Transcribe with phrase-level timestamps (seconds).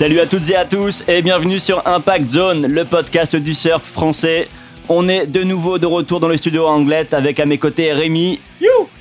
[0.00, 3.82] Salut à toutes et à tous et bienvenue sur Impact Zone, le podcast du surf
[3.82, 4.48] français.
[4.88, 8.40] On est de nouveau de retour dans le studio anglais avec à mes côtés Rémi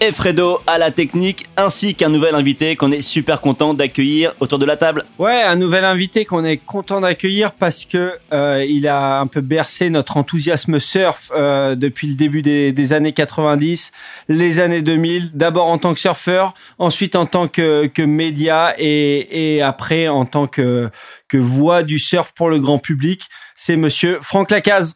[0.02, 4.58] et Fredo à la technique ainsi qu'un nouvel invité qu'on est super content d'accueillir autour
[4.58, 5.04] de la table.
[5.18, 9.42] Ouais, un nouvel invité qu'on est content d'accueillir parce que euh, il a un peu
[9.42, 13.92] bercé notre enthousiasme surf euh, depuis le début des, des, années 90,
[14.30, 15.32] les années 2000.
[15.34, 20.26] D'abord en tant que surfeur, ensuite en tant que, que média et, et après en
[20.26, 20.90] tant que,
[21.28, 23.24] que voix du surf pour le grand public.
[23.56, 24.96] C'est Monsieur Franck Lacaze.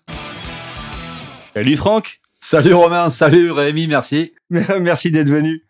[1.55, 4.33] Salut Franck Salut Romain, salut Rémi, merci.
[4.49, 5.63] merci d'être venu.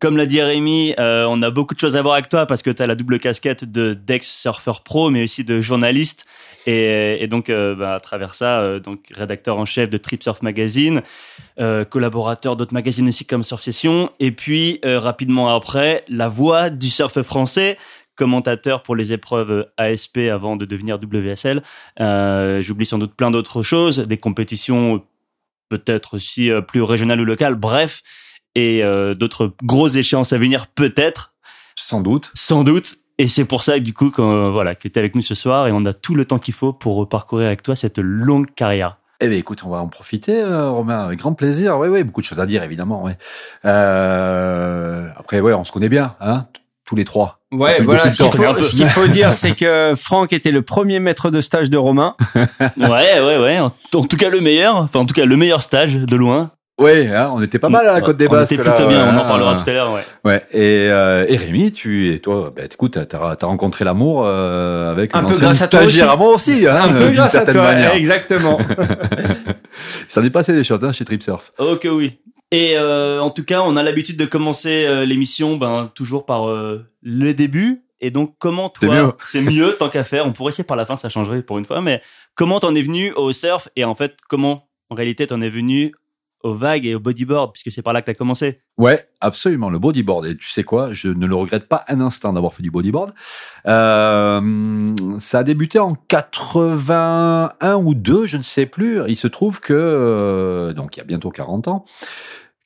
[0.00, 2.60] Comme l'a dit Rémi, euh, on a beaucoup de choses à voir avec toi parce
[2.60, 6.26] que tu as la double casquette de Dex Surfer Pro, mais aussi de journaliste.
[6.66, 10.24] Et, et donc, euh, bah, à travers ça, euh, donc rédacteur en chef de Trip
[10.24, 11.02] Surf Magazine,
[11.60, 14.10] euh, collaborateur d'autres magazines aussi comme Surf Session.
[14.18, 17.78] Et puis, euh, rapidement après, la voix du surf français
[18.16, 21.62] commentateur pour les épreuves ASP avant de devenir WSL.
[22.60, 25.04] J'oublie sans doute plein d'autres choses, des compétitions
[25.68, 28.02] peut-être aussi euh, plus régional ou local, bref,
[28.54, 31.34] et euh, d'autres grosses échéances à venir peut-être.
[31.76, 32.30] Sans doute.
[32.34, 32.96] Sans doute.
[33.18, 35.66] Et c'est pour ça, du coup, qu'on, voilà, que tu es avec nous ce soir
[35.66, 38.98] et on a tout le temps qu'il faut pour parcourir avec toi cette longue carrière.
[39.20, 41.76] Eh bien, écoute, on va en profiter, euh, Romain, avec grand plaisir.
[41.78, 43.02] Oui, oui, beaucoup de choses à dire, évidemment.
[43.02, 43.18] Ouais.
[43.64, 46.44] Euh, après, ouais, on se connaît bien, hein,
[46.84, 47.37] tous les trois.
[47.52, 48.10] Ouais, voilà.
[48.10, 51.40] Ce qu'il faut, ce qu'il faut dire, c'est que Franck était le premier maître de
[51.40, 52.14] stage de Romain.
[52.34, 53.58] ouais, ouais, ouais.
[53.58, 54.76] En, en, tout cas, le meilleur.
[54.76, 56.50] Enfin, en tout cas, le meilleur stage de loin.
[56.80, 58.52] Oui, hein, on était pas mal à la Côte des Basques.
[58.52, 60.02] On était plutôt là, bien, ouais, on en parlera tout à l'heure, ouais.
[60.24, 64.92] Ouais, et, euh, et Rémi, tu et toi, bah, écoute, t'as as rencontré l'amour euh,
[64.92, 66.02] avec un un peu ancien grâce à toi aussi.
[66.02, 67.94] à moi aussi, hein, un peu d'une grâce à toi, manière.
[67.94, 68.58] exactement.
[70.08, 71.50] Ça n'est passé des choses hein, chez Trip Surf.
[71.58, 72.20] Ok, oui.
[72.50, 76.48] Et euh, en tout cas, on a l'habitude de commencer euh, l'émission, ben toujours par
[76.48, 77.84] euh, le début.
[78.00, 78.88] Et donc, comment mieux.
[78.88, 80.26] toi, c'est mieux tant qu'à faire?
[80.26, 81.82] On pourrait essayer par la fin, ça changerait pour une fois.
[81.82, 82.00] Mais
[82.34, 83.68] comment t'en es venu au surf?
[83.76, 85.92] Et en fait, comment en réalité t'en es venu
[86.42, 88.60] aux vagues et au bodyboard puisque c'est par là que t'as commencé?
[88.76, 90.26] Ouais, absolument, le bodyboard.
[90.26, 93.12] Et tu sais quoi, je ne le regrette pas un instant d'avoir fait du bodyboard.
[93.66, 99.00] Euh, ça a débuté en 81 ou 2, je ne sais plus.
[99.08, 101.84] Il se trouve que, euh, donc il y a bientôt 40 ans,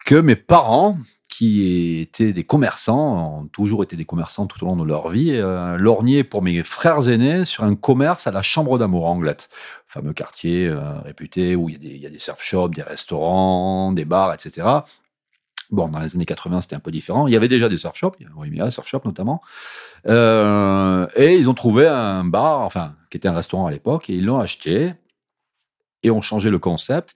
[0.04, 0.98] que mes parents,
[1.28, 5.32] qui étaient des commerçants, ont toujours été des commerçants tout au long de leur vie,
[5.32, 9.48] euh, lorgnaient pour mes frères aînés sur un commerce à la Chambre d'Amour Anglette,
[9.86, 14.04] fameux quartier euh, réputé où il y, a des, des surf shops, des restaurants, des
[14.04, 14.82] bars, etc.
[15.72, 17.26] Bon, dans les années 80, c'était un peu différent.
[17.26, 19.40] Il y avait déjà des surf shops, il y avait oui, surf shop notamment.
[20.06, 24.14] Euh, et ils ont trouvé un bar, enfin, qui était un restaurant à l'époque, et
[24.14, 24.92] ils l'ont acheté
[26.02, 27.14] et ont changé le concept.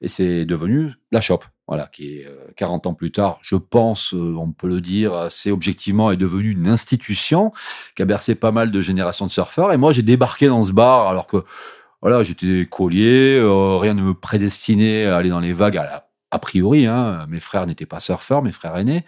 [0.00, 4.14] Et c'est devenu la shop, voilà, qui est euh, 40 ans plus tard, je pense,
[4.14, 7.52] euh, on peut le dire assez objectivement, est devenue une institution
[7.96, 9.72] qui a bercé pas mal de générations de surfeurs.
[9.72, 11.44] Et moi, j'ai débarqué dans ce bar alors que,
[12.02, 16.38] voilà, j'étais collier, euh, rien ne me prédestinait à aller dans les vagues à a
[16.40, 19.04] priori, hein, mes frères n'étaient pas surfeurs, mes frères aînés,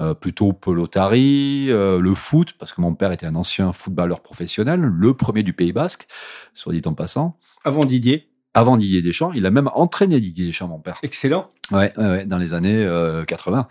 [0.00, 4.80] euh, plutôt pelotari, euh, le foot, parce que mon père était un ancien footballeur professionnel,
[4.80, 6.08] le premier du Pays Basque,
[6.52, 7.38] soit dit en passant.
[7.62, 8.33] Avant Didier.
[8.56, 10.98] Avant Didier Deschamps, il a même entraîné Didier Deschamps, mon père.
[11.02, 11.50] Excellent.
[11.72, 13.66] Ouais, ouais, ouais dans les années euh, 80.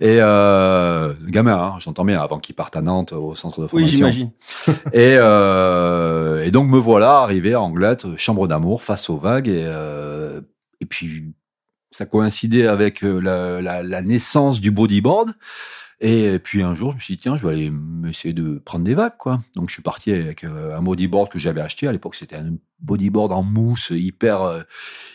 [0.00, 3.88] Et euh, gamin, hein, j'entends bien, avant qu'il parte à Nantes au centre de Oui,
[3.90, 3.96] formation.
[4.10, 4.30] j'imagine.
[4.92, 9.64] et, euh, et donc me voilà arrivé à Anglette, chambre d'amour, face aux vagues, et,
[9.66, 10.40] euh,
[10.80, 11.32] et puis
[11.90, 15.32] ça coïncidait avec euh, la, la, la, naissance du bodyboard.
[16.00, 17.72] Et puis un jour, je me suis dit, tiens, je vais aller
[18.08, 19.40] essayer de prendre des vagues, quoi.
[19.56, 21.88] Donc je suis parti avec euh, un bodyboard que j'avais acheté.
[21.88, 24.62] À l'époque, c'était un bodyboard en mousse, hyper, euh,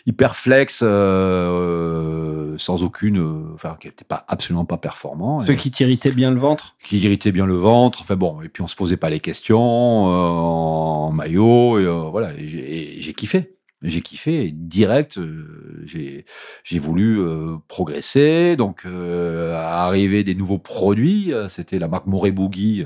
[0.04, 5.44] hyper flex, euh, sans aucune, euh, enfin, qui n'était pas absolument pas performant.
[5.46, 6.76] Ceux et, qui t'irritaient bien le ventre?
[6.82, 8.02] Qui irritaient bien le ventre.
[8.02, 11.78] Enfin bon, et puis on se posait pas les questions euh, en maillot.
[11.78, 16.24] Et, euh, voilà, et j'ai kiffé j'ai kiffé et direct euh, j'ai
[16.62, 18.56] j'ai voulu euh, progresser.
[18.56, 22.84] Donc euh, arriver des nouveaux produits euh, c'était la marque Moré Boogie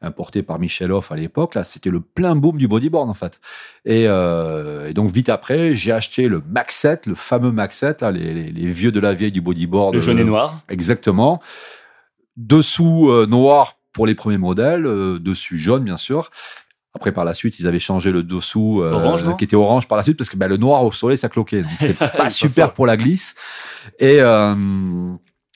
[0.00, 1.54] importée par Michel Hoff à l'époque.
[1.54, 3.40] Là c'était le plein boom du bodyboard en fait.
[3.84, 8.10] Et, et donc vite après j'ai acheté le Max 7 le fameux Max 7 là
[8.10, 10.60] les, les, les vieux de la vieille du bodyboard Le jaune et noir.
[10.68, 11.40] exactement.
[12.36, 16.30] Dessous noir pour les premiers modèles euh, dessus jaune bien sûr
[16.94, 19.96] après, par la suite, ils avaient changé le dessous euh, Orange, qui était orange par
[19.96, 21.62] la suite parce que bah, le noir au soleil, ça cloquait.
[21.62, 23.36] Donc, c'était pas super pour la glisse.
[24.00, 24.54] Et, euh,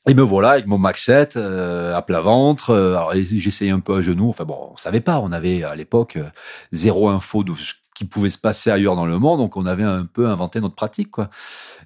[0.06, 2.70] et me voilà avec mon Max 7 euh, à plat ventre.
[2.70, 4.28] Euh, alors, j'essayais un peu à genoux.
[4.28, 5.18] Enfin bon, on savait pas.
[5.20, 6.28] On avait à l'époque euh,
[6.72, 7.52] zéro info de
[7.94, 10.74] qui pouvait se passer ailleurs dans le monde, donc on avait un peu inventé notre
[10.74, 11.30] pratique, quoi.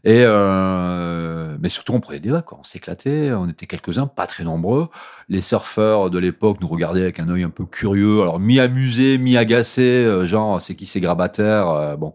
[0.04, 2.58] Et euh, mais surtout, on prenait des vagues, quoi.
[2.60, 4.88] On s'éclatait, on était quelques-uns, pas très nombreux.
[5.28, 9.82] Les surfeurs de l'époque nous regardaient avec un œil un peu curieux, alors mi-amusé, mi-agacé,
[9.82, 11.68] euh, genre c'est qui ces grabataires.
[11.68, 12.14] Euh, bon,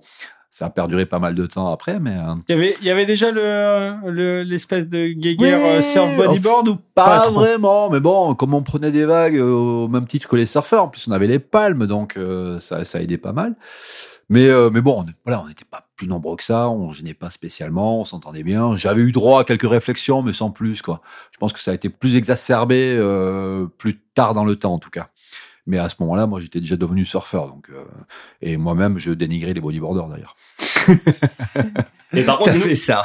[0.55, 2.91] ça a perduré pas mal de temps après, mais euh, Il y avait, il y
[2.91, 7.89] avait déjà le, le- l'espèce de Geiger Oui, euh, surf bodyboard ou pas, vraiment.
[7.89, 10.87] Mais bon, comme on prenait des vagues euh, au même titre que les surfeurs, en
[10.89, 13.55] plus on avait les palmes, donc euh, ça, ça aidait pas mal.
[14.29, 17.13] Mais euh, mais bon, on, voilà, on n'était pas plus nombreux que ça, on gênait
[17.15, 18.75] pas spécialement, on s'entendait bien.
[18.77, 21.01] J'avais eu droit à quelques réflexions, mais sans plus quoi.
[21.31, 24.79] Je pense que ça a été plus exacerbé euh, plus tard dans le temps en
[24.79, 25.09] tout cas.
[25.65, 27.83] Mais à ce moment-là, moi, j'étais déjà devenu surfeur, donc euh,
[28.41, 30.35] et moi-même, je dénigrais les bodyboarders d'ailleurs.
[32.15, 33.03] Et par contre, nous, fait ça.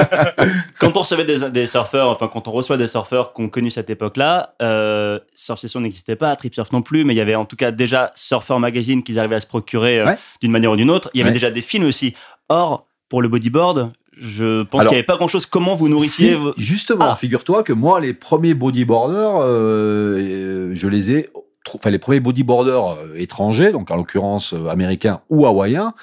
[0.78, 3.90] quand on recevait des, des surfeurs, enfin quand on reçoit des surfeurs qu'on connu cette
[3.90, 7.44] époque-là, euh, Surf Session n'existait pas, Trip Surf non plus, mais il y avait en
[7.44, 10.16] tout cas déjà Surfer Magazine qu'ils arrivaient à se procurer euh, Ouais.
[10.40, 11.10] d'une manière ou d'une autre.
[11.12, 11.34] Il y avait Ouais.
[11.34, 12.14] déjà des films aussi.
[12.48, 15.46] Or, pour le bodyboard, je pense Alors, qu'il n'y avait pas grand-chose.
[15.46, 17.16] Comment vous nourrissiez Si, vos- justement, Ah.
[17.16, 21.30] figure-toi que moi, les premiers bodyboarders, euh, je les ai,
[21.74, 25.94] enfin les premiers bodyboarders euh, étrangers, donc en l'occurrence euh, américains ou hawaïens,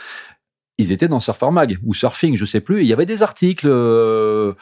[0.78, 2.80] ils étaient dans Surfer Mag ou Surfing, je sais plus.
[2.80, 4.54] et Il y avait des articles, euh,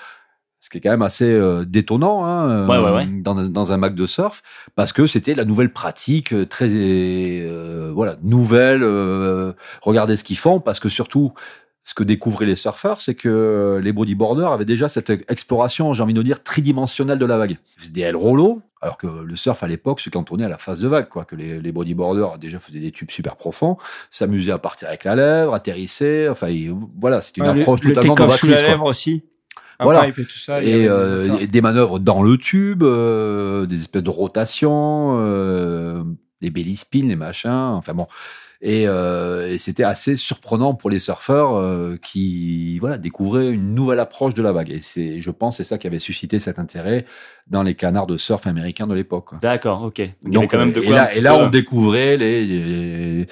[0.59, 3.06] ce qui est quand même assez euh, détonnant hein, Ouais, ouais, ouais.
[3.07, 4.44] Dans, dans un mag de surf,
[4.75, 8.83] parce que c'était la nouvelle pratique, très euh, voilà nouvelle.
[9.81, 11.33] regardez ce qu'ils font, parce que surtout
[11.83, 16.13] ce que découvraient les surfeurs, c'est que les bodyboarders avaient déjà cette exploration, j'ai envie
[16.13, 17.57] de dire, tridimensionnelle de la vague.
[17.78, 20.60] Ils faisaient des ailes rollo, alors que le surf à l'époque se cantonnait à la
[20.60, 21.25] face de vague, quoi.
[21.25, 23.78] Que les, les bodyboarders déjà faisaient des tubes super profonds,
[24.12, 27.94] s'amusaient à partir avec la lèvre, atterrissaient, enfin, ils- voilà, c'est une le- approche le
[27.94, 28.69] totalement take-off sous la novatrice, quoi.
[28.69, 29.24] lèvre aussi.
[29.80, 30.07] Voilà.
[30.07, 30.62] et tout ça.
[30.62, 31.42] Et, euh, ça.
[31.42, 36.04] et des manœuvres dans le tube, euh, des espèces de rotation, euh,
[36.42, 38.06] les belly spins, les machins, enfin bon.
[38.63, 44.00] Et, euh, et c'était assez surprenant pour les surfeurs euh, qui voilà découvraient une nouvelle
[44.00, 44.69] approche de la vague.
[44.69, 47.06] Et c'est, je pense, c'est ça qui avait suscité cet intérêt
[47.48, 49.31] dans les canards de surf américains de l'époque.
[49.42, 50.02] D'accord, ok.
[50.24, 51.13] Donc, quand même de euh, quoi.
[51.13, 53.28] et là, et on découvrait les les,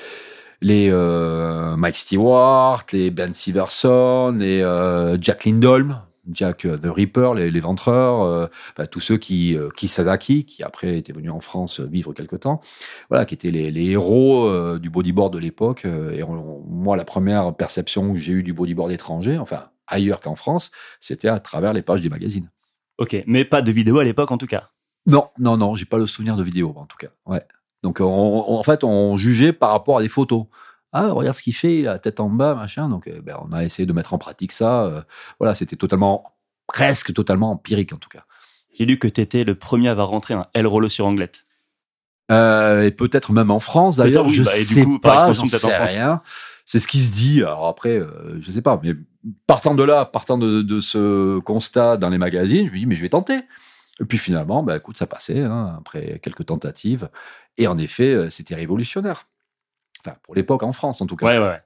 [0.61, 7.31] les euh, Mike Stewart, les Ben Siverson, les euh, Jack Lindholm, Jack euh, the Ripper,
[7.35, 11.39] les, les ventreurs, euh, enfin, tous ceux qui euh, Kisazaki, qui après était venu en
[11.39, 12.61] France vivre quelque temps,
[13.09, 15.85] voilà, qui étaient les, les héros euh, du bodyboard de l'époque.
[15.85, 20.21] euh, et on- moi, la première perception que j'ai eue du bodyboard étranger, enfin ailleurs
[20.21, 22.49] qu'en France, c'était à travers les pages des magazines.
[22.97, 24.69] Ok, mais pas de vidéo à l'époque en tout cas.
[25.05, 27.07] Non, non, non, j'ai pas le souvenir de vidéo en tout cas.
[27.25, 27.41] Ouais.
[27.81, 30.45] Donc on- on- en fait, on jugeait par rapport à des photos.
[30.91, 32.89] Ah, regarde ce qu'il fait, il a la tête en bas, machin.
[32.89, 34.85] Donc euh, ben, on a essayé de mettre en pratique ça.
[34.85, 35.01] euh,
[35.39, 36.35] voilà, c'était totalement,
[36.67, 38.25] presque totalement empirique en tout cas.
[38.73, 41.43] J'ai lu que tu étais le premier à avoir rentré un L rollo sur Anglette.
[42.31, 45.75] Euh, et peut-être même en France d'ailleurs, oui, je bah, sais coup, pas, j'en sais
[45.77, 46.21] rien.
[46.65, 47.41] C'est ce qui se dit.
[47.41, 48.79] Alors après, euh, je sais pas.
[48.83, 48.93] Mais
[49.47, 52.95] partant de là, partant de, de ce constat dans les magazines, je me dis mais
[52.95, 53.41] je vais tenter.
[53.99, 57.09] Et puis finalement, bah écoute, ça passait hein, après quelques tentatives.
[57.57, 59.27] Et en effet, c'était révolutionnaire.
[60.05, 61.25] Enfin, pour l'époque en France en tout cas.
[61.25, 61.61] Ouais, ouais, ouais.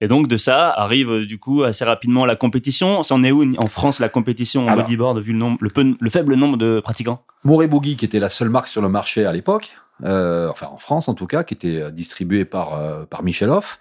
[0.00, 3.02] Et donc de ça arrive euh, du coup assez rapidement la compétition.
[3.02, 4.84] C'en est où en France la compétition en Alors.
[4.84, 7.24] bodyboard vu le nombre, le, peu- le faible nombre de pratiquants?
[7.44, 10.76] Moray Boogie, qui était la seule marque sur le marché à l'époque, euh, enfin en
[10.76, 13.80] France en tout cas, qui était euh, distribuée par euh, par Michel Hoff,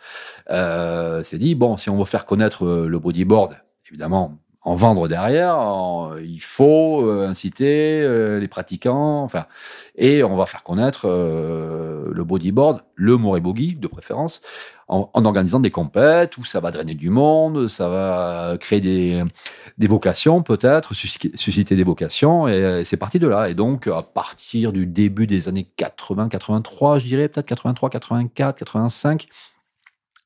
[0.50, 3.58] euh, s'est dit bon, si on veut faire connaître euh, le bodyboard,
[3.90, 9.46] évidemment en vendre derrière, en- il faut euh, inciter euh, les pratiquants, enfin,
[9.96, 14.42] et on va faire connaître euh, le bodyboard, le Moray Boogie de préférence,
[14.90, 18.82] en, organisant des compètes où ça va drainer du monde, ça va créer
[19.78, 23.50] des vocations peut-être, susci- susciter des vocations, et euh, c'est parti de là.
[23.50, 28.58] Et donc, à partir du début des années 80, 83, je dirais, peut-être 83, 84,
[28.58, 29.28] 85,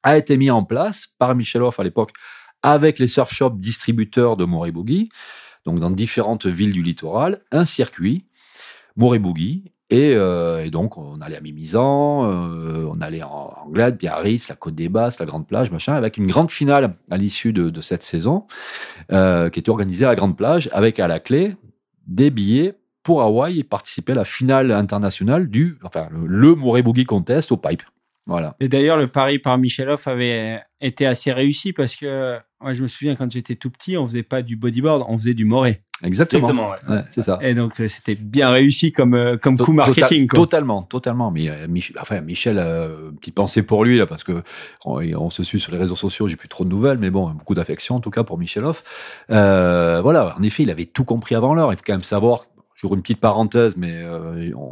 [0.03, 2.11] a été mis en place par Michel Hoff à l'époque,
[2.63, 5.09] avec les surf shops distributeurs de Moray Boogie,
[5.65, 8.25] donc dans différentes villes du littoral, un circuit,
[8.95, 13.97] Moray Boogie, et, euh, et donc on allait à Mimizan, euh, on allait en Anglade,
[13.97, 17.51] Biarritz, la Côte des Basses, la Grande Plage, machin, avec une grande finale à l'issue
[17.51, 18.45] de, de cette saison,
[19.11, 21.57] euh, qui était organisée à la Grande Plage, avec à la clé
[22.07, 26.83] des billets pour Hawaï et participer à la finale internationale du, enfin, le, le Moray
[26.83, 27.83] Boogie Contest au pipe.
[28.27, 28.55] Voilà.
[28.59, 32.87] Et d'ailleurs, le pari par Micheloff avait été assez réussi parce que moi, je me
[32.87, 35.81] souviens quand j'étais tout petit, on faisait pas du bodyboard, on faisait du moré.
[36.03, 36.47] Exactement.
[36.49, 36.97] Exactement, ouais.
[36.97, 37.37] Ouais, c'est ça.
[37.41, 40.25] Et donc, euh, c'était bien réussi comme, euh, comme To- coup marketing.
[40.25, 40.39] tota- quoi.
[40.39, 41.29] Totalement, totalement.
[41.31, 44.41] Mais euh, Mich- enfin, Michel, euh, petite pensée pour lui là, parce que
[44.85, 46.27] on, on se suit sur les réseaux sociaux.
[46.27, 48.83] J'ai plus trop de nouvelles, mais bon, beaucoup d'affection en tout cas pour Michel Hoff.
[49.31, 51.71] Euh, voilà, en effet, il avait tout compris avant l'heure.
[51.73, 52.45] Il faut quand même savoir.
[52.81, 54.71] J'ouvre une petite parenthèse, mais euh, on,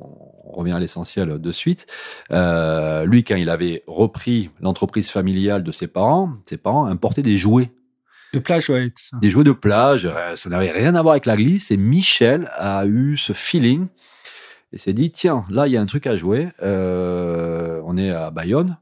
[0.52, 1.86] revient à l'essentiel de suite.
[2.32, 7.38] Euh, lui, quand il avait repris l'entreprise familiale de ses parents, ses parents importaient des
[7.38, 7.72] jouets.
[8.34, 9.18] De plage, ouais, ça.
[9.18, 11.70] Des jouets de plage, euh, ça n'avait rien à voir avec la glisse.
[11.70, 13.88] Et Michel a eu ce feeling
[14.74, 16.50] et s'est dit tiens, là, il y a un truc à jouer.
[16.64, 18.78] Euh, on est à Bayonne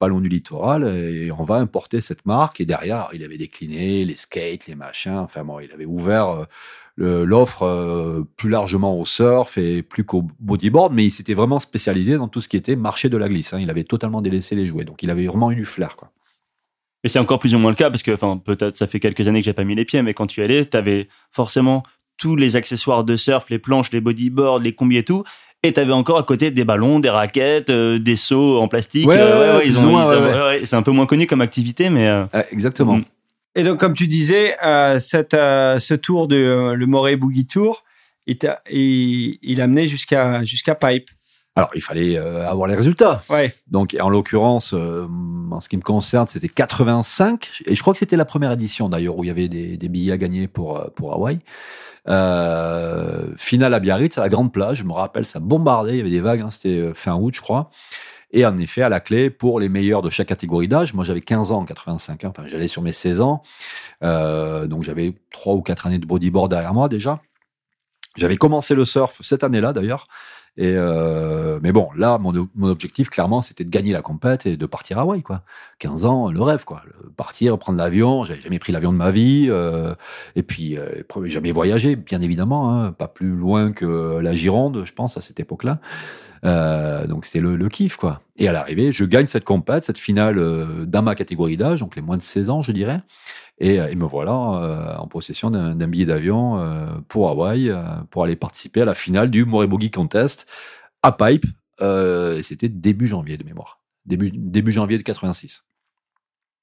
[0.00, 2.60] pas loin du littoral, et on va importer cette marque.
[2.60, 5.16] Et derrière, il avait décliné les skates, les machins.
[5.16, 6.46] Enfin bon, il avait ouvert
[6.98, 12.16] l'offre euh, plus largement au surf et plus qu'au bodyboard, mais il s'était vraiment spécialisé
[12.16, 13.52] dans tout ce qui était marché de la glisse.
[13.52, 13.60] Hein.
[13.60, 16.10] Il avait totalement délaissé les jouets, donc il avait vraiment eu du flair, quoi.
[17.04, 19.28] Et c'est encore plus ou moins le cas parce que, enfin, peut-être ça fait quelques
[19.28, 21.84] années que j'ai pas mis les pieds, mais quand tu y allais, tu avais forcément
[22.16, 25.22] tous les accessoires de surf, les planches, les bodyboards, les combis et tout.
[25.62, 29.06] Et t'avais encore à côté des ballons, des raquettes, euh, des seaux en plastique.
[29.06, 29.96] Ouais, ouais, ils ont,
[30.64, 33.00] c'est un peu moins connu comme activité, mais euh, exactement.
[33.58, 37.44] Et donc, comme tu disais, euh, cette, euh, ce tour de euh, le Moray Boogie
[37.44, 37.82] Tour,
[38.28, 38.38] il,
[38.70, 41.10] il, il a mené jusqu'à jusqu'à Pipe.
[41.56, 43.24] Alors, il fallait avoir les résultats.
[43.28, 43.52] Ouais.
[43.66, 47.62] Donc, en l'occurrence, en ce qui me concerne, c'était 85.
[47.66, 49.88] Et je crois que c'était la première édition, d'ailleurs, où il y avait des, des
[49.88, 51.40] billets à gagner pour, pour Hawaï.
[52.08, 56.00] Euh, finale à Biarritz, à la grande plage, je me rappelle, ça bombardait, il y
[56.00, 57.70] avait des vagues, hein, c'était euh, fin août, je crois.
[58.30, 61.20] Et en effet, à la clé, pour les meilleurs de chaque catégorie d'âge, moi j'avais
[61.20, 63.42] 15 ans en 85, hein, enfin j'allais sur mes 16 ans,
[64.02, 67.22] euh, donc j'avais trois ou quatre années de bodyboard derrière moi déjà.
[68.16, 70.08] J'avais commencé le surf cette année-là d'ailleurs,
[70.66, 74.98] euh, mais bon, là, mon, objectif, clairement, c'était de gagner la compète et de partir
[74.98, 75.42] à Hawaï, quoi.
[75.78, 76.82] 15 ans, le rêve, quoi.
[77.16, 78.24] partir, prendre l'avion.
[78.24, 79.46] J'avais jamais pris l'avion de ma vie.
[79.48, 79.94] Euh,
[80.34, 82.72] et puis, euh, jamais voyagé, bien évidemment.
[82.72, 85.78] Hein, pas plus loin que la Gironde, je pense, à cette époque-là.
[87.06, 88.20] Donc, c'était le, le, kiff, quoi.
[88.36, 92.02] Et à l'arrivée, je gagne cette compète, cette finale dans ma catégorie d'âge, donc les
[92.02, 93.00] moins de 16 ans, je dirais.
[93.60, 97.72] Et, euh, et me voilà euh, en possession d'un billet d'avion euh, pour Hawaï
[98.10, 100.46] pour aller participer à la finale du Morebogi Contest
[101.02, 101.46] à Pipe.
[101.80, 103.80] et c'était début janvier de mémoire.
[104.06, 105.64] Début, début janvier de 86.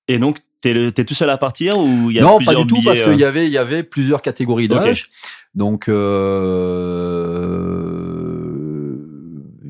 [0.07, 2.61] Et donc, t'es, es tout seul à partir ou il y a non, plusieurs pas
[2.61, 3.11] du tout, parce euh...
[3.11, 5.09] qu'il y avait, il y avait plusieurs catégories d'âge.
[5.53, 5.95] Donc, euh,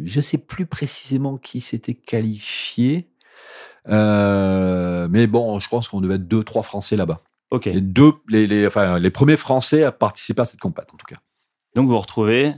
[0.03, 3.07] je sais plus précisément qui s'était qualifié.
[3.89, 7.21] Euh, mais bon, je pense qu'on devait être deux, trois Français là-bas.
[7.51, 7.65] Ok.
[7.65, 11.05] Les deux, les, les, enfin, les premiers Français à participer à cette compète, en tout
[11.05, 11.19] cas.
[11.75, 12.53] Donc vous vous retrouvez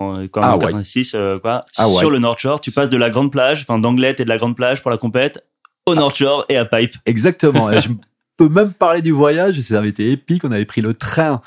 [0.00, 1.20] en, quand ah, 86, ouais.
[1.20, 2.12] euh, quoi, ah, sur ouais.
[2.12, 2.60] le North Shore.
[2.60, 4.96] Tu passes de la grande plage, enfin d'Anglette et de la grande plage pour la
[4.96, 5.44] compète,
[5.86, 6.94] au North Shore et à Pipe.
[7.06, 7.70] Exactement.
[7.70, 7.90] et je
[8.36, 9.60] peux même parler du voyage.
[9.60, 10.44] Ça avait été épique.
[10.44, 11.40] On avait pris le train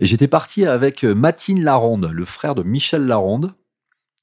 [0.00, 3.54] et j'étais parti avec Matine Laronde, le frère de Michel Laronde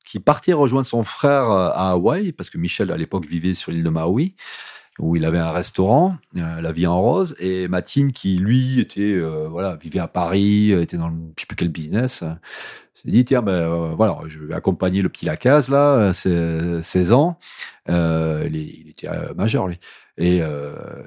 [0.05, 3.83] qui partait rejoindre son frère à Hawaï, parce que Michel, à l'époque, vivait sur l'île
[3.83, 4.35] de Maui,
[4.99, 9.01] où il avait un restaurant, euh, La Vie en Rose, et Matine, qui, lui, était,
[9.01, 12.23] euh, voilà, vivait à Paris, était dans le, je sais plus quel business,
[12.93, 17.39] s'est dit, tiens, ben, euh, voilà, je vais accompagner le petit Lacaze, là, 16 ans,
[17.89, 19.79] euh, il, il, était majeur, lui.
[20.17, 20.41] Et,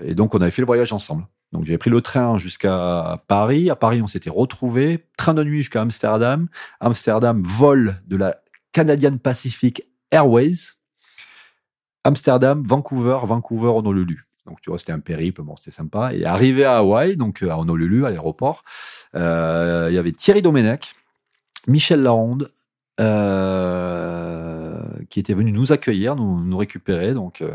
[0.03, 1.26] et donc, on avait fait le voyage ensemble.
[1.53, 3.71] Donc j'avais pris le train jusqu'à Paris.
[3.71, 5.07] À Paris, on s'était retrouvés.
[5.17, 6.49] Train de nuit jusqu'à Amsterdam.
[6.81, 8.37] Amsterdam, vol de la
[8.76, 10.75] Canadian Pacific Airways,
[12.04, 14.28] Amsterdam, Vancouver, Vancouver, Honolulu.
[14.45, 16.12] Donc, tu vois, c'était un périple, c'était sympa.
[16.12, 18.64] Et arrivé à Hawaï, donc à Honolulu, à l'aéroport,
[19.14, 20.95] euh, il y avait Thierry Domenech,
[21.66, 22.52] Michel Laronde,
[23.00, 27.14] euh, qui était venu nous accueillir, nous, récupérer.
[27.14, 27.54] Donc, euh,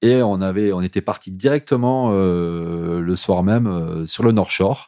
[0.00, 4.86] et on avait, on était parti directement le soir même sur le North Shore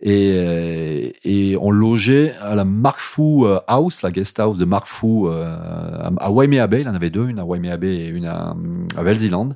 [0.00, 5.26] et, et on logeait à la Mark Fu House, la guest house de Mark Fu
[5.26, 5.56] euh,
[6.18, 6.82] à Waimea Bay.
[6.82, 8.54] Il en avait deux, une à Waimea Bay et une à,
[8.96, 9.50] à Velziland.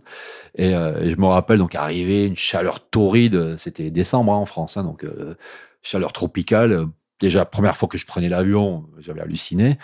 [0.55, 3.57] Et, euh, et, je me rappelle donc arrivé une chaleur torride.
[3.59, 5.35] C'était décembre hein, en France, hein, donc euh,
[5.83, 6.87] chaleur tropicale.
[7.21, 9.79] Déjà première fois que je prenais l'avion, j'avais halluciné.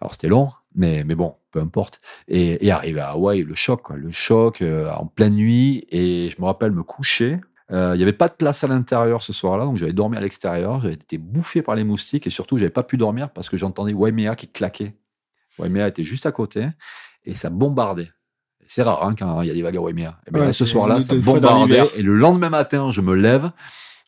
[0.00, 2.00] Alors c'était long, mais mais bon, peu importe.
[2.28, 5.88] Et, et arrivé à Hawaï, le choc, quoi, le choc en pleine nuit.
[5.90, 7.40] Et je me rappelle me coucher
[7.70, 10.20] il euh, n'y avait pas de place à l'intérieur ce soir-là, donc j'avais dormi à
[10.20, 10.80] l'extérieur.
[10.80, 13.92] J'avais été bouffé par les moustiques et surtout, j'avais pas pu dormir parce que j'entendais
[13.92, 14.94] Waimea qui claquait.
[15.58, 16.68] Waimea était juste à côté
[17.24, 18.10] et ça bombardait.
[18.66, 20.18] C'est rare hein, quand il y a des vagues à Waimea.
[20.26, 21.82] Et ben, Ouais, ce soir-là, ça bombardait.
[21.96, 23.50] Et le lendemain matin, je me lève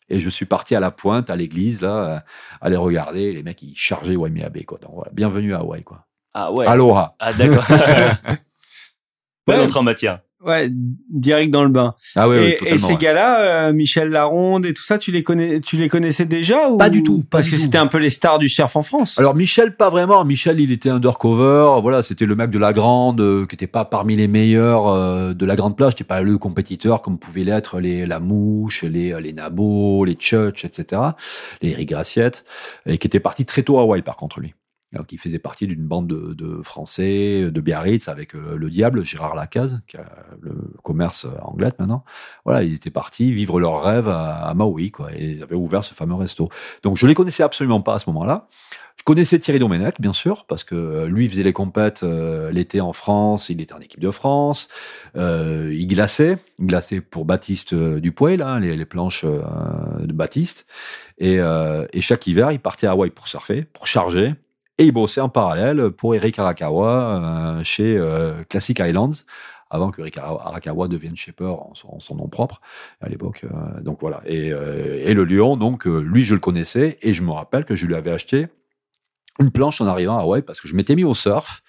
[0.09, 2.19] et je suis parti à la pointe, à l'église, là, euh,
[2.61, 3.31] aller regarder.
[3.33, 4.79] Les mecs, ils chargeaient Waimea Bay, quoi.
[4.79, 6.05] Donc, voilà, bienvenue à Hawaï, quoi.
[6.33, 6.65] Ah ouais.
[6.65, 7.15] Aloha.
[7.19, 7.65] Ah d'accord.
[9.47, 10.19] Belle entrée en matière.
[10.43, 10.69] Ouais,
[11.09, 11.93] direct dans le bain.
[12.15, 12.75] Ah ouais, ouais, et, totalement.
[12.75, 12.97] et ces ouais.
[12.97, 16.77] gars-là, euh, Michel Laronde et tout ça, tu les connais, tu les connaissais déjà ou
[16.77, 18.81] Pas du tout, pas Parce du que c'était un peu les stars du surf en
[18.81, 19.19] France?
[19.19, 20.25] Alors Michel, pas vraiment.
[20.25, 21.79] Michel, il était undercover.
[21.81, 25.33] Voilà, c'était le mec de la grande, euh, qui était pas parmi les meilleurs euh,
[25.35, 25.91] de la grande plage.
[25.91, 30.65] C'était pas le compétiteur comme pouvaient l'être les La Mouche, les les Nabo, les Church,
[30.65, 31.01] etc.
[31.61, 32.45] Les Eric Graciette,
[32.87, 34.55] et qui était parti très tôt à Hawaï par contre lui.
[35.11, 39.35] Il faisait partie d'une bande de, de Français de Biarritz avec euh, le Diable, Gérard
[39.35, 40.05] Lacaze, qui a
[40.41, 42.03] le commerce anglais maintenant.
[42.45, 45.09] Voilà, ils étaient partis vivre leur rêve à, à Maui, quoi.
[45.15, 46.49] Et ils avaient ouvert ce fameux resto.
[46.83, 48.47] Donc, je les connaissais absolument pas à ce moment-là.
[48.97, 52.81] Je connaissais Thierry Domenech, bien sûr, parce que euh, lui faisait les compètes euh, l'été
[52.81, 54.67] en France, il était en équipe de France,
[55.15, 59.41] euh, il glaçait, il glaçait pour Baptiste euh, Dupoil, là, les, les planches euh,
[60.05, 60.67] de Baptiste,
[61.17, 64.35] et, euh, et chaque hiver, il partait à Hawaï pour surfer, pour charger,
[64.81, 69.11] et il bossait en parallèle pour Eric Arakawa euh, chez euh, Classic Islands,
[69.69, 72.61] avant que Eric Arakawa devienne shaper en son, nom propre
[72.99, 73.43] à l'époque.
[73.43, 74.23] euh, donc voilà.
[74.25, 77.85] Et, et le lion, donc lui, je le connaissais, et je me rappelle que je
[77.85, 78.47] lui avais acheté
[79.39, 81.61] une planche en arrivant à Hawaï parce que je m'étais mis au surf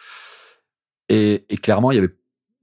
[1.09, 2.15] et, et clairement il y avait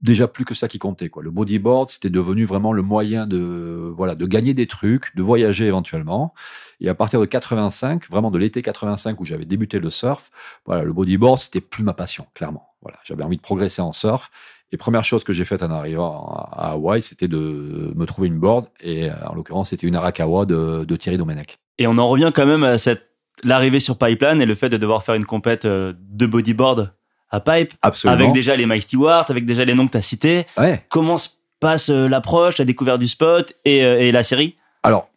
[0.02, 1.22] déjà plus que ça qui comptait quoi.
[1.22, 5.66] Le bodyboard c'était devenu vraiment le moyen de voilà de gagner des trucs, de voyager
[5.66, 6.34] éventuellement.
[6.80, 10.30] Et à partir de 85, vraiment de l'été 85 où j'avais débuté le surf,
[10.66, 12.66] voilà le bodyboard c'était plus ma passion clairement.
[12.82, 14.30] Voilà, j'avais envie de progresser en surf.
[14.72, 18.38] Et première chose que j'ai faite en arrivant à Hawaï, c'était de me trouver une
[18.38, 21.58] board et euh, en l'occurrence c'était une Arakawa de, Thierry Domenech.
[21.78, 23.10] Et on en revient quand même à cette
[23.42, 26.92] l'arrivée sur Pipeline et le fait de devoir faire une compète euh, de bodyboard
[27.30, 28.20] à Pipe Absolument.
[28.20, 30.46] avec déjà les Mike Stewart, avec déjà les noms que tu as cités.
[30.58, 30.84] Ouais.
[30.88, 31.28] Comment se
[31.60, 34.56] passe euh, l'approche, la découverte du spot et, euh, et la série?
[34.82, 35.08] Alors,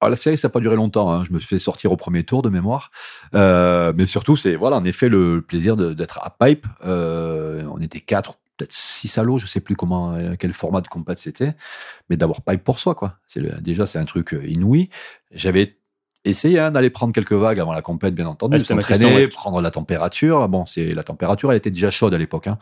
[0.00, 1.12] alors, la série, ça n'a pas duré longtemps.
[1.12, 1.22] hein.
[1.24, 2.90] Je me suis fait sortir au premier tour de mémoire.
[3.36, 6.66] Euh, mais surtout, c'est voilà, en effet, le plaisir d'être à Pipe.
[6.84, 9.38] Euh, on était quatre, peut-être six à l'eau.
[9.38, 11.54] Je sais plus comment, euh, quel format de compète c'était.
[12.10, 13.18] Mais d'avoir Pipe pour soi, quoi.
[13.28, 14.90] C'est déjà, c'est un truc inouï.
[15.30, 15.78] J'avais
[16.24, 19.28] essayé hein, d'aller prendre quelques vagues avant la compète, bien entendu, ma s'entraîner, ouais.
[19.28, 20.48] prendre la température.
[20.48, 22.46] Bon, c'est la température, elle était déjà chaude à l'époque.
[22.46, 22.58] Hein.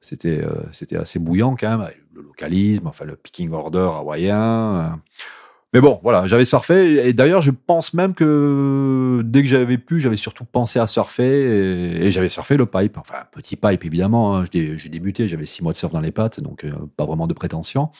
[0.00, 1.88] C'était euh, c'était assez bouillant quand même.
[2.14, 4.36] Le localisme, enfin le picking order hawaïen.
[4.38, 4.88] euh.
[5.72, 7.06] Mais bon, voilà, j'avais surfé.
[7.06, 11.22] Et d'ailleurs, je pense même que dès que j'avais pu, j'avais surtout pensé à surfer.
[12.02, 12.98] Et, et j'avais surfé le pipe.
[12.98, 14.36] Enfin, un petit pipe, évidemment.
[14.38, 14.44] hein.
[14.52, 17.28] J'ai j'ai débuté, j'avais six mois de surf dans les pattes, donc euh, pas vraiment
[17.28, 17.90] de prétention.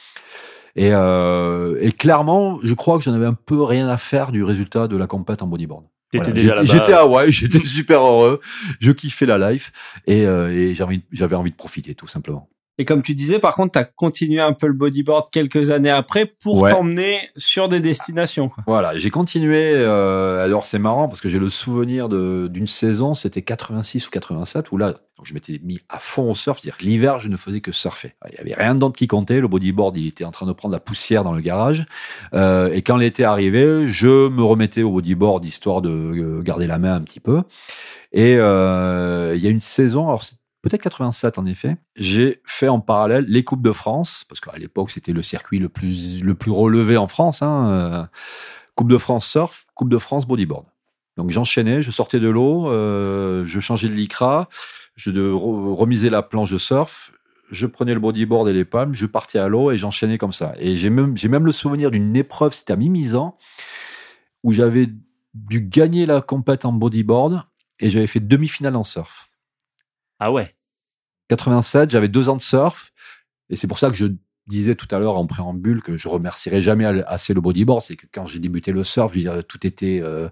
[0.75, 4.43] Et, euh, et clairement, je crois que j'en avais un peu rien à faire du
[4.43, 5.83] résultat de la compète en bodyboard.
[6.11, 8.41] T'étais Voilà, déjà j'étais- à Hawaï, j'étais super heureux.
[8.79, 9.71] Je kiffais la life
[10.07, 12.49] et, euh, et j'avais envie- j'avais envie de profiter, tout simplement.
[12.77, 15.89] Et comme tu disais, par contre, tu as continué un peu le bodyboard quelques années
[15.91, 16.71] après pour Ouais.
[16.71, 18.49] t'emmener sur des destinations.
[18.49, 18.63] quoi.
[18.65, 19.73] Voilà, j'ai continué.
[19.75, 24.09] euh, alors c'est marrant parce que j'ai le souvenir de- d'une saison, c'était 86 ou
[24.09, 26.59] 87, où là, je m'étais mis à fond au surf.
[26.59, 28.15] C'est-à-dire que l'hiver, je ne faisais que surfer.
[28.31, 29.39] Il y avait rien d'autre qui comptait.
[29.41, 31.85] Le bodyboard, il était en train de prendre la poussière dans le garage.
[32.33, 36.79] Euh, et quand l'été arrivait, je me remettais au bodyboard histoire de euh, garder la
[36.79, 37.43] main un petit peu.
[38.13, 42.67] Et euh, il y a une saison, alors c'est peut-être 87 en effet, j'ai fait
[42.67, 46.35] en parallèle les Coupes de France, parce qu'à l'époque c'était le circuit le plus, le
[46.35, 47.41] plus relevé en France.
[47.41, 48.03] Hein, euh,
[48.75, 50.65] Coupe de France surf, Coupe de France bodyboard.
[51.17, 54.47] Donc j'enchaînais, je sortais de l'eau, euh, je changeais de lycra,
[54.95, 57.11] je remisais la planche de surf,
[57.51, 60.53] je prenais le bodyboard et les palmes, je partais à l'eau et j'enchaînais comme ça.
[60.57, 63.37] Et j'ai même, j'ai le souvenir d'une épreuve, c'était à Mimizan,
[64.43, 64.87] où j'avais
[65.33, 67.43] dû gagner la compète en bodyboard
[67.79, 69.30] et j'avais fait demi-finale en surf.
[70.21, 70.53] Ah ouais.
[71.29, 72.93] 87, j'avais deux ans de surf.
[73.49, 74.05] Et c'est pour ça que je
[74.47, 77.81] disais tout à l'heure en préambule que je remercierai jamais assez le bodyboard.
[77.81, 80.29] C'est que quand j'ai débuté le surf, je veux dire, tout était euh,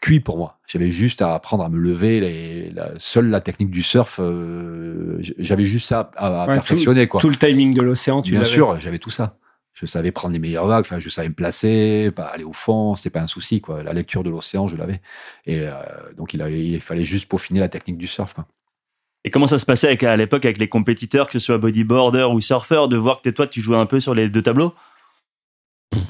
[0.00, 0.60] cuit pour moi.
[0.68, 2.20] J'avais juste à apprendre à me lever.
[2.20, 7.08] Les, la, seule la technique du surf, euh, j'avais juste ça à, à Ouais, perfectionner.
[7.08, 7.20] quoi.
[7.20, 9.38] Tout le timing de l'océan, tu Bien sûr, j'avais tout ça.
[9.72, 12.94] Je savais prendre les meilleures vagues, enfin, je savais me placer, pas aller au fond,
[12.94, 13.82] c'était pas un souci, quoi.
[13.82, 15.00] La lecture de l'océan, je l'avais.
[15.46, 15.72] Et euh,
[16.16, 18.46] donc, il, avait, il fallait juste peaufiner la technique du surf, quoi.
[19.24, 22.28] Et comment ça se passait avec, à l'époque avec les compétiteurs, que ce soit bodyboarder
[22.32, 24.74] ou surfer, de voir que toi tu jouais un peu sur les deux tableaux?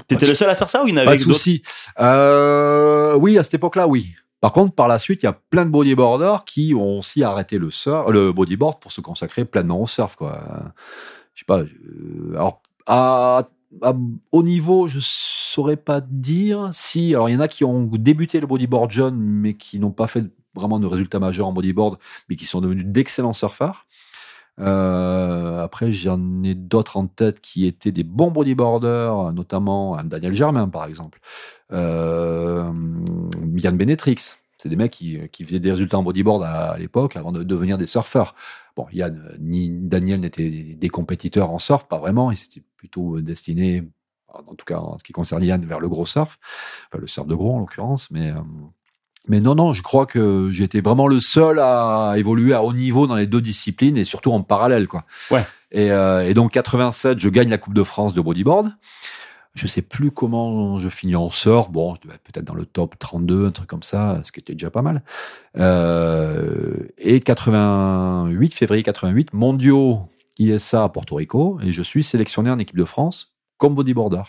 [0.06, 1.34] T'étais pas le seul à faire ça ou il y en Pas avait de d'autres?
[1.36, 1.62] souci.
[1.98, 4.14] Euh, oui, à cette époque-là, oui.
[4.40, 7.58] Par contre, par la suite, il y a plein de bodyboarders qui ont aussi arrêté
[7.58, 10.72] le surf, le bodyboard pour se consacrer pleinement au surf, quoi.
[11.34, 11.60] Je sais pas.
[11.60, 11.68] euh,
[12.34, 13.48] alors, à,
[13.82, 13.94] à-
[14.32, 17.14] au niveau, je saurais pas dire si.
[17.14, 20.06] Alors, il y en a qui ont débuté le bodyboard jeune, mais qui n'ont pas
[20.08, 23.86] fait vraiment de résultats majeurs en bodyboard, mais qui sont devenus d'excellents surfeurs.
[24.60, 30.68] Euh, après, j'en ai d'autres en tête qui étaient des bons bodyboarders, notamment Daniel Germain,
[30.68, 31.20] par exemple.
[31.72, 32.70] Euh,
[33.56, 34.36] Yann Benetrix.
[34.58, 37.78] C'est des mecs qui, qui faisaient des résultats en bodyboard à, l'époque avant de devenir
[37.78, 38.36] des surfeurs.
[38.76, 42.30] Bon, Yann ni Daniel n'étaient des compétiteurs en surf, pas vraiment.
[42.30, 43.82] Ils étaient plutôt destinés,
[44.28, 46.38] en tout cas en ce qui concerne Yann, vers le gros surf,
[46.88, 48.10] enfin le surf de gros en l'occurrence.
[48.12, 48.40] Mais euh,
[49.28, 53.06] mais non, non, je crois que j'étais vraiment le seul à évoluer à haut niveau
[53.06, 55.04] dans les deux disciplines et surtout en parallèle, quoi.
[55.30, 55.44] Ouais.
[55.70, 58.72] Et, euh, et donc 87, je gagne la Coupe de France de bodyboard.
[59.54, 61.68] Je sais plus comment je finis en sort.
[61.68, 64.40] Bon, je devais être peut-être dans le top 32, un truc comme ça, ce qui
[64.40, 65.02] était déjà pas mal.
[65.58, 70.00] Euh, et 88, février 88, mondiaux
[70.38, 74.22] ISA à Porto Rico, et je suis sélectionné en équipe de France comme bodyboarder.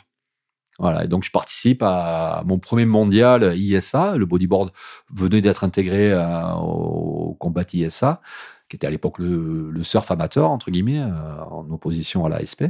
[0.83, 4.17] Voilà, et donc je participe à mon premier mondial ISA.
[4.17, 4.73] Le bodyboard
[5.13, 8.19] venait d'être intégré euh, au combat ISA,
[8.67, 12.65] qui était à l'époque le, le, surf amateur, entre guillemets, euh, en opposition à l'ASP.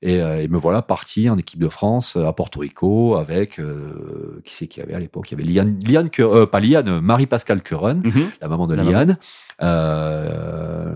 [0.00, 4.40] Et, euh, et, me voilà parti en équipe de France à Porto Rico avec euh,
[4.46, 5.30] qui c'est qu'il y avait à l'époque?
[5.30, 8.30] Il y avait Liane, Liane euh, pas Liane, Marie-Pascale Curren, mm-hmm.
[8.40, 9.18] la maman de la Liane.
[9.62, 10.90] Euh,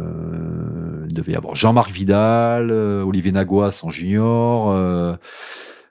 [1.06, 4.74] il devait y avoir Jean-Marc Vidal, Olivier Nagois en junior.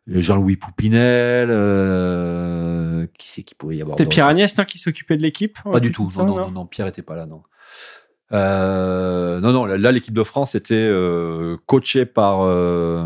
[0.08, 1.48] Jean-Louis Poupinel,
[3.18, 5.80] qui c'est qui pouvait y avoir C'était Pierre Agnès hein, qui s'occupait de l'équipe Pas
[5.80, 7.42] du tout, non, non, non, non, Pierre était pas là, non.
[8.32, 13.04] Euh, non, non, là, l'équipe de France était euh, coachée par euh,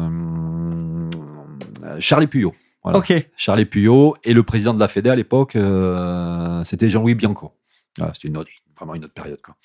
[2.00, 2.54] Charlie Puyot.
[2.84, 3.00] Voilà.
[3.00, 3.14] Ok.
[3.36, 7.52] Charlie Puyot et le président de la Fédé à l'époque, euh, c'était Jean-Louis Bianco.
[7.98, 9.42] Voilà, c'était une autre, vraiment une autre période.
[9.42, 9.56] Quoi.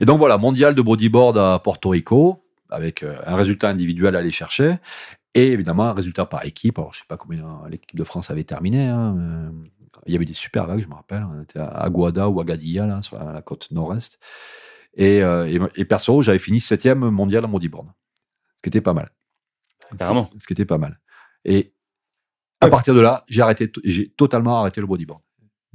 [0.00, 4.18] Et donc voilà, mondial de bodyboard à Porto Rico, avec euh, un résultat individuel à
[4.18, 4.74] aller chercher,
[5.34, 6.78] et évidemment un résultat par équipe.
[6.78, 8.86] Alors je sais pas combien l'équipe de France avait terminé.
[8.86, 9.52] Hein,
[10.06, 11.24] il y avait des super vagues, je me rappelle.
[11.24, 14.18] On était à Aguada ou Agadia, là, sur la, la côte nord-est.
[14.94, 17.88] Et, euh, et, et, perso, j'avais fini septième mondial en bodyboard.
[18.56, 19.10] Ce qui était pas mal.
[19.98, 20.30] Carrément.
[20.38, 21.00] Ce qui était pas mal.
[21.44, 21.74] Et
[22.60, 25.22] à partir de là, j'ai arrêté, j'ai totalement arrêté le bodyboard.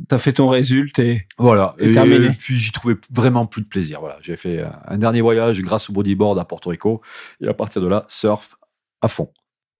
[0.10, 1.74] T'as fait ton résultat et voilà.
[1.80, 2.26] Et, terminé.
[2.26, 4.02] et puis j'y trouvais vraiment plus de plaisir.
[4.02, 7.02] Voilà, j'ai fait un dernier voyage grâce au bodyboard à Porto Rico
[7.40, 8.56] et à partir de là, surf
[9.02, 9.32] à fond.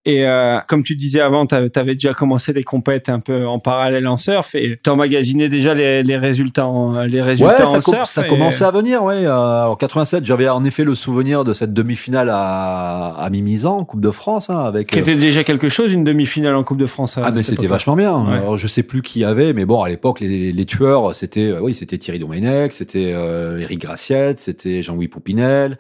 [0.08, 3.58] Et euh, comme tu disais avant, tu avais déjà commencé des compètes un peu en
[3.58, 7.82] parallèle en surf et tu emmagasinais déjà les, les, résultats en, les résultats ouais, en
[7.82, 8.06] ça surf.
[8.06, 9.26] ça commençait à venir, ouais.
[9.26, 13.84] Euh, en 87, j'avais en effet le souvenir de cette demi-finale à, à Mimizan, en
[13.84, 14.92] Coupe de France, hein, avec.
[14.92, 17.18] Qui était déjà quelque chose, une demi-finale en Coupe de France.
[17.20, 18.16] Ah, mais c'était vachement bien.
[18.16, 18.38] Ouais.
[18.38, 21.52] Alors, je sais plus qui y avait, mais bon, à l'époque, les, les, tueurs, c'était,
[21.60, 25.80] oui, c'était Thierry Domenech, c'était euh, Eric Graciette, c'était Jean-Louis Poupinel.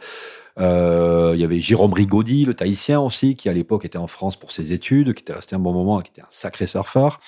[0.60, 4.36] Euh, il y avait Jérôme Rigaudy, le Tahitien aussi, qui à l'époque était en France
[4.36, 7.20] pour ses études, qui était resté un bon moment, qui était un sacré surfeur.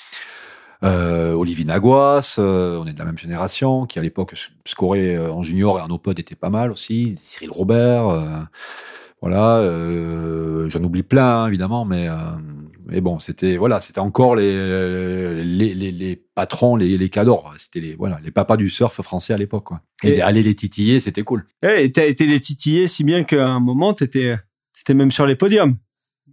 [0.84, 4.36] Euh, Olivier Nagois, euh, on est de la même génération, qui à l'époque
[4.66, 7.16] scorait en junior et en open était pas mal aussi.
[7.20, 8.40] Cyril Robert, euh,
[9.22, 12.08] voilà, euh, j'en oublie plein hein, évidemment, mais
[12.88, 17.54] mais bon, c'était voilà, c'était encore les les, les, les patrons, les, les cadors.
[17.58, 19.66] C'était les voilà, les papas du surf français à l'époque.
[19.66, 19.82] Quoi.
[20.04, 21.46] Et, et, aller les titiller, c'était cool.
[21.64, 24.38] Et t'as été les titiller si bien qu'à un moment, t'étais
[24.82, 25.76] étais même sur les podiums.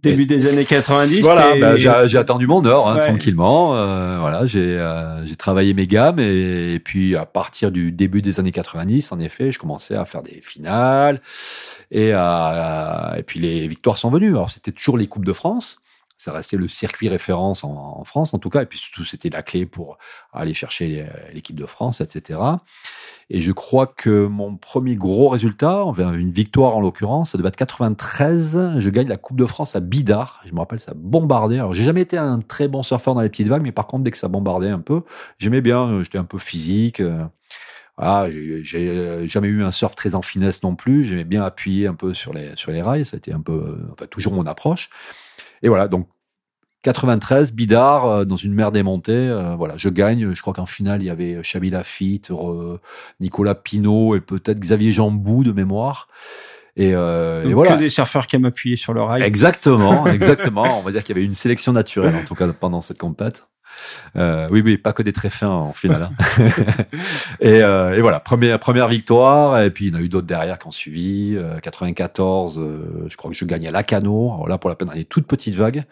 [0.01, 1.21] Début des années 90.
[1.21, 3.01] Voilà, bah, j'ai attendu mon heure hein, ouais.
[3.01, 3.75] tranquillement.
[3.75, 8.21] Euh, voilà, j'ai euh, j'ai travaillé mes gammes et, et, puis à partir du début
[8.21, 11.21] des années 90, en effet, je commençais à faire des finales
[11.91, 14.29] et à, et puis les victoires sont venues.
[14.29, 15.79] Alors c'était toujours les coupes de France
[16.17, 19.43] ça restait le circuit référence en, France en tout cas, et puis surtout c'était la
[19.43, 19.97] clé pour
[20.31, 22.39] aller chercher l'équipe de France, etc.
[23.29, 27.55] Et je crois que mon premier gros résultat, une victoire en l'occurrence, ça devait être
[27.55, 28.77] 93.
[28.77, 30.41] Je gagne la Coupe de France à Bidart.
[30.45, 31.57] Je me rappelle, ça bombardait.
[31.57, 34.03] Alors j'ai jamais été un très bon surfeur dans les petites vagues, mais par contre
[34.03, 35.01] dès que ça bombardait un peu,
[35.39, 36.03] j'aimais bien.
[36.03, 37.01] J'étais un peu physique.
[37.97, 38.61] Voilà, j'ai
[39.25, 41.05] jamais eu un surf très en finesse non plus.
[41.05, 43.05] J'aimais bien appuyer un peu sur les sur les rails.
[43.05, 44.89] Ça a été un peu, enfin toujours mon approche.
[45.65, 46.07] Et voilà, donc
[46.83, 50.35] 93, Bidart, euh, dans une mer démontée, euh, voilà, je gagne.
[50.35, 52.31] Je crois qu'en finale, il y avait Chabi Lafitte,
[53.19, 56.07] Nicolas Pinault et peut-être Xavier Jambou de mémoire.
[56.75, 57.73] Et, euh, Donc et voilà.
[57.73, 59.23] Que des surfeurs qui aiment appuyer sur le rail.
[59.23, 60.79] Exactement, exactement.
[60.79, 63.47] On va dire qu'il y avait une sélection naturelle, en tout cas, pendant cette compète.
[64.15, 66.09] Euh, oui, oui, pas que des très fins en finale.
[66.09, 66.47] Hein.
[67.39, 69.61] et, euh, et, voilà, première première victoire.
[69.61, 71.35] Et puis il y en a eu d'autres derrière qui ont suivi.
[71.35, 72.61] Euh, 94,
[73.07, 74.33] je crois que je gagne à Lacano.
[74.33, 75.83] Alors là, pour la peine, dans les toutes petites vagues.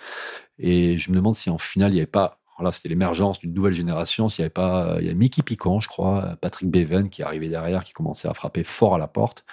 [0.60, 2.40] Et je me demande si en finale il n'y avait pas.
[2.60, 4.30] Là, c'était l'émergence d'une nouvelle génération.
[4.30, 7.50] S'il n'y avait pas, il y a Mickey Picon, je crois, Patrick Beven qui arrivait
[7.50, 9.44] derrière, qui commençait à frapper fort à la porte.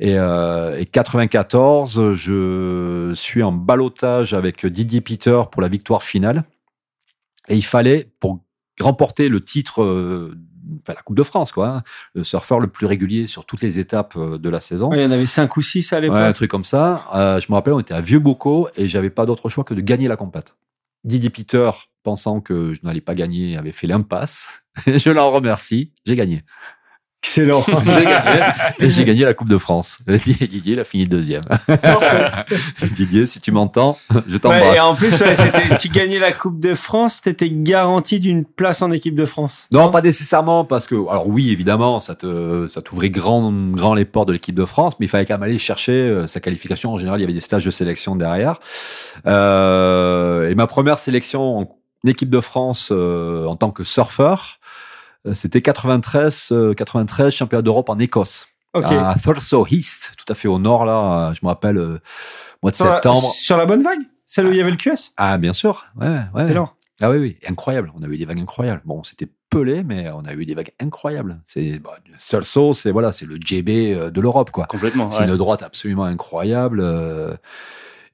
[0.00, 6.44] Et, euh, et 94, je suis en balotage avec Didier Peter pour la victoire finale.
[7.50, 8.40] Et il fallait, pour
[8.80, 10.38] remporter le titre, euh,
[10.82, 11.82] enfin, la Coupe de France, quoi, hein,
[12.14, 14.90] le surfeur le plus régulier sur toutes les étapes euh, de la saison.
[14.90, 16.16] Ouais, il y en avait cinq ou six à l'époque.
[16.16, 17.04] Ouais, un truc comme ça.
[17.14, 19.74] Euh, je me rappelle, on était à Vieux Bocaux et j'avais pas d'autre choix que
[19.74, 20.56] de gagner la compète.
[21.02, 21.70] Didier Peter,
[22.02, 24.62] pensant que je n'allais pas gagner, avait fait l'impasse.
[24.86, 25.92] je l'en remercie.
[26.06, 26.38] J'ai gagné.
[27.22, 27.62] Excellent.
[27.86, 28.40] j'ai gagné.
[28.78, 29.98] Et j'ai gagné la Coupe de France.
[30.06, 31.42] Didier, il a fini deuxième.
[32.94, 34.62] Didier, si tu m'entends, je t'embrasse.
[34.62, 38.44] Ouais, et en plus, ouais, c'était- tu gagnais la Coupe de France, t'étais garanti d'une
[38.44, 39.66] place en équipe de France.
[39.72, 44.06] Non, pas nécessairement, parce que, alors oui, évidemment, ça te, ça t'ouvrait grand, grand les
[44.06, 46.92] portes de l'équipe de France, mais il fallait quand même aller chercher euh, sa qualification.
[46.94, 48.58] En général, il y avait des stages de sélection derrière.
[49.26, 54.59] Euh, et ma première sélection en équipe de France euh, en tant que surfeur, euh,
[55.32, 58.48] c'était 93, euh, 93 championnat d'Europe en Écosse.
[58.74, 58.84] Ok.
[58.84, 61.98] À Thurso East, tout à fait au nord, là, euh, je me rappelle, euh,
[62.62, 63.32] mois de Sur la- septembre.
[63.34, 64.00] sur la bonne vague?
[64.26, 66.42] Celle où il y avait le QS Ah, bien sûr, ouais, ouais.
[66.42, 66.70] Excellent.
[67.02, 67.90] Ah oui, oui, incroyable.
[67.98, 68.82] On a eu des vagues incroyables.
[68.84, 71.40] Bon, c'était pelé, mais on a eu des vagues incroyables.
[71.46, 71.96] C'est bah,
[72.42, 74.66] saut, c'est voilà, c'est le JB euh, de l'Europe, quoi.
[74.66, 75.10] Complètement.
[75.10, 75.28] C'est ouais.
[75.28, 77.34] une droite absolument incroyable euh,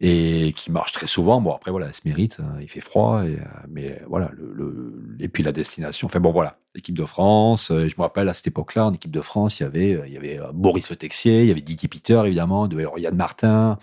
[0.00, 1.40] et qui marche très souvent.
[1.40, 2.38] Bon, après voilà, elle se mérite.
[2.40, 4.30] hein, il fait froid, et, euh, mais voilà.
[4.37, 6.06] Le, le- et puis la destination.
[6.06, 7.70] Enfin bon, voilà, l'équipe de France.
[7.70, 10.06] euh, je me rappelle à cette époque-là, en équipe de France, il y avait, euh,
[10.06, 12.82] il y avait euh, Boris Le Texier, il y avait Didier Peter évidemment, il devait
[12.82, 13.78] y avoir Yann Martin,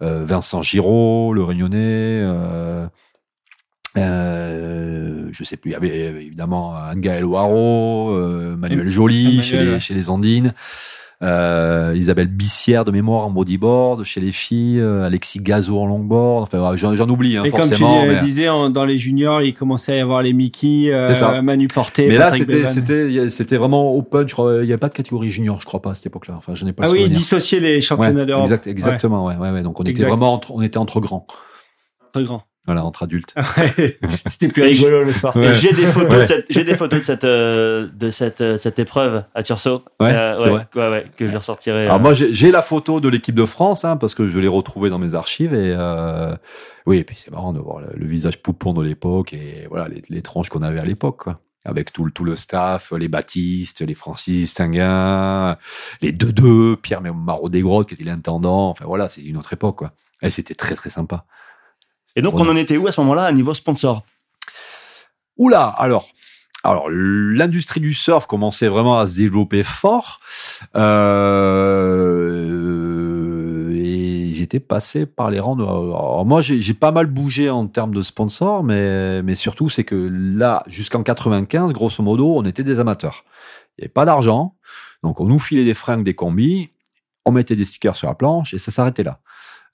[0.00, 2.22] euh, Vincent Giraud, le Réunionnais.
[2.22, 2.86] Euh,
[3.98, 9.42] euh, je sais plus, il y avait euh, évidemment Angaël Waro, euh, Manuel Joly Emmanuel,
[9.44, 10.54] chez les, chez les Andines,
[11.22, 16.42] euh, Isabelle Bissière de mémoire en bodyboard chez les filles, euh, Alexis Gazo en longboard,
[16.42, 18.02] enfin j'en oublie hein, Et comme tu forcément.
[18.02, 21.40] euh, mais disais, en- dans les juniors, il commençait à y avoir les Mickey, euh.
[21.42, 24.78] Manu Porté, mais là Patrick c'était c'était c'était vraiment open, je crois, il y avait
[24.78, 26.34] pas de catégorie junior, je crois pas à cette époque-là.
[26.36, 28.44] Enfin, je n'ai pas Ah oui, dissocier les Ouais, championnats d'Europe.
[28.44, 29.36] exact, exactement, ouais.
[29.36, 29.62] ouais, ouais.
[29.62, 31.26] Donc on était vraiment entre, on était entre grands,
[32.12, 32.42] Très grand.
[32.66, 33.34] Voilà, entre adultes.
[33.56, 33.98] Ouais.
[34.26, 35.34] C'était plus rigolo le soir.
[35.36, 35.54] Ouais.
[35.56, 36.20] J'ai des photos Ouais.
[36.20, 39.40] de cette, j'ai des photos de cette, euh, de cette, euh, cette épreuve à.
[39.40, 39.44] Ouais,
[40.00, 40.66] Euh, c'est ouais, vrai.
[40.76, 41.84] ouais, ouais, que je ressortirai.
[41.84, 44.48] Alors euh, moi j'ai la photo de l'équipe de France hein, parce que je l'ai
[44.48, 46.34] retrouvée dans mes archives et euh,
[46.86, 49.88] oui et puis c'est marrant de voir le, le visage poupon de l'époque et voilà
[49.88, 53.08] les, les tronches qu'on avait à l'époque quoi avec tout le tout le staff les
[53.08, 55.56] Baptiste les Francis Tinguin
[56.00, 59.76] les deux deux Pierre Marot Desgrottes qui était l'intendant enfin voilà c'est une autre époque
[59.76, 61.24] quoi et c'était très très sympa
[62.16, 64.02] Et donc, on en était où à ce moment-là, à niveau sponsor?
[65.38, 66.06] Oula, alors,
[66.62, 70.20] alors l'industrie du surf commençait vraiment à se développer fort.
[70.76, 71.72] Euh,
[73.72, 75.64] et j'étais passé par les rangs de.
[75.64, 79.84] alors moi, j'ai j'ai pas mal bougé en termes de sponsors, mais, mais surtout, c'est
[79.84, 83.24] que là, jusqu'en 95, grosso modo, on était des amateurs.
[83.78, 84.54] Il n'y avait pas d'argent.
[85.02, 86.70] Donc, on nous filait des fringues, des combis,
[87.24, 89.18] on mettait des stickers sur la planche et ça s'arrêtait là.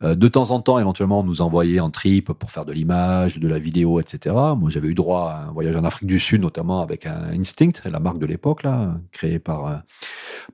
[0.04, 3.38] Euh, de temps en temps, éventuellement, on nous envoyait en trip pour faire de l'image,
[3.38, 4.34] de la vidéo, etc.
[4.56, 7.72] Moi, j'avais eu droit à un voyage en Afrique du Sud, notamment avec un Instinct,
[7.84, 9.76] la marque de l'époque, là, créée par, euh,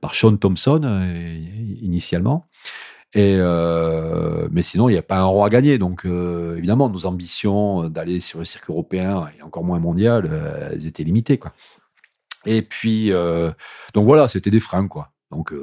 [0.01, 1.39] par Sean Thompson, euh,
[1.81, 2.47] initialement.
[3.13, 3.37] Et
[4.51, 5.77] mais sinon, il n'y a pas un roi à gagner.
[5.77, 10.29] Donc, évidemment, nos ambitions d'aller sur le circuit européen et encore moins mondial,
[10.73, 11.39] elles étaient limitées.
[12.45, 13.11] Et puis,
[13.93, 15.11] donc voilà, c'était des fringues, quoi.
[15.31, 15.53] Donc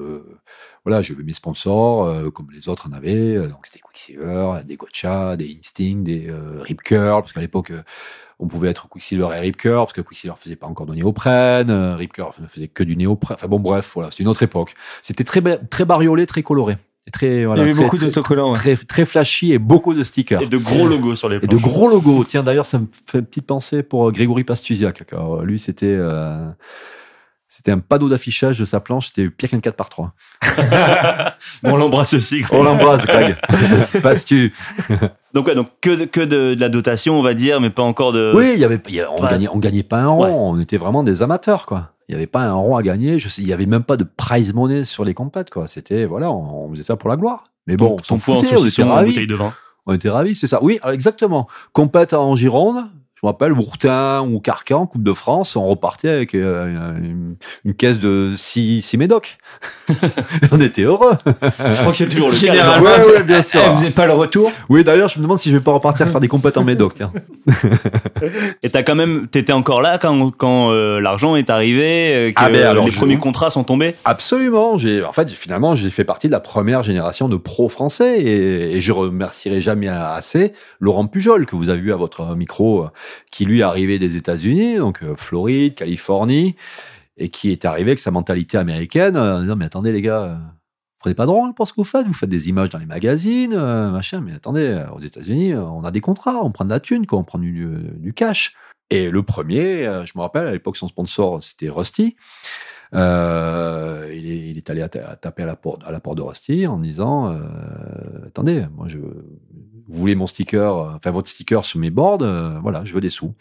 [0.85, 3.37] voilà, j'avais mes sponsors, euh, comme les autres en avaient.
[3.37, 7.71] Euh, Donc c'était Quicksilver, des Gotcha, des Instinct, des euh, Rip Curl, parce qu'à l'époque,
[7.71, 7.83] euh,
[8.41, 11.71] on pouvait être Quicksilver et Rip Curl, parce que Quicksilver faisait pas encore de néoprène,
[11.71, 13.37] euh, Rip Curl ne faisait que du néoprène.
[13.39, 14.75] Enfin bon, bref, voilà, c'est une autre époque.
[15.01, 16.77] C'était très, très bariolé, très coloré.
[17.07, 18.51] Et très, voilà, Il y avait très, beaucoup très, d'autocollants.
[18.51, 18.55] ouais.
[18.57, 20.41] très, très flashy et beaucoup de stickers.
[20.43, 21.61] Et de gros logos sur les Et de planches.
[21.63, 22.25] gros logos.
[22.25, 25.03] Tiens, d'ailleurs, ça me fait une petite pensée pour Grégory Pastusiak.
[25.43, 26.49] lui, c'était euh,
[27.55, 29.09] c'était un panneau d'affichage de sa planche.
[29.09, 30.15] C'était pire qu'un 4 par 3
[31.65, 32.41] On l'embrasse aussi.
[32.41, 32.59] Greg.
[32.59, 33.37] On l'embrasse, Greg.
[34.03, 34.53] Pastu.
[35.35, 37.83] Donc, ouais, donc que, de, que de, de la dotation, on va dire, mais pas
[37.83, 38.33] encore de.
[38.35, 40.25] Oui, il y avait, il y a- on Pas- gagnait, on gagnait pas un rond.
[40.25, 40.31] Ouais.
[40.33, 41.91] On était vraiment des amateurs, quoi.
[42.09, 43.17] Il y avait pas un rond à gagner.
[43.39, 45.67] Il y avait même pas de prize money sur les compètes, quoi.
[45.67, 47.45] C'était, voilà, on, on faisait ça pour la gloire.
[47.67, 49.27] Mais bon, Ton, on s'en en foutait, on était ravis.
[49.27, 49.53] de vin.
[49.87, 50.63] On était ravis, c'est ça.
[50.63, 51.49] Oui, exactement.
[51.73, 52.87] Compète en Gironde.
[53.23, 57.73] Je me rappelle, Bourtin ou Carcan, Coupe de France, on repartait avec euh, une, une
[57.75, 59.39] caisse de 6 six médocs.
[60.51, 61.13] on était heureux.
[61.25, 62.41] Je crois que c'est toujours le cas.
[62.41, 63.61] Généralement, Ouais, elle- ouais, bien sûr.
[63.65, 64.51] elle faisait pas le retour.
[64.69, 66.95] Oui, d'ailleurs, je me demande si je vais pas repartir faire des compètes en médoc,
[66.95, 67.13] tiens.
[68.65, 72.43] Et t'as quand même, t'étais encore là quand, quand euh, l'argent est arrivé, euh, que
[72.43, 73.95] Ah ben, alors, les premiers contrats sont tombés?
[74.05, 74.79] Absolument.
[74.79, 78.77] J'ai, en fait, finalement, j'ai fait partie de la première génération de pros français et,
[78.77, 82.89] et je remercierai jamais assez Laurent Pujol que vous avez vu à votre micro, euh,
[83.31, 86.57] qui lui arrivé des États-Unis, donc euh, Floride, Californie,
[87.17, 90.23] et qui est arrivé avec sa mentalité américaine, euh, en disant mais attendez les gars.
[90.23, 92.69] euh, vous Prenez pas de rôle pour ce que vous faites, vous faites des images
[92.69, 96.71] dans les magazines, machin, mais attendez, aux États-Unis, on a des contrats, on prend de
[96.71, 98.55] la thune, quoi, on prend du, cash.
[98.89, 102.15] Et le premier, je me rappelle, à l'époque, son sponsor, c'était Rusty.
[102.93, 106.69] Il, est, il est allé à, taper à la porte, à la porte de Rusty
[106.69, 107.37] en disant
[108.25, 108.99] Attendez, moi, je,
[109.89, 113.01] vous voulez mon sticker, euh, enfin votre sticker sur mes boards, euh, voilà, je veux
[113.01, 113.35] des sous.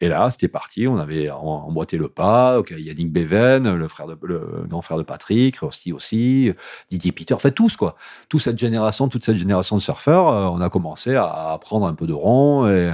[0.00, 0.88] Et là, c'était parti.
[0.88, 2.58] On avait emboîté le pas.
[2.58, 6.52] Okay, Yannick Beven, le frère de, le grand frère de Patrick, Rusty aussi,
[6.90, 7.96] Didier Peter, en fait tous quoi.
[8.28, 11.94] Toute cette génération, toute cette génération de surfeurs, euh, on a commencé à prendre un
[11.94, 12.92] peu de rond et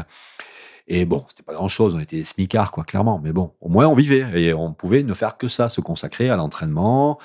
[0.92, 3.20] et bon, c'était pas grand chose, on était smicards, quoi, clairement.
[3.22, 6.30] Mais bon, au moins on vivait et on pouvait ne faire que ça, se consacrer
[6.30, 7.20] à l'entraînement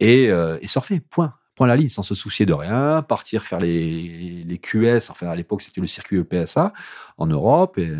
[0.00, 1.34] et, euh, et surfer, point.
[1.66, 5.62] La ligne, sans se soucier de rien, partir faire les, les QS, enfin à l'époque
[5.62, 6.72] c'était le circuit EPSA
[7.18, 7.92] en Europe, et,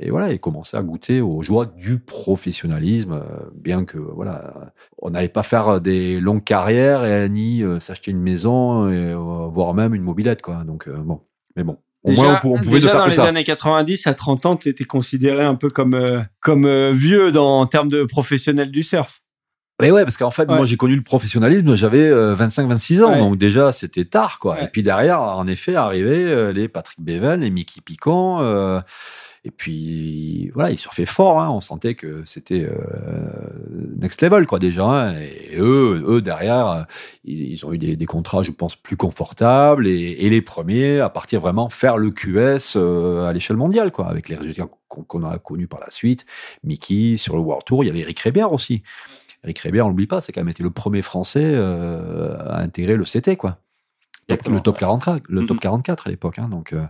[0.00, 4.72] et, voilà, et commencer à goûter aux joies du professionnalisme, euh, bien que voilà,
[5.02, 9.74] on n'allait pas faire des longues carrières et ni euh, s'acheter une maison, et, voire
[9.74, 10.64] même une mobilette, quoi.
[10.64, 11.20] Donc bon,
[11.56, 14.46] mais bon, au déjà, moins, on, on pouvait déjà dans les années 90, à 30
[14.46, 18.04] ans, tu étais considéré un peu comme euh, comme euh, vieux dans en termes de
[18.04, 19.20] professionnel du surf.
[19.80, 20.56] Mais ouais, parce qu'en fait, ouais.
[20.56, 23.18] moi, j'ai connu le professionnalisme, j'avais euh, 25-26 ans, ouais.
[23.20, 24.54] donc déjà, c'était tard, quoi.
[24.54, 24.64] Ouais.
[24.64, 28.80] Et puis derrière, en effet, arrivaient euh, les Patrick Bevan, les Mickey Picon, euh,
[29.44, 31.40] et puis voilà, ils surfaient fort.
[31.40, 32.76] Hein, on sentait que c'était euh,
[33.96, 34.84] next level, quoi, déjà.
[34.84, 36.86] Hein, et eux, eux derrière,
[37.24, 41.00] ils, ils ont eu des, des, contrats, je pense, plus confortables et, et, les premiers
[41.00, 45.04] à partir vraiment faire le QS euh, à l'échelle mondiale, quoi, avec les résultats qu'on
[45.04, 46.26] qu a connus par la suite.
[46.64, 48.82] Mickey sur le World Tour, il y avait Eric Rébière aussi.
[49.48, 53.04] Eric on l'oublie pas, c'est quand même été le premier Français euh, à intégrer le
[53.04, 53.58] CT, quoi.
[54.30, 55.46] Exactement, le top 44, le mm -hmm.
[55.46, 56.82] top 44 à l'époque, hein, donc euh,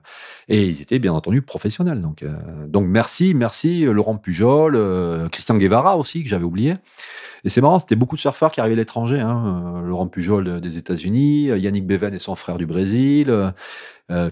[0.48, 2.00] et ils étaient bien entendu professionnels.
[2.02, 2.32] Donc euh,
[2.66, 6.74] donc merci, merci Laurent Pujol, euh, Christian Guevara aussi que j'avais oublié.
[7.44, 9.20] Et c'est marrant, c'était beaucoup de surfeurs qui arrivaient de l'étranger.
[9.20, 13.32] Hein, Laurent Pujol des États-Unis, Yannick Beven et son frère du Brésil.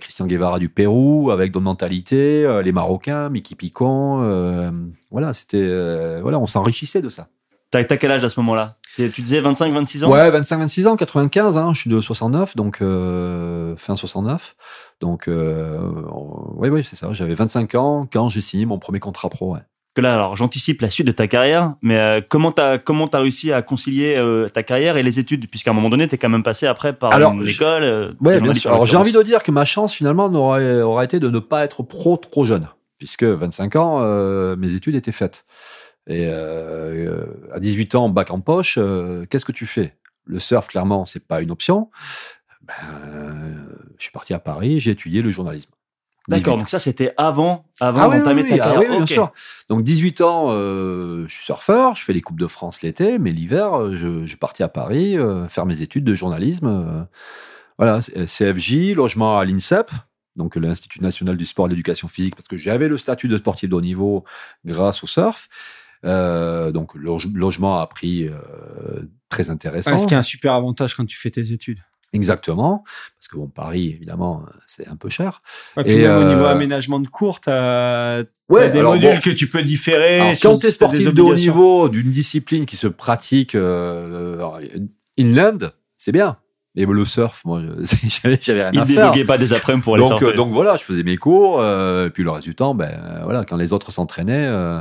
[0.01, 4.01] Christian Guevara du Pérou avec d'autres mentalités, les Marocains, Mickey Picon,
[5.11, 5.69] voilà, c'était
[6.25, 7.29] voilà, on s'enrichissait de ça.
[7.85, 8.77] T'as quel âge à ce moment-là?
[8.97, 10.11] Tu disais 25, 26 ans?
[10.11, 14.57] Ouais, 25, 26 ans, 95, hein, je suis de 69, donc euh, fin 69.
[15.01, 15.79] Donc, euh,
[16.55, 17.12] oui, oui, c'est ça.
[17.12, 19.53] J'avais 25 ans quand j'ai signé mon premier contrat pro.
[19.53, 19.61] Ouais.
[19.95, 23.21] Que là, alors, j'anticipe la suite de ta carrière, mais euh, comment t'as comment t'as
[23.21, 26.43] réussi à concilier ta carrière et les études, puisqu'à un moment donné, t'es quand même
[26.43, 28.17] passé après par alors, l'école.
[28.21, 28.71] Ouais, bien sûr.
[28.71, 31.65] Alors, j'ai envie de dire que ma chance finalement aurait, aurait été de ne pas
[31.65, 35.45] être pro trop jeune, puisque 25 ans, mes études étaient faites.
[36.09, 39.97] Et euh, à 18 ans, bac en poche, euh, qu'est-ce que tu fais?
[40.25, 41.90] Le surf, clairement, c'est pas une option.
[42.62, 42.75] Ben,
[43.97, 45.71] je suis parti à Paris, j'ai étudié le journalisme.
[46.29, 48.77] D'accord, donc ça c'était avant, avant ah, d'entamer oui, ta carrière.
[48.77, 48.97] Ah, oui, okay.
[48.97, 49.33] bien sûr.
[49.69, 53.31] Donc 18 ans, euh, je suis surfeur, je fais les coupes de France l'été, mais
[53.31, 56.66] l'hiver, je, je partais à Paris euh, faire mes études de journalisme.
[56.66, 57.03] Euh,
[57.79, 59.90] voilà, CFJ, logement à l'INSEP,
[60.35, 63.37] donc l'Institut national du sport et de l'éducation physique, parce que j'avais le statut de
[63.37, 64.25] sportif de haut niveau
[64.64, 65.49] grâce au surf.
[66.07, 68.33] Euh, donc loge, logement à prix euh,
[69.29, 69.99] très intéressant.
[69.99, 71.81] Ce qui est un super avantage quand tu fais tes études.
[72.12, 72.85] Exactement,
[73.16, 75.40] parce que bon Paris évidemment c'est un peu cher.
[75.77, 79.31] Ouais, et même euh, au niveau aménagement de cours, t'as ouais, des modules bon, que
[79.31, 80.21] tu peux différer.
[80.21, 84.40] Alors, quand tu es sportif de haut niveau d'une discipline qui se pratique euh,
[85.19, 86.38] inland, c'est bien.
[86.77, 87.62] Mais le surf, moi,
[88.09, 88.38] j'avais
[88.69, 89.12] rien Il à faire.
[89.16, 90.37] Il pas des après pour donc, les surfer.
[90.37, 93.47] donc voilà, je faisais mes cours, euh, et puis le reste du temps, ben voilà,
[93.47, 94.81] quand les autres s'entraînaient, euh,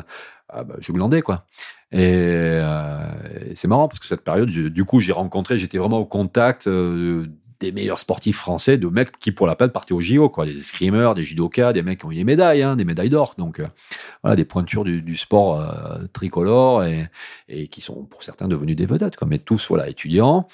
[0.49, 1.45] ah bah, je glandais quoi.
[1.91, 6.05] Et, euh, c'est marrant parce que cette période, du coup, j'ai rencontré, j'étais vraiment au
[6.05, 7.27] contact euh,
[7.59, 10.59] des meilleurs sportifs français, de mecs qui pour la peine partaient au JO, quoi, des
[10.59, 13.33] screamers, des judokas, des mecs qui ont eu des médailles, hein, des médailles d'or.
[13.37, 13.67] Donc euh,
[14.23, 17.09] voilà, des pointures du, du sport euh, tricolore et,
[17.47, 20.47] et, qui sont pour certains devenus des vedettes, quoi, mais tous voilà étudiants.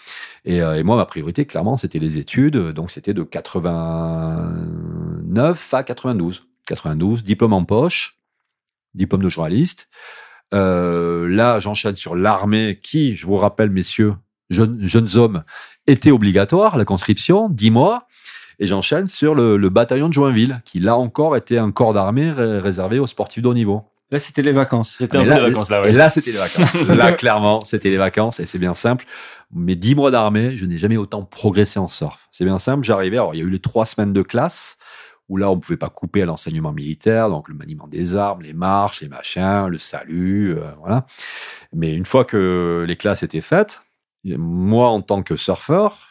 [0.46, 2.58] Et, et moi, ma priorité, clairement, c'était les études.
[2.58, 6.48] Donc c'était de 89 à 92.
[6.68, 8.21] 92, diplôme en poche
[8.94, 9.90] diplôme de journaliste.
[10.54, 14.16] Euh, là, j'enchaîne sur l'armée qui, je vous rappelle, messieurs,
[14.50, 15.44] jeunes, jeunes hommes,
[15.88, 18.08] était obligatoire, la conscription, 10 mois.
[18.60, 22.32] Et j'enchaîne sur le, le, bataillon de Joinville, qui là encore était un corps d'armée
[22.32, 23.84] ré réservé aux sportifs de haut niveau.
[24.12, 24.96] Là, c'était les vacances.
[24.98, 25.90] C'était un peu les vacances, là, ouais.
[25.90, 26.74] Et là, c'était les vacances.
[26.90, 29.06] là, clairement, c'était les vacances, et c'est bien simple.
[29.54, 32.28] Mes 10 mois d'armée, je n'ai jamais autant progressé en surf.
[32.32, 34.78] C'est bien simple, j'arrivais, alors il y a eu les trois semaines de classe,
[35.32, 38.52] où là, on pouvait pas couper à l'enseignement militaire, donc le maniement des armes, les
[38.52, 41.06] marches, les machins, le salut, euh, voilà.
[41.72, 43.82] Mais une fois que les classes étaient faites,
[44.26, 46.10] moi, en tant que surfeur,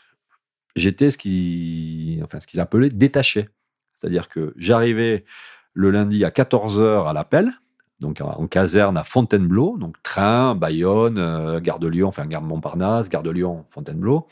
[0.74, 3.50] j'étais ce qui, enfin, ce qu'ils appelaient détaché.
[3.94, 5.26] C'est-à-dire que j'arrivais
[5.74, 7.52] le lundi à 14 heures à l'appel,
[8.00, 13.11] donc en caserne à Fontainebleau, donc train, Bayonne, euh, Gare de Lyon, enfin Gare Montparnasse,
[13.11, 14.26] Gare de Lyon, Fontainebleau.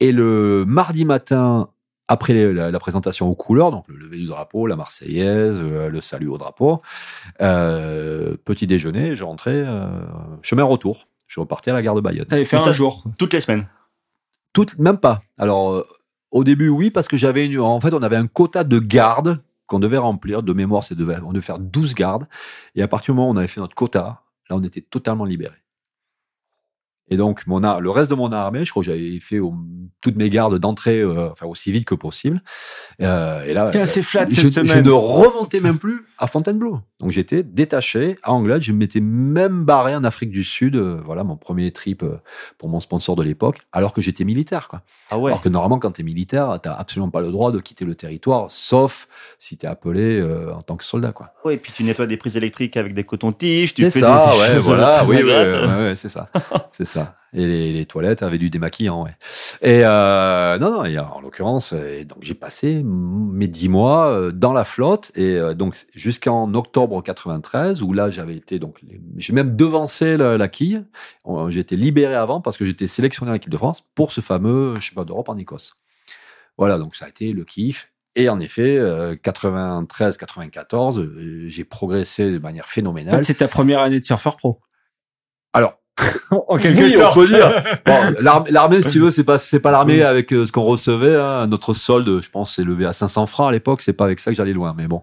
[0.00, 1.68] Et le mardi matin
[2.12, 5.88] après les, la, la, présentation aux couleurs, donc le lever du drapeau, la Marseillaise, euh,
[5.88, 6.82] le salut au drapeau,
[7.40, 9.86] euh, petit déjeuner, je rentrais euh,
[10.42, 11.06] chemin retour.
[11.26, 12.26] Je repartais à la gare de Bayonne.
[12.26, 13.04] T'allais faire Mais un ça- jour.
[13.16, 13.66] Toutes les semaines.
[14.52, 15.22] Toutes, même pas.
[15.38, 15.86] Alors, euh,
[16.30, 19.40] au début, oui, parce que j'avais une, en fait, on avait un quota de gardes
[19.66, 20.42] qu'on devait remplir.
[20.42, 22.26] De mémoire, c'est devait, on devait faire 12 gardes.
[22.74, 25.24] Et à partir du moment où on avait fait notre quota, là, on était totalement
[25.24, 25.56] libéré.
[27.08, 29.54] Et donc, mon le reste de mon armée, je crois que j'avais fait au-
[30.00, 32.40] toutes mes gardes d'entrée, euh, enfin, aussi vite que possible.
[33.02, 36.78] Euh, et là, T'es assez flat je, cette je ne remontais même plus à Fontainebleau.
[37.00, 38.62] Donc j'étais détaché à Anglade.
[38.62, 40.76] Je m'étais même barré en Afrique du Sud.
[40.76, 42.20] euh, voilà mon premier trip euh,
[42.58, 44.68] pour mon sponsor de l'époque, alors que j'étais militaire.
[44.68, 44.82] Quoi.
[45.10, 45.32] Ah ouais.
[45.32, 47.96] Alors que normalement, quand tu es militaire, tu absolument pas le droit de quitter le
[47.96, 49.08] territoire, sauf
[49.40, 51.10] si tu es appelé euh, en tant que soldat.
[51.10, 51.32] Quoi.
[51.44, 54.36] Ouais, et puis tu nettoies des prises électriques avec des cotons-tiges, tu fais ça, des,
[54.36, 56.30] des ouais, choses voilà, oui, oui, ouais, c'est ça,
[56.70, 57.16] c'est ça.
[57.34, 59.16] Et les, les toilettes avaient du démaquillant, ouais.
[59.62, 64.32] Et euh, non, non, et en l'occurrence, euh, donc j'ai passé mes dix mois euh,
[64.32, 68.80] dans la flotte et euh, donc jusqu'en octobre 93 où là j'avais été donc
[69.16, 70.84] j'ai même devancé la, la quille.
[71.62, 75.04] Été libéré avant parce que j'étais sélectionné en équipe de France pour ce fameux championnat
[75.06, 75.76] d'Europe en Écosse.
[76.58, 77.92] Voilà, donc ça a été le kiff.
[78.14, 78.78] Et en effet,
[79.22, 83.24] 93-94, euh, j'ai progressé de manière phénoménale.
[83.24, 84.58] c'est ta première année de surfeur pro.
[86.30, 87.64] En oui, dire.
[87.86, 88.14] Bon,
[88.50, 91.16] l'armée, si tu veux, c'est pas, c'est pas l'armée avec euh, ce qu'on recevait.
[91.16, 91.46] Hein.
[91.46, 93.82] Notre solde, je pense, s'est levé à 500 francs à l'époque.
[93.82, 95.02] C'est pas avec ça que j'allais loin, mais bon.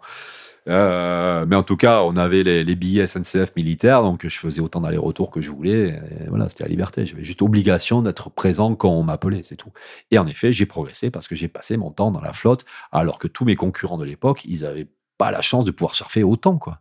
[0.67, 4.61] Euh, mais en tout cas, on avait les, les billets SNCF militaires, donc je faisais
[4.61, 5.99] autant d'aller-retour que je voulais.
[6.21, 7.05] Et voilà, c'était la liberté.
[7.05, 9.71] J'avais juste obligation d'être présent quand on m'appelait, c'est tout.
[10.11, 13.19] Et en effet, j'ai progressé parce que j'ai passé mon temps dans la flotte, alors
[13.19, 14.87] que tous mes concurrents de l'époque, ils avaient
[15.17, 16.79] pas la chance de pouvoir surfer autant, quoi.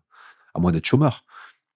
[0.54, 1.24] À moins d'être chômeur.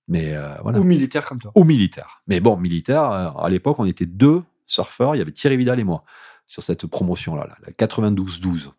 [0.08, 1.52] Mais euh, voilà Ou militaire comme toi.
[1.54, 2.22] ou militaire.
[2.26, 5.14] Mais bon, militaire, euh, à l'époque, on était deux surfeurs.
[5.14, 6.04] Il y avait Thierry Vidal et moi
[6.46, 8.70] sur cette promotion-là, là, la 92-12.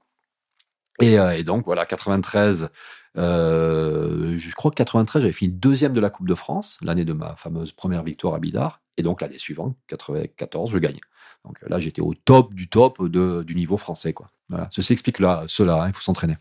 [1.02, 2.70] Et, euh, et donc, voilà, 93,
[3.18, 7.14] euh, je crois que 93, j'avais fini deuxième de la Coupe de France, l'année de
[7.14, 8.82] ma fameuse première victoire à Bidart.
[8.98, 11.00] Et donc, l'année suivante, 94, je gagne.
[11.46, 14.14] Donc là, j'étais au top du top de, du niveau français.
[14.14, 14.30] Quoi.
[14.50, 14.68] Voilà.
[14.72, 16.38] Ceci explique là, cela, hein, il faut s'entraîner.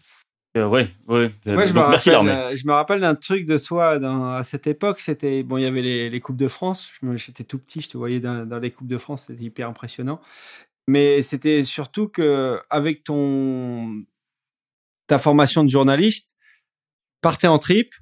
[0.57, 1.31] Euh, ouais, ouais.
[1.47, 4.27] Euh, Ouais, je, me donc, merci rappelle, je me rappelle d'un truc de toi dans,
[4.35, 5.01] à cette époque.
[5.01, 6.91] C'était bon, il y avait les, les coupes de France.
[7.01, 9.69] Me- J'étais tout petit, je te voyais dans, dans les coupes de France, c'était hyper
[9.69, 10.21] impressionnant.
[10.87, 14.03] Mais c'était surtout que avec ton
[15.07, 16.37] ta formation de journaliste,
[17.23, 17.95] partais en trip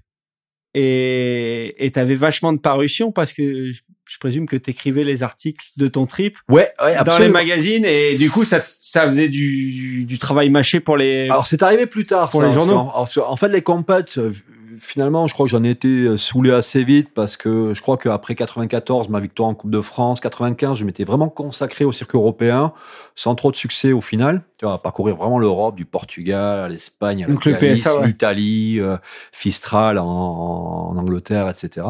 [0.75, 5.23] et tu avais vachement de parution parce que je, je présume que tu écrivais les
[5.23, 9.29] articles de ton trip Ouais, ouais dans les magazines et du coup ça, ça faisait
[9.29, 12.75] du, du travail mâché pour les Alors c'est arrivé plus tard Pour ça, les journaux.
[12.75, 14.33] En, en fait, les compètes, euh,
[14.81, 17.97] finalement, je crois que j'en ai été euh, saoulé assez vite parce que je crois
[17.99, 22.19] qu'après 94, ma victoire en Coupe de France, 95, je m'étais vraiment consacré au circuit
[22.19, 22.73] européen,
[23.15, 24.43] sans trop de succès au final.
[24.59, 28.07] Tu vois, à parcourir vraiment l'Europe, du Portugal à l'Espagne, à la Galice, ouais.
[28.07, 28.97] l'Italie, euh,
[29.31, 31.87] Fistral en, en Angleterre, etc.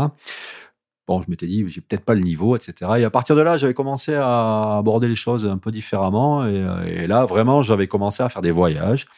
[1.11, 2.73] Bon, je m'étais dit, j'ai peut-être pas le niveau, etc.
[2.99, 6.47] Et à partir de là, j'avais commencé à aborder les choses un peu différemment.
[6.47, 9.09] Et, euh, là, vraiment, j'avais commencé à faire des voyages.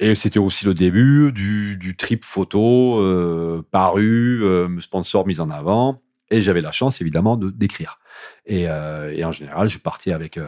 [0.00, 6.02] Et c'était aussi le début du, trip photo euh, paru, euh, sponsor mis en avant.
[6.32, 8.00] Et j'avais la chance, évidemment, de d'écrire.
[8.44, 10.40] Et, en général, je partais avec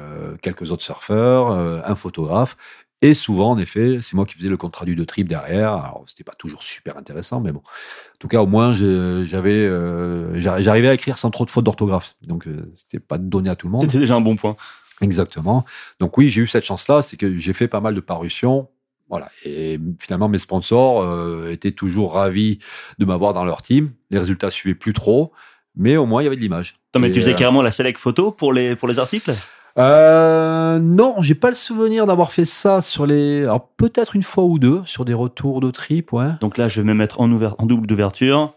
[0.42, 2.56] quelques autres surfeurs, un photographe.
[3.00, 5.72] Et souvent, en effet, c'est moi qui faisais le compte traduit de trip derrière.
[5.72, 7.60] Alors, c'était pas toujours super intéressant, mais bon.
[7.60, 11.64] En tout cas, au moins, j'avais, euh, j'arri- j'arrivais à écrire sans trop de fautes
[11.64, 12.16] d'orthographe.
[12.26, 13.82] Donc, euh, c'était pas donné à tout le monde.
[13.82, 14.56] C'était déjà un bon point.
[15.00, 15.64] Exactement.
[16.00, 18.68] Donc oui, j'ai eu cette chance-là, c'est que j'ai fait pas mal de parutions.
[19.08, 19.30] Voilà.
[19.44, 22.58] Et finalement, mes sponsors euh, étaient toujours ravis
[22.98, 23.92] de m'avoir dans leur team.
[24.10, 25.32] Les résultats suivaient plus trop,
[25.76, 26.80] mais au moins il y avait de l'image.
[26.98, 29.30] Mais tu faisais euh, carrément la select photo pour les, pour les articles?
[29.78, 33.42] Euh, non, j'ai pas le souvenir d'avoir fait ça sur les.
[33.42, 36.30] Alors peut-être une fois ou deux sur des retours de trip, ouais.
[36.40, 38.54] Donc là, je vais me mettre en, ouver- en double d'ouverture.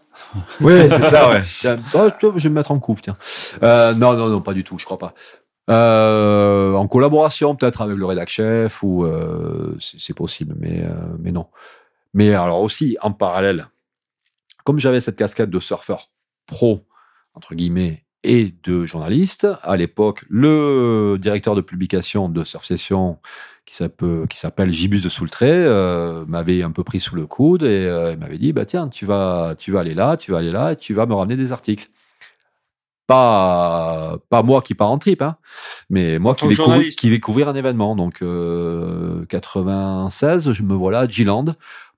[0.60, 1.42] Oui, c'est ça, ouais.
[1.94, 3.16] Oh, je vais me mettre en couve, tiens.
[3.62, 5.14] Euh, non, non, non, pas du tout, je crois pas.
[5.70, 10.92] Euh, en collaboration peut-être avec le rédac chef ou euh, c'est c'est possible, mais euh,
[11.20, 11.46] mais non.
[12.14, 13.68] Mais alors aussi en parallèle,
[14.64, 16.10] comme j'avais cette casquette de surfeur
[16.46, 16.84] pro
[17.34, 23.18] entre guillemets et de journaliste, à l'époque, le directeur de publication de Surf Session
[23.64, 23.74] qui
[24.38, 28.18] s'appelle Gibus de Soultré euh, m'avait un peu pris sous le coude et euh, il
[28.18, 30.76] m'avait dit bah tiens tu vas tu vas aller là tu vas aller là et
[30.76, 31.88] tu vas me ramener des articles.
[33.06, 35.36] Pas pas moi qui pars en trip hein
[35.90, 36.98] mais moi qui vais, couvrir, journaliste.
[36.98, 37.96] qui vais couvrir un événement.
[37.96, 41.46] Donc euh, 96 je me voilà à G-Land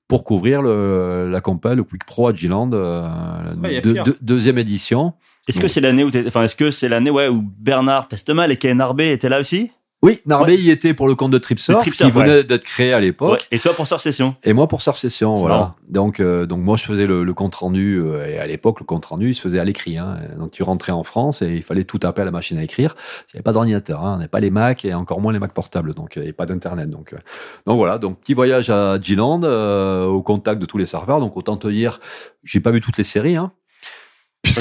[0.08, 5.14] pour couvrir le, la compète le Quick Pro à euh, a de- de- deuxième édition
[5.48, 8.56] Est-ce que c'est l'année où, enfin, est-ce que c'est l'année ouais, où Bernard Testemal et
[8.56, 9.70] Ken Arbé étaient là aussi?
[10.02, 13.40] Oui, Narbé y était pour le compte de Tripsurf, qui venait d'être créé à l'époque.
[13.50, 13.56] Ouais.
[13.56, 14.36] Et toi pour Surf Session?
[14.44, 15.54] Et moi pour Surf Session, voilà.
[15.54, 15.74] marrant.
[15.88, 18.84] Donc, euh, donc moi je faisais le, le compte rendu euh, et à l'époque le
[18.84, 19.96] compte rendu il se faisait à l'écrit.
[19.96, 20.18] Hein.
[20.38, 22.96] Donc tu rentrais en France et il fallait tout taper à la machine à écrire.
[22.98, 24.12] Il n'y avait pas d'ordinateur, hein.
[24.12, 26.90] on n'avait pas les Mac et encore moins les Mac portables, donc et pas d'internet.
[26.90, 27.18] Donc euh,
[27.66, 31.18] donc voilà, donc petit voyage à G-Land euh, au contact de tous les serveurs.
[31.18, 31.98] Donc autant te dire,
[32.42, 33.36] j'ai pas vu toutes les séries.
[33.36, 33.52] Hein.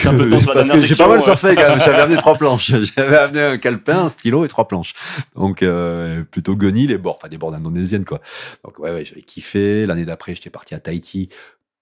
[0.05, 1.79] Un peu temps parce que j'ai pas mal surfé quand même.
[1.79, 2.73] J'avais amené trois planches.
[2.95, 4.93] J'avais amené un calepin, un stylo et trois planches.
[5.35, 8.21] Donc euh, plutôt gunny les bords, enfin des bords indonésiennes quoi.
[8.63, 9.85] Donc ouais, ouais j'avais kiffé.
[9.85, 11.29] L'année d'après, j'étais parti à Tahiti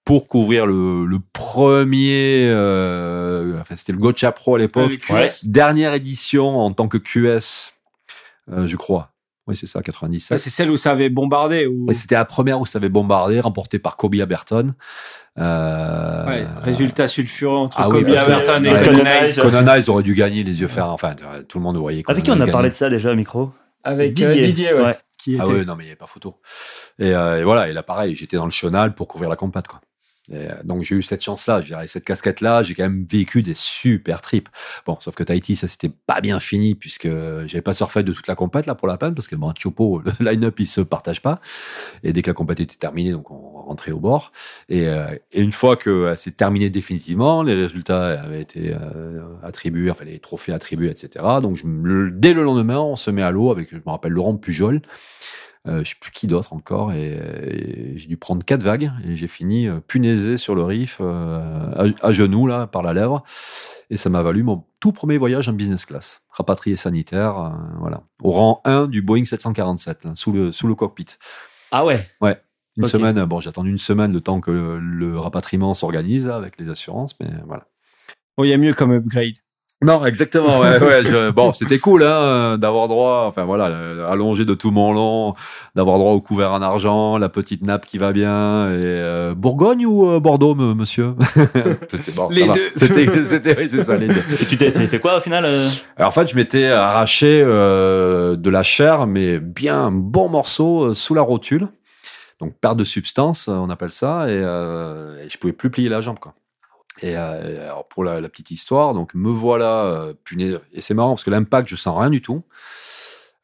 [0.04, 2.48] pour couvrir le, le premier.
[2.48, 4.98] Euh, enfin c'était le Gotcha Pro à l'époque.
[5.08, 5.30] Le Ouais.
[5.44, 7.72] Dernière édition en tant que QS,
[8.50, 9.11] euh, je crois.
[9.48, 10.38] Oui c'est ça, Ça, 97.
[10.38, 11.66] C'est celle où ça avait bombardé.
[11.66, 11.86] Ou...
[11.86, 14.74] Ouais, c'était la première où ça avait bombardé, remportée par Kobe Aberton.
[15.38, 19.34] Euh, Ouais, résultat sulfureux entre Ah oui, Kobe que- Aberton et Conan Eyes.
[19.40, 20.92] Conan Eyes aurait dû gagner les yeux fermés.
[20.92, 22.02] Enfin, euh, tout le monde voyait.
[22.06, 22.70] Avec qui on a parlé gagner.
[22.70, 23.50] de ça déjà au micro?
[23.84, 25.42] Avec euh, Didier, ouais, qui était.
[25.42, 26.36] Ah ouais, non, mais il n'y avait pas photo.
[27.00, 29.66] Et, euh, et voilà, et là, pareil, j'étais dans le chenal pour couvrir la compète,
[29.66, 29.80] quoi.
[30.30, 33.54] Euh, donc j'ai eu cette chance-là, je dirais, cette casquette-là, j'ai quand même vécu des
[33.54, 34.48] super trips.
[34.86, 38.28] Bon, sauf que Tahiti, ça s'était pas bien fini puisque j'avais pas surfé de toute
[38.28, 41.22] la compète là pour la peine parce que bon, Chopo, le line-up il se partage
[41.22, 41.40] pas.
[42.04, 44.32] Et dès que la compète était terminée, donc on rentrait au bord.
[44.68, 49.90] Et, euh, une fois que elle s'est terminée définitivement, les résultats avaient été euh, attribués,
[49.90, 51.24] enfin les trophées attribués, etc.
[51.40, 51.58] Donc
[52.12, 54.82] dès le lendemain, on se met à l'eau avec, je me rappelle Laurent Pujol.
[55.68, 59.14] Euh, je sais plus qui d'autre encore et, et j'ai dû prendre quatre vagues et
[59.14, 61.70] j'ai fini euh, punaisé sur le reef euh,
[62.02, 63.22] à, à genoux là par la lèvre
[63.88, 68.32] et ça m'a valu mon tout premier voyage en business class rapatrié sanitaire voilà au
[68.32, 71.06] rang 1 du Boeing 747 là, sous le sous le cockpit
[71.70, 72.10] Ah ouais?
[72.76, 72.90] une Ok.
[72.90, 76.70] semaine bon j'ai attendu une semaine le temps que le, le rapatriement s'organise avec les
[76.70, 77.68] assurances mais voilà
[78.36, 79.36] Bon, il y a mieux comme upgrade.
[79.82, 80.58] Non, exactement.
[80.60, 81.04] Ouais, ouais.
[81.04, 85.34] je- bon, c'était cool, hein, d'avoir droit, enfin voilà, euh, allongé de tout mon long,
[85.74, 88.66] d'avoir droit au couvert en argent, la petite nappe qui va bien.
[88.70, 91.14] Et euh, Bourgogne ou euh, Bordeaux, monsieur?
[91.90, 92.28] C'était bon.
[92.30, 92.70] Les deux.
[92.76, 94.22] C'était, c'était, oui, c'est ça, les deux.
[94.40, 95.68] Et tu t'es fait quoi au final euh?
[95.96, 100.84] Alors, en fait, je m'étais arraché euh, de la chair, mais bien un bon morceau
[100.90, 101.68] euh, sous la rotule.
[102.40, 106.00] Donc perte de substance, on appelle ça, et, euh, et je pouvais plus plier la
[106.00, 106.34] jambe, quoi.
[107.02, 110.60] Et euh, alors pour la, petite histoire, donc me voilà euh, punaise.
[110.72, 112.44] Et c'est marrant parce que l'impact, je sens rien du tout.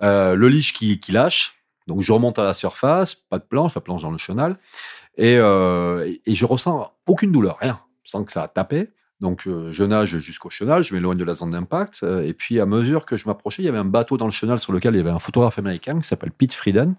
[0.00, 3.80] Euh, le leash qui, lâche, donc je remonte à la surface, pas de planche, la
[3.80, 4.58] planche dans le chenal,
[5.16, 7.80] et, et, et je ressens aucune douleur, rien.
[8.04, 8.90] Je sens que ça a tapé.
[9.20, 13.04] Donc je nage jusqu'au chenal, je m'éloigne de la zone d'impact, et puis à mesure
[13.04, 15.00] que je m'approchais, il y avait un bateau dans le chenal sur lequel il y
[15.00, 16.94] avait un photographe américain qui s'appelle Pete Frieden.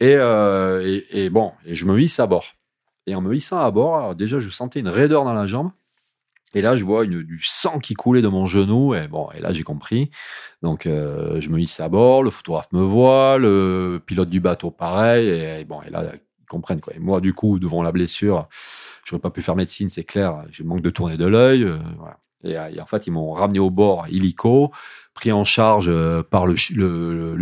[0.00, 2.44] Et, et bon, et je me hisse à bord.
[3.06, 5.70] Et en me hissant à bord, déjà je sentais une raideur dans la jambe.
[6.54, 8.94] Et là, je vois une, du sang qui coulait de mon genou.
[8.94, 10.10] Et bon, et là, j'ai compris.
[10.62, 12.22] Donc, euh, je me hisse à bord.
[12.22, 13.38] Le photographe me voit.
[13.38, 15.28] Le pilote du bateau, pareil.
[15.28, 16.94] Et, bon, et là, ils comprennent quoi.
[16.94, 18.48] Et moi, du coup, devant la blessure,
[19.04, 20.44] j'aurais pas pu faire médecine, c'est clair.
[20.50, 21.64] J'ai manque de tourner de l'œil.
[21.64, 21.78] euh,
[22.44, 24.70] et, en fait, ils m'ont ramené au bord illico,
[25.14, 26.54] pris en charge euh, par le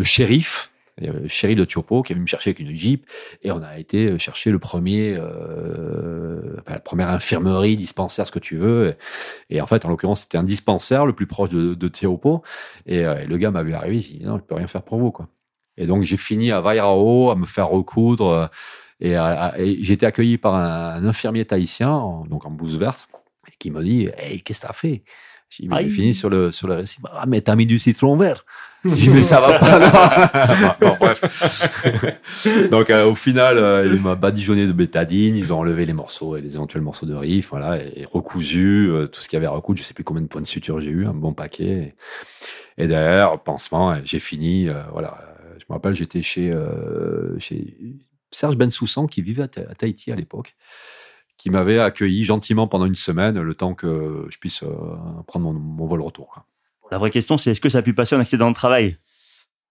[0.05, 0.72] shérif.
[0.99, 3.07] Le shérif de Tiopo qui est venu me chercher avec une jeep
[3.43, 8.33] et on a été euh, chercher le premier euh, enfin, la première infirmerie dispensaire ce
[8.33, 8.95] que tu veux.
[9.49, 12.39] Et, en fait en l'occurrence c'était un dispensaire le plus proche de, de euh,
[12.85, 15.11] et le gars m'a vu arriver il dit non je peux rien faire pour vous
[15.11, 15.29] quoi.
[15.79, 18.51] Et donc j'ai fini à Vairao à me faire recoudre
[19.01, 19.17] et,
[19.81, 23.09] j'ai été accueilli par un, infirmier tahitien en- donc en blouse verte
[23.59, 25.05] qui me dit hey qu'est-ce que t'as fait?
[25.53, 26.99] J'ai j'ai fini sur le sur le récit.
[27.13, 28.45] Ah mais t'as mis du citron vert.
[28.85, 31.23] J'ai dit mais ça va pas Bon, bref.
[32.71, 36.37] Donc euh, au final, euh, il m'a badigeonné de bétadine, ils ont enlevé les morceaux
[36.37, 39.39] et les éventuels morceaux de riff, voilà, et, et recousu euh, tout ce qu'il y
[39.39, 39.79] avait à recoudre.
[39.79, 41.95] Je sais plus combien de points de suture j'ai eu, un bon paquet.
[42.79, 44.69] Et, et derrière, pansement, j'ai fini.
[44.91, 45.19] voilà,
[45.59, 46.53] je me rappelle, j'étais chez
[47.39, 47.77] chez
[48.33, 50.57] Serge Bensoussan qui vivait à Tahiti à l'époque,
[51.37, 54.69] qui m'avait accueilli gentiment pendant une semaine, le temps que je puisse euh,
[55.27, 56.31] prendre mon, mon vol retour.
[56.33, 56.45] quoi.
[56.91, 58.99] La vraie question, c'est est-ce que ça a pu passer un accident de travail?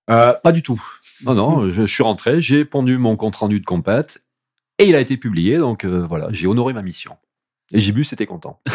[0.10, 0.82] Euh, pas du tout.
[1.24, 4.24] Non, non, je, je suis rentré, j'ai pondu mon compte rendu de compète
[4.80, 7.16] et il a été publié, donc euh, voilà, j'ai honoré ma mission.
[7.74, 8.60] Et Gibus était content.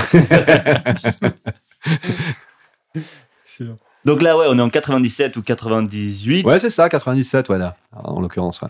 [4.05, 6.47] Donc là, ouais, on est en 97 ou 98.
[6.47, 8.63] Ouais, c'est ça, 97, voilà, en l'occurrence.
[8.63, 8.69] ouais.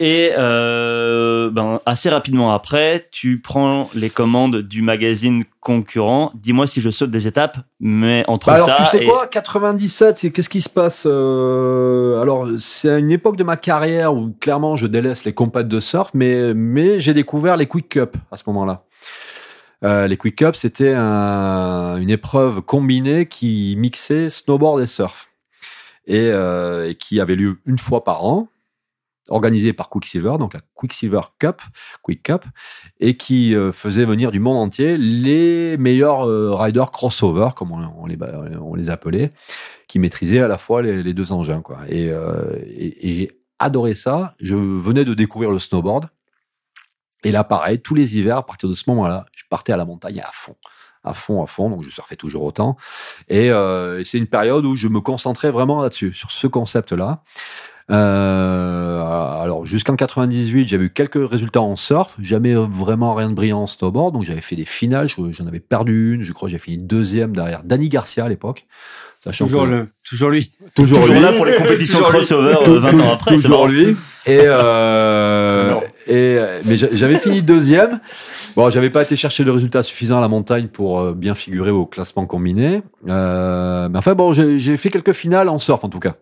[0.00, 6.30] Et euh, ben, assez rapidement après, tu prends les commandes du magazine concurrent.
[6.36, 9.26] Dis-moi si je saute des étapes, mais entre Bah alors, ça tu sais et- quoi,
[9.26, 14.76] 97, qu'est-ce qui se passe euh, Alors, c'est une époque de ma carrière où clairement
[14.76, 18.44] je délaisse les compètes de surf, mais, mais j'ai découvert les Quick Cup à ce
[18.46, 18.84] moment-là.
[19.84, 25.30] Euh, les Quick Cup, c'était un- une épreuve combinée qui mixait snowboard et surf.
[26.06, 28.48] et, et qui avait lieu une fois par an
[29.28, 31.62] organisé par Quicksilver, donc la Quicksilver Cup,
[32.02, 32.44] Quick Cup,
[33.00, 38.06] et qui euh, faisait venir du monde entier les meilleurs euh, riders crossover, comme on,
[38.06, 39.32] les, appelait,
[39.86, 41.62] qui maîtrisaient à la fois les, deux engins.
[41.62, 41.80] Quoi.
[41.88, 44.34] Et, euh, et, j'ai adoré ça.
[44.40, 46.08] Je venais de découvrir le snowboard.
[47.24, 49.84] Et là, pareil, tous les hivers, à partir de ce moment-là, je partais à la
[49.84, 50.56] montagne à fond
[51.04, 52.76] à fond, à fond, donc je surfais toujours autant.
[53.28, 53.50] Et
[54.04, 57.22] c'est une période où je me concentrais vraiment là-dessus, sur ce concept-là.
[57.90, 63.62] Euh, alors jusqu'en 98, j'avais eu quelques résultats en surf, jamais vraiment rien de brillant
[63.62, 66.58] en snowboard, donc j'avais fait des finales, j'en avais perdu une, je crois que j'ai
[66.58, 68.66] fini deuxième derrière Danny Garcia à l'époque.
[69.18, 70.52] Sachant toujours, le, toujours lui.
[70.76, 71.20] Toujours, lui.
[71.20, 73.34] là pour les compétitions crossover 20 euh, ans après.
[73.34, 73.96] Toujours lui.
[74.26, 75.74] Et, euh,
[76.06, 78.00] et mais j'avais fini deuxième.
[78.58, 81.70] Bon, j'avais pas été chercher le résultat suffisant à la montagne pour euh, bien figurer
[81.70, 82.82] au classement combiné.
[83.08, 86.16] Euh, mais enfin bon, j'ai fait quelques finales en surf en tout cas.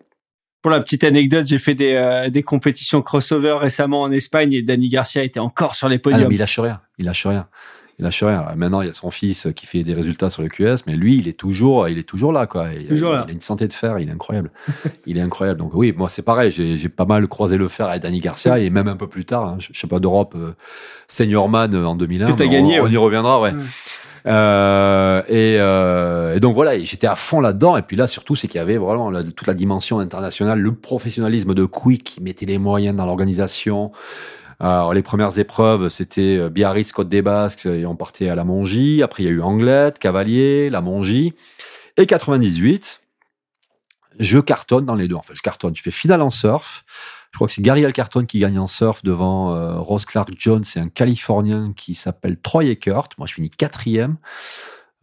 [0.67, 4.61] Pour la petite anecdote, j'ai fait des, euh, des compétitions crossover récemment en Espagne et
[4.61, 6.23] Danny Garcia était encore sur les podiums.
[6.25, 7.47] Ah mais il lâche rien, il lâche rien.
[7.97, 8.45] Il lâche rien.
[8.57, 11.15] maintenant, il y a son fils qui fait des résultats sur le QS, mais lui,
[11.15, 12.67] il est toujours, il est toujours là, quoi.
[12.73, 13.23] Il, toujours là.
[13.25, 14.51] il a une santé de fer, il est incroyable.
[15.05, 15.57] il est incroyable.
[15.57, 16.51] Donc oui, moi, c'est pareil.
[16.51, 19.51] J'ai pas mal croisé le fer avec Danny Garcia et même un peu plus tard,
[19.51, 20.51] hein, je, sais pas d'Europe, euh,
[21.07, 22.33] Seniorman en 2001.
[22.33, 22.81] Que as gagné.
[22.81, 23.53] On, y reviendra, ouais.
[24.25, 27.77] Euh, et, euh, et, donc voilà, j'étais à fond là-dedans.
[27.77, 31.53] Et puis là, surtout, c'est qu'il y avait vraiment toute la dimension internationale, le professionnalisme
[31.53, 33.91] de Quick qui mettait les moyens dans l'organisation.
[34.59, 38.43] Alors, les premières épreuves, c'était euh, Biarritz, Côte des Basques, et on partait à la
[38.43, 39.03] Mongie.
[39.03, 41.33] Après, il y a eu Anglette, Cavalier, la Mongie.
[41.97, 43.01] Et 98,
[44.19, 45.15] je cartonne dans les deux.
[45.15, 45.75] Enfin, je cartonne.
[45.75, 46.83] Je fais finale en surf.
[47.31, 50.63] Je crois que c'est Gary Alcarton qui gagne en surf devant euh, Ross Clark Jones
[50.63, 53.09] c'est un Californien qui s'appelle Troy Eckert.
[53.17, 54.17] Moi, je finis quatrième.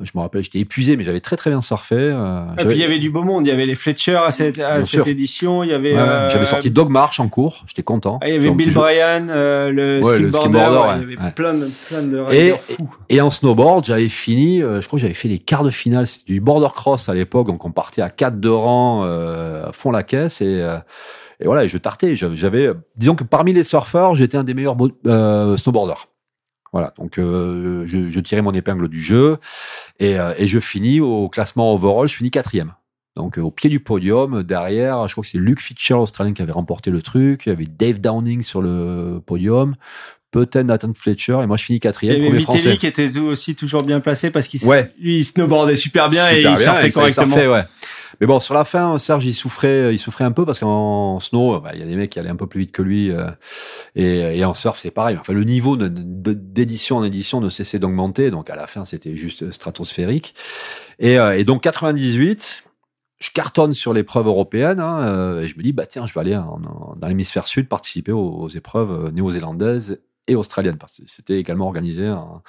[0.00, 1.94] Je me rappelle, j'étais épuisé, mais j'avais très très bien surfé.
[1.94, 3.46] Euh, et puis il y avait du beau monde.
[3.46, 4.58] Il y avait les Fletcher à cette,
[5.06, 5.62] édition.
[5.62, 5.96] Il y avait.
[5.96, 7.62] Euh, j'avais sorti Dog March en cours.
[7.68, 8.18] J'étais content.
[8.20, 11.04] Ah, il y avait Bill Bryan, euh, le, ouais, le skimboarder.
[11.06, 12.92] il y avait plein de, plein de et, fous.
[13.08, 14.58] Et en snowboard, j'avais fini.
[14.58, 16.08] je crois que j'avais fait les quarts de finale.
[16.08, 19.92] C'était du border cross à l'époque, donc on partait à 4 de rang, à fond
[19.92, 20.60] la caisse et
[21.40, 22.16] et voilà, je tartais.
[22.16, 24.76] J'avais, disons que parmi les surfeurs, j'étais un des meilleurs
[25.06, 26.08] euh, snowboarders.
[26.72, 29.36] Voilà, donc euh, je, je, tirais mon épingle du jeu
[30.00, 32.74] et, euh, et, je finis au classement overall, je finis quatrième.
[33.14, 36.50] Donc au pied du podium, derrière, je crois que c'est Luke Fitcher, l'Australien, qui avait
[36.50, 37.46] remporté le truc.
[37.46, 39.76] Il y avait Dave Downing sur le podium
[40.34, 42.20] peut-être Nathan Fletcher et moi je finis quatrième.
[42.20, 44.92] Y avait Vitelli qui était aussi toujours bien placé parce qu'il ouais.
[44.98, 47.36] lui il snowboardait super bien et il surfait correctement.
[47.36, 47.64] ouais.
[48.24, 51.60] Mais bon, sur la fin, Serge, il souffrait, il souffrait un peu parce qu'en snow,
[51.60, 53.30] bah, il y a des mecs qui allaient un peu plus vite que lui, euh,
[53.96, 55.18] et, en surf, c'est pareil.
[55.20, 59.50] Enfin, le niveau d'édition en édition ne cessait d'augmenter, donc à la fin, c'était juste
[59.50, 60.34] stratosphérique.
[60.98, 62.64] Et, euh, donc 98,
[63.18, 66.20] je cartonne sur l'épreuve européenne, hein, euh, et je me dis, bah tiens, je vais
[66.20, 66.40] aller
[66.96, 72.42] dans l'hémisphère sud participer aux, épreuves néo-zélandaises et australiennes, parce que c'était également organisé en,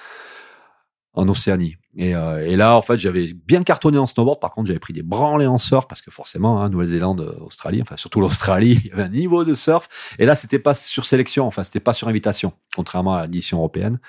[1.15, 1.76] en Océanie.
[1.97, 4.39] Et, euh, et, là, en fait, j'avais bien cartonné en snowboard.
[4.39, 7.81] Par contre, j'avais pris des branlées en surf parce que forcément, hein, Nouvelle-Zélande, euh, Australie,
[7.81, 9.87] enfin surtout l'Australie, il y avait un niveau de surf.
[10.19, 13.99] Et là, c'était pas sur sélection, enfin c'était pas sur invitation, contrairement à l'édition européenne.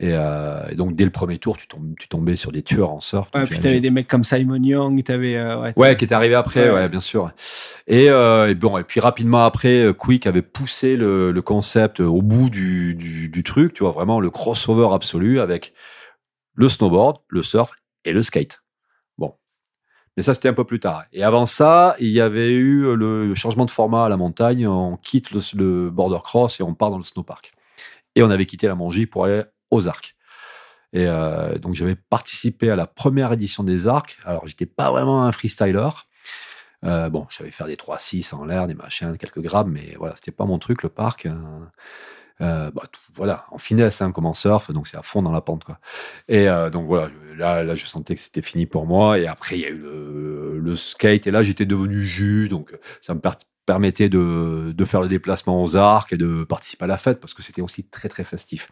[0.00, 2.90] Et, euh, et, donc dès le premier tour, tu, tombes, tu tombais sur des tueurs
[2.90, 3.30] en surf.
[3.34, 6.34] Ouais, puis t'avais des mecs comme Simon Young, t'avais euh, ouais, ouais, qui était arrivé
[6.34, 7.30] après, ouais, bien sûr.
[7.86, 12.00] Et, euh, et, bon, et puis rapidement après, euh, Quick avait poussé le, le concept
[12.00, 15.72] au bout du, du, du truc, tu vois, vraiment le crossover absolu avec
[16.56, 17.72] le snowboard, le surf
[18.04, 18.62] et le skate.
[19.18, 19.34] Bon.
[20.16, 21.04] Mais ça, c'était un peu plus tard.
[21.12, 24.66] Et avant ça, il y avait eu le changement de format à la montagne.
[24.66, 27.52] On quitte le, border cross et on part dans le snowpark.
[28.14, 30.16] Et on avait quitté la Mongie pour aller aux arcs.
[30.92, 34.18] Et euh, donc, j'avais participé à la première édition des arcs.
[34.24, 35.90] Alors, j'étais pas vraiment un freestyler.
[36.84, 40.30] Euh, bon, j'avais faire des 3-6 en l'air, des machins, quelques grammes, mais voilà, c'était
[40.30, 41.26] pas mon truc, le parc.
[41.26, 41.70] Hein.
[42.42, 42.82] Euh, bah,
[43.14, 45.78] voilà, en finesse, hein, comme en surf, donc c'est à fond dans la pente, quoi.
[46.28, 49.18] Et euh, donc voilà, là, là, je sentais que c'était fini pour moi.
[49.18, 52.76] Et après, il y a eu le, le skate, et là, j'étais devenu jus, donc
[53.00, 53.20] ça me
[53.66, 57.34] permettait de, de faire le déplacement aux arcs et de participer à la fête parce
[57.34, 58.70] que c'était aussi très très festif.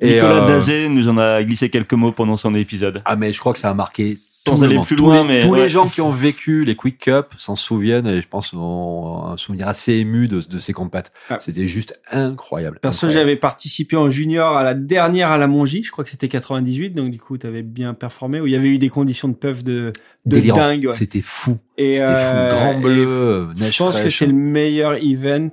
[0.00, 3.02] Et Nicolas euh, Dazé nous en a glissé quelques mots pendant son épisode.
[3.04, 4.16] Ah mais je crois que ça a marqué
[4.48, 7.56] sans aller plus loin, mais tous les gens qui ont vécu les Quick Cup s'en
[7.56, 11.12] souviennent et je pense ont un souvenir assez ému de, de ces compètes.
[11.30, 11.38] Ah.
[11.40, 12.78] C'était juste incroyable.
[12.80, 16.28] Perso, j'avais participé en junior à la dernière à la Mongie, je crois que c'était
[16.28, 18.40] 98, donc du coup, tu avais bien performé.
[18.40, 19.92] Où il y avait eu des conditions de puff de,
[20.26, 20.90] de dingue.
[20.92, 21.58] C'était fou.
[21.76, 22.10] C'était fou.
[22.10, 25.50] Euh, Grand bleu, Je pense que c'est le meilleur event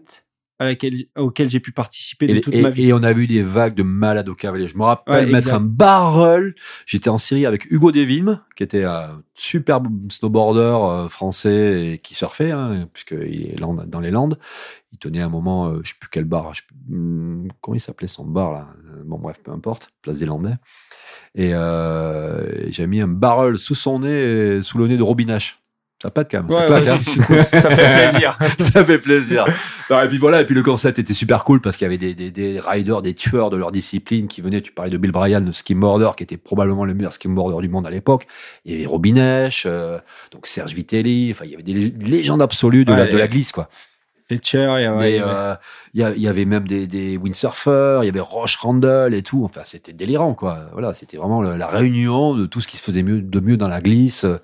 [0.58, 2.88] à laquelle, auquel j'ai pu participer Et, de toute et- ma vie.
[2.88, 4.68] et on a vu des vagues de malades au cavalier.
[4.70, 5.56] Je me rappelle Ouais, mettre exact.
[5.56, 6.56] un barrel.
[6.86, 10.60] J'étais en Syrie avec Hugo Devim, qui était un superbe snowboarder
[11.06, 14.40] euh, français et qui surfait, hein, puisqu'il est land- dans les Landes.
[14.94, 17.76] Il tenait un moment, euh, je sais plus quel bar, je sais plus- hum, comment
[17.76, 18.68] il s'appelait son bar là.
[19.04, 20.56] Bon bref, peu importe, place des Landais.
[21.36, 25.62] Et euh, j'ai mis un barrel sous son nez, sous le nez de Robinache.
[26.06, 26.52] Ça pète quand même.
[26.52, 26.90] ça Ouais, claque, ouais,
[27.40, 27.46] hein.
[27.62, 28.38] Ça fait plaisir.
[28.60, 29.46] ça fait plaisir.
[29.90, 31.98] Non, et puis voilà, et puis le concept était super cool parce qu'il y avait
[31.98, 34.62] des, des, des riders, des tueurs de leur discipline qui venaient.
[34.62, 37.88] Tu parlais de Bill Bryan, le skimboarder, qui était probablement le meilleur skimboarder du monde
[37.88, 38.28] à l'époque.
[38.66, 39.98] Il y avait Robin euh,
[40.32, 41.30] donc Serge Vitelli.
[41.32, 43.68] Enfin, il y avait des lé- légendes absolues de, la, de la glisse, quoi.
[44.28, 45.54] Fletcher, il ouais, euh,
[45.94, 49.44] y, y avait même des, des windsurfers, il y avait Roche Randall et tout.
[49.46, 50.62] Enfin, c'était délirant, quoi.
[50.74, 53.68] Voilà, c'était vraiment la réunion de tout ce qui se faisait mieux, de mieux dans
[53.68, 54.24] la glisse.
[54.24, 54.38] euh,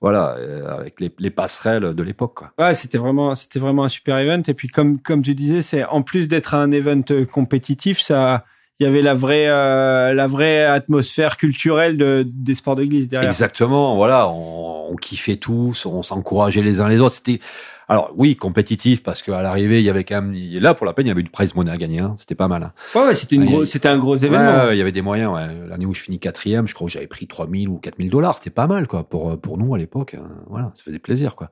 [0.00, 2.52] voilà, euh, avec les, les passerelles de l'époque, quoi.
[2.58, 4.42] Ouais, c'était vraiment, c'était vraiment un super event.
[4.48, 8.44] Et puis, comme, comme tu disais, c'est en plus d'être un event euh, compétitif, ça,
[8.80, 13.08] il y avait la vraie, euh, la vraie atmosphère culturelle de, des sports de glisse
[13.08, 13.30] derrière.
[13.30, 17.14] Exactement, voilà, on, on kiffait tous, on s'encourageait les uns les autres.
[17.14, 17.40] C'était,
[17.88, 21.06] alors oui, compétitif parce qu'à l'arrivée, il y avait quand même, là pour la peine,
[21.06, 22.14] il y avait une prize money à gagner, hein.
[22.18, 22.62] c'était pas mal.
[22.62, 22.72] Hein.
[22.94, 24.66] Ouais, ouais, c'était une c'était un gros événement.
[24.66, 25.32] ouais, il y avait des moyens.
[25.32, 25.48] Ouais.
[25.68, 28.50] L'année où je finis quatrième, je crois que j'avais pris 3000 ou 4000 dollars, c'était
[28.50, 30.14] pas mal quoi pour pour nous à l'époque.
[30.14, 30.28] hein.
[30.48, 31.50] Voilà, ça faisait plaisir quoi.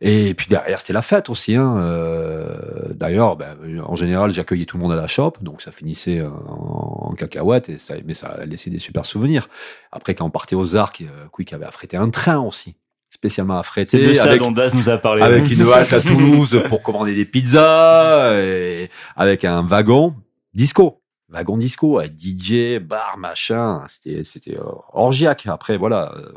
[0.00, 1.56] Et puis derrière, c'était la fête aussi.
[1.56, 1.76] Hein.
[1.78, 6.22] Euh, D'ailleurs, ben, en général, j'accueillais tout le monde à la shop, donc ça finissait
[6.22, 9.48] en, en cacahuète, et ça, mais ça a laissé des super souvenirs.
[9.92, 12.76] Après, quand on partait aux arcs, euh, Quick avait affrété un train aussi,
[13.24, 15.22] spécialement C'est affrété, de ça avec, dont Daz nous a parlé.
[15.22, 20.14] avec une halte à Toulouse pour commander des pizzas, et avec un wagon
[20.52, 21.00] disco.
[21.30, 23.82] Wagon disco, avec DJ, bar, machin.
[23.88, 25.46] C'était, c'était euh, orgiaque.
[25.46, 26.12] Après, voilà.
[26.16, 26.32] euh,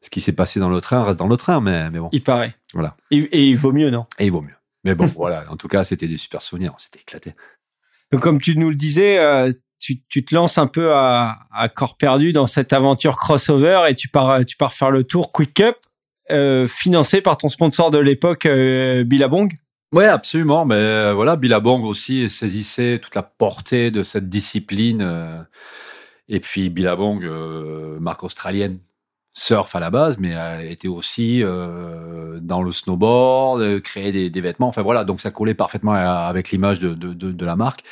[0.00, 2.08] ce qui s'est passé dans le train reste dans le train, mais, mais bon.
[2.12, 2.56] Il paraît.
[2.74, 2.96] Voilà.
[3.12, 4.06] Et, et il vaut mieux, non?
[4.18, 4.56] Et il vaut mieux.
[4.84, 5.44] Mais bon, voilà.
[5.50, 6.74] En tout cas, c'était des super souvenirs.
[6.78, 7.34] C'était éclaté.
[8.10, 11.68] Donc, comme tu nous le disais, euh, tu, tu te lances un peu à, à
[11.68, 15.54] corps perdu dans cette aventure crossover et tu pars, tu pars faire le tour Quick
[15.54, 15.76] Cup,
[16.30, 19.52] euh, financé par ton sponsor de l'époque, euh, Billabong.
[19.92, 20.64] Ouais, absolument.
[20.64, 25.02] Mais euh, voilà, Billabong aussi saisissait toute la portée de cette discipline.
[25.02, 25.42] euh,
[26.28, 27.20] et puis Billabong,
[28.00, 28.78] marque australienne,
[29.34, 30.34] surf à la base, mais
[30.70, 34.68] était aussi dans le snowboard, créer des, vêtements.
[34.68, 37.82] Enfin voilà, donc ça collait parfaitement avec l'image de la marque.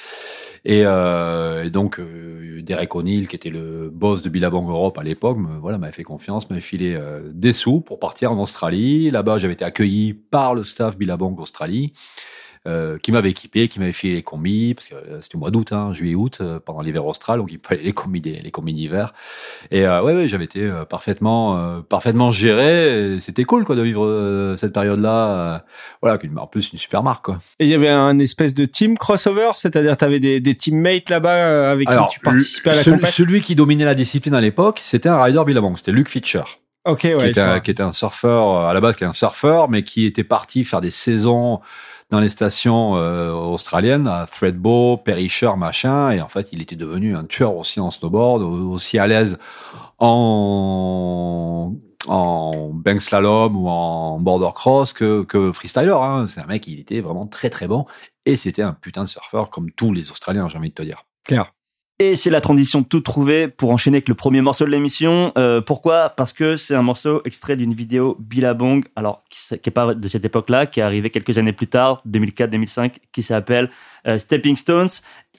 [0.64, 5.38] Et, euh, donc euh, Derek O'Neill, qui était le boss de Billabong Europe à l'époque,
[5.61, 9.11] voilà, m'avait fait confiance, m'avait filé euh, des sous pour partir en Australie.
[9.11, 11.92] Là-bas, j'avais été accueilli par le staff Billabong Australie.
[12.66, 15.50] Euh, qui m'avait équipé, qui m'avait filé les combis, parce que euh, c'était au mois
[15.50, 18.72] d'août, hein, juillet-août, euh, pendant l'hiver austral, donc il fallait les combis, des, les combis
[18.74, 19.14] d'hiver.
[19.70, 23.18] Et euh, ouais, ouais j'avais été parfaitement, euh, parfaitement géré.
[23.20, 25.54] C'était cool, quoi, de vivre euh, cette période-là.
[25.54, 25.58] euh,
[26.02, 27.40] voilà, en plus une super marque, quoi.
[27.58, 31.08] Et il y avait un espèce de team crossover, c'est-à-dire tu avais des, des teammates
[31.08, 34.40] là-bas avec Alors, qui tu participais à la celui, celui qui dominait la discipline à
[34.40, 36.42] l'époque, c'était un rider Billabong, c'était Luke Fischer,
[36.86, 37.30] Ok, qui, ouais.
[37.30, 39.82] était je un, qui était un surfeur à la base, qui est un surfeur, mais
[39.82, 41.61] qui était parti faire des saisons
[42.11, 47.16] dans les stations euh, australiennes, à Threadbow, Perisher, machin, et en fait, il était devenu
[47.16, 49.38] un tueur aussi en snowboard, au- aussi à l'aise
[49.98, 51.74] en
[52.08, 55.92] en bank slalom ou en border cross que, que freestyler.
[55.92, 56.26] Hein.
[56.28, 57.84] C'est un mec, il était vraiment très très bon,
[58.24, 61.04] et c'était un putain de surfeur comme tous les Australiens, j'ai envie de te dire.
[61.24, 61.52] Claire.
[62.03, 65.32] Et c'est la transition toute trouvée pour enchaîner avec le premier morceau de l'émission.
[65.36, 66.09] Euh, pourquoi?
[66.09, 69.92] Parce que c'est un morceau extrait d'une vidéo Billabong, alors qui, s- qui est pas
[69.92, 73.68] de cette époque-là, qui est arrivé quelques années plus tard, 2004-2005, qui s'appelle
[74.07, 74.88] euh, Stepping Stones.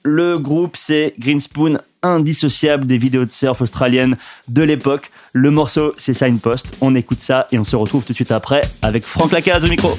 [0.04, 5.10] Le groupe, c'est Greenspoon, indissociable des vidéos de surf australiennes de l'époque.
[5.32, 6.76] Le morceau, c'est Signpost.
[6.80, 9.68] On écoute ça et on se retrouve tout de suite après avec Franck Lacaze au
[9.68, 9.96] micro.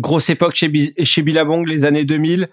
[0.00, 0.70] Grosse époque chez,
[1.02, 2.48] chez Billabong, les années 2000.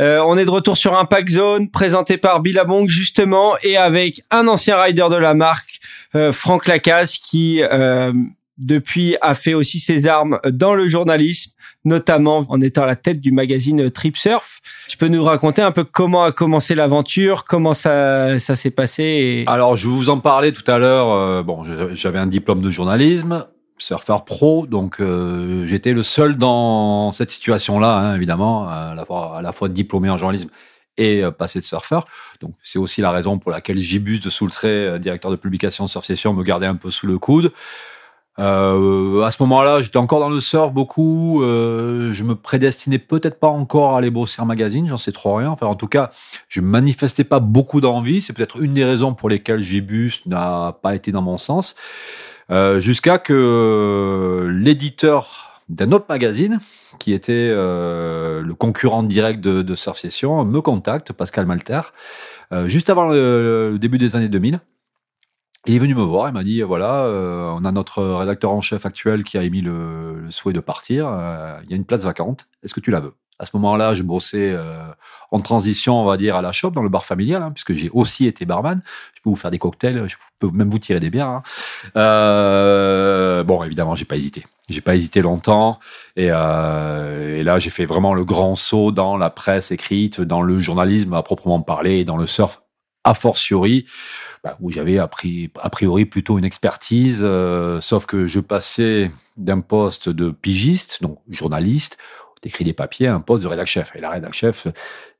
[0.00, 4.48] Euh, on est de retour sur Impact Zone, présenté par Billabong justement, et avec un
[4.48, 5.80] ancien rider de la marque,
[6.14, 8.12] euh, Franck Lacasse, qui euh,
[8.58, 11.52] depuis a fait aussi ses armes dans le journalisme,
[11.84, 14.60] notamment en étant à la tête du magazine Trip Surf.
[14.88, 19.44] Tu peux nous raconter un peu comment a commencé l'aventure, comment ça, ça s'est passé
[19.46, 21.44] Alors, je vous en parlais tout à l'heure.
[21.44, 21.64] bon,
[21.94, 23.46] j'avais un diplôme de journalisme
[23.78, 29.68] surfeur pro, donc euh, j'étais le seul dans cette situation-là, hein, évidemment, à la, fois,
[29.68, 30.50] diplômé en journalisme
[30.96, 32.06] et euh, passé de surfeur.
[32.40, 36.04] Donc c'est aussi la raison pour laquelle Gibus de Soultray, euh, directeur de publication Surf
[36.04, 37.52] Session, me gardait un peu sous le coude.
[38.40, 41.42] Euh, à ce moment-là, j'étais encore dans le surf beaucoup.
[41.42, 45.36] Euh, je me prédestinais peut-être pas encore à aller bosser en magazine, j'en sais trop
[45.36, 45.50] rien.
[45.50, 46.10] Enfin, en tout cas,
[46.48, 48.22] je manifestais pas beaucoup d'envie.
[48.22, 51.76] C'est peut-être une des raisons pour lesquelles Gibus n'a pas été dans mon sens.
[52.50, 56.60] Euh, jusqu'à que euh, l'éditeur d'un autre magazine,
[56.98, 61.80] qui était euh, le concurrent direct de, de Surf Session, me contacte, Pascal Malter,
[62.66, 64.60] juste avant le, début des années 2000.
[65.66, 67.08] Il est venu me voir, il m'a dit voilà,
[67.56, 71.06] on a notre rédacteur en chef actuel qui a émis le, le souhait de partir.
[71.64, 72.46] il y a une place vacante.
[72.62, 73.14] Est-ce que tu la veux?
[73.44, 74.82] À ce moment-là, je bossais euh,
[75.30, 77.90] en transition, on va dire, à la shop, dans le bar familial, hein, puisque j'ai
[77.92, 78.80] aussi été barman.
[79.14, 81.28] Je peux vous faire des cocktails, je peux même vous tirer des bières.
[81.28, 81.42] Hein.
[81.96, 84.46] Euh, bon, évidemment, j'ai pas hésité.
[84.70, 85.78] J'ai pas hésité longtemps.
[86.16, 90.40] Et, euh, et là, j'ai fait vraiment le grand saut dans la presse écrite, dans
[90.40, 92.62] le journalisme à proprement parler, dans le surf
[93.04, 93.84] a fortiori,
[94.42, 100.08] bah, où j'avais a priori plutôt une expertise, euh, sauf que je passais d'un poste
[100.08, 101.98] de pigiste, donc journaliste,
[102.44, 103.92] t'écris des papiers un poste de rédac chef.
[103.96, 104.66] Et la rédac chef,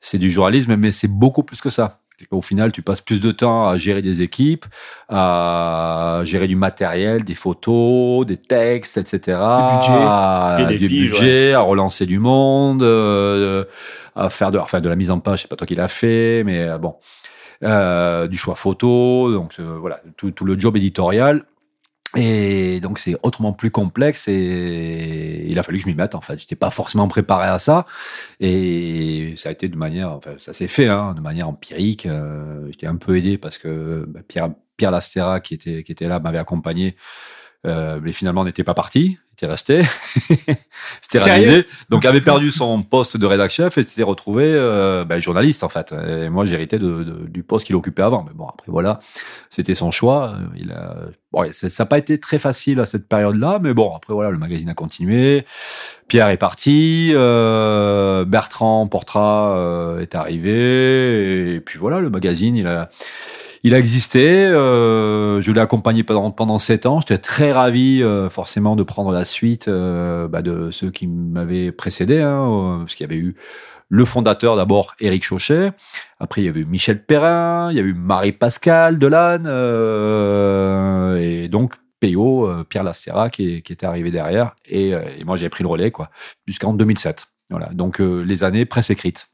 [0.01, 2.01] c'est du journalisme, mais c'est beaucoup plus que ça.
[2.31, 4.67] Au final, tu passes plus de temps à gérer des équipes,
[5.09, 9.19] à gérer du matériel, des photos, des textes, etc.
[9.19, 13.65] Budget, à, du budget, à relancer du monde, euh,
[14.15, 15.43] à faire de, enfin, de la mise en page.
[15.43, 16.97] C'est pas toi qui l'as fait, mais euh, bon,
[17.65, 21.45] euh, du choix photo, donc voilà, tout, tout, le job éditorial.
[22.17, 26.21] Et donc c'est autrement plus complexe et il a fallu que je m'y mette en
[26.21, 26.39] fait.
[26.39, 27.87] J'étais pas forcément préparé à ça
[28.41, 32.07] et ça a été de manière, enfin ça s'est fait hein, de manière empirique.
[32.07, 36.09] Euh, J'étais un peu aidé parce que bah, Pierre Pierre Lastera qui était qui était
[36.09, 36.97] là m'avait accompagné,
[37.67, 39.83] euh, mais finalement n'était pas parti était resté,
[41.01, 45.19] c'était réalisé, donc avait perdu son poste de rédac chef et s'était retrouvé euh, ben,
[45.19, 45.93] journaliste en fait.
[45.93, 49.01] Et moi j'héritais de, de, du poste qu'il occupait avant, mais bon après voilà,
[49.51, 50.37] c'était son choix.
[50.57, 50.95] Il a,
[51.33, 54.39] bon, ça n'a pas été très facile à cette période-là, mais bon après voilà, le
[54.39, 55.45] magazine a continué.
[56.07, 62.67] Pierre est parti, euh, Bertrand Portra euh, est arrivé, et puis voilà, le magazine il
[62.67, 62.91] a
[63.65, 64.45] il a existé.
[64.45, 67.01] Euh, je l'ai accompagné pendant pendant sept ans.
[67.01, 71.73] J'étais très ravi, euh, forcément, de prendre la suite euh, bah, de ceux qui m'avaient
[71.73, 73.35] précédé, hein, parce qu'il y avait eu
[73.89, 75.73] le fondateur d'abord, Éric Chauchet.
[76.21, 79.47] Après, il y avait eu Michel Perrin, il y a eu Marie-Pascale Delanne,
[81.19, 84.55] et donc Péo, Pierre Lastera qui, qui, était arrivé derrière.
[84.67, 86.11] Et, et moi, j'ai pris le relais, quoi,
[86.47, 87.27] jusqu'en 2007.
[87.51, 87.67] Voilà.
[87.73, 89.29] Donc, les années presse écrite.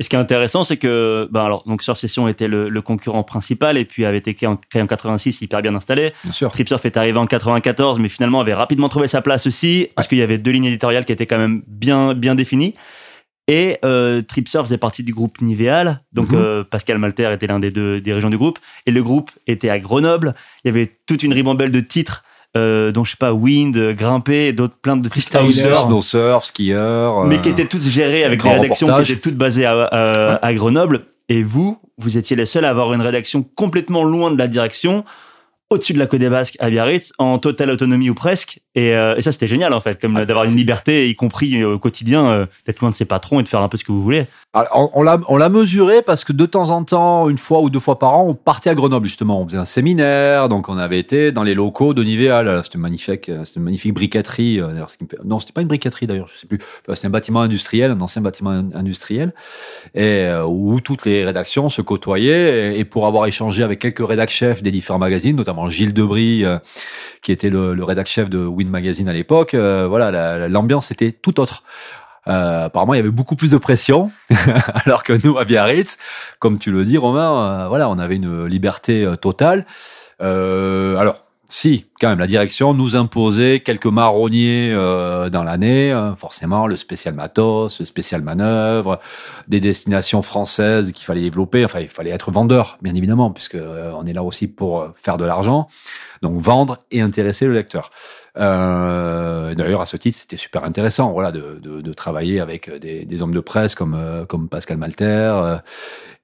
[0.00, 2.82] Et ce qui est intéressant, c'est que, ben alors, donc Surf Session était le, le,
[2.82, 6.12] concurrent principal et puis avait été créé en, créé en 86, hyper bien installé.
[6.22, 6.52] Bien sûr.
[6.52, 10.18] Tripsurf est arrivé en 94, mais finalement avait rapidement trouvé sa place aussi parce qu'il
[10.18, 12.74] y avait deux lignes éditoriales qui étaient quand même bien bien définies.
[13.48, 16.38] Et euh, Tripsurf faisait partie du groupe Niveal, donc mhm.
[16.38, 19.80] euh, Pascal Malter était l'un des deux dirigeants du groupe, et le groupe était à
[19.80, 20.34] Grenoble.
[20.62, 22.24] Il y avait toute une ribambelle de titres
[22.56, 27.40] euh, dont je sais pas Wind, Grimper, d'autres plein de freestylers, no surf, skieurs, mais
[27.40, 31.06] qui étaient tous gérés avec des rédactions qui étaient toutes basées à, à Grenoble.
[31.28, 35.04] Et vous, vous étiez les seuls à avoir une rédaction complètement loin de la direction
[35.70, 39.16] au-dessus de la Côte des Basques à Biarritz en totale autonomie ou presque et, euh,
[39.16, 41.78] et ça c'était génial en fait comme ah, d'avoir une liberté y compris euh, au
[41.78, 44.02] quotidien euh, d'être loin de ses patrons et de faire un peu ce que vous
[44.02, 44.24] voulez.
[44.54, 47.70] Alors, on l'a on l'a mesuré parce que de temps en temps une fois ou
[47.70, 49.40] deux fois par an on partait à Grenoble justement.
[49.40, 53.30] On faisait un séminaire donc on avait été dans les locaux de Nivéal c'était magnifique
[53.44, 55.18] c'était une magnifique briqueterie ce qui me fait...
[55.24, 56.58] non c'était pas une briqueterie d'ailleurs je sais plus.
[56.88, 59.32] C'était un bâtiment industriel un ancien bâtiment industriel
[59.94, 64.62] et où toutes les rédactions se côtoyaient et, pour avoir échangé avec quelques rédacteurs chefs
[64.62, 66.44] des différents magazines notamment Gilles Debris,
[67.22, 69.54] qui était le, le rédacteur chef de Win Magazine à l'époque.
[69.54, 71.62] Euh, voilà, l'ambiance était tout autre.
[72.26, 74.10] Euh, apparemment, il y avait beaucoup plus de pression,
[74.84, 75.96] alors que nous, à Biarritz,
[76.38, 79.64] comme tu le dis, Romain, voilà, on avait une liberté totale.
[80.20, 86.66] alors, si, quand même, la direction nous imposait quelques marronniers euh, dans l'année, hein, forcément,
[86.66, 89.00] le spécial matos, le spécial manœuvre,
[89.48, 91.64] des destinations françaises qu'il fallait développer.
[91.64, 94.88] Enfin, il fallait être vendeur, bien évidemment, puisque euh, on est là aussi pour euh,
[94.94, 95.68] faire de l'argent.
[96.20, 97.92] Donc, vendre et intéresser le lecteur.
[98.36, 103.04] Euh, D'ailleurs, à ce titre, c'était super intéressant, voilà, de, de, de travailler avec des,
[103.04, 105.56] des, hommes de presse comme euh, comme Pascal Malter euh,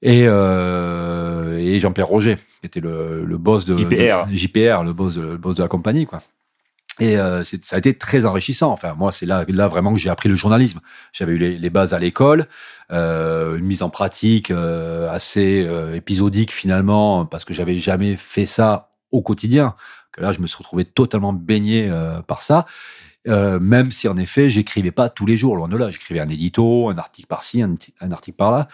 [0.02, 4.92] et, euh, et Jean-Pierre Roger, qui était le, le boss de JPR, de, JPR, le
[4.92, 6.22] boss de, le boss de la compagnie, quoi.
[7.00, 8.70] Et euh, ça a été très enrichissant.
[8.70, 10.78] Enfin, moi, c'est là, là vraiment que j'ai appris le journalisme.
[11.12, 12.46] J'avais eu les, les bases à l'école,
[12.92, 18.92] euh, une mise en pratique euh, assez épisodique finalement, parce que j'avais jamais fait ça
[19.10, 19.74] au quotidien.
[20.18, 22.66] Là, je me suis retrouvé totalement baigné euh, par ça.
[23.26, 25.90] Euh, même si en effet, j'écrivais pas tous les jours, loin de là.
[25.90, 28.68] J'écrivais un édito, un article par-ci, un, article par-là.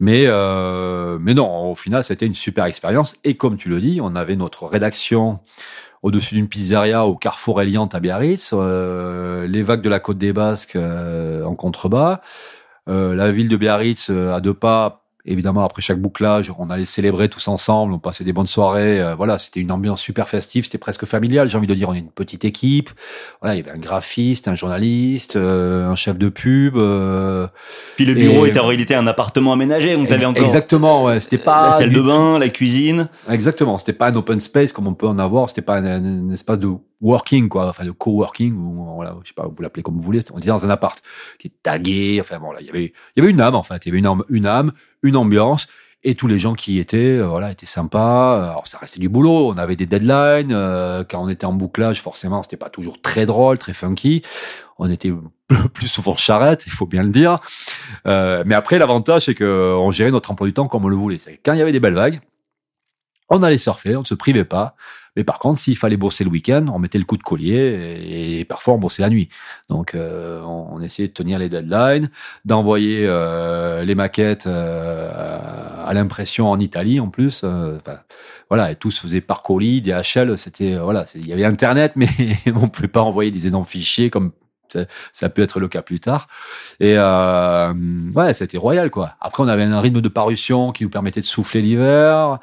[0.00, 3.16] Mais, euh, mais non, au final, c'était une super expérience.
[3.22, 5.38] Et comme tu le dis, on avait notre rédaction
[6.02, 10.76] au-dessus d'une pizzeria au carrefour Eliante à Biarritz, les vagues de la côte des Basques
[10.76, 12.22] en contrebas,
[12.88, 17.46] la ville de Biarritz à deux pas Évidemment, après chaque bouclage, on allait célébrer tous
[17.46, 19.00] ensemble, on passait des bonnes soirées.
[19.00, 21.48] Euh, voilà, c'était une ambiance super festive, c'était presque familial.
[21.48, 22.90] J'ai envie de dire, on est une petite équipe.
[23.40, 26.76] Voilà, il y avait un graphiste, un journaliste, euh, un chef de pub.
[26.76, 27.46] Euh,
[27.94, 28.48] Puis le bureau et...
[28.48, 30.42] était en réalité un appartement aménagé, donc t'avais encore.
[30.42, 31.20] Exactement, ouais.
[31.20, 33.08] C'était pas la salle de bain, la cuisine.
[33.30, 35.50] Exactement, c'était pas un open space comme on peut en avoir.
[35.50, 36.68] C'était pas un, un, un espace de
[37.02, 37.68] working quoi.
[37.68, 40.20] Enfin de coworking ou voilà je sais pas vous l'appelez comme vous voulez.
[40.32, 41.02] On était dans un appart
[41.38, 42.18] qui est tagué.
[42.20, 43.84] Enfin bon là il y avait il y avait une âme en fait.
[43.84, 44.72] Il y avait une âme une âme
[45.02, 45.66] une ambiance.
[46.04, 48.50] Et tous les gens qui y étaient euh, voilà étaient sympas.
[48.50, 49.52] Alors ça restait du boulot.
[49.52, 50.52] On avait des deadlines.
[50.52, 54.22] Euh, quand on était en bouclage forcément c'était pas toujours très drôle très funky.
[54.78, 55.12] On était
[55.74, 57.38] plus souvent charrette il faut bien le dire.
[58.06, 60.96] Euh, mais après l'avantage c'est que on gérait notre emploi du temps comme on le
[60.96, 61.18] voulait.
[61.18, 62.20] C'est quand il y avait des belles vagues
[63.34, 64.76] on allait surfer on ne se privait pas
[65.16, 68.44] mais par contre, s'il fallait bosser le week-end, on mettait le coup de collier et,
[68.44, 69.28] parfois on bossait la nuit.
[69.68, 72.10] Donc, euh, on, on, essayait de tenir les deadlines,
[72.44, 75.10] d'envoyer euh, les maquettes euh,
[75.84, 77.42] à l'impression en Italie en plus.
[77.44, 77.78] Euh,
[78.48, 80.36] voilà, et tout se faisait par colis, DHL.
[80.38, 82.08] C'était voilà, il y avait Internet, mais
[82.54, 84.32] on pouvait pas envoyer des énormes fichiers comme
[85.12, 86.28] ça, peut être le cas plus tard.
[86.80, 87.72] Et euh,
[88.14, 89.14] ouais, c'était royal quoi.
[89.20, 92.38] Après, on avait un rythme de parution qui nous permettait de souffler l'hiver,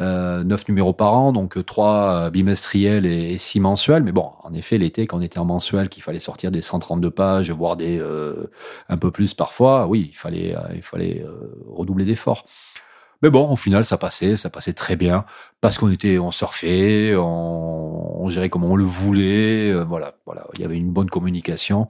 [0.00, 4.02] euh, neuf numéros par an, donc trois bimestriels et, six mensuels.
[4.02, 7.10] Mais bon, en effet, l'été, quand on était en mensuel, qu'il fallait sortir des 132
[7.10, 8.50] pages, voire des euh,
[8.88, 11.24] un peu plus parfois, oui, il fallait, il fallait
[11.68, 12.46] redoubler d'efforts.
[13.24, 15.24] Mais bon, au final, ça passait, ça passait très bien
[15.62, 19.70] parce qu'on était, on surfait, on, on, gérait comme on le voulait.
[19.70, 21.88] Euh, voilà, voilà, il y avait une bonne communication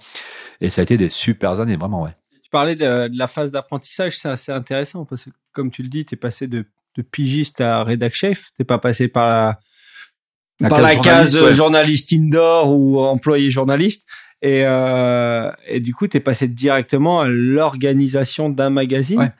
[0.60, 2.12] et ça a été des super années, vraiment, ouais.
[2.40, 5.88] Tu parlais de, de la phase d'apprentissage, c'est assez intéressant parce que, comme tu le
[5.88, 6.66] dis, tu es passé de,
[6.96, 8.50] de, pigiste à rédac chef.
[8.56, 9.58] T'es pas passé par la,
[10.60, 11.52] la par la case ouais.
[11.52, 14.06] journaliste indoor ou employé journaliste.
[14.40, 19.18] Et, euh, et du coup, tu es passé directement à l'organisation d'un magazine.
[19.18, 19.32] Ouais.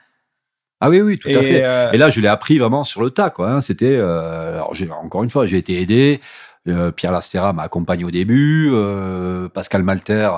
[0.81, 1.63] Ah oui, oui, tout et à fait.
[1.63, 1.91] Euh...
[1.91, 3.49] Et là, je l'ai appris vraiment sur le tas, quoi.
[3.49, 3.61] Hein.
[3.61, 4.73] C'était, euh, alors
[5.03, 6.19] encore une fois, j'ai été aidé.
[6.67, 8.69] Euh, Pierre Lastera m'a accompagné au début.
[8.71, 10.29] Euh, Pascal Malter,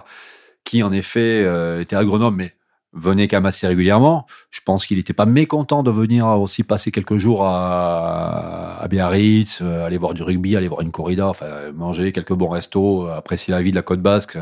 [0.64, 1.42] qui en effet
[1.82, 2.54] était à Grenoble, mais
[2.94, 4.26] venait quand même assez régulièrement.
[4.50, 9.62] Je pense qu'il n'était pas mécontent de venir aussi passer quelques jours à, à Biarritz,
[9.62, 13.62] aller voir du rugby, aller voir une corrida, enfin manger quelques bons restos, apprécier la
[13.62, 14.38] vie de la côte basque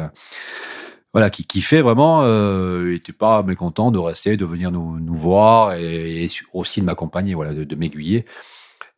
[1.15, 5.73] voilà, qui kiffait vraiment, euh, était pas mécontent de rester, de venir nous, nous voir
[5.75, 8.25] et, aussi de m'accompagner, voilà, de, de m'aiguiller.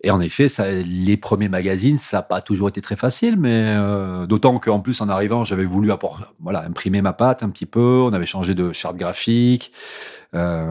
[0.01, 3.75] Et en effet, ça, les premiers magazines, ça n'a pas toujours été très facile, mais
[3.77, 7.67] euh, d'autant qu'en plus, en arrivant, j'avais voulu apporter, voilà, imprimer ma patte un petit
[7.67, 8.01] peu.
[8.01, 9.71] On avait changé de charte graphique.
[10.33, 10.65] Euh,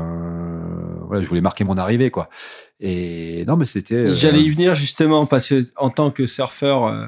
[1.07, 2.29] voilà, je voulais marquer mon arrivée, quoi.
[2.81, 3.95] Et non, mais c'était.
[3.95, 7.07] Euh, J'allais y venir justement parce que en tant que surfeur euh,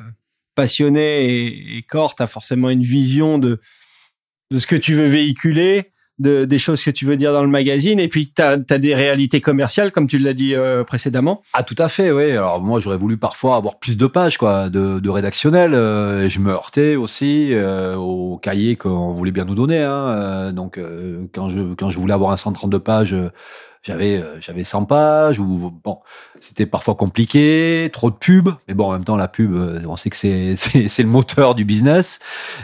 [0.55, 3.61] passionné et, et corps, t'as forcément une vision de
[4.51, 7.49] de ce que tu veux véhiculer, de, des choses que tu veux dire dans le
[7.49, 11.43] magazine, et puis tu as, des réalités commerciales, comme tu l'as dit euh, précédemment.
[11.53, 12.33] Ah, tout à fait, oui.
[12.33, 15.75] Alors moi, j'aurais voulu parfois avoir plus de pages, quoi, de, de rédactionnel.
[15.75, 19.81] Euh, je me heurtais aussi euh, au cahier qu'on voulait bien nous donner.
[19.81, 20.53] Hein.
[20.53, 20.81] donc,
[21.33, 23.17] quand je quand je voulais avoir un 132 pages
[23.83, 25.99] j'avais j'avais 100 pages ou bon
[26.41, 29.55] c'était parfois compliqué trop de pubs mais bon en même temps la pub
[29.87, 32.19] on sait que c'est c'est le moteur du business.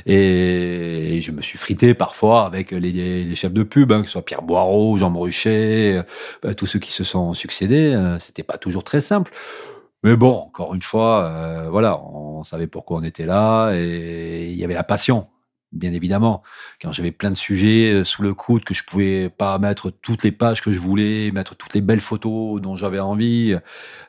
[0.06, 4.12] Et, je me suis frité parfois avec les, les chefs de pub hein, que ce
[4.12, 6.02] soit Pierre Boireau Jean Moruchet
[6.42, 9.32] bah, tous ceux qui se sont succédés c'était pas toujours très simple.
[10.02, 14.56] Mais bon encore une fois euh, voilà on savait pourquoi on était là et il
[14.56, 15.28] y avait la passion
[15.74, 16.42] bien évidemment.
[16.80, 20.22] Quand j'avais plein de sujets euh, sous le coude, que je pouvais pas mettre toutes
[20.22, 23.54] les pages que je voulais, mettre toutes les belles photos dont j'avais envie,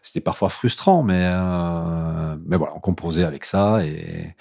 [0.02, 4.36] c'était parfois frustrant, mais euh, mais voilà, on composait avec ça et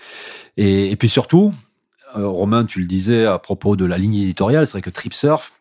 [0.56, 1.52] et, puis surtout,
[2.16, 5.52] euh, Romain, tu le disais à propos de la ligne éditoriale, c'est vrai que Tripsurf,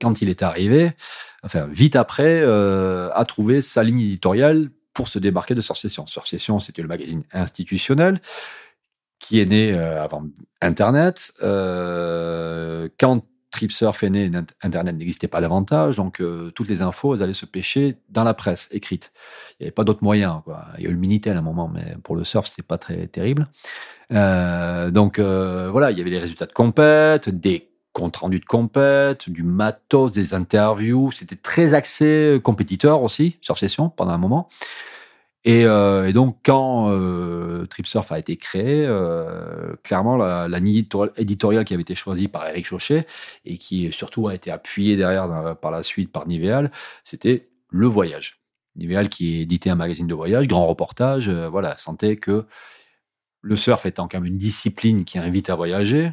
[0.00, 0.92] quand il est arrivé,
[1.42, 6.06] enfin vite après, a trouvé sa ligne éditoriale pour se débarquer de Surf Session.
[6.06, 8.20] Surf Session, c'était le magazine institutionnel
[9.18, 10.24] qui est né euh, avant
[10.60, 11.32] Internet.
[11.42, 14.30] Euh, quand TripSurf est né,
[14.62, 18.34] Internet n'existait pas davantage, donc euh, toutes les infos, elles allaient se pêcher dans la
[18.34, 19.12] presse écrite.
[19.52, 20.42] Il n'y avait pas d'autres moyens.
[20.78, 22.78] Il y a eu le Minitel à un moment, mais pour le surf, c'était pas
[22.78, 23.48] très terrible.
[24.10, 29.42] Donc voilà, il y avait les résultats de compète, des comptes rendus de compète, du
[29.42, 31.10] matos, des interviews.
[31.12, 34.50] C'était très axé compétiteur aussi, sur session pendant un moment.
[35.46, 40.84] Et, euh, et, donc, quand euh, TripSurf a été créé, euh, clairement, la, ligne
[41.16, 43.06] éditoriale qui avait été choisie par Eric Chauchet
[43.44, 46.72] et qui surtout a été appuyée derrière par la suite par Niveal,
[47.04, 48.40] c'était le voyage.
[48.74, 52.44] Niveal qui éditait un magazine de voyage, grand reportage, voilà, sentait que
[53.40, 56.10] le surf étant quand même une discipline qui invite à voyager,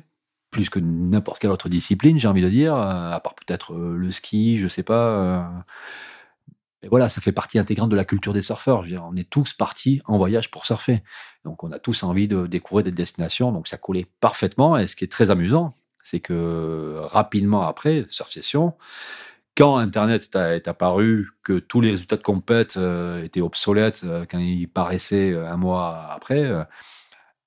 [0.52, 4.58] plus que n'importe quelle autre discipline, j'ai envie de dire, à part peut-être le ski,
[4.58, 5.66] je sais pas
[6.84, 8.86] et voilà, ça fait partie intégrante de la culture des surfeurs.
[9.02, 11.02] on est tous partis en voyage pour surfer.
[11.46, 13.54] Donc, on a tous envie de découvrir des destinations.
[13.54, 14.78] Donc, ça collait parfaitement.
[14.78, 18.74] Et ce qui est très amusant, c'est que rapidement après, Surf Session,
[19.56, 24.40] quand Internet est apparu, que tous les résultats de compète euh, étaient obsolètes euh, quand
[24.40, 26.52] ils paraissaient euh, un mois après,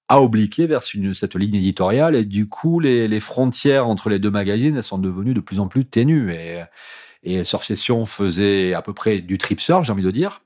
[0.09, 2.14] a obliqué vers cette ligne éditoriale.
[2.14, 5.59] Et du coup, les, les, frontières entre les deux magazines elles sont devenues de plus
[5.59, 6.32] en plus ténues.
[6.32, 6.62] Et,
[7.26, 10.42] et Surf Session faisait à peu près du trip surf, j'ai envie de dire.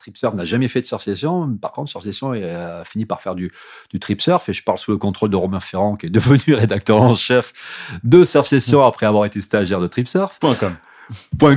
[0.00, 1.56] Trip surf n'a jamais fait de surf session.
[1.56, 3.50] Par contre, surf session a fini par faire du,
[3.90, 4.46] du trip surf.
[4.50, 7.54] Et je parle sous le contrôle de Romain Ferrand, qui est devenu rédacteur en chef
[8.02, 10.38] de surf session après avoir été stagiaire de trip surf.
[10.40, 10.76] .com.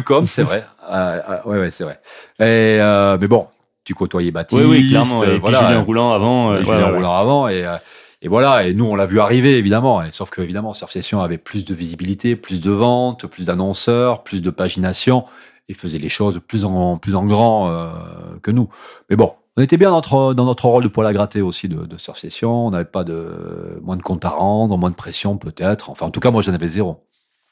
[0.05, 0.65] .com, c'est vrai.
[0.89, 1.99] Euh, euh, ouais, ouais, c'est vrai.
[2.39, 3.49] Et, euh, mais bon,
[3.83, 4.61] tu côtoyais Baptiste.
[4.61, 5.21] Oui, oui, clairement.
[5.25, 6.51] Et voilà, Julien Roulant avant.
[6.51, 7.49] Euh, Julien Roulant avant.
[7.49, 7.75] Et, euh,
[8.21, 10.03] et voilà, et nous, on l'a vu arriver, évidemment.
[10.03, 14.23] Et, sauf que, évidemment, Surf Session avait plus de visibilité, plus de ventes, plus d'annonceurs,
[14.23, 15.25] plus de pagination,
[15.69, 17.91] et faisait les choses plus en, plus en grand euh,
[18.41, 18.69] que nous.
[19.09, 21.67] Mais bon, on était bien dans notre, dans notre rôle de poil à gratter aussi
[21.67, 22.67] de, de Surf Session.
[22.67, 25.91] On n'avait pas de moins de compte à rendre, moins de pression peut-être.
[25.91, 26.99] Enfin, en tout cas, moi, j'en avais zéro.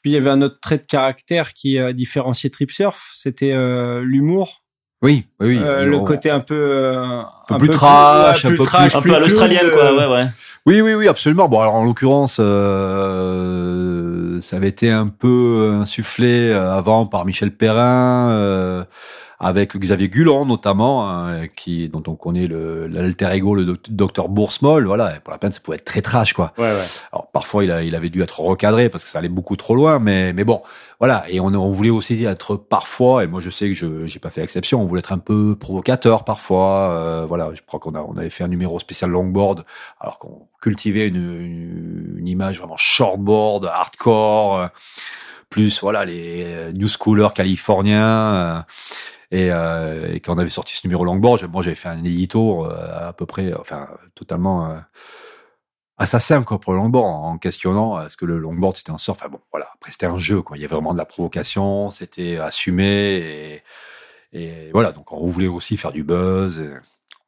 [0.02, 3.52] Puis il y avait un autre trait de caractère qui a différencié Trip Surf, c'était
[3.52, 4.62] euh, l'humour
[5.06, 5.60] oui, oui, oui.
[5.62, 9.14] Euh, le côté un peu, euh, un, peu plus trash, un peu plus, un peu
[9.14, 9.94] à l'australienne, quoi.
[9.94, 10.26] Ouais, ouais.
[10.66, 11.48] Oui, oui, oui, absolument.
[11.48, 17.52] Bon, alors en l'occurrence, euh, ça avait été un peu insufflé euh, avant par Michel
[17.52, 18.84] Perrin.
[19.40, 24.28] Euh, avec Xavier Gulan notamment, hein, qui dont on connaît le l'alter ego, le docteur
[24.28, 24.86] Boursmol.
[24.86, 26.52] Voilà, pour la peine, ça pouvait être très trash, quoi.
[26.58, 26.84] Ouais, ouais.
[27.12, 29.74] Alors parfois, il, a, il avait dû être recadré parce que ça allait beaucoup trop
[29.74, 30.62] loin, mais mais bon,
[30.98, 31.24] voilà.
[31.28, 34.30] Et on, on voulait aussi être parfois, et moi je sais que je j'ai pas
[34.30, 36.90] fait exception, on voulait être un peu provocateur parfois.
[36.90, 39.64] Euh, voilà, je crois qu'on a on avait fait un numéro spécial longboard,
[40.00, 44.60] alors qu'on cultivait une, une, une, image vraiment shortboard, hardcore.
[44.60, 44.66] Euh,
[45.48, 48.60] plus voilà les new schoolers californiens euh,
[49.30, 52.64] et, euh, et, quand on avait sorti ce numéro longboard, moi j'avais fait un édito
[52.64, 54.76] euh, à peu près, enfin totalement euh,
[55.98, 59.18] assassin quoi pour le longboard en questionnant est-ce que le longboard c'était un surf.
[59.20, 59.68] Enfin bon, voilà.
[59.74, 60.56] Après c'était un jeu quoi.
[60.56, 63.62] Il y avait vraiment de la provocation, c'était assumé et,
[64.32, 64.92] et, voilà.
[64.92, 66.60] Donc on voulait aussi faire du buzz.
[66.60, 66.70] Et,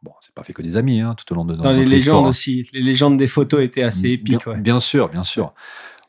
[0.03, 2.29] bon, c'est pas fait que des amis hein, tout au long de Dans les légendes
[2.29, 2.69] aussi.
[2.73, 4.45] Les légendes des photos étaient assez épiques.
[4.45, 4.61] Bien, ouais.
[4.61, 5.53] bien sûr, bien sûr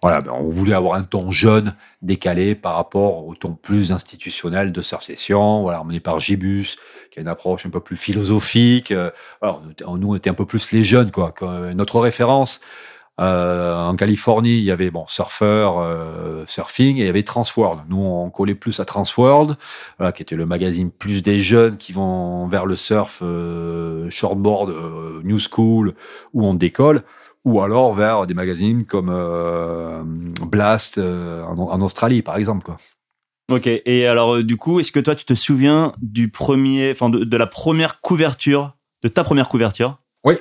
[0.01, 4.71] voilà, ben on voulait avoir un ton jeune, décalé par rapport au ton plus institutionnel
[4.71, 5.61] de Surf Session.
[5.61, 6.77] Voilà, emmené par Gibus,
[7.11, 8.91] qui a une approche un peu plus philosophique.
[8.91, 9.11] Euh,
[9.41, 9.61] alors,
[9.97, 11.34] nous, on était un peu plus les jeunes, quoi.
[11.73, 12.61] Notre référence,
[13.19, 17.81] euh, en Californie, il y avait bon surfer, euh, surfing, et il y avait Transworld.
[17.89, 19.57] Nous, on collait plus à Transworld,
[19.97, 24.69] voilà, qui était le magazine plus des jeunes qui vont vers le surf, euh, shortboard,
[24.69, 25.95] euh, new school,
[26.34, 27.03] où on décolle
[27.45, 32.66] ou alors vers des magazines comme euh, Blast euh, en, en, Australie, par exemple.
[32.66, 32.78] Quoi.
[33.49, 33.68] Ok.
[33.68, 37.24] Et alors, euh, du coup, est-ce que toi, tu te souviens du premier, enfin, de,
[37.24, 39.99] de, la première couverture, de ta première couverture?
[40.24, 40.36] Oui.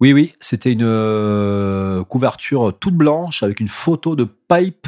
[0.00, 0.34] Oui, oui.
[0.40, 4.86] C'était une couverture toute blanche avec une photo de pipe.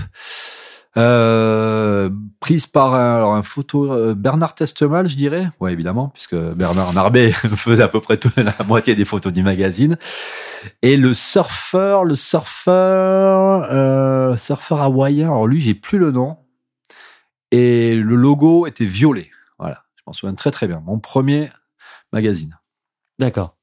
[0.99, 2.11] Euh,
[2.41, 5.51] prise par un, alors un photo euh, Bernard Testemal, je dirais.
[5.59, 9.43] Ouais, évidemment, puisque Bernard Narbet faisait à peu près toute la moitié des photos du
[9.43, 9.97] magazine.
[10.83, 15.29] Et le surfeur, le surfeur, euh, surfeur hawaïen.
[15.29, 16.37] Alors lui, j'ai plus le nom.
[17.51, 19.31] Et le logo était violet.
[19.59, 20.83] Voilà, je m'en souviens très très bien.
[20.85, 21.51] Mon premier
[22.13, 22.59] magazine.
[23.19, 23.57] D'accord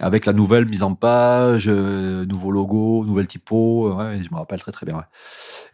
[0.00, 3.98] avec la nouvelle mise en page, euh, nouveau logo, nouvelle typo.
[3.98, 5.04] Euh, je me rappelle très très bien.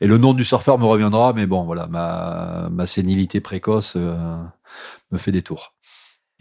[0.01, 4.37] Et le nom du surfeur me reviendra, mais bon, voilà, ma, ma sénilité précoce euh,
[5.11, 5.75] me fait des tours.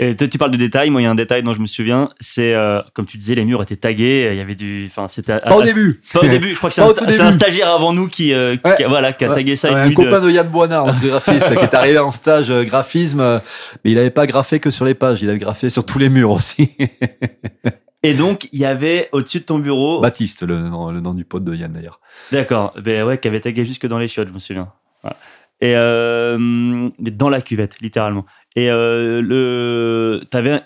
[0.01, 0.89] Et tu parles de détails.
[0.89, 2.09] Moi, il y a un détail dont je me souviens.
[2.21, 4.29] C'est euh, comme tu disais, les murs étaient tagués.
[4.31, 4.85] Il y avait du.
[4.89, 5.41] Enfin, c'était.
[5.41, 6.01] Pas au début.
[6.13, 6.51] Pas au début.
[6.51, 8.75] Je crois que c'est un, un, stagiaire avant nous qui, euh, ouais.
[8.77, 9.73] qui voilà, qui a tagué ça.
[9.73, 10.27] Ouais, un copain de...
[10.27, 13.41] de Yann Boinard, notre graphiste, qui est arrivé en stage euh, graphisme,
[13.83, 15.21] mais il n'avait pas graffé que sur les pages.
[15.21, 16.71] Il avait graffé sur tous les murs aussi.
[18.03, 19.99] Et donc, il y avait au-dessus de ton bureau.
[19.99, 21.99] Baptiste, le, nom- le nom du pote de Yann d'ailleurs.
[22.31, 22.73] D'accord.
[22.81, 24.69] Ben ouais, qui avait tagué jusque dans les chiottes, je me souviens.
[25.01, 25.17] Voilà.
[25.61, 28.25] Et euh, dans la cuvette, littéralement.
[28.55, 30.61] Et euh, le, t'avais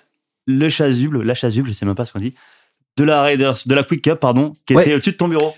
[0.46, 2.36] le chasuble, la chasuble, je sais même pas ce qu'on dit,
[2.98, 4.84] de la Raiders, de la Quick Cup, pardon, qui Ouais.
[4.84, 5.56] était au-dessus de ton bureau.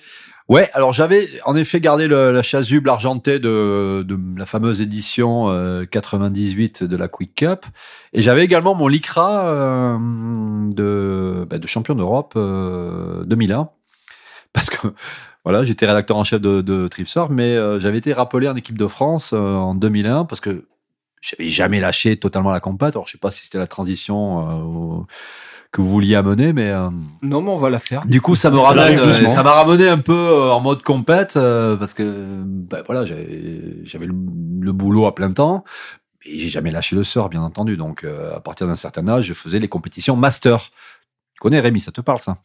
[0.48, 5.50] Ouais, alors j'avais en effet gardé le- la chasuble argentée de, de la fameuse édition
[5.50, 7.66] euh, 98 de la Quick Cup,
[8.14, 9.98] et j'avais également mon Lycra euh,
[10.72, 13.70] de, bah, de champion d'Europe euh, 2001,
[14.54, 14.88] parce que
[15.46, 18.78] voilà, j'étais rédacteur en chef de, de Tripsurf, mais euh, j'avais été rappelé en équipe
[18.78, 20.66] de France euh, en 2001 parce que
[21.22, 22.96] j'avais jamais lâché totalement la compète.
[22.96, 25.04] Alors je sais pas si c'était la transition euh,
[25.72, 26.90] que vous vouliez amener, mais euh,
[27.22, 28.06] Non, mais on va la faire.
[28.06, 31.38] du coup, ça me ramène, euh, ça m'a ramené un peu euh, en mode compète
[31.38, 34.14] euh, parce que ben voilà, j'avais j'avais le,
[34.62, 35.64] le boulot à plein temps
[36.26, 37.78] et j'ai jamais lâché le sort, bien entendu.
[37.78, 40.60] Donc, euh, à partir d'un certain âge, je faisais les compétitions master.
[40.60, 42.38] Tu connais Rémi, ça te parle ça?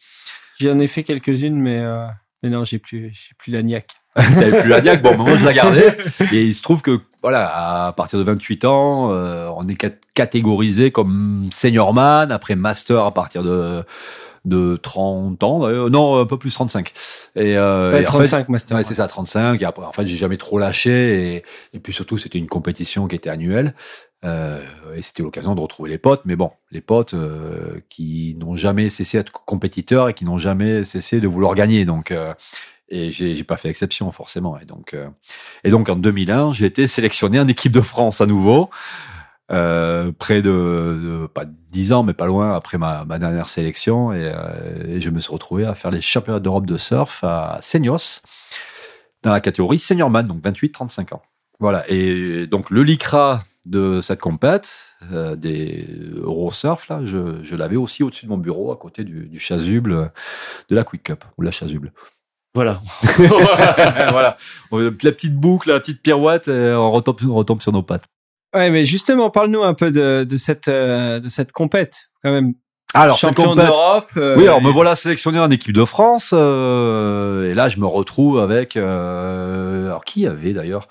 [0.61, 2.07] J'en ai fait quelques-unes, mais, euh,
[2.43, 3.87] mais non, j'ai plus, j'ai plus la niaque.
[4.15, 5.97] T'avais plus la niaque, bon, moi je la gardais.
[6.33, 9.91] Et il se trouve que, voilà, à partir de 28 ans, euh, on est cat-
[10.15, 13.85] catégorisé comme seniorman, après master à partir de
[14.45, 16.93] de 30 ans, non, un peu plus 35.
[17.37, 18.77] Et, euh, Ouais, et en fait, 35 master.
[18.77, 19.61] Ouais, c'est ça, 35.
[19.61, 21.37] Et après, en fait, j'ai jamais trop lâché.
[21.37, 21.45] Et,
[21.75, 23.75] et puis surtout, c'était une compétition qui était annuelle.
[24.25, 24.61] Euh,
[24.95, 26.23] et c'était l'occasion de retrouver les potes.
[26.25, 30.85] Mais bon, les potes euh, qui n'ont jamais cessé d'être compétiteurs et qui n'ont jamais
[30.85, 31.85] cessé de vouloir gagner.
[31.85, 32.15] Donc,
[32.89, 34.59] et j'ai pas fait exception forcément.
[34.59, 34.97] Et donc,
[35.65, 38.71] et donc en 2001, j'ai été sélectionné en équipe de France à nouveau.
[39.53, 44.13] Euh, près de, de- pas 10 ans mais pas loin après ma, ma dernière sélection.
[44.13, 47.59] Et, euh, et je me suis retrouvé à faire les championnats d'Europe de surf à
[47.61, 48.21] Seignos
[49.23, 51.23] dans la catégorie seniorman donc 28-35 ans.
[51.59, 51.85] Voilà.
[51.89, 54.71] Et donc le lycra de cette compète
[55.13, 55.87] euh, des
[56.23, 60.13] Eurosurf là je, je l'avais aussi au-dessus de mon bureau à côté du, du chasuble
[60.69, 61.93] de la Quick Cup ou la chasuble
[62.55, 62.81] Voilà.
[64.11, 64.37] voilà.
[64.73, 68.07] La petite boucle la petite pirouette et on retombe, on retombe sur nos pattes
[68.55, 72.55] Ouais, mais justement, parle-nous un peu de, de cette, euh, de cette compète, quand même.
[72.95, 74.11] alors Champion d'Europe.
[74.17, 76.31] euh, Oui, alors me voilà sélectionné en équipe de France.
[76.33, 78.77] euh, et là, je me retrouve avec...
[78.77, 80.89] Euh, alors, qui y avait d'ailleurs?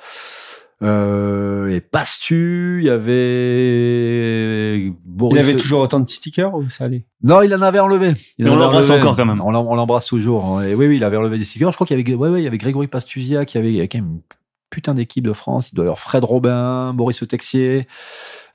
[0.81, 4.93] Euh, Et Pastu, il y avait...
[5.05, 5.35] Boris...
[5.35, 7.05] Il avait toujours autant de petits stickers ou ça allait?
[7.21, 8.13] Non, il en avait enlevé.
[8.37, 9.41] Il Mais en on l'embrasse encore quand même.
[9.41, 10.61] On l'em- on l'embrasse toujours.
[10.63, 11.71] Et oui, oui, il avait enlevé des stickers.
[11.71, 13.75] Je crois qu'il y avait, ouais, ouais, il y avait Grégory Pastuzia qui avait, il
[13.75, 14.21] y avait quand même
[14.69, 15.71] putain d'équipe de France.
[15.71, 17.87] Il doit y avoir Fred Robin, Boris Texier.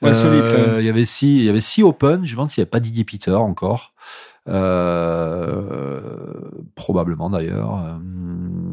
[0.02, 0.80] Ouais, même.
[0.80, 2.24] il y avait six, il y avait six Open.
[2.24, 3.94] Je me demande s'il n'y avait pas Didier Peter encore.
[4.46, 6.40] Euh,
[6.74, 7.82] probablement d'ailleurs.
[7.84, 7.98] Euh,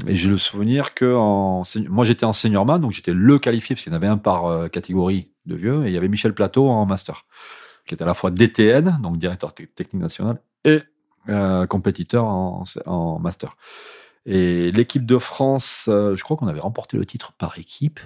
[0.07, 3.84] Et j'ai le souvenir que en, moi j'étais en seniorman, donc j'étais le qualifié parce
[3.84, 6.34] qu'il y en avait un par euh, catégorie de vieux, et il y avait Michel
[6.34, 7.26] Plateau en master,
[7.85, 10.81] qui était à la fois DTN, donc directeur te- technique national, et
[11.30, 13.55] euh, compétiteur en, en master.
[14.26, 17.99] Et l'équipe de France, euh, je crois qu'on avait remporté le titre par équipe.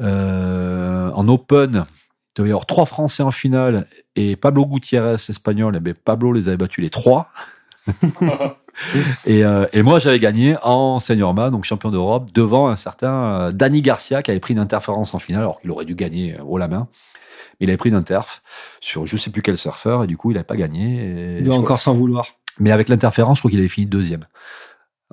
[0.00, 5.76] Euh, en Open, il devait y avoir trois Français en finale et Pablo Gutiérrez, espagnol,
[5.76, 7.28] et ben Pablo les avait battus les trois.
[9.26, 13.82] et, euh, et moi, j'avais gagné en seniorman, donc champion d'Europe, devant un certain Danny
[13.82, 16.68] Garcia qui avait pris une interférence en finale, alors qu'il aurait dû gagner haut la
[16.68, 16.88] main.
[17.60, 18.42] Mais il avait pris une interf
[18.80, 21.04] sur je sais plus quel surfeur, et du coup, il n'avait pas gagné.
[21.04, 22.38] Et Il doit encore s'en vouloir.
[22.58, 24.24] mais avec l'interférence, je crois qu'il avait fini deuxième.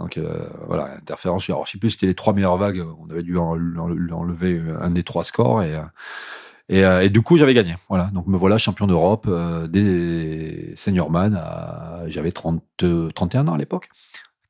[0.02, 1.48] Donc euh, voilà, interférence.
[1.50, 2.84] Alors, je sais plus, si c'était les trois meilleures vagues.
[3.00, 5.82] On avait dû en- en- enlever un des trois scores et euh,
[6.72, 7.76] euh, et du coup j'avais gagné.
[7.90, 9.30] Voilà, donc me voilà champion d'Europe
[9.70, 11.36] des seniorman.
[11.36, 13.90] à- J'avais 30, euh, 31 ans à l'époque.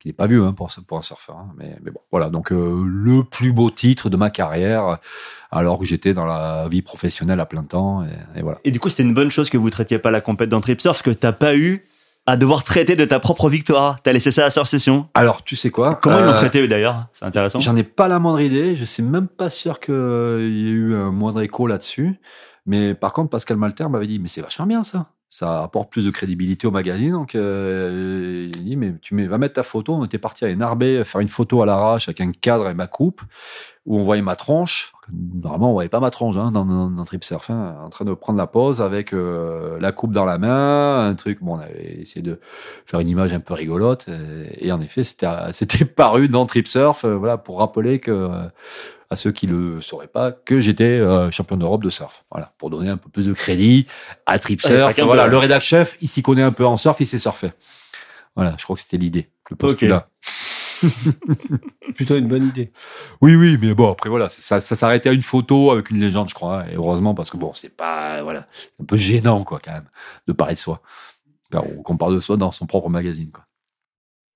[0.00, 0.68] Qui n'est pas vieux hein, pour,
[0.98, 2.28] un surfeur, hein, mais, bon, voilà.
[2.28, 4.98] Donc le plus beau titre de ma carrière,
[5.52, 8.02] alors que j'étais dans la vie professionnelle à plein temps,
[8.34, 8.58] et, voilà.
[8.64, 10.80] Et du coup, c'était une bonne chose que vous traitiez pas la compète dans Trip
[10.80, 11.84] Surf, que t'as pas eu
[12.26, 14.00] à devoir traiter de ta propre victoire.
[14.02, 15.08] T'as laissé ça à Surf Session.
[15.14, 17.06] Alors tu sais quoi Comment ils l'ont Euh, traité eux d'ailleurs?
[17.14, 17.58] C'est intéressant.
[17.60, 18.76] J'en ai pas la moindre idée.
[18.76, 22.20] Je suis même pas sûr qu'il y ait eu un moindre écho là-dessus.
[22.66, 25.06] Mais par contre, Pascal Malter m'avait dit, mais c'est vachement bien ça.
[25.32, 27.12] Ça apporte plus de crédibilité au magazine.
[27.12, 29.94] Donc, euh, il dit, mais tu mets, va mettre ta photo.
[29.94, 32.86] On était parti à Narbé faire une photo à l'arrache avec un cadre et ma
[32.86, 33.22] coupe,
[33.86, 34.92] où on voyait ma tronche.
[35.10, 38.04] Normalement, on voyait pas ma tronche hein, dans, dans, dans Trip Surf, hein, en train
[38.04, 41.42] de prendre la pose avec euh, la coupe dans la main, un truc.
[41.42, 42.38] Bon, on avait essayé de
[42.84, 44.08] faire une image un peu rigolote.
[44.10, 48.10] Et, et en effet, c'était c'était paru dans Trip Surf, euh, voilà, pour rappeler que
[48.10, 48.48] euh,
[49.12, 52.24] à ceux qui le sauraient pas que j'étais euh, champion d'Europe de surf.
[52.30, 53.86] Voilà, pour donner un peu plus de crédit
[54.24, 54.86] à Trip Ouais, Surf.
[54.86, 57.18] pas qu'un voilà, le rédac chef, il s'y connaît un peu en surf, il sait
[57.18, 57.52] surfer.
[58.34, 60.08] Voilà, je crois que c'était l'idée, le postulat.
[61.94, 62.72] Plutôt une bonne idée.
[63.20, 66.30] Oui, oui, mais bon, après voilà, ça, ça s'arrêtait à une photo avec une légende,
[66.30, 66.64] je crois.
[66.70, 69.88] Et heureusement, parce que bon, c'est pas, voilà, c'est un peu gênant, quoi, quand même,
[70.26, 70.80] de parler de soi.
[71.84, 73.30] qu'on parle de soi dans son propre magazine.
[73.30, 73.44] Quoi.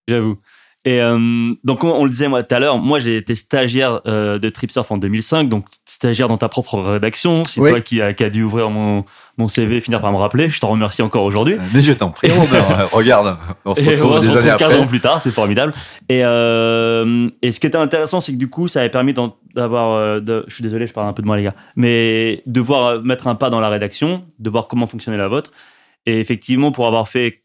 [0.07, 0.39] J'avoue.
[0.87, 4.39] Et euh, donc on, le disait moi tout à l'heure, moi j'ai été stagiaire euh,
[4.39, 7.45] de Tripsurf en 2005, donc stagiaire dans ta propre rédaction.
[7.45, 9.05] C'est toi qui a, qui a dû ouvrir mon,
[9.39, 10.49] mon CV et finir par me rappeler.
[10.49, 11.55] Je t'en remercie encore aujourd'hui.
[11.55, 12.31] Euh, mais je t'en prie.
[12.93, 15.75] regarde, on se retrouve, on se retrouve 15 ans plus tard, c'est formidable.
[16.09, 19.15] Et, euh, et ce qui était intéressant, c'est que du coup, ça avait permis
[19.55, 22.61] d'avoir, euh, je suis désolé, je parle un peu de moi les gars, mais de
[22.61, 25.51] voir mettre un pas dans la rédaction, de voir comment fonctionnait la vôtre.
[26.07, 27.43] Et effectivement, pour avoir fait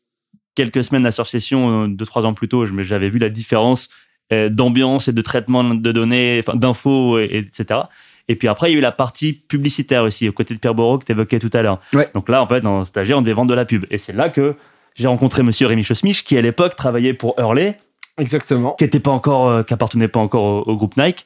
[0.56, 3.90] quelques semaines à Session, euh, deux trois ans plus tôt, j'avais vu la différence
[4.34, 7.82] euh, d'ambiance et de traitement de données, enfin d'infos, etc.
[8.28, 10.76] Et puis après, il y a eu la partie publicitaire aussi, aux côtés de Pierre
[10.76, 11.82] Boreau que tu évoquais tout à l'heure.
[12.14, 13.86] Donc là, en fait, dans stagiaire, on devait vendre de la pub.
[13.90, 14.56] Et c'est là que
[14.96, 17.78] j'ai rencontré monsieur Rémi Chosmich, qui à l'époque travaillait pour Hurley.
[18.18, 18.74] Exactement.
[18.74, 21.26] Qui était pas encore, euh, qui appartenait pas encore au groupe Nike.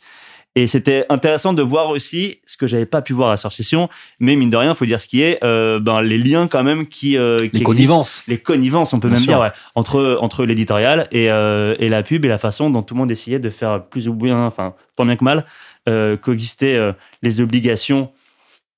[0.58, 3.90] Et c'était intéressant de voir aussi ce que j'avais pas pu voir à Session,
[4.22, 6.88] mais mine de rien, faut dire ce qui est, euh, ben les liens quand même
[6.88, 11.30] qui, euh, les connivences, les connivences, on peut même dire ouais, entre entre l'éditorial et
[11.30, 14.08] euh, et la pub et la façon dont tout le monde essayait de faire plus
[14.08, 15.46] ou bien, enfin pas bien que mal,
[15.90, 18.12] euh, coexister euh, les obligations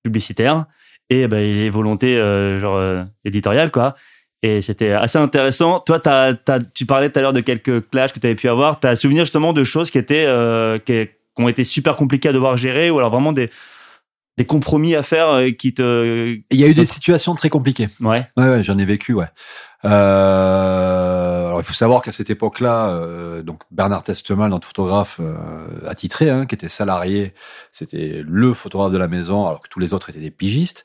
[0.04, 0.66] publicitaires
[1.12, 3.96] et ben les volontés euh, genre éditoriales quoi.
[4.44, 5.80] Et c'était assez intéressant.
[5.80, 8.48] Toi, t'as, t'as, tu parlais tout à l'heure de quelques clashs que tu avais pu
[8.48, 8.80] avoir.
[8.80, 12.30] Tu as souvenir justement de choses qui étaient, euh, qui, qui ont été super compliqués
[12.30, 13.50] à devoir gérer ou alors vraiment des
[14.38, 16.38] des compromis à faire euh, qui te.
[16.52, 17.90] Il y a eu des situations très compliquées.
[18.00, 18.28] Ouais.
[18.38, 19.26] Ouais, ouais j'en ai vécu, ouais.
[19.84, 25.36] Euh, alors il faut savoir qu'à cette époque-là, euh, donc Bernard Testemal, notre photographe euh,
[25.88, 27.34] attitré, hein, qui était salarié,
[27.72, 30.84] c'était le photographe de la maison, alors que tous les autres étaient des pigistes.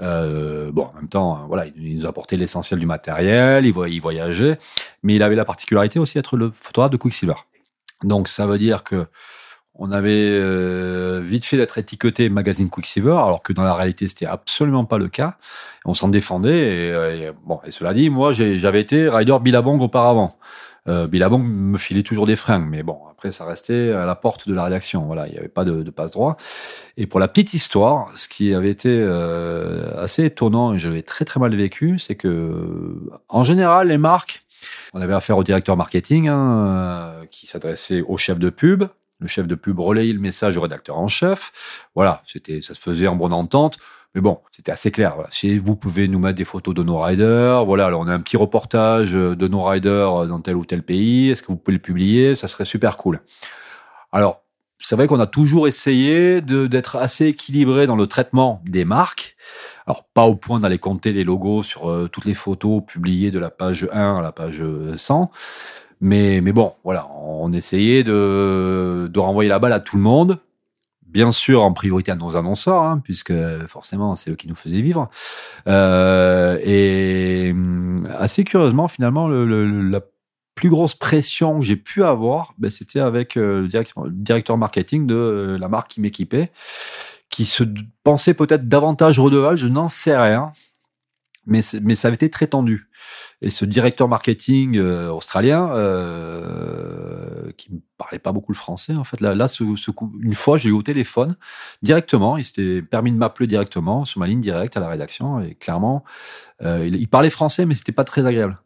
[0.00, 4.00] Euh, bon, en même temps, hein, voilà, il nous apportait l'essentiel du matériel, il, il
[4.00, 4.58] voyageait,
[5.02, 7.34] mais il avait la particularité aussi d'être le photographe de Quicksilver.
[8.04, 9.06] Donc ça veut dire que
[9.74, 14.26] on avait euh, vite fait d'être étiqueté magazine Quicksilver, alors que dans la réalité, c'était
[14.26, 15.36] absolument pas le cas.
[15.84, 16.58] On s'en défendait.
[16.58, 20.36] Et, euh, bon, et cela dit, moi, j'avais été rider Billabong auparavant.
[20.88, 24.48] Euh, Billabong me filait toujours des freins, mais bon, après, ça restait à la porte
[24.48, 25.04] de la rédaction.
[25.06, 26.36] Voilà, il n'y avait pas de, de passe droit.
[26.96, 31.24] Et pour la petite histoire, ce qui avait été euh, assez étonnant et j'avais très
[31.24, 34.44] très mal vécu, c'est que en général, les marques,
[34.92, 38.84] on avait affaire au directeur marketing hein, qui s'adressait au chef de pub,
[39.22, 41.86] le chef de pub relayait le message au rédacteur en chef.
[41.94, 43.78] Voilà, c'était, ça se faisait en bonne entente.
[44.14, 45.14] Mais bon, c'était assez clair.
[45.30, 48.20] Si vous pouvez nous mettre des photos de nos riders, voilà, alors on a un
[48.20, 51.30] petit reportage de nos riders dans tel ou tel pays.
[51.30, 52.34] Est-ce que vous pouvez le publier?
[52.34, 53.20] Ça serait super cool.
[54.10, 54.42] Alors,
[54.78, 59.36] c'est vrai qu'on a toujours essayé d'être assez équilibré dans le traitement des marques.
[59.86, 63.38] Alors, pas au point d'aller compter les logos sur euh, toutes les photos publiées de
[63.38, 64.62] la page 1 à la page
[64.96, 65.30] 100.
[66.02, 70.40] Mais, bon, voilà, on essayait de, de renvoyer la balle à tout le monde.
[71.06, 73.32] Bien sûr, en priorité à nos annonceurs, hein, puisque
[73.68, 75.10] forcément, c'est eux qui nous faisaient vivre.
[75.68, 77.54] Euh, et
[78.18, 80.00] assez curieusement, finalement, le, le, la
[80.56, 85.06] plus grosse pression que j'ai pu avoir, ben, c'était avec euh, le directeur, directeur marketing
[85.06, 86.50] de euh, la marque qui m'équipait,
[87.30, 87.62] qui se
[88.02, 90.52] pensait peut-être davantage redevable, je n'en sais rien,
[91.46, 92.88] mais, mais ça avait été très tendu.
[93.42, 99.04] Et ce directeur marketing euh, australien, euh, qui ne parlait pas beaucoup le français, en
[99.04, 101.36] fait, là, là ce, coup, une fois, j'ai eu au téléphone
[101.82, 102.36] directement.
[102.36, 105.40] Il s'était permis de m'appeler directement sur ma ligne directe à la rédaction.
[105.40, 106.04] Et clairement,
[106.62, 108.58] euh, il, il, parlait français, mais c'était pas très agréable.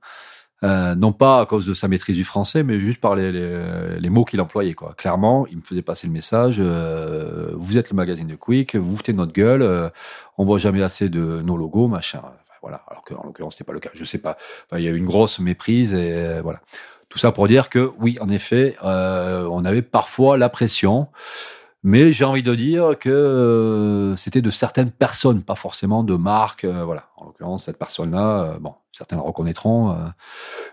[0.64, 4.00] Euh, non pas à cause de sa maîtrise du français, mais juste par les, les,
[4.00, 4.72] les mots qu'il employait.
[4.72, 4.94] Quoi.
[4.96, 8.96] Clairement, il me faisait passer le message euh, vous êtes le magazine de Quick, vous
[8.96, 9.90] foutez notre gueule, euh,
[10.38, 12.22] on voit jamais assez de nos logos, machin.
[12.62, 12.82] Voilà.
[12.88, 13.90] Alors qu'en l'occurrence, c'était pas le cas.
[13.94, 14.36] Je sais pas.
[14.72, 16.60] Il y a eu une grosse méprise et euh, voilà.
[17.08, 21.08] Tout ça pour dire que oui, en effet, euh, on avait parfois la pression.
[21.82, 26.64] Mais j'ai envie de dire que euh, c'était de certaines personnes, pas forcément de marques.
[26.64, 27.10] Voilà.
[27.16, 29.96] En l'occurrence, cette personne-là, bon, certains la reconnaîtront,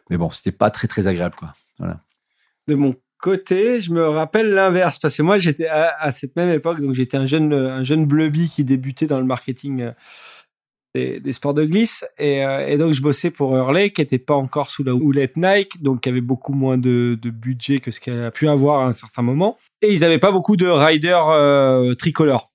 [0.10, 1.54] mais bon, c'était pas très très agréable, quoi.
[1.78, 2.00] Voilà.
[2.68, 6.82] De mon côté, je me rappelle l'inverse parce que moi, j'étais à, cette même époque,
[6.82, 8.08] donc j'étais un jeune un jeune
[8.50, 9.94] qui débutait dans le marketing
[10.94, 12.06] des, des, sports de glisse.
[12.18, 15.38] Et, euh, et, donc je bossais pour Hurley qui était pas encore sous la houlette
[15.38, 18.82] Nike donc qui avait beaucoup moins de, de budget que ce qu'elle a pu avoir
[18.82, 19.58] à un certain moment.
[19.82, 22.54] Et ils avaient pas beaucoup de riders euh, tricolores.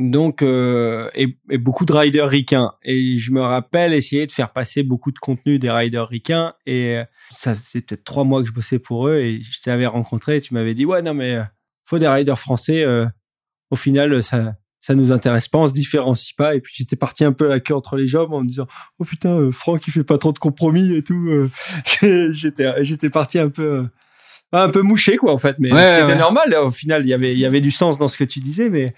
[0.00, 2.72] Donc euh, et, et, beaucoup de riders ricains.
[2.82, 6.54] Et je me rappelle essayer de faire passer beaucoup de contenu des riders ricains.
[6.66, 7.04] Et euh,
[7.36, 10.40] ça c'est peut-être trois mois que je bossais pour eux et je t'avais rencontré et
[10.40, 11.44] tu m'avais dit ouais non mais euh,
[11.84, 12.84] faut des riders français
[13.70, 16.54] au final ça ça nous intéresse pas, on se différencie pas.
[16.54, 18.66] Et puis j'étais parti un peu la queue entre les jambes en me disant
[18.98, 21.26] oh putain euh, Franck il fait pas trop de compromis et tout.
[21.30, 21.48] Euh.
[22.32, 23.84] j'étais j'étais parti un peu euh,
[24.52, 26.54] un peu mouché quoi en fait, mais c'était normal.
[26.62, 28.68] Au final il y avait il y avait du sens dans ce que tu disais,
[28.68, 28.92] mais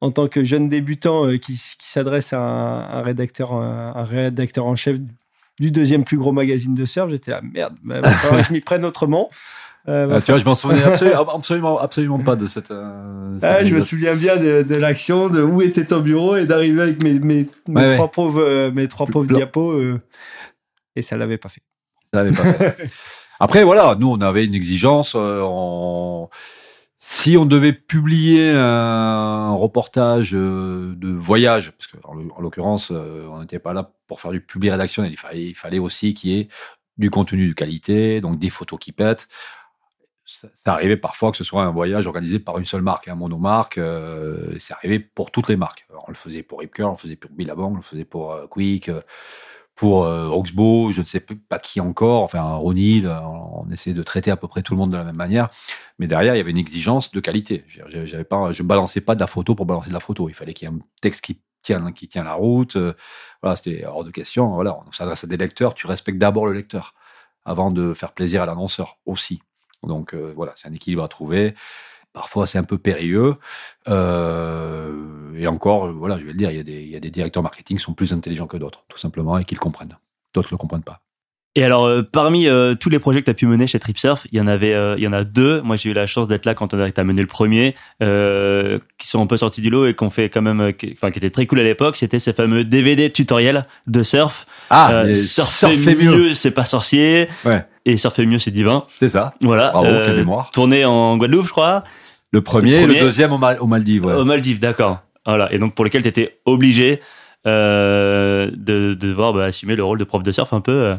[0.00, 4.98] en tant que jeune débutant qui, qui s'adresse à un, rédacteur un, rédacteur en chef
[5.60, 7.10] du deuxième plus gros magazine de surf.
[7.10, 9.30] J'étais là, merde, bah, que je m'y prenne autrement.
[9.86, 12.70] Euh, bah, tu vois, je m'en souvenais absolument, absolument, absolument pas de cette.
[12.70, 16.36] Euh, cette ah, je me souviens bien de, de l'action, de où était ton bureau
[16.36, 19.72] et d'arriver avec mes, mes, mes Ouais, trois pauvres, euh, mes trois pauvres diapos.
[19.72, 20.00] euh,
[20.96, 21.62] et ça l'avait pas fait.
[22.12, 22.90] Ça l'avait pas fait.
[23.40, 25.14] Après, voilà, nous, on avait une exigence.
[25.14, 26.28] on-
[27.00, 33.40] Si on devait publier un reportage de voyage, parce que en l'oc- en l'occurrence, on
[33.40, 36.40] n'était pas là pour faire du public rédactionnel, il fallait, il fallait aussi qu'il y
[36.40, 36.48] ait
[36.96, 39.28] du contenu de qualité, donc des photos qui pètent.
[40.30, 43.78] Ça, arrivait parfois que ce soit un voyage organisé par une seule marque, un monomarque.
[43.78, 45.86] Euh, c'est arrivé pour toutes les marques.
[46.06, 48.32] On le faisait pour Rip Curl, on le faisait pour Billabong, on le faisait pour
[48.32, 49.00] euh, Quick, euh,
[49.74, 54.02] pour euh, Oxbow, je ne sais pas qui encore, enfin Ronil, on, on essayait de
[54.02, 55.50] traiter à peu près tout le monde de la même manière,
[56.00, 57.64] mais derrière il y avait une exigence de qualité.
[57.68, 60.28] J'avais pas, je balançais pas de la photo pour balancer de la photo.
[60.28, 62.76] Il fallait qu'il y ait un texte qui tient, qui tient la route.
[62.76, 62.94] euh,
[63.40, 64.52] voilà, c'était hors de question.
[64.54, 66.94] Voilà, on s'adresse à des lecteurs, tu respectes d'abord le lecteur
[67.44, 69.40] avant de faire plaisir à l'annonceur aussi.
[69.86, 71.54] Donc euh, voilà, c'est un équilibre à trouver.
[72.12, 73.36] Parfois, c'est un peu périlleux.
[73.88, 76.96] Euh, et encore, euh, voilà, je vais le dire, il y, a des, il y
[76.96, 79.60] a des directeurs marketing qui sont plus intelligents que d'autres, tout simplement, et qui le
[79.60, 79.96] comprennent.
[80.34, 81.02] D'autres ne le comprennent pas.
[81.58, 84.28] Et alors, euh, parmi euh, tous les projets que tu as pu mener chez TripSurf,
[84.30, 85.60] il y en avait, euh, il y en a deux.
[85.62, 89.08] Moi, j'ai eu la chance d'être là quand on a t'as mené le premier, qui
[89.08, 91.30] sont un peu sortis du lot et qu'on fait quand même, qui, enfin, qui étaient
[91.30, 91.96] très cool à l'époque.
[91.96, 94.46] C'était ces fameux DVD tutoriels de surf.
[94.70, 97.28] Ah, surfer surfer mieux, c'est pas sorcier.
[97.44, 97.66] Ouais.
[97.84, 98.84] Et surfer mieux, c'est divin.
[98.98, 99.34] C'est ça.
[99.42, 99.70] Voilà.
[99.70, 100.50] Bravo, Euh, quelle mémoire.
[100.50, 101.84] Tourné en Guadeloupe, je crois.
[102.32, 104.04] Le premier, Le le, deuxième au, Mal- aux Maldives.
[104.04, 104.14] ouais.
[104.14, 104.98] Aux Maldives, d'accord.
[105.24, 105.50] Voilà.
[105.52, 107.00] Et donc pour lesquels tu étais obligé
[107.46, 110.72] euh, de, de devoir bah, assumer le rôle de prof de surf un peu.
[110.72, 110.94] euh.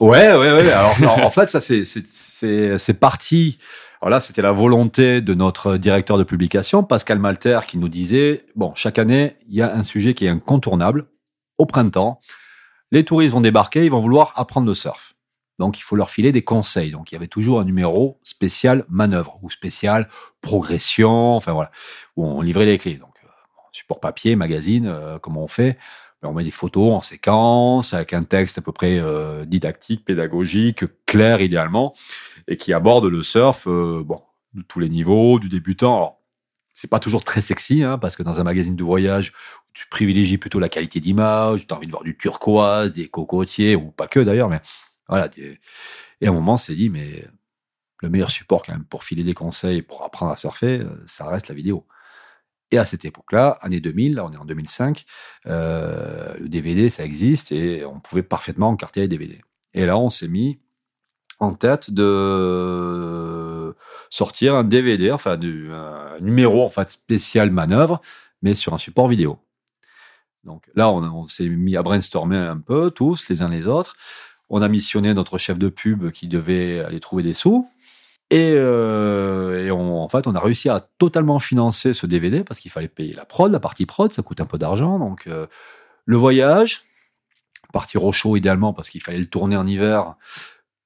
[0.00, 0.70] Ouais, ouais, ouais.
[0.72, 3.58] Alors, non, en fait, ça, c'est, c'est, c'est, c'est parti.
[4.02, 8.44] Alors là, c'était la volonté de notre directeur de publication, Pascal Malter, qui nous disait,
[8.56, 11.06] bon, chaque année, il y a un sujet qui est incontournable.
[11.58, 12.20] Au printemps,
[12.92, 15.14] les touristes vont débarquer, ils vont vouloir apprendre le surf.
[15.58, 16.90] Donc, il faut leur filer des conseils.
[16.90, 20.08] Donc, il y avait toujours un numéro spécial manœuvre ou spécial
[20.40, 21.70] progression, enfin voilà,
[22.16, 22.96] où on livrait les clés.
[22.96, 23.28] Donc, euh,
[23.72, 25.78] support papier, magazine, euh, comment on fait?
[26.22, 30.04] Ben, On met des photos en séquence, avec un texte à peu près euh, didactique,
[30.04, 31.94] pédagogique, clair idéalement,
[32.48, 34.22] et qui aborde le surf, euh, bon,
[34.54, 35.96] de tous les niveaux, du débutant.
[35.96, 36.20] Alors,
[36.72, 39.32] c'est pas toujours très sexy, hein, parce que dans un magazine de voyage,
[39.74, 43.76] tu privilégies plutôt la qualité d'image, tu as envie de voir du turquoise, des cocotiers,
[43.76, 44.60] ou pas que d'ailleurs, mais
[45.08, 45.30] voilà.
[45.36, 47.26] Et à un moment, on s'est dit, mais
[48.00, 51.28] le meilleur support quand même pour filer des conseils, pour apprendre à surfer, euh, ça
[51.28, 51.86] reste la vidéo.
[52.72, 55.04] Et à cette époque-là, année 2000, là on est en 2005,
[55.46, 59.40] euh, le DVD ça existe et on pouvait parfaitement encarter les DVD.
[59.72, 60.58] Et là on s'est mis
[61.38, 63.74] en tête de
[64.10, 68.00] sortir un DVD, enfin un numéro en fait spécial manœuvre,
[68.42, 69.38] mais sur un support vidéo.
[70.42, 73.96] Donc là on s'est mis à brainstormer un peu tous les uns les autres.
[74.48, 77.68] On a missionné notre chef de pub qui devait aller trouver des sous.
[78.30, 82.88] Et, euh, en fait, on a réussi à totalement financer ce DVD parce qu'il fallait
[82.88, 84.98] payer la prod, la partie prod, ça coûte un peu d'argent.
[84.98, 85.46] Donc, euh,
[86.04, 86.84] le voyage,
[87.72, 90.14] partir au idéalement parce qu'il fallait le tourner en hiver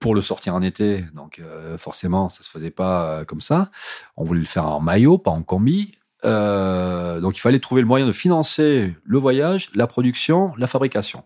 [0.01, 1.05] pour le sortir en été.
[1.15, 3.71] Donc, euh, forcément, ça se faisait pas comme ça.
[4.17, 5.93] On voulait le faire en maillot, pas en combi.
[6.23, 11.25] Donc, il fallait trouver le moyen de financer le voyage, la production, la fabrication.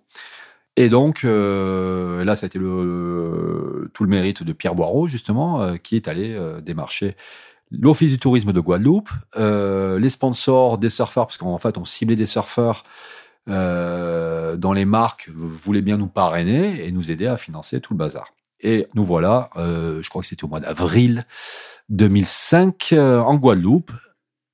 [0.76, 5.76] Et donc, euh, là, ça a été tout le mérite de Pierre Boireau, justement, euh,
[5.76, 7.16] qui est allé euh, démarcher
[7.70, 12.26] l'Office du tourisme de Guadeloupe, les sponsors des surfeurs, parce qu'en fait, on ciblait des
[12.26, 12.84] surfeurs
[13.46, 18.32] dont les marques voulaient bien nous parrainer et nous aider à financer tout le bazar.
[18.60, 21.26] Et nous voilà, je crois que c'était au mois d'avril
[21.90, 23.92] 2005, euh, en Guadeloupe,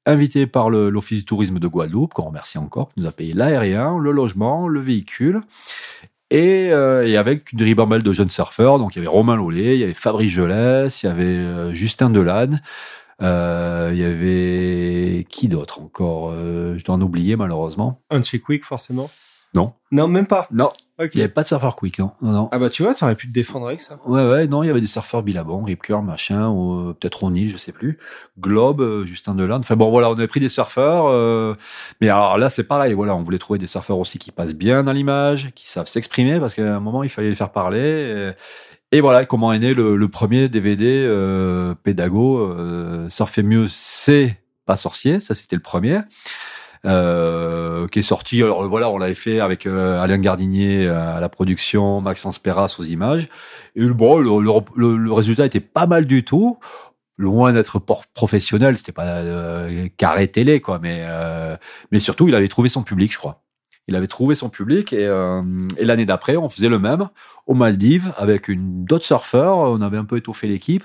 [0.06, 3.98] invité par l'Office du tourisme de Guadeloupe, qu'on remercie encore, qui nous a payé l'aérien,
[3.98, 5.40] le logement, le véhicule,
[6.30, 8.78] et, euh, et avec une ribambelle de jeunes surfeurs.
[8.78, 11.74] Donc il y avait Romain Lollet, il y avait Fabrice Gelès, il y avait euh,
[11.74, 12.62] Justin Delane,
[13.22, 18.00] euh, il y avait qui d'autre encore Euh, Je dois en oublier malheureusement.
[18.44, 19.10] Quick, forcément.
[19.54, 19.72] Non.
[19.90, 20.46] Non, même pas.
[20.52, 20.70] Non,
[21.00, 21.10] Ok.
[21.14, 22.12] il n'y avait pas de surfeur quick, non.
[22.22, 22.48] non, non.
[22.52, 23.98] Ah bah tu vois, t'aurais pu te défendre avec ça.
[24.06, 27.16] Ouais, ouais, non, il y avait des surfeurs Billabong, Rip Curl, machin, ou euh, peut-être
[27.16, 27.98] Ronil, je sais plus.
[28.38, 29.60] Globe, euh, Justin Delane.
[29.60, 31.06] Enfin bon, voilà, on avait pris des surfeurs.
[31.08, 31.56] euh,
[32.00, 34.84] mais alors là, c'est pareil, voilà, on voulait trouver des surfeurs aussi qui passent bien
[34.84, 38.34] dans l'image, qui savent s'exprimer, parce qu'à un moment, il fallait les faire parler.
[38.92, 43.66] Et, et voilà, comment est né le, le premier DVD euh, pédago, euh, Surfer mieux,
[43.68, 44.36] c'est
[44.66, 45.98] pas sorcier, ça c'était le premier.
[46.86, 48.42] Euh, qui est sorti.
[48.42, 52.74] Alors voilà, on l'avait fait avec euh, Alain Gardinier euh, à la production, Maxence Perras
[52.78, 53.28] aux images.
[53.76, 56.58] Et bon, le, le, le- résultat était pas mal du tout.
[57.18, 57.82] Loin d'être
[58.14, 60.78] professionnel, c'était pas euh, carré télé, quoi.
[60.78, 61.54] Mais, euh,
[61.92, 63.42] mais surtout, il avait trouvé son public, je crois.
[63.86, 65.42] Il avait trouvé son public et, euh,
[65.76, 67.10] et l'année d'après, on faisait le même
[67.46, 69.58] aux Maldives avec une d'autres surfeurs.
[69.58, 70.84] On avait un peu étoffé l'équipe.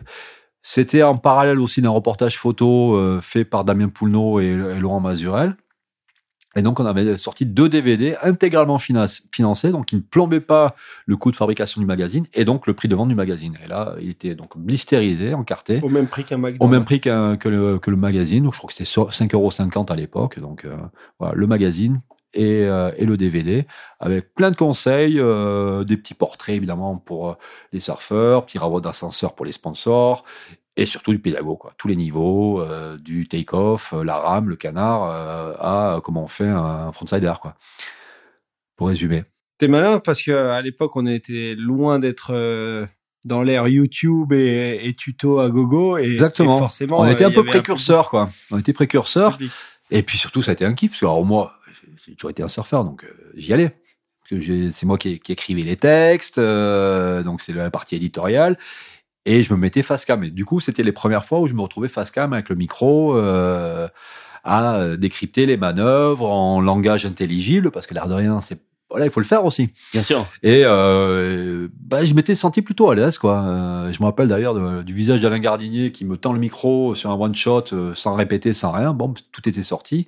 [0.61, 5.55] C'était en parallèle aussi d'un reportage photo euh, fait par Damien Poulneau et Laurent Mazurel.
[6.57, 10.75] Et donc, on avait sorti deux DVD intégralement financés, donc qui ne plombaient pas
[11.05, 13.57] le coût de fabrication du magazine et donc le prix de vente du magazine.
[13.63, 16.63] Et là, il était donc blisterisé, encarté, Au même prix qu'un McDo.
[16.63, 18.43] au même prix qu'un- que, le, que le magazine.
[18.45, 20.39] Donc, je crois que c'était so- 5,50 euros à l'époque.
[20.39, 20.77] Donc, euh,
[21.19, 22.01] voilà, le magazine
[22.33, 23.65] et, euh, et le DVD
[23.99, 27.33] avec plein de conseils, euh, des petits portraits évidemment pour euh,
[27.73, 30.23] les surfeurs, petits travaux d'ascenseur pour les sponsors
[30.77, 31.73] et surtout du pédago, quoi.
[31.77, 36.27] Tous les niveaux, euh, du take-off, euh, la rame, le canard, euh, à comment on
[36.27, 37.55] fait un frontsider, quoi.
[38.75, 39.23] Pour résumer.
[39.57, 42.85] T'es malin parce que à l'époque, on était loin d'être euh,
[43.23, 45.97] dans l'ère YouTube et, et tuto à gogo.
[45.97, 46.57] Et, Exactement.
[46.57, 48.29] et forcément, on était un peu avait précurseurs, quoi.
[48.51, 49.37] On était précurseurs.
[49.37, 49.53] public.
[49.91, 51.53] Et puis surtout, ça a été un kiff, parce que alors moi,
[52.05, 53.71] j'ai toujours été un surfeur, donc j'y allais.
[54.71, 58.57] C'est moi qui, qui écrivais les textes, euh, donc c'est la partie éditoriale.
[59.25, 60.23] Et je me mettais face cam.
[60.23, 62.55] Et du coup, c'était les premières fois où je me retrouvais face cam avec le
[62.55, 63.87] micro euh,
[64.43, 68.59] à euh, décrypter les manœuvres en langage intelligible, parce que l'air de rien, c'est
[68.91, 69.69] voilà, il faut le faire aussi.
[69.91, 70.27] Bien sûr.
[70.43, 73.39] Et euh, bah, je m'étais senti plutôt à l'aise, quoi.
[73.39, 77.09] Euh, je me rappelle d'ailleurs du visage d'Alain Gardinier qui me tend le micro sur
[77.09, 78.93] un one shot euh, sans répéter, sans rien.
[78.93, 80.05] Bon, tout était sorti.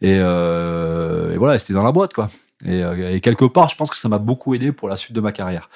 [0.00, 2.30] Et, euh, et voilà, c'était dans la boîte, quoi.
[2.64, 5.14] Et, euh, et quelque part, je pense que ça m'a beaucoup aidé pour la suite
[5.14, 5.68] de ma carrière.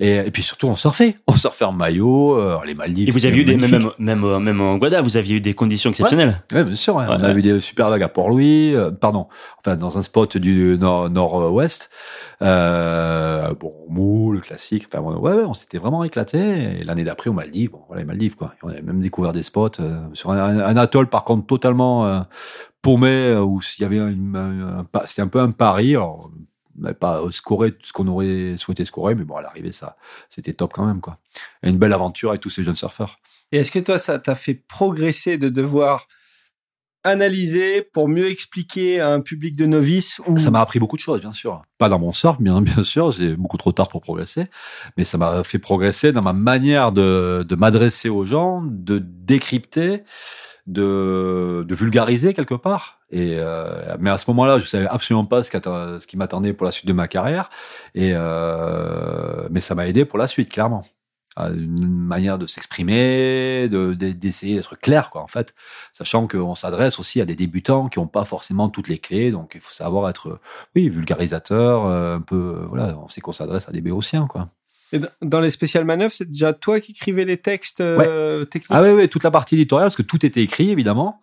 [0.00, 1.16] Et, et puis surtout, on surfait.
[1.28, 3.08] On surfait en maillot, euh, les Maldives.
[3.08, 5.54] Et vous aviez eu des, même, même, même, même en Guada, vous aviez eu des
[5.54, 6.42] conditions exceptionnelles.
[6.52, 6.96] Ouais, bien sûr.
[6.96, 7.06] ouais.
[7.06, 9.28] Ouais, on a eu des super vagues à Port-Louis, euh, pardon,
[9.60, 11.88] enfin dans un spot du nord- nord-ouest.
[12.42, 14.86] Euh, bon, mou, le classique.
[14.92, 16.38] Enfin, ouais, ouais, on s'était vraiment éclaté.
[16.80, 18.54] Et l'année d'après, aux Maldives, bon, voilà, les Maldives, quoi.
[18.62, 22.24] On avait même découvert des spots euh, sur un, un atoll, par contre, totalement
[22.84, 25.94] euh, paumé, euh, où il y avait une, un, un c'était un peu un pari.
[25.94, 26.30] Alors,
[26.76, 29.96] on n'avait pas scoré tout ce qu'on aurait souhaité scorer, mais bon, à l'arrivée, ça,
[30.28, 31.18] c'était top quand même, quoi.
[31.62, 33.18] Et une belle aventure avec tous ces jeunes surfeurs.
[33.52, 36.08] Et est-ce que toi, ça t'a fait progresser de devoir
[37.04, 41.02] analyser pour mieux expliquer à un public de novices ou Ça m'a appris beaucoup de
[41.02, 41.62] choses, bien sûr.
[41.76, 44.46] Pas dans mon surf, bien, bien sûr, c'est beaucoup trop tard pour progresser,
[44.96, 50.02] mais ça m'a fait progresser dans ma manière de, de m'adresser aux gens, de décrypter,
[50.66, 53.00] de, de vulgariser quelque part.
[53.10, 56.64] Et euh, mais à ce moment-là, je savais absolument pas ce, ce qui m'attendait pour
[56.64, 57.50] la suite de ma carrière.
[57.94, 60.84] Et euh, mais ça m'a aidé pour la suite, clairement.
[61.36, 65.52] Une manière de s'exprimer, de, de- d'essayer d'être clair, quoi, en fait
[65.90, 69.52] sachant qu'on s'adresse aussi à des débutants qui n'ont pas forcément toutes les clés, donc
[69.56, 70.38] il faut savoir être,
[70.76, 74.48] oui, vulgarisateur, euh, un peu, voilà, on sait qu'on s'adresse à des béotiens, quoi.
[74.94, 78.70] Et dans- les spéciales manœuvres, c'est déjà toi qui écrivais les textes euh, techniques?
[78.72, 81.20] Ah oui, oui, toute la partie éditoriale, parce que tout était écrit, évidemment.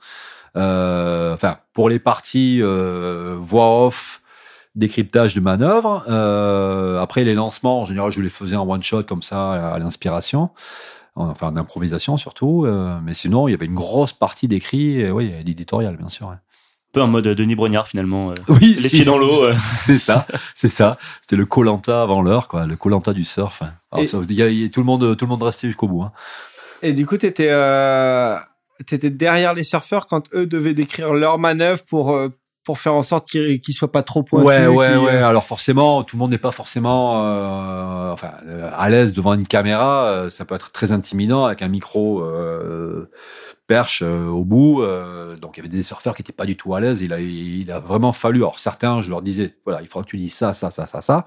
[0.57, 4.21] Euh, enfin, pour les parties euh, voix off,
[4.75, 6.03] décryptage de manœuvres.
[6.99, 10.49] Après, les lancements, en général, je les faisais en one shot comme ça, à l'inspiration.
[11.15, 12.67] Enfin, en improvisation surtout.
[13.03, 16.27] Mais sinon, il y avait une grosse partie d'écrit, euh, oui, et d'éditorial, bien sûr.
[16.27, 16.35] ouais.
[16.91, 18.31] Un peu en mode Denis Brognard finalement.
[18.31, 18.33] euh.
[18.49, 19.53] Oui, Les pieds dans l'eau, euh.
[19.85, 20.97] C'est ça, c'est ça.
[21.21, 22.65] C'était le Colanta avant l'heure, quoi.
[22.65, 23.61] Le Colanta du surf.
[23.91, 25.41] Alors, Et- ça, il y a- il y a- tout le monde, tout le monde
[25.43, 26.01] restait jusqu'au bout.
[26.03, 26.11] Hein.
[26.81, 28.35] Et du coup, t'étais euh,
[28.85, 32.27] t'étais derrière les surfeurs quand eux devaient décrire leur manœuvre pour euh,
[32.65, 34.45] pour faire en sorte qu'ils qu'ils soient pas trop pointus.
[34.47, 35.13] Ouais, ouais, ouais.
[35.13, 39.33] euh, Alors forcément, tout le monde n'est pas forcément, euh, enfin, euh, à l'aise devant
[39.33, 40.07] une caméra.
[40.07, 43.09] euh, ça peut être très intimidant avec un micro euh,
[44.01, 44.81] euh, au bout.
[44.83, 47.01] euh, donc il y avait des surfeurs qui étaient pas du tout à l'aise.
[47.01, 48.39] Il a, il a vraiment fallu.
[48.39, 51.01] Alors certains, je leur disais, voilà, il faudra que tu dises ça, ça, ça, ça,
[51.01, 51.25] ça.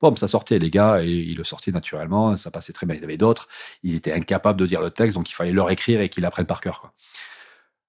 [0.00, 2.36] Bon, ça sortait les gars et ils le sortaient naturellement.
[2.36, 2.96] Ça passait très bien.
[2.96, 3.48] Il y avait d'autres,
[3.82, 6.46] ils étaient incapables de dire le texte, donc il fallait leur écrire et qu'ils l'apprennent
[6.46, 6.92] par cœur, quoi.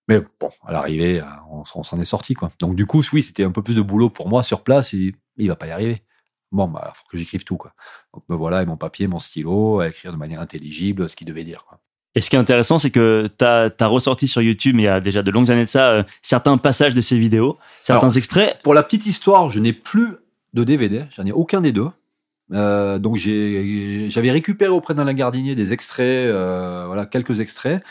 [0.09, 2.51] Mais bon, à l'arrivée, euh, on, on s'en est sorti, quoi.
[2.59, 4.93] Donc du coup, oui, c'était un peu plus de boulot pour moi sur place.
[4.93, 6.03] Et il va pas y arriver.
[6.51, 7.73] Bon, bah, faut que j'écrive tout, quoi.
[8.13, 11.27] Donc me voilà, et mon papier, mon stylo, à écrire de manière intelligible ce qu'il
[11.27, 11.79] devait dire, quoi.
[12.15, 14.99] Et ce qui est intéressant, c'est que tu as, ressorti sur YouTube, il y a
[14.99, 18.59] déjà de longues années de ça, euh, certains passages de ces vidéos, certains Alors, extraits.
[18.63, 20.09] Pour la petite histoire, je n'ai plus
[20.53, 21.89] de DVD, j'en ai aucun des deux.
[22.51, 27.81] Euh, donc j'avais récupéré auprès d'Alain Gardinier des extraits, euh, voilà quelques extraits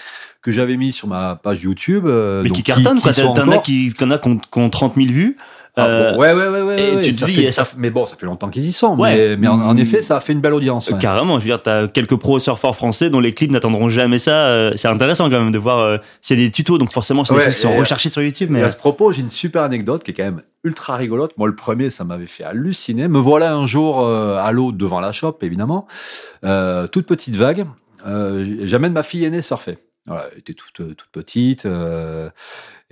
[0.43, 2.05] que j'avais mis sur ma page YouTube.
[2.07, 3.13] euh, mais donc qui cartonnent, quoi.
[3.13, 5.37] T'en as qui, qui ont, qui ont 30 000 vues.
[5.75, 6.83] Ah, Euh, bon, ouais, ouais, ouais, ouais.
[6.93, 8.73] et ouais, tu te dis, fait- ça- ça- mais bon, ça fait longtemps qu'ils y
[8.73, 8.95] sont.
[8.99, 9.17] Ouais.
[9.31, 10.91] Mais, mais en, en effet, ça a fait une belle audience.
[10.91, 10.99] ouais.
[10.99, 14.49] Carrément, je veux dire, t'as quelques pros surfeurs français dont les clips n'attendront jamais ça.
[14.49, 15.79] euh, c'est intéressant quand même de voir.
[15.79, 18.51] Euh, c'est des tutos, donc forcément, c'est des choses qui sont recherchées sur YouTube.
[18.51, 21.33] Mais à ce propos, j'ai une super anecdote qui est quand même ultra rigolote.
[21.39, 23.09] Moi, le premier, ça m'avait fait halluciner.
[23.09, 25.87] Me voilà un jour euh, à l'eau devant la shop, évidemment,
[26.45, 27.65] euh, toute petite vague.
[28.07, 29.79] Euh, J'amène ma fille aînée surfer.
[30.07, 31.65] Voilà, elle était toute, toute petite.
[31.65, 32.29] euh,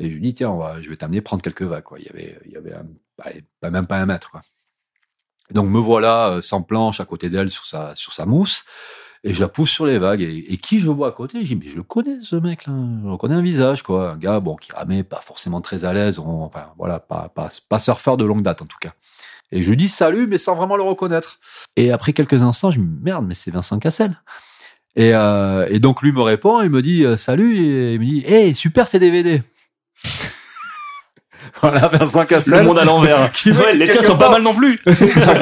[0.01, 1.85] et je lui dis, tiens, on va, je vais t'amener prendre quelques vagues.
[1.85, 1.99] Quoi.
[1.99, 2.75] Il, y avait, il y avait
[3.71, 4.31] même pas un mètre.
[4.31, 4.43] Quoi.
[5.53, 8.65] donc me voilà sans planche à côté d'elle sur sa, sur sa mousse.
[9.23, 10.23] Et je la pousse sur les vagues.
[10.23, 12.73] Et, qui je vois à côté Je dis, mais je le connais, ce mec-là.
[13.03, 14.13] Je reconnais un visage, quoi.
[14.13, 16.19] Un gars, bon, qui ramait, pas forcément très à l'aise.
[16.19, 18.93] Enfin, voilà, pas, pas, surfeur de longue date, en tout cas.
[19.53, 21.39] Et je lui dis salut, mais sans vraiment le reconnaître.
[21.77, 24.17] Et après quelques instants, je me dis, merde, mais c'est Vincent Cassel.
[24.97, 28.25] Et, euh, donc lui me répond, il me dit euh, salut, et il me dit,
[28.27, 29.43] hey, super tes DVD.
[31.61, 32.61] voilà, Vincent Cassel.
[32.61, 33.31] Le monde à l'envers.
[33.47, 34.81] ouais, les tiens sont pas mal non plus.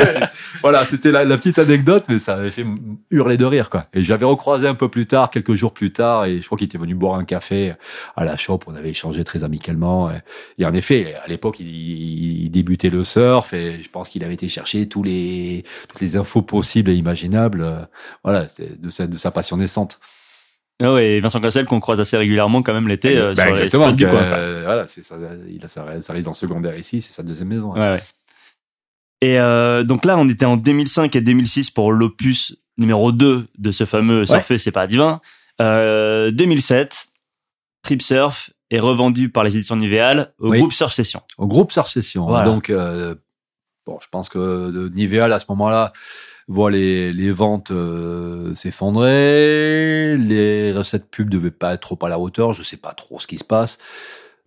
[0.60, 2.64] voilà, c'était la, petite anecdote, mais ça avait fait
[3.10, 3.86] hurler de rire, quoi.
[3.94, 6.66] Et j'avais recroisé un peu plus tard, quelques jours plus tard, et je crois qu'il
[6.66, 7.74] était venu boire un café
[8.16, 8.60] à la shop.
[8.66, 10.10] On avait échangé très amicalement.
[10.58, 14.48] Et, en effet, à l'époque, il, débutait le surf, et je pense qu'il avait été
[14.48, 17.88] chercher tous les, toutes les infos possibles et imaginables.
[18.24, 18.46] Voilà,
[18.78, 20.00] de sa, de sa passion naissante.
[20.80, 23.70] Ah ouais, Vincent Cassel qu'on croise assez régulièrement quand même l'été euh, bah, sur les
[23.70, 24.22] spots du coin.
[24.22, 25.16] Euh, voilà, ça,
[25.48, 27.72] il a sa, sa résidence secondaire ici, c'est sa deuxième maison.
[27.72, 28.02] Ouais, ouais.
[29.20, 33.72] Et euh, donc là, on était en 2005 et 2006 pour l'opus numéro 2 de
[33.72, 35.20] ce fameux Surfer, c'est pas divin.
[35.60, 37.08] Euh, 2007,
[37.82, 41.22] Trip Surf est revendu par les éditions Nivéal au groupe Surf Session.
[41.36, 42.26] Au groupe Surf Session.
[42.44, 43.16] Donc, euh,
[43.86, 45.92] bon, je pense que Nivéal à ce moment-là
[46.48, 52.18] voit les, les ventes euh, s'effondrer, les recettes pub devaient pas être trop à la
[52.18, 53.78] hauteur, je sais pas trop ce qui se passe.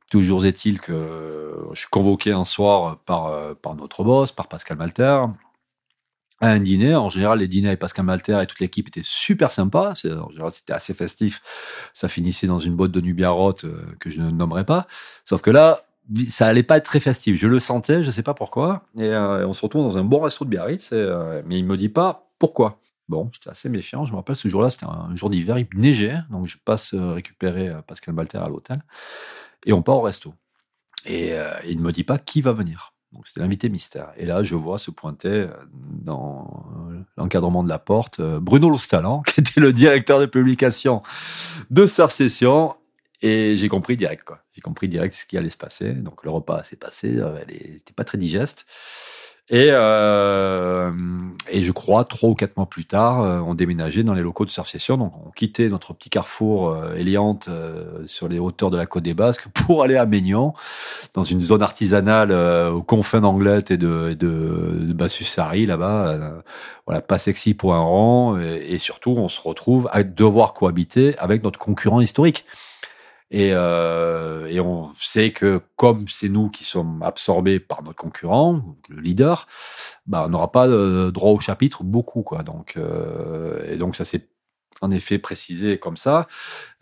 [0.10, 5.26] Toujours est-il que je suis convoqué un soir par, par notre boss, par Pascal Malter,
[6.42, 6.96] à un dîner.
[6.96, 9.92] En général, les dîners avec Pascal Malter et toute l'équipe étaient super sympas.
[9.92, 11.42] En général, c'était assez festif.
[11.94, 13.56] Ça finissait dans une boîte de bien euh,
[14.00, 14.88] que je ne nommerai pas.
[15.24, 15.84] Sauf que là,
[16.28, 17.36] ça allait pas être très festif.
[17.38, 18.84] Je le sentais, je sais pas pourquoi.
[18.98, 21.78] Et euh, on se retrouve dans un bon resto de Biarritz, euh, mais il me
[21.78, 22.80] dit pas pourquoi.
[23.10, 24.06] Bon, j'étais assez méfiant.
[24.06, 27.72] Je me rappelle ce jour-là, c'était un jour d'hiver, il neigeait, donc je passe récupérer
[27.86, 28.82] Pascal Malter à l'hôtel
[29.66, 30.34] et on part au resto.
[31.06, 32.94] Et euh, il ne me dit pas qui va venir.
[33.12, 34.12] Donc c'était l'invité mystère.
[34.18, 36.64] Et là, je vois se pointer euh, dans
[37.18, 41.02] l'encadrement de la porte euh, Bruno Lostalan, qui était le directeur de publication
[41.70, 42.76] de Sœur Session.
[43.22, 44.44] Et j'ai compris direct, quoi.
[44.54, 45.94] J'ai compris direct ce qui allait se passer.
[45.94, 47.20] Donc le repas s'est passé,
[47.78, 48.66] c'était pas très digeste.
[49.54, 50.92] Et, euh,
[51.50, 54.46] et je crois, trois ou quatre mois plus tard, euh, on déménageait dans les locaux
[54.46, 54.72] de Surf.
[54.88, 59.04] Donc, on quittait notre petit carrefour euh, Eliante euh, sur les hauteurs de la côte
[59.04, 60.54] des Basques pour aller à Maignan,
[61.14, 66.44] dans une zone artisanale euh, aux confins d'Anglette et de, de, de Bassus-Sari, là-bas.
[66.86, 68.38] voilà, pas sexy pour un rang.
[68.40, 72.46] Et, surtout, on se retrouve à devoir cohabiter avec notre concurrent historique.
[73.32, 78.62] Et, euh, et, on sait que comme c'est nous qui sommes absorbés par notre concurrent,
[78.90, 79.48] le leader,
[80.06, 82.24] bah, on n'aura pas droit au chapitre beaucoup.
[82.24, 82.44] Quoi.
[82.44, 84.28] Donc, euh, et donc ça s'est
[84.82, 86.28] en effet précisé comme ça.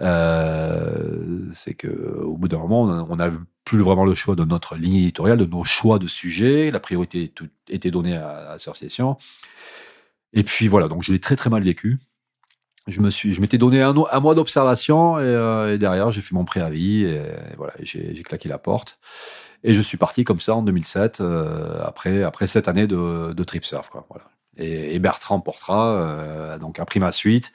[0.01, 1.87] Euh, c'est que
[2.23, 3.29] au bout d'un moment, on n'a
[3.63, 6.71] plus vraiment le choix de notre ligne éditoriale, de nos choix de sujets.
[6.71, 7.31] La priorité
[7.67, 9.17] était donnée à, à Session.
[10.33, 11.99] Et puis voilà, donc je l'ai très très mal vécu
[12.89, 16.33] je me suis, je m'étais donné un, mois d'observation et, euh, et, derrière j'ai fait
[16.33, 17.21] mon préavis et,
[17.57, 18.99] voilà, j'ai, claqué la porte
[19.63, 23.43] et je suis parti comme ça en 2007 euh, après après cette année de, de
[23.43, 24.05] trip surf quoi.
[24.57, 27.51] Et, Bertrand Portra euh, donc a pris ma suite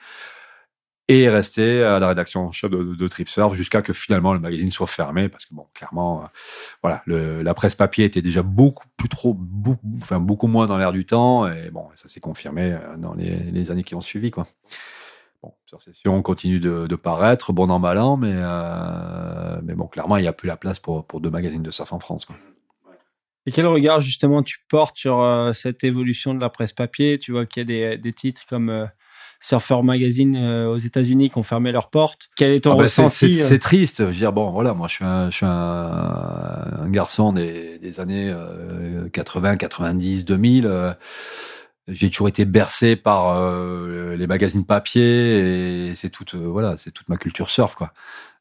[1.07, 4.39] et est resté à la rédaction chef de, de, de Trip jusqu'à que finalement le
[4.39, 6.27] magazine soit fermé parce que bon clairement
[6.81, 9.37] voilà la presse papier était déjà beaucoup plus trop
[10.01, 13.69] enfin beaucoup moins dans l'air du temps et bon ça s'est confirmé dans les, les
[13.69, 14.47] années qui ont suivi quoi.
[15.45, 19.85] Bon, sur Session continue de, de, paraître, bon an, mal an, mais, euh, mais bon,
[19.85, 22.25] clairement, il n'y a plus la place pour, pour deux magazines de surf en France.
[22.25, 22.35] Quoi.
[23.45, 27.19] Et quel regard, justement, tu portes sur euh, cette évolution de la presse papier?
[27.19, 28.85] Tu vois qu'il y a des, des titres comme euh,
[29.39, 32.29] Surfer Magazine euh, aux États-Unis qui ont fermé leurs portes.
[32.35, 33.99] Quel est ton ah ben, ressenti C'est triste.
[33.99, 37.77] Je veux dire, bon, voilà, moi, je suis un, je suis un, un garçon des,
[37.77, 38.33] des années
[39.13, 40.95] 80, 90, 2000
[41.87, 46.91] j'ai toujours été bercé par euh, les magazines papier et c'est toute euh, voilà c'est
[46.91, 47.93] toute ma culture surf quoi.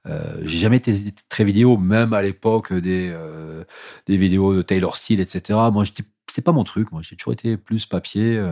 [0.06, 0.94] Euh, j'ai jamais été
[1.28, 3.64] très vidéo même à l'époque des euh,
[4.06, 5.84] des vidéos de Taylor Steele etc moi
[6.30, 7.02] c'est pas mon truc moi.
[7.02, 8.42] J'ai toujours été plus papier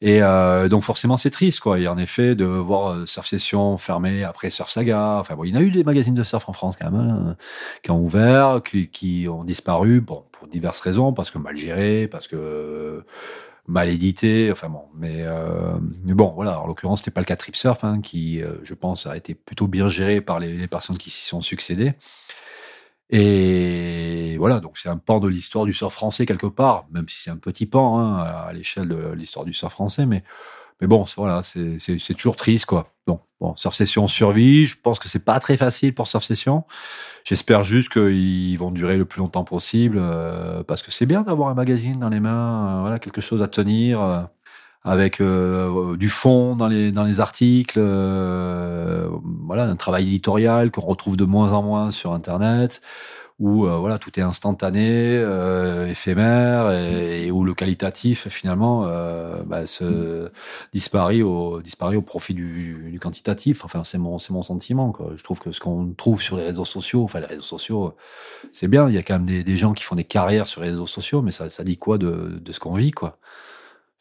[0.00, 0.20] et
[0.68, 1.78] donc forcément c'est triste quoi.
[1.78, 5.16] Et en effet de voir Surf Session fermé après Surf Saga.
[5.20, 7.00] Enfin bon il y en a eu des magazines de surf en France quand même
[7.00, 7.36] hein,
[7.82, 12.06] qui ont ouvert qui, qui ont disparu bon pour diverses raisons parce que mal géré
[12.06, 13.04] parce que
[13.68, 17.36] mal édité, enfin bon, mais, euh, mais bon, voilà, en l'occurrence, c'était pas le cas
[17.36, 20.66] Trip Surf, hein, qui, euh, je pense, a été plutôt bien géré par les, les
[20.66, 21.94] personnes qui s'y sont succédées.
[23.10, 27.22] Et voilà, donc c'est un pan de l'histoire du surf français quelque part, même si
[27.22, 30.24] c'est un petit pan hein, à l'échelle de l'histoire du surf français, mais
[30.80, 32.92] mais bon, voilà, c'est toujours triste quoi.
[33.06, 34.66] Bon, bon, Surf Session survit.
[34.66, 36.64] Je pense que c'est pas très facile pour Surf Session.
[37.24, 41.48] J'espère juste qu'ils vont durer le plus longtemps possible euh, parce que c'est bien d'avoir
[41.48, 44.00] un magazine dans les mains, euh, voilà, quelque chose à tenir.
[44.00, 44.22] euh,
[44.84, 51.24] avec du fond dans les dans les articles, voilà un travail éditorial qu'on retrouve de
[51.24, 52.80] moins en moins sur internet,
[53.38, 59.42] où euh, voilà tout est instantané, euh, éphémère et, et où le qualitatif finalement euh,
[59.46, 60.30] bah, se
[60.72, 63.64] disparaît au disparaît au profit du, du quantitatif.
[63.64, 65.12] Enfin c'est mon c'est mon sentiment quoi.
[65.16, 67.94] Je trouve que ce qu'on trouve sur les réseaux sociaux, enfin les réseaux sociaux,
[68.52, 68.88] c'est bien.
[68.88, 70.86] Il y a quand même des, des gens qui font des carrières sur les réseaux
[70.86, 73.18] sociaux, mais ça ça dit quoi de de ce qu'on vit quoi?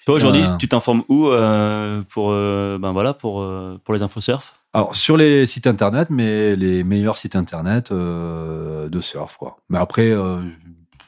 [0.07, 0.55] Toi aujourd'hui, Euh.
[0.57, 3.45] tu t'informes où euh, pour euh, ben voilà pour
[3.83, 8.99] pour les infos surf Alors sur les sites internet, mais les meilleurs sites internet de
[9.01, 9.57] surf quoi.
[9.69, 10.15] Mais après,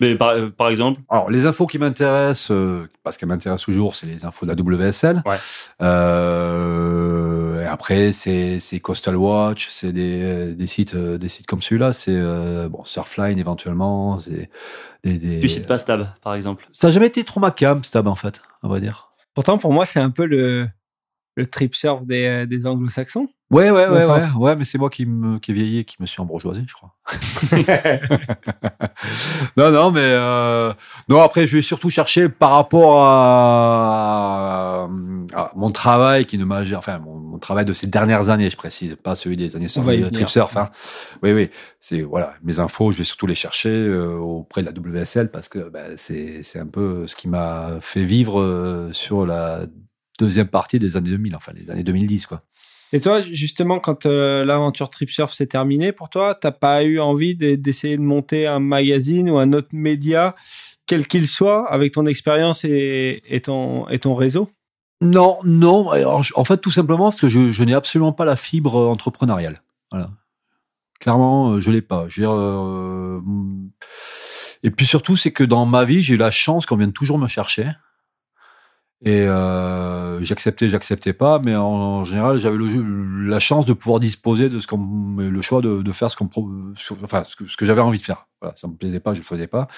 [0.02, 2.52] Mais par, par exemple, alors les infos qui m'intéressent,
[3.02, 5.24] parce qu'elles m'intéressent toujours, c'est les infos de la WSL.
[5.26, 5.38] Ouais.
[5.82, 11.94] Euh, après c'est c'est Coastal Watch, c'est des des sites euh, des sites comme celui-là,
[11.94, 14.50] c'est euh, bon Surfline éventuellement, c'est
[15.04, 15.40] des, des...
[15.40, 16.68] tu cites pas Stab, par exemple.
[16.72, 19.12] Ça a jamais été trop ma cam, Stab en fait, on va dire.
[19.34, 20.68] Pourtant, pour moi, c'est un peu le,
[21.40, 23.30] le trip surf des, euh, des anglo-saxons.
[23.50, 25.86] Ouais, ouais, ouais, le ouais, ouais, mais c'est moi qui me, qui ai vieilli et
[25.86, 26.94] qui me suis embourgeoisé, je crois.
[29.58, 30.72] non, non, mais euh,
[31.08, 31.20] non.
[31.22, 34.88] Après, je vais surtout chercher par rapport à,
[35.34, 38.58] à mon travail qui ne m'a, enfin, mon, mon travail de ces dernières années, je
[38.58, 40.12] précise, pas celui des années de venir.
[40.12, 40.56] trip surf.
[40.56, 40.70] Hein.
[41.24, 41.50] Oui, oui,
[41.80, 45.50] c'est voilà, mes infos, je vais surtout les chercher euh, auprès de la WSL parce
[45.50, 49.66] que bah, c'est c'est un peu ce qui m'a fait vivre euh, sur la
[50.20, 52.44] deuxième partie des années 2000, enfin les années 2010, quoi.
[52.92, 57.00] Et toi, justement, quand euh, l'aventure trip surf s'est terminée pour toi, t'as pas eu
[57.00, 60.36] envie de- d'essayer de monter un magazine ou un autre média,
[60.88, 64.50] quel qu'il soit, avec ton expérience et, et ton, et ton réseau?
[65.02, 65.92] Non, non.
[65.92, 68.88] Alors, en fait, tout simplement parce que je, je n'ai absolument pas la fibre euh,
[68.88, 69.62] entrepreneuriale.
[69.92, 70.10] Voilà.
[71.00, 72.08] Clairement, euh, je l'ai pas.
[72.10, 73.22] Je veux dire, euh,
[74.64, 77.20] Et puis surtout, c'est que dans ma vie, j'ai eu la chance qu'on vienne toujours
[77.20, 77.70] me chercher.
[79.02, 84.60] Et euh, j'acceptais, j'acceptais pas, mais en, général, j'avais la chance de pouvoir disposer de
[84.60, 86.30] ce qu'on, le choix de, de faire ce qu'on,
[87.04, 88.28] enfin, ce que, ce que j'avais envie de faire.
[88.42, 89.70] Voilà, ça me plaisait pas, je le faisais pas.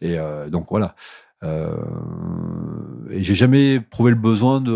[0.00, 0.94] Et euh, donc voilà.
[1.42, 1.74] Euh,
[3.10, 4.70] et j'ai jamais éprouvé le besoin de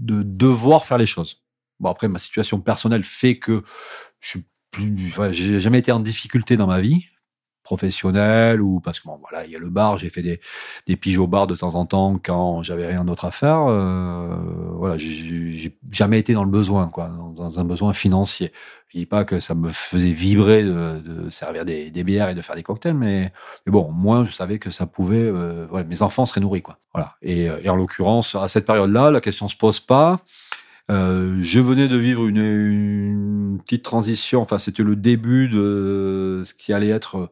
[0.00, 1.42] de devoir faire les choses.
[1.80, 3.62] Bon après ma situation personnelle fait que
[4.20, 7.06] je suis plus, enfin, j'ai jamais été en difficulté dans ma vie
[7.66, 10.40] professionnelle ou parce que bon voilà il y a le bar j'ai fait des
[10.86, 14.36] des piges au bar de temps en temps quand j'avais rien d'autre à faire euh,
[14.78, 18.52] voilà j'ai- jamais été dans le besoin quoi dans, un besoin financier
[18.88, 22.34] je dis pas que ça me faisait vibrer de, de servir des, des bières et
[22.36, 23.32] de faire des cocktails mais
[23.66, 26.78] mais bon, moi, je savais que ça pouvait, euh, voilà, mes enfants seraient nourris, quoi.
[26.94, 27.16] Voilà.
[27.22, 30.20] Et, et en l'occurrence, à cette période-là, la question se pose pas.
[30.90, 34.40] Euh, je venais de vivre une, une petite transition.
[34.40, 37.30] Enfin, c'était le début de ce qui allait être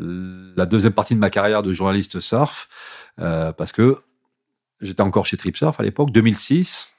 [0.00, 2.68] la deuxième partie de ma carrière de journaliste surf,
[3.20, 3.98] euh, parce que
[4.80, 6.90] j'étais encore chez Trip Surf à l'époque, 2006.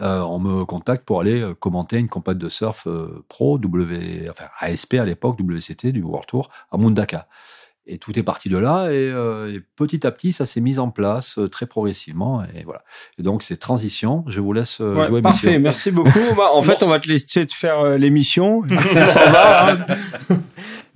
[0.00, 4.28] Euh, on me contacte pour aller euh, commenter une compète de surf euh, pro W,
[4.30, 7.26] enfin ASP à l'époque WCT du World Tour à Mundaka.
[7.90, 10.78] Et tout est parti de là, et, euh, et petit à petit, ça s'est mis
[10.78, 12.82] en place euh, très progressivement, et voilà.
[13.18, 14.24] Et donc, c'est transition.
[14.26, 15.22] Je vous laisse euh, Ouais, jouer.
[15.22, 16.18] Parfait, merci beaucoup.
[16.36, 18.58] Bah, en fait, on va te laisser te faire euh, l'émission.
[18.70, 19.70] On s'en va.
[19.72, 19.86] hein.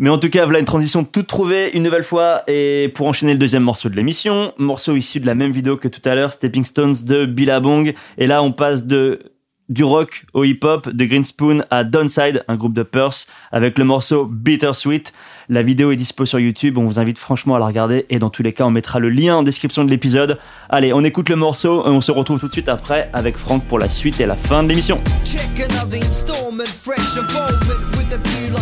[0.03, 3.35] Mais en tout cas, voilà une transition toute trouvée une nouvelle fois et pour enchaîner
[3.35, 6.33] le deuxième morceau de l'émission, morceau issu de la même vidéo que tout à l'heure,
[6.33, 7.95] Stepping Stones de Billabong.
[8.19, 9.20] Et là, on passe de
[9.69, 13.85] du rock au hip-hop, de Green Spoon à Downside, un groupe de Perth, avec le
[13.85, 15.12] morceau Bittersweet.
[15.49, 18.29] La vidéo est dispo sur YouTube, on vous invite franchement à la regarder et dans
[18.29, 20.37] tous les cas, on mettra le lien en description de l'épisode.
[20.69, 23.62] Allez, on écoute le morceau et on se retrouve tout de suite après avec Franck
[23.66, 24.99] pour la suite et la fin de l'émission.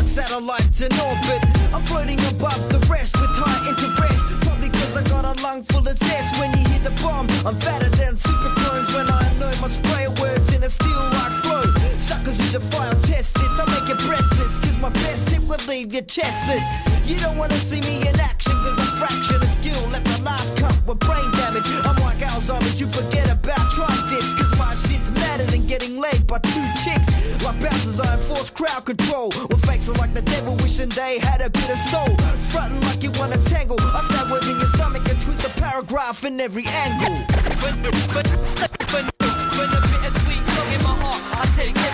[0.00, 1.44] Like satellites in orbit.
[1.76, 4.16] I'm floating above the rest with high interest.
[4.48, 7.28] Probably cause I got a lung full of zest when you hear the bomb.
[7.44, 11.36] I'm fatter than super clones when I know my spray words in a steel like
[11.44, 11.68] flow.
[12.00, 14.56] Suckers who defy or test this, I make it breathless.
[14.64, 16.64] Cause my best tip will leave you chestless.
[17.04, 20.56] You don't wanna see me in action, cause a fraction of skill left the last
[20.56, 21.68] cut with brain damage.
[21.84, 26.24] I'm like Alzheimer's, you forget about try this, cause my shit's madder than getting laid
[26.24, 27.19] by two chicks.
[28.60, 29.28] Crowd control.
[29.48, 32.14] With fakes are like the devil wishing they had a bit of soul.
[32.52, 33.80] Frontin' like you wanna tangle.
[33.80, 37.16] I stab in your stomach and twist a paragraph in every angle.
[37.62, 38.26] When, when, when,
[38.92, 39.04] when,
[39.56, 41.89] when a bittersweet song in my heart, I take every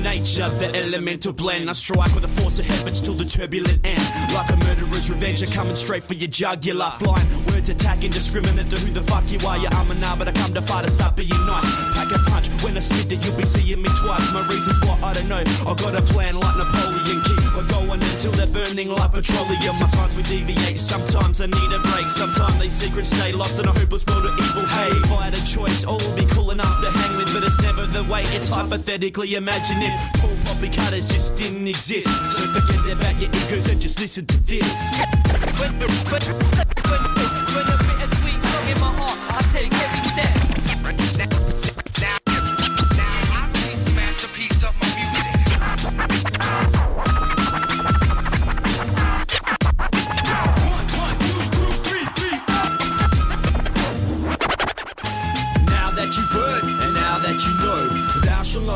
[0.00, 1.68] The nature, that elemental blend.
[1.68, 4.00] I strike with the force of heavens till the turbulent end.
[4.32, 6.90] Like a murderer's revenge, I'm coming straight for your jugular.
[6.98, 9.58] Flying words attack indiscriminate to who the fuck you are.
[9.58, 11.66] Yeah, I'm a now, but I come to fight to stop being nice.
[11.92, 14.24] Pack a punch when I it, you'll be seeing me twice.
[14.32, 15.44] My reasons why I don't know.
[15.68, 17.29] I got a plan like Napoleon.
[17.60, 19.60] On going until they're burning like petroleum.
[19.60, 22.08] Sometimes we deviate, sometimes I need a break.
[22.08, 24.64] Sometimes these secrets stay lost in a hopeless world of evil.
[24.64, 24.92] hate.
[24.92, 27.60] if I had a choice, all would be cool enough to hang with, but it's
[27.60, 28.22] never the way.
[28.28, 32.08] It's hypothetically imagine if tall poppy cutters just didn't exist.
[32.08, 35.00] So forget about your egos and just listen to this.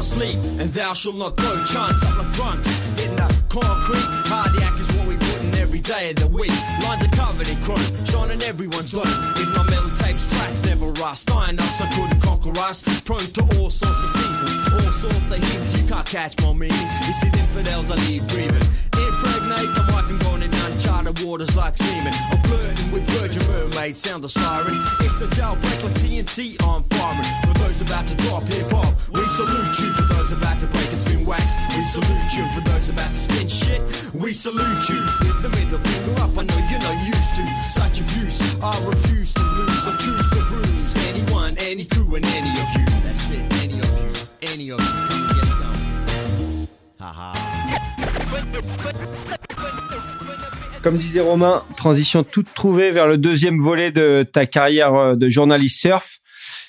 [0.05, 1.65] Sleep, and thou shalt not go.
[1.65, 2.69] Chunks up like drunks
[3.01, 4.09] in the concrete.
[4.29, 6.53] Cardiac is what we put in every day of the week.
[6.85, 9.09] Lines are covered in chrome, shining everyone's low.
[9.41, 12.85] If my metal tapes tracks never rust, iron ox I couldn't conquer us.
[13.03, 15.73] Prone to all sorts of seasons, all sorts of heaves.
[15.81, 16.89] You can't catch my meaning.
[17.07, 18.69] You see, infidels I leave breathing.
[19.25, 22.13] Impregnate the mic and going in uncharted waters like semen.
[22.31, 24.77] I'm flirting with Virgin Mermaid, sound the siren.
[25.01, 27.25] It's a jailbreak like TNT on firing.
[27.49, 29.93] For those about to drop hip hop, we salute you.
[29.97, 32.45] For those about to break and spin wax, we salute you.
[32.53, 33.81] For those about to spin shit,
[34.13, 35.01] we salute you.
[35.25, 38.45] With the middle finger up, I know you're not used to such abuse.
[38.61, 42.85] I refuse to lose, I choose to bruise anyone, any crew, and any of you.
[43.09, 44.13] That's it, any of you,
[44.53, 44.93] any of you.
[45.09, 46.69] Come and get some.
[47.01, 47.54] Haha.
[50.83, 55.31] Comme disait Romain, transition toute trouvée vers le deuxième volet de ta carrière euh, de
[55.31, 56.19] journaliste surf,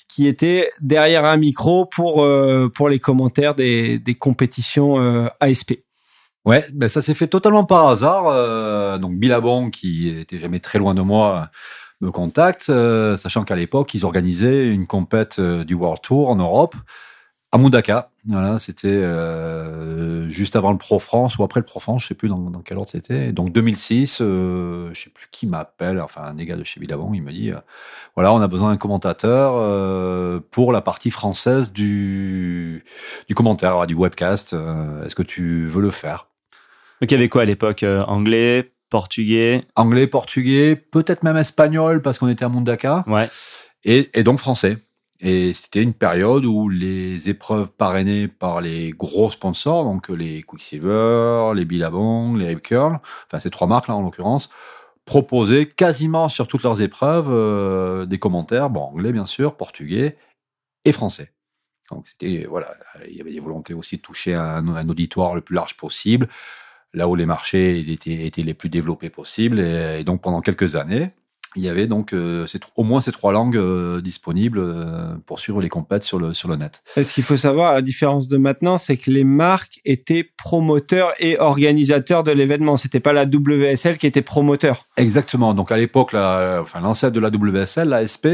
[0.07, 5.73] qui était derrière un micro pour euh, pour les commentaires des, des compétitions euh, ASP.
[6.45, 8.99] Ouais, ben ça s'est fait totalement par hasard.
[8.99, 11.49] donc Billabong, qui était jamais très loin de moi,
[12.01, 12.71] me contacte,
[13.15, 16.75] sachant qu'à l'époque, ils organisaient une compète du World Tour en Europe
[17.55, 18.09] à Mundaka.
[18.27, 22.15] Voilà, c'était euh, juste avant le Pro France ou après le Pro France, je sais
[22.15, 23.31] plus dans, dans quel ordre c'était.
[23.31, 27.15] Donc 2006, euh, je sais plus qui m'appelle, enfin un des gars de chez Billabong,
[27.15, 27.57] il me dit euh,
[28.15, 32.83] voilà, on a besoin d'un commentateur euh, pour la partie française du
[33.27, 34.53] du commentaire, du webcast.
[35.05, 36.27] Est-ce que tu veux le faire?
[37.01, 39.63] Donc il y avait quoi à l'époque Anglais, portugais?
[39.75, 43.29] Anglais, portugais, peut-être même espagnol parce qu'on était à Mundaka, Ouais.
[43.83, 44.77] et, et donc français.
[45.21, 51.53] Et c'était une période où les épreuves parrainées par les gros sponsors, donc les Quicksilver,
[51.55, 54.49] les Billabong, les Rip Curl, enfin ces trois marques là en l'occurrence,
[55.05, 60.17] proposaient quasiment sur toutes leurs épreuves euh, des commentaires, bon anglais bien sûr, portugais
[60.83, 61.31] et français.
[61.91, 62.73] Donc c'était voilà,
[63.07, 66.27] il y avait des volontés aussi de toucher un, auditoire le plus large possible,
[66.93, 69.59] là où les marchés étaient, les plus développés possibles.
[69.59, 71.11] Et donc pendant quelques années,
[71.55, 75.39] il y avait donc euh, ces, au moins ces trois langues euh, disponibles euh, pour
[75.39, 76.81] suivre les compètes sur le sur le net.
[76.97, 80.29] Et Ce qu'il faut savoir, à la différence de maintenant, c'est que les marques étaient
[80.37, 82.77] promoteurs et organisateurs de l'événement.
[82.77, 84.85] C'était pas la WSL qui était promoteur.
[84.97, 85.53] Exactement.
[85.53, 88.27] Donc à l'époque, la- enfin l'ancêtre de la WSL, l'ASP,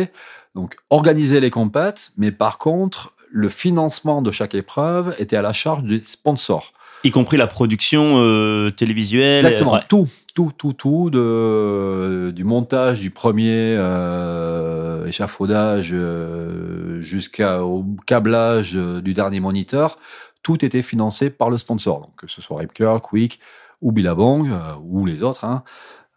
[0.55, 5.53] donc organisait les compètes, mais par contre le financement de chaque épreuve était à la
[5.53, 6.73] charge des sponsors.
[7.03, 9.43] Y compris la production euh, télévisuelle.
[9.45, 9.79] Exactement, Ouais.
[9.87, 19.01] tout, tout, tout, tout, de, du montage du premier euh, échafaudage euh, jusqu'au câblage euh,
[19.01, 19.97] du dernier moniteur,
[20.43, 22.01] tout était financé par le sponsor.
[22.01, 23.39] Donc que ce soit Rip Curl, Quick
[23.81, 24.51] ou Billabong
[24.83, 25.63] ou les autres, hein,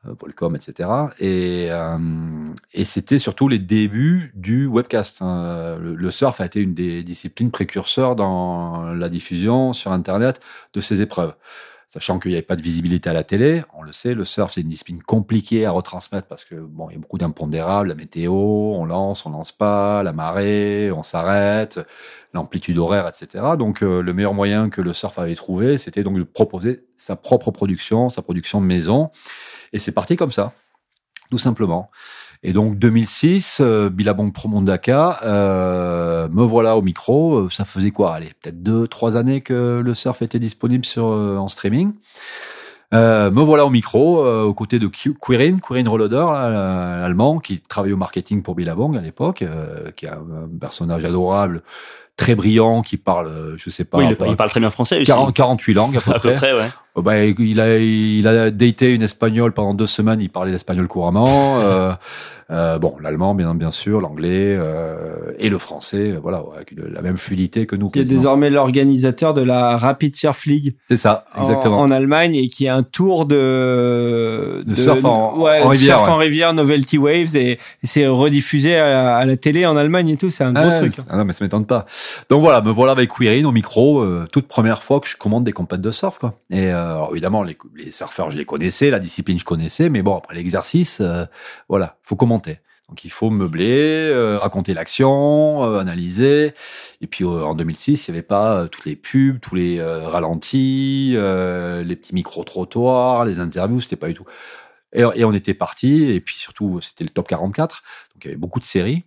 [0.05, 0.91] Volcom, etc.
[1.19, 1.71] Et,
[2.75, 5.23] et c'était surtout les débuts du webcast.
[5.23, 5.79] hein.
[5.81, 10.41] Le surf a été une des disciplines précurseurs dans la diffusion sur Internet
[10.75, 11.35] de ces épreuves
[11.87, 13.63] sachant qu'il n'y avait pas de visibilité à la télé.
[13.75, 16.95] On le sait, le surf, c'est une discipline compliquée à retransmettre parce que bon, il
[16.95, 21.81] y a beaucoup d'impondérables, la météo, on lance, on lance pas, la marée, on s'arrête,
[22.33, 23.45] l'amplitude horaire, etc.
[23.59, 27.17] Donc, euh, le meilleur moyen que le surf avait trouvé, c'était donc de proposer sa
[27.17, 29.11] propre production, sa production maison.
[29.73, 30.53] Et c'est parti comme ça,
[31.31, 31.91] tout simplement.
[32.47, 37.37] Et donc 2006, euh, Billabong Pro Mondaka, euh, me voilà au micro.
[37.37, 38.15] Euh, Ça faisait quoi?
[38.15, 41.95] Allez, peut-être deux, trois années que le surf était disponible sur euh, en streaming.
[42.93, 47.99] Me voilà au micro, aux côtés de Quirin, Quirin Roloder, là, l'allemand, qui travaillait au
[47.99, 49.43] marketing pour Billabong à l'époque,
[49.97, 51.65] qui est un, personnage adorable,
[52.15, 55.07] très brillant, qui parle, je sais pas, oui, il, parle très bien français aussi.
[55.07, 56.69] 40 48 langues à peu à peu près, ouais.
[56.97, 60.21] Oh, bah, il a il a daté une espagnole pendant deux semaines.
[60.21, 61.27] Il parlait l'espagnol couramment.
[61.61, 61.93] euh,
[62.51, 66.13] euh, bon, l'allemand bien bien sûr, l'anglais euh, et le français.
[66.13, 67.89] euh, Voilà, avec une- la même fluidité que nous.
[67.91, 71.81] Qui est désormais l'organisateur de la Rapid Surf League C'est ça, en- exactement.
[71.81, 75.97] En, Allemagne et qui est un tour de, De surf en- ouais, en de rivière,
[75.97, 76.15] surf ouais.
[76.15, 80.09] en rivière, Novelty Waves et, et c'est rediffusé à, la- à la télé en Allemagne
[80.11, 80.31] et tout.
[80.31, 80.93] C'est un gros Ah, truc.
[80.95, 81.87] c'est- ah non, mais ça m'étonne pas.
[82.29, 85.45] Donc voilà, me voilà avec Quirin au micro, euh, toute première fois que je commande
[85.45, 86.35] des compètes de surf, quoi.
[86.51, 87.57] Et alors, évidemment, les,
[87.91, 91.25] surfeurs, je les connaissais, la discipline, je connaissais, mais bon, après l'exercice, euh,
[91.69, 92.59] voilà, faut commenter.
[92.89, 96.53] Donc il faut meubler, euh, raconter l'action, euh, analyser.
[97.01, 99.79] Et puis euh, en 2006, il n'y avait pas euh, toutes les pubs, tous les
[99.79, 104.27] euh, ralentis, euh, les petits micro-trottoirs, les interviews, c'était pas du tout.
[104.93, 107.83] Et, et on était parti, et puis surtout, c'était le top 44,
[108.15, 109.05] donc il y avait beaucoup de séries.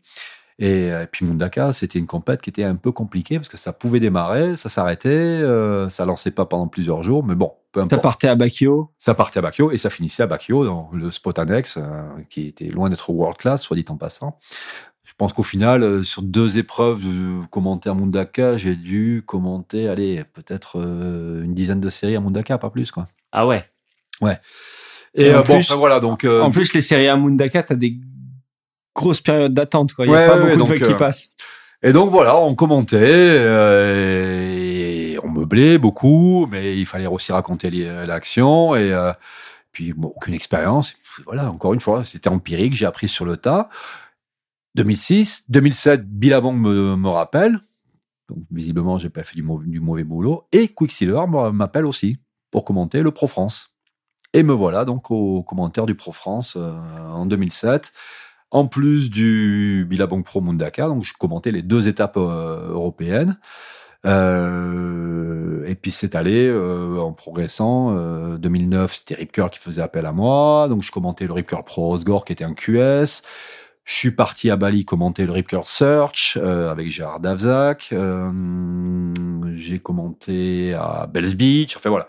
[0.60, 3.74] Et, euh, puis Mundaka, c'était une compète qui était un peu compliquée parce que ça
[3.74, 7.86] pouvait démarrer, ça s'arrêtait, euh, ça lançait pas pendant plusieurs jours, mais bon, peu Ça
[7.86, 8.02] importe.
[8.02, 8.90] partait à Bakio.
[8.98, 12.48] Ça partait à Bakio et ça finissait à Bakio dans le spot annexe, euh, qui
[12.48, 14.40] était loin d'être world class, soit dit en passant.
[15.04, 20.24] Je pense qu'au final, euh, sur deux épreuves de commentaire Mundaka, j'ai dû commenter, allez,
[20.34, 23.08] peut-être euh, une dizaine de séries à Mundaka, pas plus, quoi.
[23.32, 23.64] Ah ouais.
[25.14, 26.24] Et, Et en euh, bon, plus- enfin, voilà, donc.
[26.24, 27.98] euh, En plus, les séries à Mundaka, t'as des
[28.98, 29.92] grosses périodes d'attente.
[30.00, 31.30] Il y Ouais, a pas ouais, beaucoup donc, de vagues qui euh, passent.
[31.84, 37.70] Et donc voilà, on commentait, euh, et on meublait beaucoup, mais il fallait aussi raconter
[37.70, 39.14] les- l'action et euh,
[39.72, 40.96] puis bon, aucune expérience.
[41.26, 43.70] Voilà, encore une fois, c'était empirique, j'ai appris sur le tas.
[44.76, 47.60] 2006, 2007, Billabong me, me rappelle.
[48.30, 50.48] Donc visiblement, j'ai pas fait du, mau- du mauvais boulot.
[50.52, 52.18] Et Quicksilver m'appelle aussi
[52.52, 53.70] pour commenter le Pro France.
[54.34, 56.74] Et me voilà donc au commentaire du Pro France euh,
[57.14, 57.94] en 2007
[58.52, 63.38] en plus du Billabong Pro Mundaka, donc je commentais les deux étapes euh, européennes.
[64.06, 67.96] Euh, et puis c'est allé euh, en progressant.
[67.98, 71.48] Euh, 2009, c'était Rip Curl qui faisait appel à moi, donc je commentais le Rip
[71.48, 73.22] Curl Pro Osgore qui était un QS.
[73.84, 77.94] Je suis parti à Bali commenter le Rip Curl Search avec Gérard Davzac.
[79.54, 81.78] J'ai commenté à Bells Beach.
[81.78, 82.08] Enfin voilà.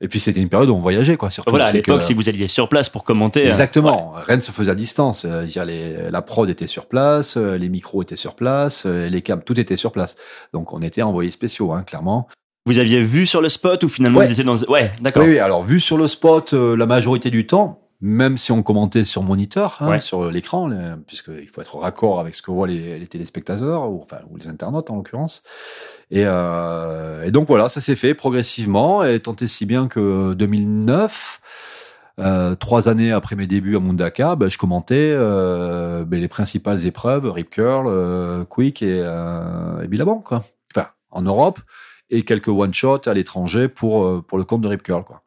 [0.00, 1.30] Et puis c'était une période où on voyageait quoi.
[1.30, 3.44] Surtout Voilà, à l'époque, que- si vous alliez sur place pour commenter.
[3.44, 4.12] euh, Exactement.
[4.26, 5.24] Rien ne se faisait à distance.
[5.24, 9.22] Euh, les- la prod était sur place, euh, les micros étaient sur place, euh, les
[9.22, 10.16] câbles, tout était sur place.
[10.52, 12.28] Donc on était envoyés spéciaux, hein, clairement.
[12.66, 14.26] Vous aviez vu sur le spot ou finalement Ouais.
[14.26, 14.56] vous étiez dans.
[14.64, 15.22] Ouais, d'accord.
[15.22, 18.62] Oui, oui, alors vu sur le spot, euh, la majorité du temps, même si on
[18.62, 20.00] commentait sur moniteur, hein, Ouais.
[20.00, 20.70] sur l'écran,
[21.06, 24.48] puisqu'il faut être raccord avec ce que voient les, les téléspectateurs, ou, enfin, ou les
[24.48, 25.42] internautes en l'occurrence.
[26.10, 30.34] Et, euh, et donc voilà, ça s'est fait progressivement, et tant et si bien que
[30.34, 31.40] 2009,
[32.18, 36.84] euh, trois années après mes débuts à Mundaka, ben, je commentais euh, ben, les principales
[36.86, 40.44] épreuves, Rip Curl, Quick et, et Billabong, quoi.
[40.74, 41.60] Enfin, en Europe,
[42.10, 45.22] et quelques one-shots à l'étranger pour, pour le compte de Rip Curl, quoi.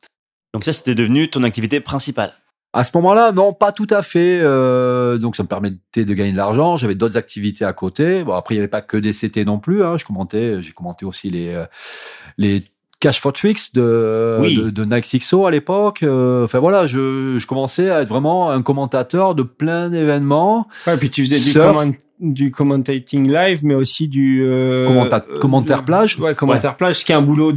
[0.54, 2.34] Donc ça, c'était devenu ton activité principale.
[2.72, 4.40] À ce moment-là, non, pas tout à fait.
[4.44, 6.78] euh, donc, ça me permettait de gagner de l'argent.
[6.78, 8.24] J'avais d'autres activités à côté.
[8.24, 9.84] Bon, après, il n'y avait pas que des CT non plus.
[9.84, 9.98] Hein.
[9.98, 11.66] Je commentais, j'ai commenté aussi les euh,
[12.38, 12.64] les
[13.00, 14.56] Cash for Tricks de, Oui.
[14.58, 16.04] de, de Nike Sixo à l'époque.
[16.04, 20.68] Euh, Enfin voilà, je, je commençais à être vraiment un commentateur de plein d'événements.
[20.86, 25.40] Ouais, puis tu faisais du, comment- du commentating live, mais aussi du euh, Commenta- euh,
[25.40, 26.20] commentaire de- plage.
[26.20, 27.54] Ouais, commentaire plage, ce qui est un boulot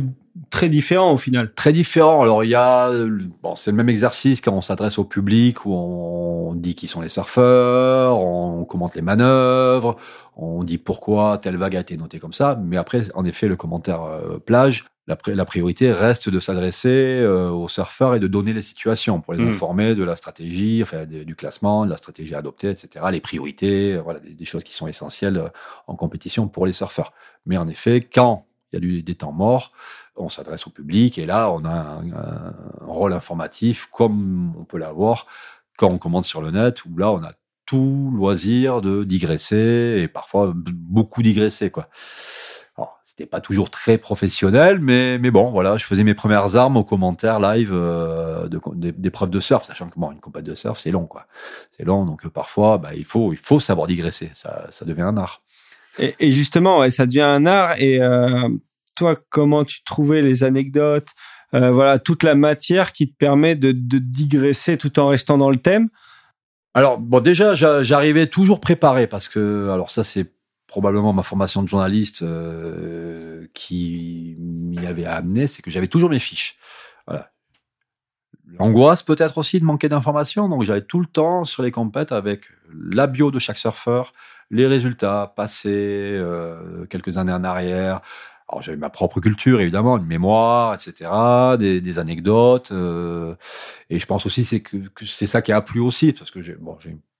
[0.51, 1.53] très différent au final.
[1.55, 2.23] très différent.
[2.23, 5.65] Alors il y a, euh, bon, c'est le même exercice quand on s'adresse au public
[5.67, 9.97] où on dit qui sont les surfeurs, on commente les manœuvres,
[10.37, 12.59] on dit pourquoi telle vague a été notée comme ça.
[12.63, 16.89] Mais après, en effet, le commentaire euh, plage, la, pri- la priorité reste de s'adresser
[17.21, 19.49] euh, aux surfeurs et de donner les situations pour les Mhm.
[19.51, 23.05] informer de la stratégie, enfin de- du classement, de la stratégie adoptée, etc.
[23.11, 25.43] Les priorités, voilà, des, des choses qui sont essentielles
[25.89, 27.13] en compétition pour les surfeurs.
[27.47, 29.73] Mais en effet, quand il y a du, des temps morts,
[30.17, 35.27] on s'adresse au public et là, on a un, rôle informatif comme on peut l'avoir
[35.79, 37.33] quand on commente sur le net, où là, on a
[37.67, 41.89] tout loisir de digresser et parfois beaucoup digresser, quoi.
[43.13, 46.85] C'était pas toujours très professionnel, mais, mais bon, voilà, je faisais mes premières armes aux
[46.85, 50.81] commentaires live euh, de, des- d'épreuves de surf, sachant que bon, une compète de surf,
[50.81, 51.27] c'est long, quoi.
[51.77, 54.31] C'est long, donc euh, parfois, bah, il faut, il faut savoir digresser.
[54.33, 55.43] Ça, ça devient un art.
[55.99, 57.75] Et, justement, ça devient un art.
[57.77, 58.49] Et euh,
[58.95, 61.09] toi, comment tu trouvais les anecdotes
[61.55, 65.59] euh, Voilà, toute la matière qui te permet de, digresser tout en restant dans le
[65.59, 65.89] thème?
[66.75, 70.33] Alors, bon, déjà, j'a- j'arrivais toujours préparé parce que, alors ça, c'est
[70.67, 76.19] probablement ma formation de journaliste euh, qui m'y avait amené, c'est que j'avais toujours mes
[76.19, 76.59] fiches.
[78.59, 80.49] L'angoisse peut-être aussi de manquer d'informations.
[80.49, 84.13] Donc j'allais tout le temps sur les compètes avec la bio de chaque surfeur,
[84.51, 88.01] les résultats passés, euh, quelques années en arrière.
[88.49, 91.11] Alors j'avais ma propre culture évidemment, une mémoire, etc.,
[91.59, 92.71] des, anecdotes.
[92.73, 93.35] euh,
[93.91, 96.57] et je pense aussi c'est que, c'est ça qui a plu aussi parce que j'ai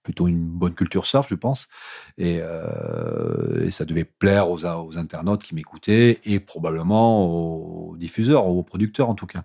[0.03, 1.69] plutôt une bonne culture surf, je pense,
[2.17, 4.65] et, euh, ça devait plaire aux,
[4.97, 9.43] internautes qui m'écoutaient et probablement aux diffuseurs, aux producteurs en tout cas.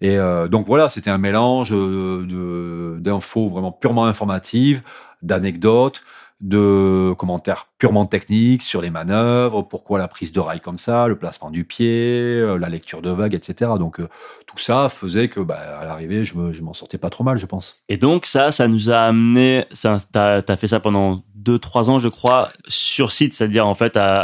[0.00, 4.82] Et euh, donc voilà, c'était un mélange d'infos vraiment purement informatives,
[5.22, 6.02] d'anecdotes,
[6.40, 11.16] de commentaires purement techniques sur les manœuvres, pourquoi la prise de rail comme ça, le
[11.18, 13.72] placement du pied, euh, la lecture de vagues, etc.
[13.78, 14.08] Donc euh,
[14.46, 17.38] tout ça faisait que bah, à l'arrivée, je me- je m'en sortais pas trop mal,
[17.38, 17.76] je pense.
[17.88, 21.90] Et donc ça, ça nous a amené, ça, t'as, t'as fait ça pendant deux, trois
[21.90, 24.20] ans, je crois, sur site, c'est-à-dire en fait à,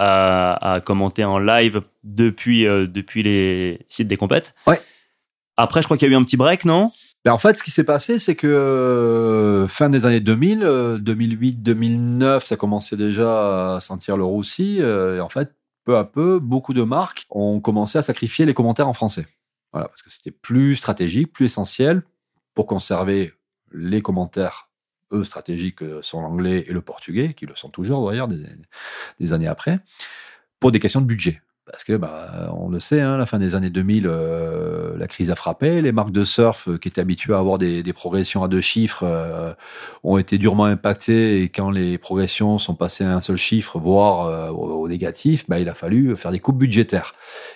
[0.54, 4.54] à, à commenter en live depuis euh, depuis les sites des compètes.
[4.66, 4.80] Ouais.
[5.58, 6.90] Après, je crois qu'il y a eu un petit break, non?
[7.26, 10.96] Ben, en fait, ce qui s'est passé, c'est que euh, fin des années 2000, euh,
[10.96, 14.80] 2008, 2009, ça commençait déjà à sentir le roussi.
[14.80, 18.54] euh, et en fait, peu à peu, beaucoup de marques ont commencé à sacrifier les
[18.54, 19.26] commentaires en français.
[19.72, 22.04] Voilà, parce que c'était plus stratégique, plus essentiel
[22.54, 23.32] pour conserver
[23.72, 24.70] les commentaires,
[25.10, 29.48] eux, stratégiques euh, sont l'anglais et le portugais, qui le sont toujours d'ailleurs des années
[29.48, 29.80] après,
[30.60, 31.42] pour des questions de budget.
[31.68, 35.30] Parce que, bah, on le sait, hein, la fin des années 2000, euh, la crise
[35.30, 35.82] a frappé.
[35.82, 39.02] Les marques de surf euh, qui étaient habituées à avoir des, progressions à deux chiffres
[39.04, 39.52] euh,
[40.04, 41.42] ont été durement impactées.
[41.42, 45.68] Et quand les progressions sont passées à un seul chiffre, voire au, négatif, bah, il
[45.68, 47.14] a fallu faire des coupes budgétaires.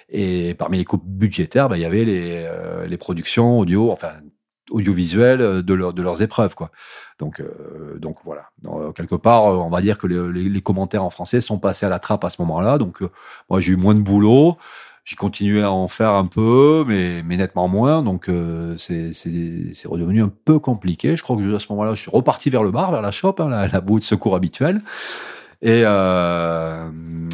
[0.09, 2.51] Et parmi les coupes budgétaires, bah, il y avait les,
[2.89, 4.11] les productions audio, enfin
[4.70, 6.70] audiovisuelles de, leur, de leurs épreuves, quoi.
[7.18, 8.51] Donc, euh, donc voilà.
[8.66, 11.88] Euh, quelque part, euh, on va dire que les, commentaires en français sont passés à
[11.88, 12.78] la trappe à ce moment-là.
[12.78, 13.10] Donc, euh,
[13.48, 14.56] moi, j'ai eu moins de boulot.
[15.05, 18.02] J'ai continué à en faire un peu, mais, mais nettement moins.
[18.02, 21.16] Donc, euh, c'est redevenu un peu compliqué.
[21.16, 23.36] Je crois que à ce moment-là, je suis reparti vers le bar, vers la shop,
[23.38, 24.82] hein, la, la bouée de secours habituelle.
[25.62, 26.88] Et, euh,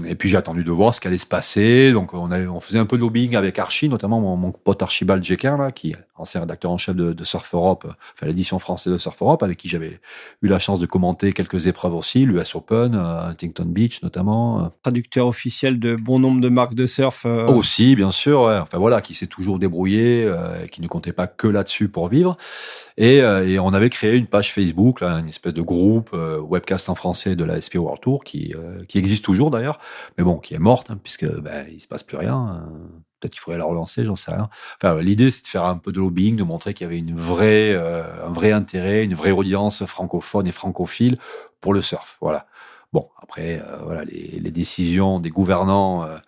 [0.05, 1.93] et puis j'ai attendu de voir ce qui allait se passer.
[1.93, 5.23] Donc on, avait, faisait un peu de lobbying avec Archie, notamment mon, mon pote Archibald
[5.23, 8.99] Jequin, là, qui ancien rédacteur en chef de, de Surf Europe, enfin l'édition française de
[8.99, 10.01] Surf Europe, avec qui j'avais
[10.43, 14.65] eu la chance de commenter quelques épreuves aussi, l'US Open, euh, Huntington Beach notamment.
[14.65, 17.25] euh, Traducteur officiel de bon nombre de marques de surf.
[17.27, 18.43] euh, aussi, bien sûr.
[18.43, 18.59] ouais.
[18.59, 22.09] Enfin voilà, qui s'est toujours débrouillé, euh, et qui ne comptait pas que là-dessus pour
[22.09, 22.37] vivre.
[22.97, 26.39] Et, euh, et on avait créé une page Facebook, là, une espèce de groupe euh,
[26.41, 29.79] webcast en français de la SP World Tour, qui, euh, qui existe toujours d'ailleurs,
[30.19, 32.69] mais bon, qui est morte, hein, puisque ben, il se passe plus rien.
[33.21, 34.51] Peut-être qu'il faudrait la relancer, j'en sais rien.
[34.77, 37.03] Enfin, l'idée, c'est de faire un peu de lobbying, de montrer qu'il y avait
[37.75, 41.19] euh, un vrai intérêt, une vraie audience francophone et francophile
[41.61, 42.19] pour le surf.
[42.21, 42.47] Voilà.
[42.93, 46.19] Bon, après, euh, voilà, les, décisions des gouvernants, euh,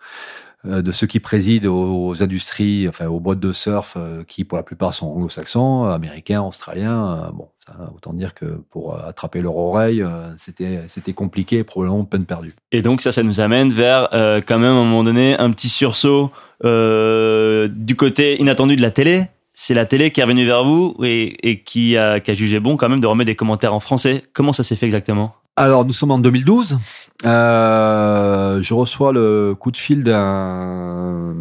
[0.65, 4.63] de ceux qui président aux, industries, enfin aux boîtes de surf, euh, qui pour la
[4.63, 7.29] plupart sont anglo-saxons, américains, australiens.
[7.29, 7.47] euh, bon,
[7.95, 12.55] autant dire que pour euh, attraper leur oreille, euh, c'était c'était compliqué, probablement peine perdue.
[12.71, 15.51] Et donc ça, ça nous amène vers euh, quand même à un moment donné un
[15.51, 16.31] petit sursaut
[16.65, 19.23] euh, du côté inattendu de la télé.
[19.53, 22.61] C'est la télé qui est revenue vers vous et, et qui, a, qui a jugé
[22.61, 24.23] bon quand même de remettre des commentaires en français.
[24.33, 25.35] Comment ça s'est fait exactement?
[25.59, 26.79] Alors, nous sommes en 2012.
[27.25, 31.33] Euh, je reçois le coup de fil d'un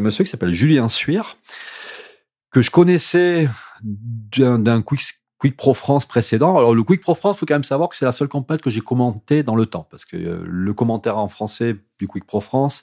[0.00, 1.36] monsieur qui s'appelle Julien Suire,
[2.50, 3.48] que je connaissais
[3.84, 5.02] d'un Quick,
[5.38, 6.56] Quick Pro France précédent.
[6.56, 8.70] Alors, le Quick Pro France, faut quand même savoir que c'est la seule compète que
[8.70, 12.40] j'ai commenté dans le temps, parce que euh, le commentaire en français du Quick Pro
[12.40, 12.82] France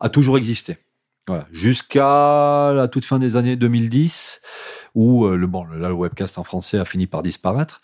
[0.00, 0.78] a toujours existé.
[1.26, 4.42] Voilà, jusqu'à la toute fin des années 2010,
[4.94, 7.78] où euh, le bon, là, le webcast en français a fini par disparaître.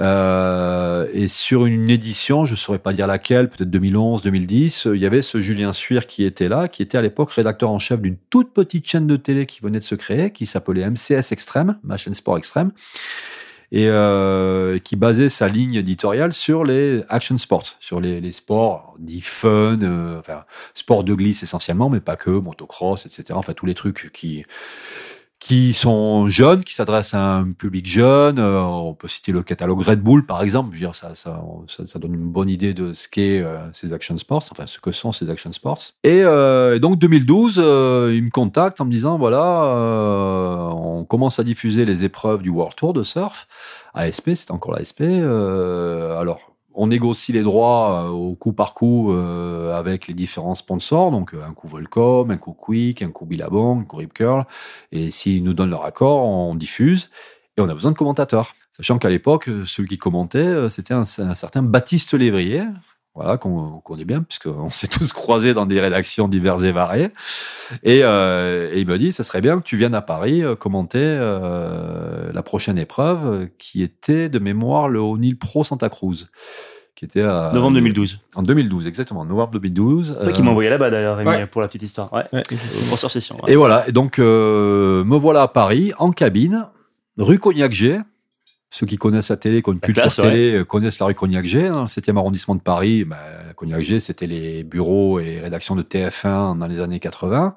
[0.00, 5.02] Euh, et sur une édition, je saurais pas dire laquelle, peut-être 2011, 2010, euh, il
[5.02, 8.00] y avait ce Julien Suire qui était là, qui était à l'époque rédacteur en chef
[8.00, 11.78] d'une toute petite chaîne de télé qui venait de se créer, qui s'appelait MCS Extrême,
[11.82, 12.72] ma chaîne sport extrême,
[13.70, 19.20] et euh, qui basait sa ligne éditoriale sur les action sports, sur les, sports dits
[19.20, 23.24] fun, euh, enfin sport de glisse essentiellement, mais pas que, motocross, etc.
[23.32, 24.44] Enfin tous les trucs qui
[25.40, 28.38] qui sont jeunes, qui s'adressent à un public jeune.
[28.38, 30.70] Euh, on peut citer le catalogue Red Bull, par exemple.
[30.72, 33.58] Je veux dire, ça, ça, ça, ça donne une bonne idée de ce qu'est euh,
[33.72, 35.78] ces action sports, enfin ce que sont ces action sports.
[36.02, 41.04] Et, euh, et donc 2012, euh, il me contacte en me disant voilà, euh, on
[41.04, 43.46] commence à diffuser les épreuves du World Tour de surf.
[43.94, 45.02] ASP, c'est encore l'ASP.
[45.02, 51.10] Alors on négocie les droits euh, au coup par coup euh, avec les différents sponsors,
[51.10, 54.46] donc euh, un coup Volcom, un coup Quick, un coup Billabong, un coup Rip Curl,
[54.92, 57.10] et s'ils nous donnent leur accord, on diffuse,
[57.56, 58.54] et on a besoin de commentateurs.
[58.70, 62.62] Sachant qu'à l'époque, celui qui commentait, c'était un certain Baptiste Lévrier,
[63.20, 67.08] voilà, qu'on connaît bien, puisqu'on s'est tous croisés dans des rédactions diverses et variées.
[67.82, 70.54] Et, euh, et il me dit, ça serait bien que tu viennes à Paris euh,
[70.54, 76.28] commenter euh, la prochaine épreuve, qui était de mémoire le O'Neill Pro Santa Cruz,
[76.94, 78.20] qui était à, Novembre 2012.
[78.36, 80.14] En 2012, exactement, novembre 2012.
[80.16, 81.46] C'est toi qui Euh, m'as envoyé là-bas d'ailleurs, Rémi, ouais.
[81.46, 82.12] pour la petite histoire.
[82.12, 82.24] Ouais.
[82.32, 82.42] Ouais.
[82.86, 83.34] Grosse session.
[83.42, 83.52] ouais.
[83.52, 86.66] Et voilà, et donc euh, me voilà à Paris, en cabine,
[87.18, 87.98] rue Cognac-G.
[88.70, 91.06] Ceux qui connaissent la télé, qui ont une La culture classe, télé, euh, connaissent la
[91.06, 91.70] rue Cognac-G.
[91.70, 93.16] Dans le 7e arrondissement de Paris, ben,
[93.56, 97.54] Cognac-G, c'était les bureaux et rédactions de TF1 dans les années 80.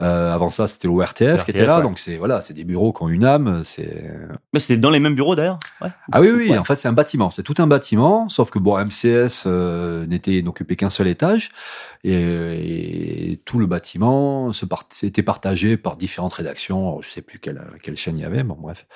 [0.00, 1.78] Euh, avant ça, c'était l'ORTF qui était là.
[1.78, 1.82] ouais.
[1.82, 3.62] Donc c'est voilà, c'est des bureaux qui ont une âme.
[3.64, 4.10] C'est
[4.54, 5.58] Mais c'était dans les mêmes bureaux d'ailleurs.
[5.80, 5.88] Ouais.
[6.12, 7.30] ah oui, oui, en fait, c'est un bâtiment.
[7.30, 11.50] C'est tout un bâtiment, sauf que bon, MCS euh, n'était n'occupait qu'un seul étage
[12.04, 16.88] et, et tout le bâtiment se part, était partagé par différentes rédactions.
[16.88, 18.86] Alors, je sais plus quelle, quelle chaîne il y avait, bon bref.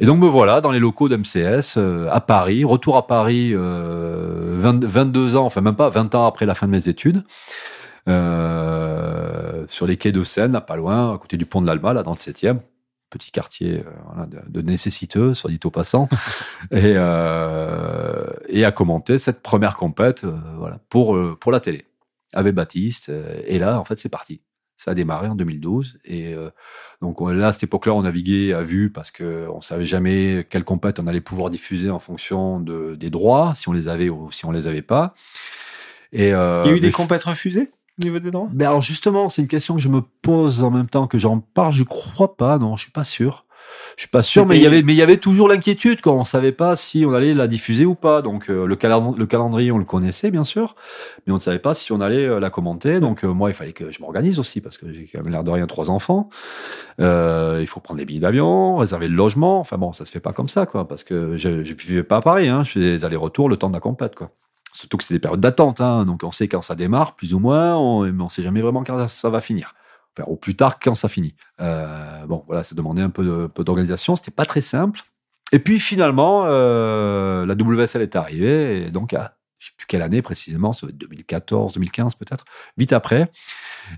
[0.00, 4.54] Et donc me voilà dans les locaux d'MCS euh, à Paris, retour à Paris euh,
[4.58, 7.24] 20 22 ans, enfin même pas 20 ans après la fin de mes études.
[8.08, 11.92] Euh, sur les quais de Seine, là, pas loin, à côté du pont de l'Alma,
[11.92, 12.58] là, dans le 7e
[13.10, 16.08] petit quartier euh, voilà, de, de nécessiteux, soit dit au passant,
[16.70, 21.86] et, euh, et à commenter cette première compète euh, voilà, pour, pour la télé,
[22.32, 23.08] avec Baptiste.
[23.08, 24.40] euh, et là, en fait, c'est parti.
[24.78, 25.98] Ça a démarré en 2012.
[26.04, 26.48] Et euh,
[27.02, 30.46] donc on- là, à cette époque-là, on naviguait à vue parce que on savait jamais
[30.48, 34.08] quelle compète on allait pouvoir diffuser en fonction de, des droits, si on les avait
[34.08, 35.14] ou si on les avait pas.
[36.12, 38.48] Et, euh, Il y a eu des compètes refusées au niveau des droits?
[38.52, 41.40] Ben alors justement, c'est une question que je me pose en même temps que j'en
[41.40, 41.72] parle.
[41.72, 43.44] Je crois pas, non, je suis pas sûr.
[43.96, 46.14] Je suis pas sûr, mais il y avait, mais il y avait toujours l'inquiétude quand
[46.14, 48.22] on savait pas si on allait la diffuser ou pas.
[48.22, 50.76] Donc euh, le, calend- le calendrier, on le connaissait bien sûr,
[51.26, 53.00] mais on ne savait pas si on allait euh, la commenter.
[53.00, 55.44] Donc euh, moi, il fallait que je m'organise aussi parce que j'ai quand même l'air
[55.44, 56.28] de rien trois enfants.
[56.98, 59.60] Il faut prendre des billets d'avion, réserver le logement.
[59.60, 62.16] Enfin bon, ça se fait pas comme ça, quoi, parce que je, je vivais pas
[62.16, 62.48] à Paris.
[62.48, 64.30] Hein, je fais des allers-retours le temps de la compète, quoi.
[64.74, 67.40] Surtout que c'est des périodes d'attente, hein, donc on sait quand ça démarre, plus ou
[67.40, 69.74] moins, on, mais on sait jamais vraiment quand ça va finir.
[70.26, 71.34] Au plus tard quand ça finit.
[71.60, 75.00] Euh, bon, voilà, ça demandait un peu d'organisation, c'était pas très simple.
[75.52, 80.02] Et puis finalement, euh, la WSL est arrivée, et donc à je sais plus quelle
[80.02, 82.44] année précisément, ça doit être 2014, 2015 peut-être,
[82.76, 83.30] vite après,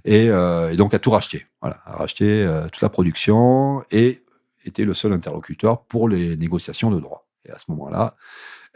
[0.05, 1.47] et, euh, et donc a tout racheté.
[1.60, 4.24] Voilà, a racheté euh, toute la production et
[4.64, 7.26] était le seul interlocuteur pour les négociations de droits.
[7.44, 8.16] Et à ce moment-là,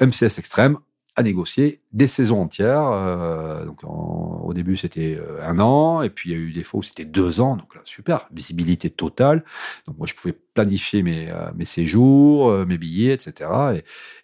[0.00, 0.78] MCS Extrême
[1.16, 2.86] a négocié des saisons entières.
[2.90, 6.62] euh, donc au début c'était euh, un an, et puis il y a eu des
[6.62, 7.56] fois où c'était deux ans.
[7.56, 9.44] Donc là super, visibilité totale.
[9.86, 13.50] Donc moi je pouvais planifier mes, euh, mes séjours, mes billets, etc.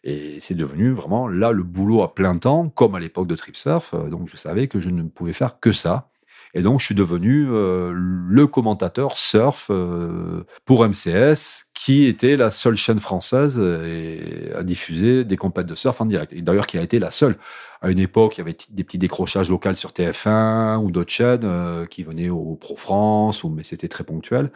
[0.05, 3.37] Et, et c'est devenu vraiment là le boulot à plein temps, comme à l'époque de
[3.37, 3.95] Tripsurf.
[4.11, 6.10] Donc je savais que je ne pouvais faire que ça.
[6.55, 12.51] Et donc, je suis devenu euh, le commentateur surf euh, pour MCS, qui était la
[12.51, 16.35] seule chaîne française euh, à diffuser des compètes de surf en direct.
[16.35, 17.37] D'ailleurs, qui a été la seule.
[17.83, 21.87] À une époque, il y avait des petits décrochages locaux sur TF1 ou d'autres chaînes
[21.89, 24.51] qui venaient au Pro France, mais c'était très ponctuel.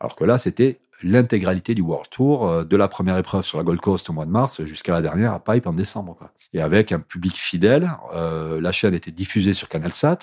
[0.00, 3.80] Alors que là, c'était l'intégralité du World Tour, de la première épreuve sur la Gold
[3.80, 6.18] Coast au mois de mars jusqu'à la dernière à Pipe en décembre.
[6.52, 10.18] Et avec un public fidèle, la chaîne était diffusée sur CanalSat,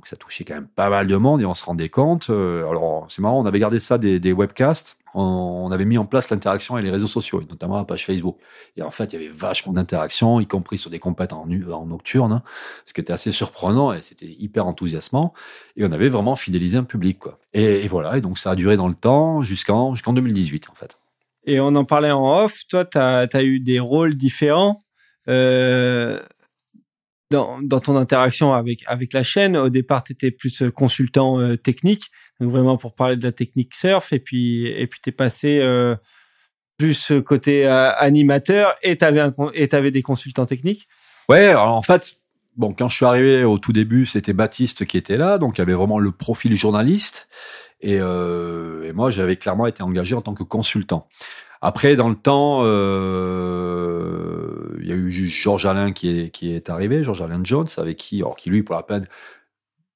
[0.00, 2.30] donc ça touchait quand même pas mal de monde et on se rendait compte.
[2.30, 6.30] euh, alors c'est marrant, on avait gardé ça des, webcasts, on, avait mis en place
[6.30, 8.38] l'interaction avec les réseaux sociaux, et notamment la page Facebook.
[8.78, 12.32] Et en fait, il y avait vachement d'interactions, y compris sur des compètes en, nocturne,
[12.32, 12.42] hein,
[12.86, 15.34] ce qui était assez surprenant et c'était hyper enthousiasmant.
[15.76, 17.18] Et on avait vraiment fidélisé un public.
[17.18, 17.38] Quoi.
[17.52, 20.74] Et, et voilà, et donc ça a duré dans le temps jusqu'en jusqu'en 2018 en
[20.74, 20.98] fait.
[21.44, 22.66] Et on en parlait en off.
[22.68, 24.82] Toi, tu as, eu des rôles différents
[25.28, 26.22] euh,
[27.30, 29.56] dans, dans ton interaction avec, avec la chaîne.
[29.56, 33.32] Au départ, tu étais plus euh, consultant euh, technique, donc vraiment pour parler de la
[33.32, 34.12] technique surf.
[34.12, 35.96] Et puis, et puis tu es passé euh,
[36.78, 40.88] plus côté euh, animateur et tu avais des consultants techniques.
[41.28, 42.16] Ouais, alors en fait,
[42.56, 45.60] bon, quand je suis arrivé au tout début, c'était Baptiste qui était là, donc il
[45.60, 47.28] y avait vraiment le profil journaliste.
[47.82, 51.08] Et, euh, et moi, j'avais clairement été engagé en tant que consultant.
[51.60, 54.10] Après, dans le temps, euh,
[54.80, 57.98] il y a eu Georges Alain qui est, qui est arrivé, Georges Alain Jones, avec
[57.98, 59.06] qui, alors qui lui, pour la peine,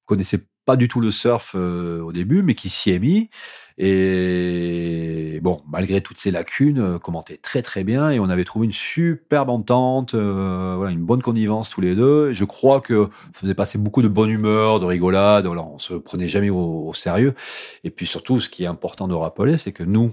[0.05, 3.29] connaissait pas du tout le surf euh, au début, mais qui s'y est mis.
[3.77, 8.65] Et bon, malgré toutes ces lacunes, euh, commentait très très bien et on avait trouvé
[8.65, 12.33] une superbe entente, euh, voilà, une bonne connivence tous les deux.
[12.33, 15.45] Je crois que faisait passer beaucoup de bonne humeur, de rigolade.
[15.45, 17.35] Voilà, on se prenait jamais au, au sérieux.
[17.83, 20.11] Et puis surtout, ce qui est important de rappeler, c'est que nous,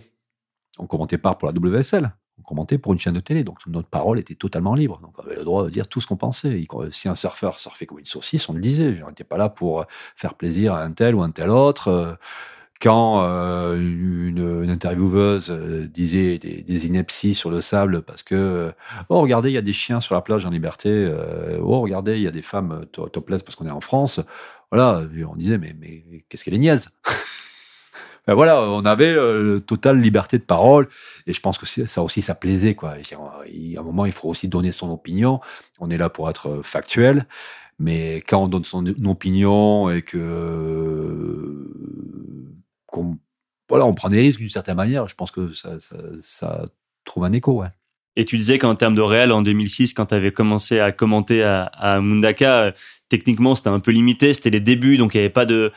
[0.78, 2.12] on commentait pas pour la WSL.
[2.38, 4.98] On commentait pour une chaîne de télé, donc notre parole était totalement libre.
[5.02, 6.64] Donc on avait le droit de dire tout ce qu'on pensait.
[6.90, 9.00] Si un surfeur surfait comme une saucisse, on le disait.
[9.04, 9.84] On n'était pas là pour
[10.16, 11.88] faire plaisir à un tel ou un tel autre.
[11.88, 12.14] euh,
[12.80, 18.72] quand euh, une, intervieweuse euh, disait des, des inepties sur le sable parce que euh,
[19.08, 22.16] oh regardez il y a des chiens sur la plage en liberté euh, oh regardez
[22.16, 24.18] il y a des femmes euh, to- topless parce qu'on est en France
[24.72, 26.90] voilà on disait mais mais qu'est-ce qu'elle est niaise?
[28.26, 30.88] Ben voilà on avait euh, totale liberté de parole
[31.26, 34.12] et je pense que ça aussi ça plaisait quoi euh, il- à un moment il
[34.12, 35.40] faut aussi donner son opinion
[35.80, 37.26] on est là pour être euh, factuel
[37.80, 41.68] mais quand on donne son opinion et que
[42.86, 43.18] qu'on
[43.68, 45.08] voilà, on prend des risques d'une certaine manière.
[45.08, 46.66] Je pense que ça, ça, ça
[47.04, 47.52] trouve un écho.
[47.62, 47.68] Ouais.
[48.16, 51.42] Et tu disais qu'en termes de réel, en 2006, quand tu avais commencé à commenter
[51.42, 52.72] à, à Mundaka, euh,
[53.08, 55.72] techniquement, c'était un peu limité, c'était les débuts, donc il n'y avait pas de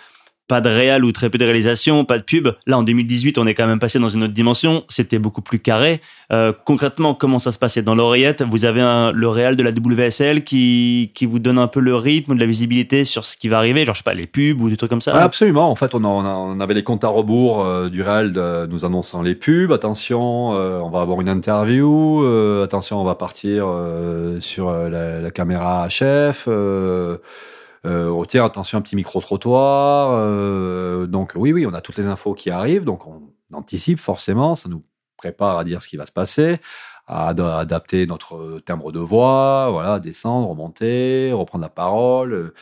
[0.47, 2.49] pas de réal ou très peu de réalisation, pas de pub.
[2.67, 4.83] Là, en 2018, on est quand même passé dans une autre dimension.
[4.89, 6.01] C'était beaucoup plus carré.
[6.31, 7.81] Euh, concrètement, comment ça se passait?
[7.81, 11.67] Dans l'oreillette Vous avez un, le réal de la WSL qui qui vous donne un
[11.67, 14.13] peu le rythme, de la visibilité sur ce qui va arriver, genre je sais pas
[14.13, 15.13] les pubs ou des trucs comme ça?
[15.15, 15.69] Ouais, absolument.
[15.69, 18.85] En fait, on, a- on, avait les comptes à rebours euh, du Real de- nous
[18.85, 19.71] annonçant les pubs.
[19.71, 22.23] Attention, euh, on va avoir une interview.
[22.23, 26.45] euh, attention, on va partir euh, sur la, la caméra chef.
[26.47, 27.17] Euh,
[27.85, 30.11] euh, oh, tiens, attention, un petit micro-trottoir.
[30.13, 32.83] euh, donc oui, oui, on a toutes les infos qui arrivent.
[32.83, 33.21] Donc on
[33.53, 34.55] anticipe forcément.
[34.55, 34.83] Ça nous
[35.17, 36.57] prépare à dire ce qui va se passer,
[37.07, 42.33] à ad- adapter notre timbre de voix, voilà, descendre, remonter, reprendre la parole.
[42.33, 42.53] euh,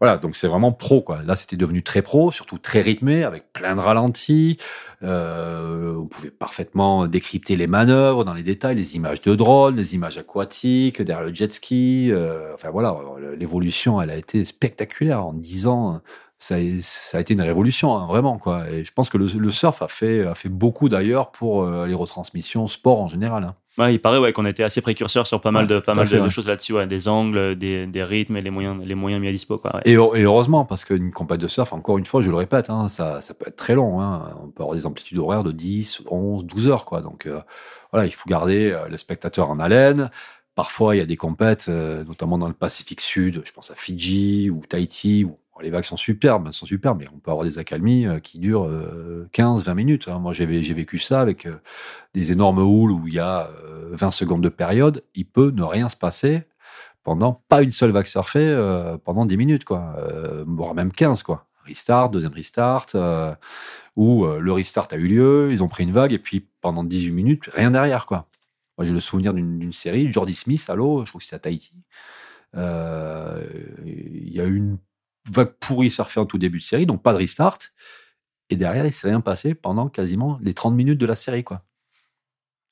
[0.00, 1.22] voilà, donc c'est vraiment pro, quoi.
[1.22, 4.58] Là, c'était devenu très pro, surtout très rythmé, avec plein de ralentis.
[5.02, 9.94] Euh, on pouvait parfaitement décrypter les manœuvres dans les détails, les images de drone, les
[9.94, 12.10] images aquatiques, derrière le jet ski.
[12.12, 12.96] euh, enfin voilà,
[13.36, 15.24] l'évolution, elle a été spectaculaire.
[15.26, 16.00] En 10 ans,
[16.38, 18.68] ça a, été une révolution, hein, vraiment, quoi.
[18.70, 21.86] Et je pense que le, le surf a fait, a fait beaucoup d'ailleurs pour euh,
[21.86, 23.44] les retransmissions sport en général.
[23.44, 23.56] hein.
[23.78, 26.20] Ouais, il paraît ouais qu'on était assez précurseur sur pas mal de pas mal fait,
[26.20, 29.28] de, choses là-dessus, ouais, des angles, des, des rythmes et les moyens les moyens mis
[29.28, 29.80] à dispo quoi.
[29.86, 32.68] Et, heu- et heureusement, parce qu'une compète de surf, encore une fois, je le répète,
[32.68, 34.00] hein, ça, ça peut être très long.
[34.02, 34.28] Hein.
[34.42, 36.84] On peut avoir des amplitudes horaires de 10, 11, 12 heures.
[36.84, 37.00] Quoi.
[37.00, 37.40] Donc euh,
[37.92, 40.10] voilà, il faut garder euh, le spectateur en haleine.
[40.54, 43.74] Parfois, il y a des compètes, euh, notamment dans le Pacifique Sud, je pense à
[43.74, 47.58] Fidji ou Tahiti, où les vagues sont superbes, sont superbes, mais on peut avoir des
[47.58, 50.08] accalmies euh, qui durent euh, 15, 20 minutes.
[50.08, 50.18] hein.
[50.18, 51.56] Moi, j'ai vé- j'ai vécu ça avec euh,
[52.14, 55.02] des énormes houles où il y a euh, 20 secondes de période.
[55.14, 56.42] Il peut ne rien se passer
[57.04, 59.94] pendant pas une seule vague surfée euh, pendant 10 minutes, quoi.
[59.98, 61.46] Euh, voire même 15, quoi.
[61.64, 63.34] Restart, deuxième restart, euh,
[63.96, 66.82] où euh, le restart a eu lieu, ils ont pris une vague, et puis pendant
[66.84, 68.28] 18 minutes, rien derrière, quoi.
[68.78, 71.38] Moi, j'ai le souvenir d'une série, Jordi Smith à l'eau, je crois que c'était à
[71.40, 71.74] Tahiti.
[72.56, 73.44] Euh,
[73.84, 74.78] Il y a eu une
[75.30, 77.58] vague pourrie surfée en tout début de série, donc pas de restart.
[78.50, 81.62] Et derrière, il s'est rien passé pendant quasiment les 30 minutes de la série, quoi.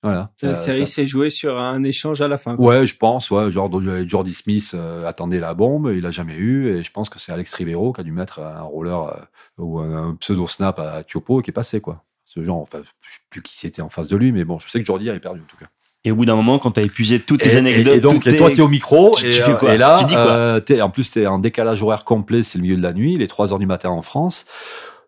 [0.02, 0.32] Voilà.
[0.42, 2.56] La Ça- série ça- s'est jouée sur un échange à la fin.
[2.56, 2.64] quoi.
[2.66, 6.36] Ouais, je pense, ouais, genre euh, Jordi Smith euh, attendait la bombe, il l'a jamais
[6.36, 9.22] eu, et je pense que c'est Alex Rivero qui a dû mettre un roller euh,
[9.62, 12.02] ou un, pseudo snap à Tiopo qui est passé quoi.
[12.24, 14.68] Ce genre, enfin, je sais plus qui c'était en face de lui, mais bon, je
[14.70, 15.68] sais que Jordi avait perdu en tout cas.
[16.04, 18.36] Et au bout d'un moment, quand t'as épuisé toutes tes Et, anecdotes, et- donc, et
[18.38, 20.14] toi, tes- es au micro, tu- et, tu fais euh, quoi et là, Tu dis
[20.14, 22.82] quoi euh, t'es- en plus, tu es en décalage horaire complet, c'est le milieu de
[22.82, 24.46] la nuit, les 3 heures du matin en France.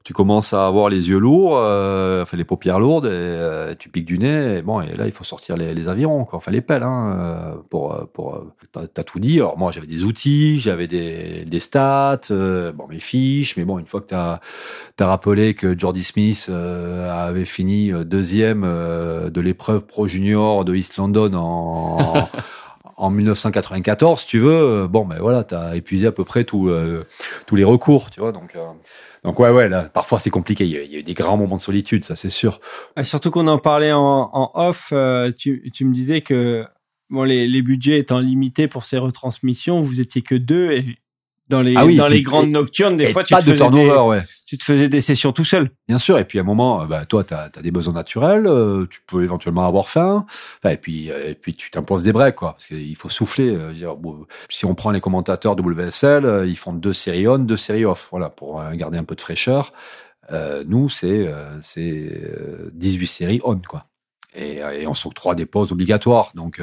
[0.05, 3.89] Tu commences à avoir les yeux lourds, euh, enfin les paupières lourdes, et euh, tu
[3.89, 4.59] piques du nez.
[4.59, 6.39] Et bon, et là, il faut sortir les, les avirons, quoi.
[6.39, 8.35] enfin les pelles, hein, euh, pour euh, pour.
[8.35, 9.37] euh, T'as tout dit.
[9.39, 13.79] Alors moi, j'avais des outils, j'avais des, des stats, euh, bon mes fiches, mais bon,
[13.79, 14.41] une fois que t'as
[14.99, 21.33] as rappelé que Jordi Smith avait fini deuxième de l'épreuve pro junior de East London
[21.35, 21.99] en
[22.97, 27.05] en 1994, si tu veux, bon, ben voilà, t'as épuisé à peu près tout, euh,
[27.47, 28.31] tous les recours, tu vois.
[28.33, 28.61] Donc, euh,
[29.25, 30.65] donc ouais, ouais, là, parfois c'est compliqué.
[30.65, 32.61] Il y, a, il y a eu des grands moments de solitude, ça c'est sûr.
[33.03, 36.65] Surtout qu'on en parlait en, en off, euh, tu, tu me disais que
[37.11, 40.99] bon, les, les budgets étant limités pour ces retransmissions, vous étiez que deux et
[41.49, 43.51] dans les, Ah oui, dans et les grandes nocturnes, des Et fois, tu pas te,
[43.51, 44.23] de turnover, des, ouais.
[44.53, 45.71] Tu te faisais des sessions tout seul.
[45.89, 46.19] Bien sûr.
[46.19, 49.01] Et puis à un moment, euh, bah, toi, t'as as des besoins naturels, euh, tu
[49.07, 50.27] peux éventuellement avoir faim.
[50.69, 53.57] Et puis, euh, et puis tu t'imposes des breaks, quoi, parce qu'il faut souffler.
[54.51, 58.29] si on prend les commentateurs WSL, ils font deux séries on, deux séries off, voilà,
[58.29, 59.73] pour garder un peu de fraîcheur.
[60.31, 63.87] Nous, c'est euh, c'est euh, 18 séries on, quoi.
[64.35, 66.31] Et, et on s'octroie des pauses obligatoires.
[66.35, 66.63] Donc,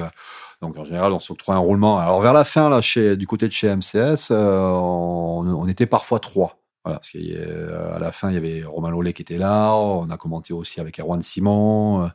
[0.61, 1.97] donc en général, on s'octroie un roulement.
[1.97, 6.59] Alors vers la fin, là, chez, du côté de chez MCS, on était parfois trois.
[6.85, 9.73] Voilà, parce qu'à la fin, il y avait Romain Lollet qui était là.
[9.73, 12.03] On a commenté aussi avec Erwan Simon.
[12.05, 12.07] euh,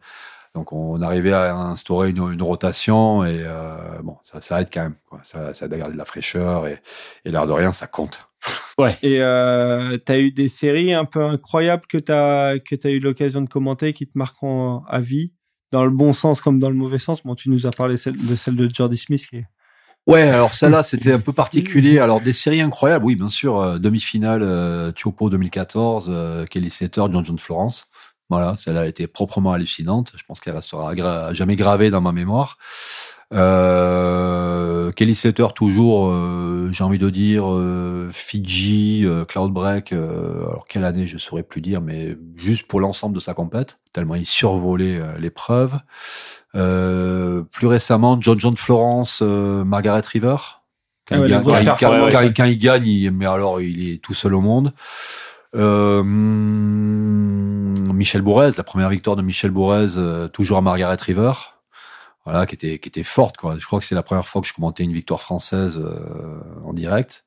[0.54, 4.82] Donc, on arrivait à instaurer une, une rotation et euh, bon, ça, ça aide quand
[4.84, 4.96] même.
[5.08, 5.20] Quoi.
[5.22, 6.80] Ça, ça aide à garder de la fraîcheur et,
[7.24, 8.28] et l'air de rien, ça compte.
[9.02, 12.90] Et euh, tu as eu des séries un peu incroyables que tu as, que as
[12.90, 15.32] eu l'occasion de commenter qui te marqueront à vie,
[15.72, 17.22] dans le bon sens comme dans le mauvais sens?
[17.22, 19.46] Bon, tu nous as parlé de celle de Jordi Smith qui est
[20.06, 21.98] Ouais, alors celle-là, c'était un peu particulier.
[21.98, 23.58] Alors, des séries incroyables, oui, bien sûr.
[23.58, 27.86] euh, demi-finale, euh, Tiopo 2014, euh, Kelly Slater, John John Florence.
[28.28, 30.12] Voilà, celle-là a été proprement hallucinante.
[30.16, 30.94] Je pense qu'elle restera
[31.32, 32.58] jamais gravée dans ma mémoire.
[33.34, 39.92] Euh, Kelly Slater, toujours, euh, j'ai envie de dire, euh, Fiji, euh, Cloudbreak.
[39.92, 43.78] euh, alors, quelle année, je saurais plus dire, mais juste pour l'ensemble de sa compète,
[43.92, 45.76] tellement il survolait l'épreuve.
[46.54, 50.36] Euh, plus récemment, John John Florence, euh, Margaret River.
[51.08, 52.26] Quand, ouais, il, gagne, grosse quand, il- performance, quand- quand ouais.
[52.28, 54.72] il- quand il gagne, il- mais alors il est tout seul au monde.
[55.56, 56.02] Euh,
[57.92, 61.32] Michel Bourrez, la première victoire de Michel Bourrez, euh, toujours à Margaret River.
[62.24, 63.56] Voilà, qui était, qui était forte, quoi.
[63.58, 66.72] Je crois que c'est la première fois que je commentais une victoire française euh, en
[66.72, 67.24] direct.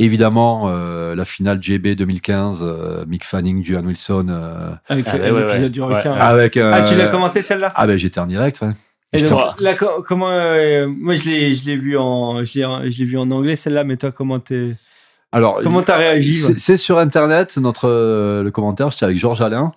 [0.00, 5.18] Évidemment, euh, la finale GB 2015, euh, Mick Fanning, Julian Wilson, euh, Avec Ah, ouais,
[5.22, 5.70] l'épisode ouais, ouais.
[5.70, 5.96] du Ouais.
[5.96, 6.12] requin.
[6.14, 6.56] avec.
[6.56, 7.72] euh, Ah, tu l'as commenté celle-là?
[7.74, 8.70] Ah ben j'étais en direct, ouais.
[9.12, 12.58] Et donc, en- là, co- comment euh, moi je l'ai je l'ai vu en je
[12.60, 14.76] l'ai je l'ai vu en anglais celle-là mais toi comment t'es
[15.32, 18.90] Alors, comment t'as réagi c'est sur internet notre euh, le commentaire.
[18.90, 19.72] J'étais avec Georges Alain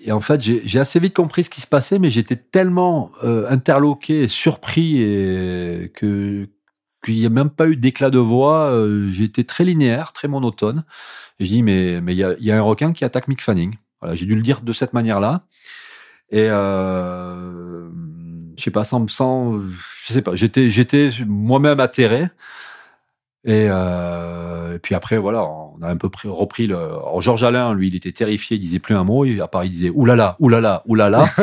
[0.00, 3.12] et en fait j'ai j'ai assez vite compris ce qui se passait, mais j'étais tellement
[3.24, 6.48] euh, interloqué, et surpris et que
[7.04, 8.70] qu'il n'y a même pas eu d'éclat de voix.
[8.70, 10.84] euh, j'ai été très linéaire, très monotone.
[11.40, 13.76] Je dis mais mais il y a, y a un requin qui attaque Mick Fanning.
[14.00, 15.46] Voilà, j'ai dû le dire de cette manière-là.
[16.30, 17.88] Et euh,
[18.56, 22.28] je sais pas, sans, sans, je sais pas, j'étais, j'étais moi-même atterré.
[23.44, 25.48] Et, euh, et puis après, voilà,
[25.82, 26.76] a un peu pris, repris le.
[26.76, 29.24] Alors Georges Alain, lui, il était terrifié, il disait plus un mot.
[29.24, 31.24] Et à part, il disait oulala, oulala, oulala.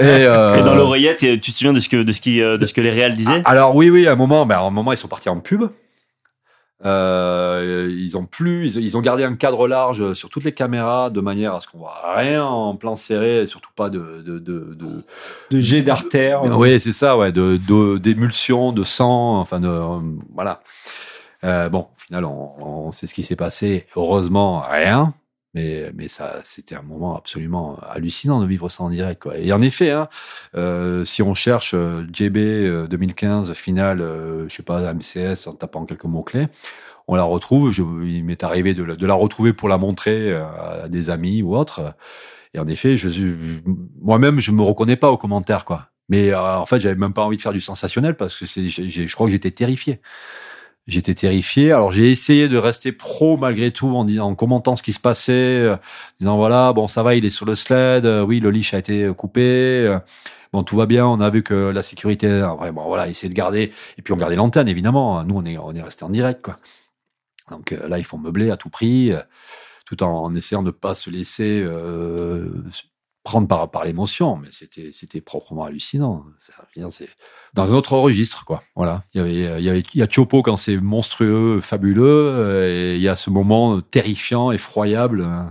[0.00, 2.40] et, euh, Et dans l'oreillette, et tu te souviens de ce que, de ce qui,
[2.42, 3.42] euh, de ce que les réals disaient?
[3.44, 5.64] Alors oui, oui, à un moment, ben, à un moment, ils sont partis en pub.
[6.84, 11.08] Euh, ils ont plus, ils, ils ont gardé un cadre large sur toutes les caméras
[11.08, 14.38] de manière à ce qu'on voit rien en plan serré, et surtout pas de, de,
[14.38, 15.04] de, de,
[15.50, 19.98] de jet d'artère oui, c'est ça, ouais, de de- d'émulsion, de, sang, enfin de euh,
[20.34, 20.60] voilà.
[21.46, 23.86] Euh, bon, au final, on, sait ce qui s'est passé.
[23.96, 25.14] Heureusement, rien.
[25.56, 29.26] Mais ça, c'était un moment absolument hallucinant de vivre ça en direct.
[29.36, 30.08] Et en effet, hein,
[30.54, 34.00] euh, si on cherche euh, JB euh, 2015 finale,
[34.48, 36.48] je sais pas MCS en tapant quelques mots clés,
[37.08, 37.72] on la retrouve.
[38.04, 41.94] Il m'est arrivé de la, retrouver pour la montrer à des amis ou autres.
[42.52, 42.96] Et en effet,
[44.02, 45.88] moi-même, je me reconnais pas aux commentaires, quoi.
[46.08, 49.26] Mais en fait, j'avais même pas envie de faire du sensationnel parce que je crois
[49.26, 50.00] que j'étais terrifié.
[50.86, 51.72] J'étais terrifié.
[51.72, 55.00] Alors j'ai essayé de rester pro malgré tout en, disant, en commentant ce qui se
[55.00, 55.76] passait, euh,
[56.20, 58.78] disant voilà, bon ça va, il est sur le sled, euh, oui le leash a
[58.78, 59.98] été coupé, euh,
[60.52, 63.34] bon tout va bien, on a vu que la sécurité, après, bon voilà, essayer de
[63.34, 65.24] garder, et puis on gardait l'antenne évidemment.
[65.24, 66.56] Nous on est on est resté en direct quoi.
[67.50, 69.20] Donc euh, là il faut meubler à tout prix, euh,
[69.86, 72.48] tout en, en essayant de pas se laisser euh,
[73.26, 76.24] prendre par par l'émotion, mais c'était c'était proprement hallucinant.
[76.40, 76.52] C'est-
[76.90, 77.08] c'est
[77.54, 78.62] dans un autre registre, quoi.
[78.76, 79.02] Voilà.
[79.14, 82.92] Il y avait, il y avait, il y a Chopo quand c'est monstrueux, fabuleux, euh,
[82.92, 85.22] et il y a ce moment terrifiant, effroyable.
[85.22, 85.42] euh.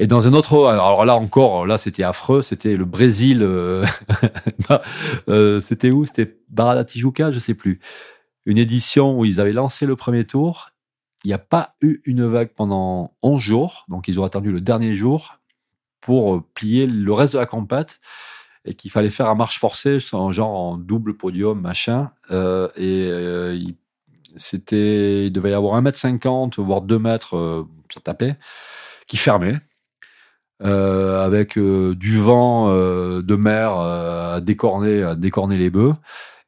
[0.00, 3.84] Et dans un autre, alors là encore, là c'était affreux, c'était le Brésil, euh,
[5.28, 6.06] euh, c'était où?
[6.06, 7.80] C'était Barada Tijuca, je sais plus.
[8.46, 10.70] Une édition où ils avaient lancé le premier tour.
[11.24, 14.60] Il n'y a pas eu une vague pendant 11 jours, donc ils ont attendu le
[14.60, 15.37] dernier jour
[16.00, 18.00] pour euh, plier le reste de la compète
[18.64, 22.10] et qu'il fallait faire à marche forcée, en genre en double podium, machin.
[22.30, 23.76] Euh, et euh, il,
[24.36, 28.36] c'était, il devait y avoir 1m50, voire 2 mètres, euh, ça tapait,
[29.06, 29.60] qui fermait.
[30.60, 35.94] Avec du vent de mer à décorner, à décorner les bœufs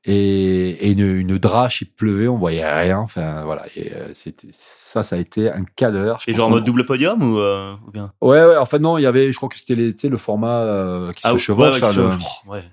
[0.05, 2.99] et, et une, une drache, il pleuvait, on voyait rien.
[2.99, 6.21] Enfin voilà, et euh, c'était ça, ça a été un caleur.
[6.27, 8.13] Et genre en mode double podium ou, euh, ou bien?
[8.21, 8.57] Ouais, ouais.
[8.57, 10.61] En fait non, il y avait, je crois que c'était les, tu sais, le format
[10.61, 11.81] euh, qui se ouais, chevauche.
[11.81, 12.25] ouais, se le- chevauche.
[12.47, 12.65] Ouais.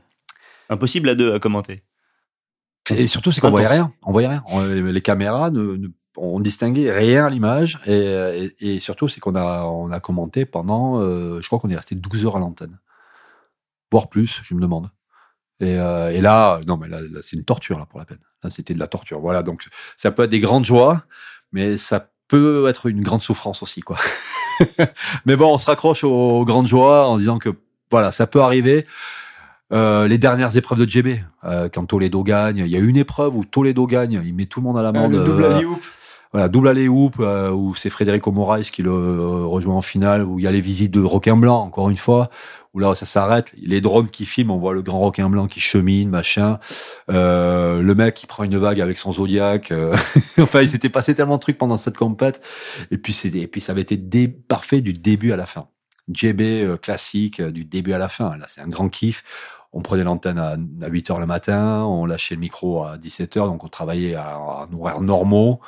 [0.69, 1.83] Impossible à deux à commenter.
[2.89, 3.91] Et surtout, c'est qu'on voyait rien.
[4.05, 4.43] On voyait rien.
[4.47, 7.79] On- les caméras, ne, ne- on distinguait rien à l'image.
[7.85, 11.69] Et, et, et surtout, c'est qu'on a, on a commenté pendant, euh, je crois qu'on
[11.69, 12.79] est resté 12 heures à l'antenne.
[13.91, 14.89] Voire plus, je me demande.
[15.59, 18.19] Et, euh, et là, non, mais là, là, c'est une torture, là, pour la peine.
[18.43, 19.19] Là, c'était de la torture.
[19.19, 19.43] Voilà.
[19.43, 21.03] Donc, ça peut être des grandes joies,
[21.51, 23.97] mais ça peut être une grande souffrance aussi, quoi.
[25.25, 27.49] mais bon, on se raccroche aux, grandes joies en disant que,
[27.89, 28.85] voilà, ça peut arriver.
[29.73, 33.35] Euh, les dernières épreuves de JB, euh, quand Toledo gagne, il y a une épreuve
[33.35, 35.11] où Toledo gagne, il met tout le monde à l'amende.
[35.11, 35.83] le double euh, alley-oop.
[36.31, 40.23] voilà, double alley hoop euh, où c'est Frédérico Moraes qui le euh, rejoint en finale,
[40.23, 42.29] où il y a les visites de requin blanc encore une fois,
[42.77, 45.59] où là ça s'arrête, les drones qui filment, on voit le grand requin blanc qui
[45.59, 46.59] chemine, machin,
[47.09, 49.95] euh, le mec qui prend une vague avec son zodiaque, euh,
[50.39, 52.39] enfin il s'était passé tellement de trucs pendant cette compète,
[52.91, 55.67] et puis c'était, et puis ça avait été parfait du début à la fin.
[56.13, 59.23] JB euh, classique euh, du début à la fin, là c'est un grand kiff.
[59.73, 60.55] on prenait l'antenne à,
[60.87, 64.35] 8 heures le matin, on lâchait le micro à 17 heures, donc on travaillait à,
[64.35, 65.61] à horaires normaux,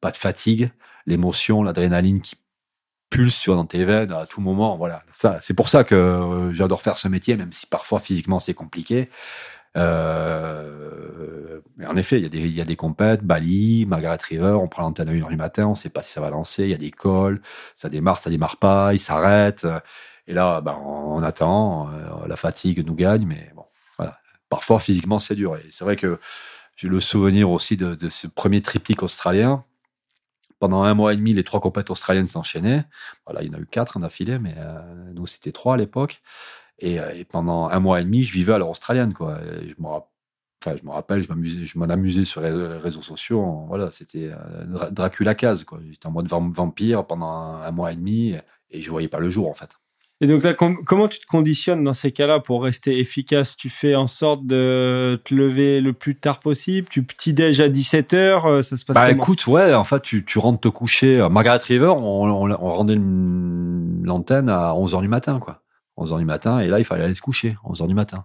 [0.00, 0.70] pas de fatigue,
[1.06, 2.34] l'émotion, l'adrénaline qui
[3.28, 4.76] sur dans tes veines à tout moment.
[4.76, 8.40] Voilà, ça, c'est pour ça que euh, j'adore faire ce métier, même si parfois physiquement
[8.40, 9.10] c'est compliqué.
[9.76, 14.82] Euh, en effet, il y a des, il des compètes, Bali, Margaret River, on prend
[14.82, 16.78] l'antenne à 1h du matin, on sait pas si ça va lancer, il y a
[16.78, 17.40] des calls,
[17.74, 19.66] ça démarre, ça démarre pas, il s'arrête.
[20.26, 23.64] Et là, ben, on attend, euh, la fatigue nous gagne, mais bon,
[23.98, 24.18] voilà.
[24.48, 25.56] Parfois, physiquement, c'est dur.
[25.56, 26.18] Et c'est vrai que
[26.76, 29.64] j'ai le souvenir aussi de, de ce premier triptyque australien.
[30.58, 32.84] Pendant un mois et demi, les trois compètes australiennes s'enchaînaient.
[33.26, 35.76] Voilà, il y en a eu quatre en affilée, mais euh, nous, c'était trois à
[35.76, 36.22] l'époque.
[36.78, 39.40] Et, euh, et pendant un mois et demi, je vivais à l'heure australienne, quoi.
[39.42, 39.88] Et je me
[40.64, 43.64] Enfin, je me rappelle, je m'en amusais sur les réseaux sociaux.
[43.68, 45.80] Voilà, c'était euh, Dra- Dracula case, quoi.
[45.88, 48.34] J'étais en mode vam- vampire pendant un, un mois et demi
[48.70, 49.78] et je voyais pas le jour, en fait.
[50.22, 53.54] Et donc là, com- comment tu te conditionnes dans ces cas-là pour rester efficace?
[53.56, 56.88] Tu fais en sorte de te lever le plus tard possible?
[56.90, 60.38] Tu petit déj à 17h Ça se passe Bah écoute, ouais, en fait, tu, tu
[60.38, 61.20] rentres te coucher.
[61.20, 65.62] à Margaret River, on, on, on rendait l'antenne à 11h du matin, quoi.
[65.98, 68.24] 11h du matin, et là, il fallait aller se coucher, 11h du matin.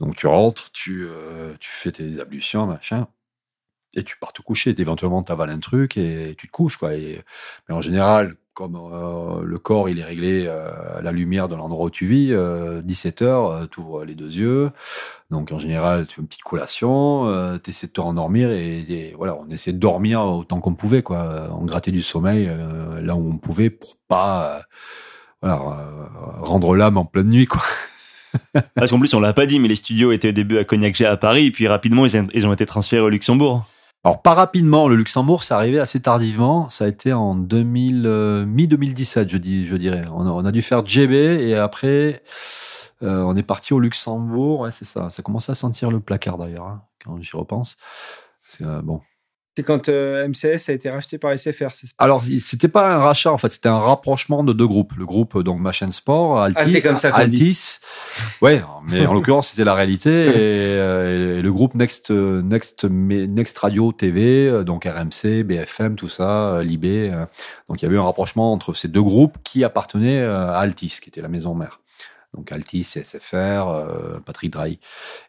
[0.00, 3.06] Donc tu rentres, tu, euh, tu fais tes ablutions, machin,
[3.94, 4.74] et tu pars te coucher.
[4.78, 6.94] Éventuellement, t'avales un truc et tu te couches, quoi.
[6.94, 7.22] Et,
[7.68, 11.54] mais en général, comme euh, le corps, il est réglé euh, à la lumière de
[11.54, 14.70] l'endroit où tu vis, 17h, tu ouvres les deux yeux.
[15.32, 19.14] Donc en général, tu fais une petite collation, euh, tu essaies de te rendormir et,
[19.16, 21.48] voilà, on essaie de dormir autant qu'on pouvait, quoi.
[21.58, 24.62] On grattait du sommeil euh, là où on pouvait pour pas
[25.44, 25.58] euh, euh,
[26.42, 27.62] rendre l'âme en pleine nuit, quoi.
[28.74, 31.06] Parce qu'en plus, on l'a pas dit, mais les studios étaient au début à Cognac-J
[31.06, 33.64] à Paris, puis rapidement, ils ont été transférés au Luxembourg.
[34.04, 36.68] Alors pas rapidement, le Luxembourg, c'est arrivé assez tardivement.
[36.68, 40.04] Ça a été en 2000, euh, mi-2017, je dirais.
[40.12, 42.24] On a, on a dû faire JB et après,
[43.04, 44.60] euh, on est parti au Luxembourg.
[44.60, 45.08] Ouais, c'est ça.
[45.10, 47.76] Ça commençait à sentir le placard d'ailleurs, hein, quand j'y repense.
[48.60, 49.00] Euh, bon.
[49.54, 51.92] C'est quand euh, MCS a été racheté par SFR, c'est ça?
[51.98, 54.94] Alors, c'était pas un rachat, en fait, c'était un rapprochement de deux groupes.
[54.96, 56.62] Le groupe, donc, Machin Sport, Altis.
[56.62, 57.78] Ah, c'est comme ça Altis.
[58.40, 60.10] Ouais, mais en l'occurrence, c'était la réalité.
[60.10, 66.08] Et, euh, et le groupe Next, Next, Next Radio TV, euh, donc RMC, BFM, tout
[66.08, 67.12] ça, Libé.
[67.68, 71.10] Donc, il y avait un rapprochement entre ces deux groupes qui appartenaient à Altis, qui
[71.10, 71.80] était la maison mère.
[72.34, 74.78] Donc Altis, SFR, euh, Patrick Drahi.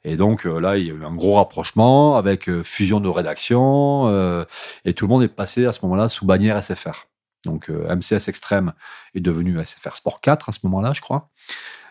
[0.04, 3.10] Et donc euh, là, il y a eu un gros rapprochement avec euh, fusion de
[3.10, 4.46] rédaction euh,
[4.86, 7.08] et tout le monde est passé à ce moment-là sous bannière SFR.
[7.46, 8.72] Donc MCS Extrême
[9.16, 11.30] est devenu SFR Sport 4 à ce moment-là, je crois.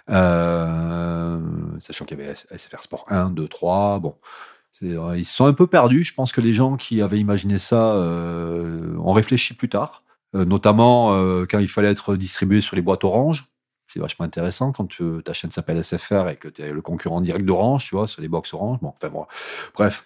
[0.09, 3.99] Sachant qu'il y avait SFR Sport 1, 2, 3.
[3.99, 4.17] Bon,
[4.81, 6.05] ils se sont un peu perdus.
[6.05, 10.03] Je pense que les gens qui avaient imaginé ça ont réfléchi plus tard,
[10.33, 13.52] notamment euh, quand il fallait être distribué sur les boîtes orange.
[13.93, 14.89] C'est vachement intéressant quand
[15.23, 18.23] ta chaîne s'appelle SFR et que tu es le concurrent direct d'Orange, tu vois, sur
[18.23, 18.79] les box Orange.
[18.81, 19.27] Bon, enfin bon,
[19.75, 20.05] bref,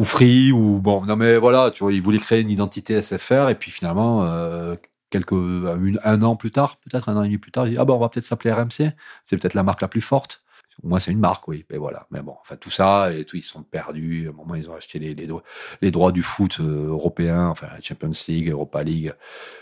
[0.00, 3.48] ou Free ou bon, non mais voilà, tu vois, ils voulaient créer une identité SFR
[3.48, 4.74] et puis finalement, euh,
[5.12, 7.84] une- un an plus tard, peut-être un an et demi plus tard, ils disent ah
[7.84, 8.92] ben on va peut-être s'appeler RMC,
[9.24, 10.40] c'est peut-être la marque la plus forte.
[10.82, 11.64] Au moins c'est une marque, oui.
[11.70, 14.26] Mais voilà, mais bon, enfin tout ça et tout, ils sont perdus.
[14.28, 15.42] À un moment, ils ont acheté les les, dro-
[15.82, 19.14] les droits du foot euh, européen, enfin la Champions League, Europa League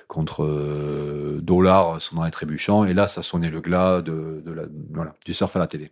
[0.08, 2.84] contre euh, dollars, son nom est trébuchant.
[2.84, 4.62] Et là, ça sonnait le glas de, de la,
[4.92, 5.90] voilà, du surf à la télé.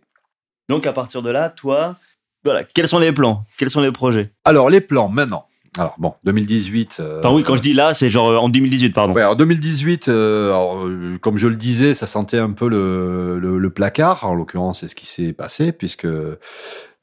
[0.69, 1.95] Donc, à partir de là, toi,
[2.43, 3.43] voilà, quels sont les plans?
[3.57, 4.31] Quels sont les projets?
[4.43, 5.47] Alors les plans maintenant.
[5.77, 6.97] Alors bon, 2018.
[6.99, 9.13] euh, Enfin, oui, quand je dis là, c'est genre euh, en 2018, pardon.
[9.13, 10.87] Ouais, en 2018, euh, alors,
[11.21, 14.23] comme je le disais, ça sentait un peu le, le, le placard.
[14.25, 16.07] En l'occurrence, c'est ce qui s'est passé, puisque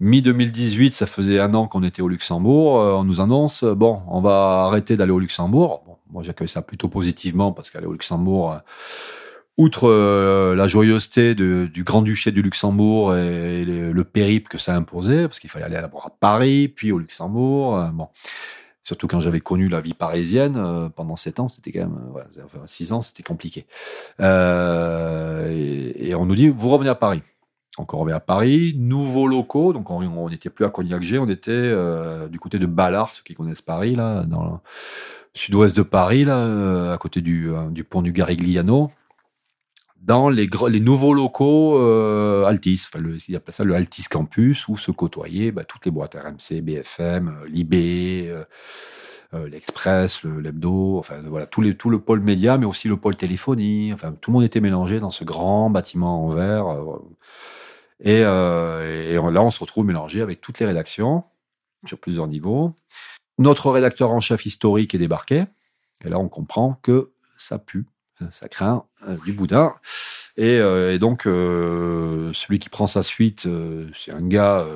[0.01, 2.75] mi-2018, ça faisait un an qu'on était au Luxembourg.
[2.75, 5.83] on nous annonce, bon, on va arrêter d'aller au Luxembourg.
[5.87, 8.57] Bon, moi, j'accueille ça plutôt positivement, parce qu'aller au Luxembourg,
[9.59, 14.75] outre euh, la joyeuseté de- du Grand-Duché du Luxembourg et le, le périple que ça
[14.75, 17.79] imposait, parce qu'il fallait aller d'abord à Paris, puis au Luxembourg.
[17.93, 18.09] bon.
[18.85, 22.43] Surtout quand j'avais connu la vie parisienne euh, pendant sept ans, c'était quand même euh,
[22.45, 23.65] enfin, six ans, c'était compliqué.
[24.21, 25.49] Euh,
[25.97, 27.23] et, on nous dit vous revenez à Paris.
[27.79, 29.73] Donc on revient à Paris, nouveaux locaux.
[29.73, 33.35] Donc on n'était plus à Cognac-G, on était euh, du côté de Ballard, ceux qui
[33.35, 34.51] connaissent Paris là, dans le
[35.35, 38.91] sud-ouest de Paris là, euh, à côté euh, du pont du Garigliano
[40.03, 40.49] dans les,
[40.81, 45.53] nouveaux locaux euh, Altis, enfin le, ils appellent ça le Altis Campus, où se côtoyaient
[45.53, 48.45] bah, toutes les boîtes RMC, BFM, euh, Libé, euh,
[49.35, 53.93] euh, l'Express, le- l'Hebdo, enfin voilà, tout, le pôle média, mais aussi le pôle téléphonie,
[53.93, 56.67] enfin tout le monde était mélangé dans ce grand bâtiment en verre.
[58.01, 61.23] et là, on se retrouve mélangé avec toutes les rédactions,
[61.87, 62.75] sur plusieurs niveaux.
[63.39, 65.45] Notre rédacteur en chef historique est débarqué,
[66.05, 67.87] et là, on comprend que ça pue
[68.31, 69.75] ça craint euh, du boudin.
[70.37, 73.47] Et, euh, et donc, euh, celui qui prend sa suite,
[73.95, 74.67] c'est un gars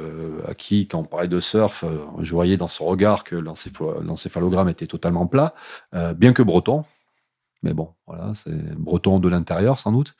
[0.46, 1.84] à qui, quand on parlait de surf,
[2.20, 5.54] je voyais dans son regard que l'encéphalo- l'encéphalogramme était totalement plat,
[6.16, 6.84] bien que breton.
[7.62, 10.14] Mais bon, voilà, c'est breton de l'intérieur sans doute.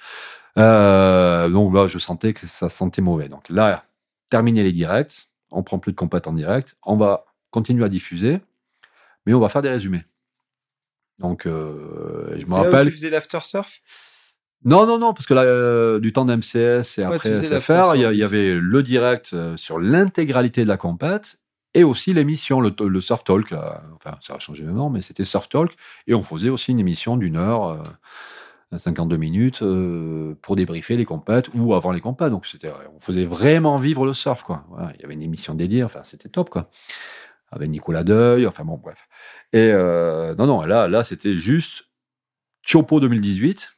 [0.57, 3.29] Donc là, je sentais que ça sentait mauvais.
[3.29, 3.85] Donc là,
[4.31, 8.41] terminer les directs, on prend plus de compètes en direct, on va continuer à diffuser,
[9.27, 10.05] mais on va faire des résumés.
[11.21, 12.89] Donc, euh, je me là où rappelle.
[12.89, 13.81] tu faisais l'after surf
[14.65, 18.01] Non, non, non, parce que là, euh, du temps d'MCS et Ouais, après SFR, il
[18.01, 21.39] y, avait le direct euh, sur l'intégralité de la compète
[21.75, 23.51] et aussi l'émission, le, le Surf Talk.
[23.51, 23.83] là.
[23.95, 25.75] Enfin, ça a changé de nom, mais c'était Surf Talk.
[26.07, 27.83] Et on faisait aussi une émission d'une heure,
[28.73, 29.63] euh, 52 minutes,
[30.43, 32.31] pour débriefer les compètes ou avant les compètes.
[32.31, 34.65] Donc, c'était, on faisait vraiment vivre le surf, quoi.
[34.69, 36.69] Voilà, il y avait une émission dédiée, enfin, c'était top, quoi.
[37.51, 39.07] Avec Nicolas Deuil, enfin bon, bref.
[39.53, 41.85] Et euh, non, non, là, là c'était juste
[42.63, 43.71] Chopo 2018.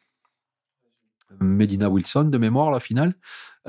[1.40, 3.14] Medina Wilson de mémoire, la finale.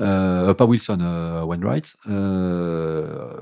[0.00, 1.96] Euh, pas Wilson, euh, Wainwright.
[2.08, 3.38] Euh,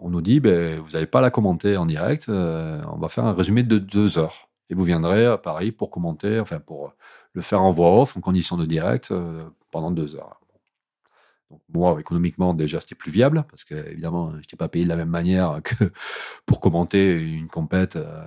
[0.00, 3.24] on nous dit, ben, vous n'allez pas la commenter en direct, euh, on va faire
[3.24, 4.48] un résumé de deux heures.
[4.68, 6.92] Et vous viendrez à Paris pour commenter, enfin pour
[7.34, 10.40] le faire en voix off, en condition de direct, euh, pendant deux heures.
[11.52, 14.88] Donc, moi, économiquement, déjà, c'était plus viable, parce que, évidemment, je n'étais pas payé de
[14.88, 15.92] la même manière que
[16.46, 18.24] pour commenter une compète euh,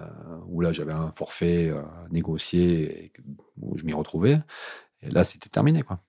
[0.48, 1.82] où là, j'avais un forfait euh,
[2.12, 3.12] négocié et
[3.60, 4.40] où je m'y retrouvais.
[5.02, 6.00] Et là, c'était terminé, quoi.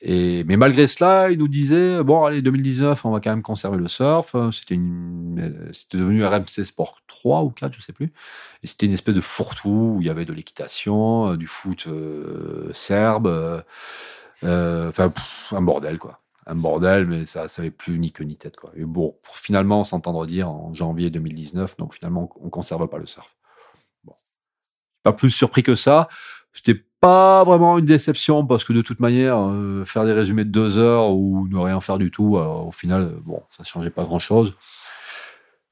[0.00, 3.76] Et, mais malgré cela, il nous disait bon, allez, 2019, on va quand même conserver
[3.76, 4.34] le surf.
[4.34, 8.12] Euh, C'était devenu RMC Sport 3 ou 4, je sais plus.
[8.62, 11.86] Et c'était une espèce de fourre-tout où il y avait de l'équitation, du foot
[12.72, 13.62] serbe,
[14.42, 15.12] enfin,
[15.52, 16.21] un bordel, quoi.
[16.46, 18.72] Un bordel, mais ça, ça avait plus ni queue ni tête, quoi.
[18.74, 23.06] Et bon, pour finalement s'entendre dire en janvier 2019, donc finalement, on conserve pas le
[23.06, 23.36] surf.
[24.04, 24.14] Bon.
[25.04, 26.08] Pas plus surpris que ça.
[26.52, 30.50] C'était pas vraiment une déception parce que de toute manière, euh, faire des résumés de
[30.50, 34.04] deux heures ou ne rien faire du tout, euh, au final, bon, ça changeait pas
[34.04, 34.56] grand chose.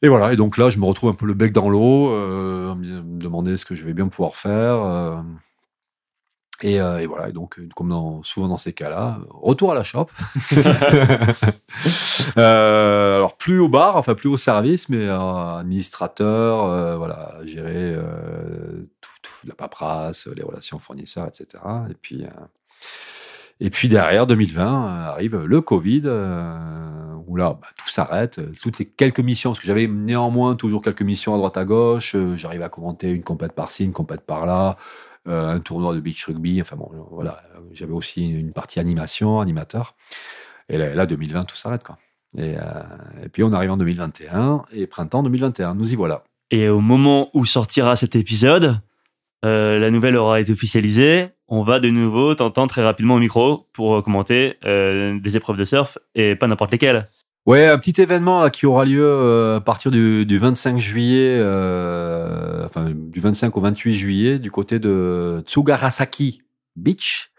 [0.02, 0.32] Et voilà.
[0.32, 3.56] Et donc là, je me retrouve un peu le bec dans l'eau, euh, me demander
[3.56, 5.22] ce que je vais bien pouvoir faire.
[6.62, 7.28] Et, euh, et voilà.
[7.28, 10.06] Et donc, euh, comme dans, souvent dans ces cas-là, euh, retour à la shop.
[12.36, 17.94] Euh, alors plus au bar, enfin plus au service, mais euh, administrateur, euh, voilà, gérer
[17.94, 21.62] euh, tout, tout, la paperasse, les relations fournisseurs, etc.
[21.88, 22.28] Et puis, euh,
[23.60, 28.78] et puis derrière 2020 euh, arrive le Covid, euh, où là bah, tout s'arrête, toutes
[28.78, 32.36] les quelques missions, parce que j'avais néanmoins toujours quelques missions à droite à gauche, euh,
[32.36, 34.78] j'arrivais à commenter une compète par-ci, une compète par-là,
[35.26, 37.42] un tournoi de beach rugby, enfin bon, voilà,
[37.72, 39.94] j'avais aussi une partie animation, animateur.
[40.68, 41.98] Et là, là 2020, tout s'arrête, quoi.
[42.36, 42.62] Et, euh,
[43.24, 46.24] et puis on arrive en 2021 et printemps 2021, nous y voilà.
[46.50, 48.80] Et au moment où sortira cet épisode,
[49.44, 51.28] euh, la nouvelle aura été officialisée.
[51.48, 55.56] On va de nouveau t'entendre très rapidement au micro pour euh, commenter euh, des épreuves
[55.56, 57.08] de surf et pas n'importe lesquelles.
[57.46, 61.38] Ouais, un petit événement là, qui aura lieu euh, à partir du, du 25 juillet,
[61.38, 66.42] euh, enfin du 25 au 28 juillet, du côté de Tsugarasaki
[66.76, 67.32] Beach.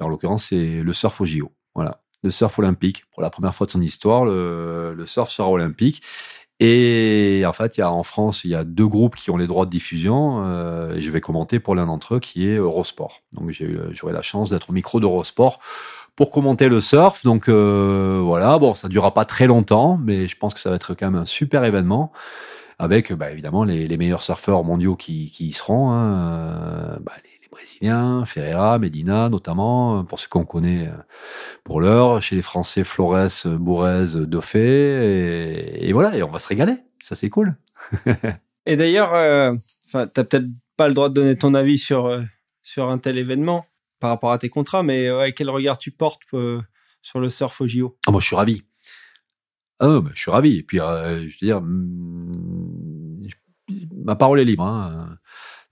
[0.00, 1.50] En l'occurrence, c'est le surf au JO.
[1.74, 3.04] Voilà, le surf olympique.
[3.12, 6.02] Pour la première fois de son histoire, le, surf sera olympique.
[6.60, 9.36] Et en fait, il y a en France, il y a deux groupes qui ont
[9.36, 10.44] les droits de diffusion.
[10.46, 13.22] euh, je vais commenter pour l'un d'entre eux qui est Eurosport.
[13.32, 15.58] Donc j'aurai la chance d'être au micro d'Eurosport
[16.16, 17.24] pour commenter le surf.
[17.24, 20.76] Donc euh, voilà, bon, ça durera pas très longtemps, mais je pense que ça va
[20.76, 22.12] être quand même un super événement
[22.78, 25.90] avec bah, évidemment les, meilleurs surfeurs mondiaux qui, y seront.
[25.90, 30.90] hein, euh, bah, les, Brésiliens, Ferreira, Medina notamment, euh, pour ceux qu'on connaît
[31.62, 32.20] pour l'heure.
[32.20, 34.58] Chez les Français, Flores, Bourrez, Dauphin.
[34.58, 36.74] Et, voilà, et on va se régaler.
[36.98, 37.54] Ça, c'est cool.
[38.66, 39.54] Et d'ailleurs, euh,
[39.86, 42.20] enfin, t'as peut-être pas le droit de donner ton avis sur
[42.64, 43.66] sur un tel événement
[44.04, 46.60] par rapport à tes contrats, mais ouais, quel regard tu portes euh,
[47.00, 48.62] sur le surf au JO Ah, moi, je suis ravi.
[49.80, 50.58] Ah, mais je suis ravi.
[50.58, 53.22] Et puis, euh, je veux dire, mm,
[54.04, 54.62] ma parole est libre.
[54.62, 55.18] Hein.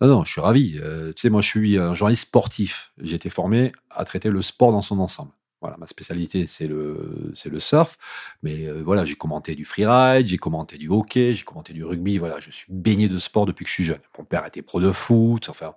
[0.00, 0.78] Non, non, je suis ravi.
[0.78, 2.94] Euh, tu sais, moi, je suis un journaliste sportif.
[3.02, 5.32] J'ai été formé à traiter le sport dans son ensemble.
[5.62, 7.96] Voilà, ma spécialité, c'est le, le surf.
[8.42, 12.18] Mais euh, voilà, j'ai commenté du freeride, j'ai commenté du hockey, j'ai commenté du rugby.
[12.18, 14.00] Voilà, je suis baigné de sport depuis que je suis jeune.
[14.18, 15.48] Mon père était pro de foot.
[15.48, 15.74] Enfin,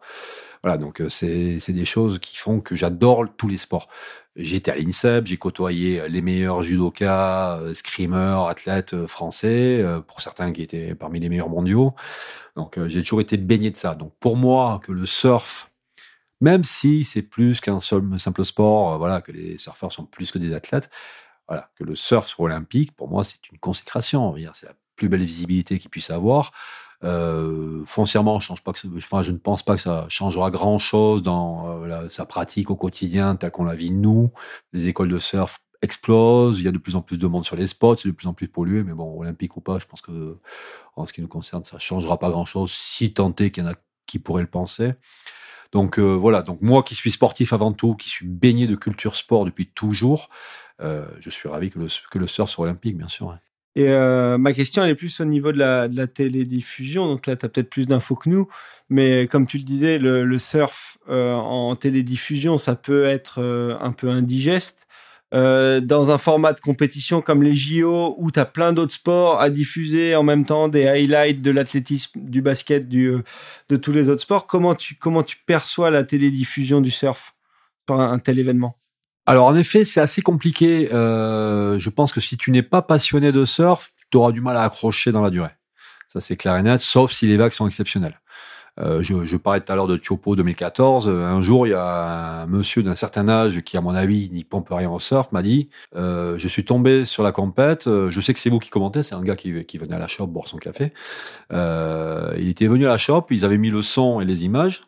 [0.64, 3.88] voilà, donc euh, c'est, c'est des choses qui font que j'adore tous les sports.
[4.36, 10.20] J'étais à l'INSEP, j'ai côtoyé les meilleurs judokas, euh, screamers, athlètes euh, français, euh, pour
[10.20, 11.94] certains qui étaient parmi les meilleurs mondiaux.
[12.58, 13.96] Donc euh, j'ai toujours été baigné de ça.
[13.96, 15.72] Donc pour moi, que le surf,
[16.42, 20.38] même si c'est plus qu'un simple sport, euh, voilà, que les surfeurs sont plus que
[20.38, 20.90] des athlètes,
[21.48, 24.36] voilà, que le surf soit olympique, pour moi c'est une consécration.
[24.54, 26.52] C'est la plus belle visibilité qu'ils puissent avoir.
[27.04, 32.76] Euh, foncièrement, je, ne pense pas que ça changera grand-chose dans euh, sa pratique au
[32.76, 34.32] quotidien, tel qu'on la vit nous.
[34.74, 37.56] Les écoles de surf explosent, il y a de plus en plus de monde sur
[37.56, 40.02] les spots, c'est de plus en plus pollué, mais bon, olympique ou pas, je pense
[40.02, 40.40] que
[40.96, 43.72] en ce qui nous concerne, ça changera pas grand-chose, si tant est qu'il y en
[43.72, 43.76] a
[44.08, 44.94] qui pourraient le penser.
[45.76, 49.18] Donc euh, voilà, donc moi qui suis sportif avant tout, qui suis baigné de culture
[49.18, 50.30] sport depuis toujours,
[50.82, 51.80] euh, je suis ravi que
[52.18, 53.32] le, surf soit olympique, bien sûr.
[53.32, 53.40] hein.
[53.76, 57.08] Et euh, ma question, elle est plus au niveau de la, télédiffusion.
[57.08, 58.48] Donc là, tu as peut-être plus d'infos que nous.
[58.88, 63.44] Mais comme tu le disais, le, surf en télédiffusion, ça peut être
[63.82, 64.85] un peu indigeste.
[65.34, 69.42] Euh, dans un format de compétition comme les JO, où tu as plein d'autres sports
[69.42, 73.24] à diffuser en même temps, des highlights de l'athlétisme, du basket, euh,
[73.70, 77.36] de tous les autres sports, comment tu, comment tu perçois la télédiffusion du surf
[77.88, 78.78] sur un, un tel événement?
[79.26, 80.94] Alors en effet, c'est assez compliqué.
[80.94, 84.56] Euh, je pense que si tu n'es pas passionné de surf, tu auras du mal
[84.56, 85.50] à accrocher dans la durée.
[86.08, 88.22] Ça c'est clair et net, sauf si les vagues sont exceptionnelles.
[88.80, 91.08] Euh, je, parlais tout à l'heure de Tiopo 2014.
[91.08, 94.30] Euh, Un jour, il y a un monsieur d'un certain âge qui, à mon avis,
[94.32, 97.86] n'y pompe rien au surf, m'a dit euh, Je suis tombé sur la compète.
[97.86, 99.04] Je sais que c'est vous qui commentez.
[99.04, 100.94] C'est un gars qui, venait à la shop boire son café.
[101.52, 103.28] Il était venu à la shop.
[103.30, 104.82] Ils avaient mis le son et les images.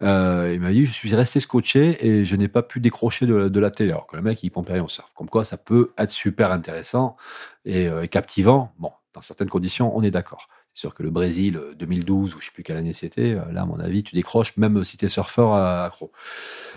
[0.00, 3.70] Il m'a dit, je suis resté scotché et je n'ai pas pu décrocher de, la-
[3.70, 3.90] télé.
[3.90, 5.10] Alors que le mec, il pompait rien au surf.
[5.14, 7.16] Comme quoi, ça peut être super intéressant
[7.64, 8.72] et, et captivant.
[8.78, 10.48] Bon, dans certaines conditions, on est d'accord.
[10.78, 13.62] Sûr que le Brésil, euh, 2012, ou je sais plus quelle année c'était, euh, là,
[13.62, 16.12] à mon avis, tu décroches même si t'es surfeur euh, accro.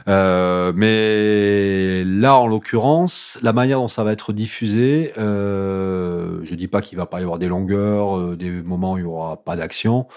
[0.08, 6.68] Euh, mais là, en l'occurrence, la manière dont ça va être diffusé, euh, je dis
[6.68, 9.44] pas qu'il va pas y avoir des longueurs, euh, des moments où il y aura
[9.44, 10.08] pas d'action,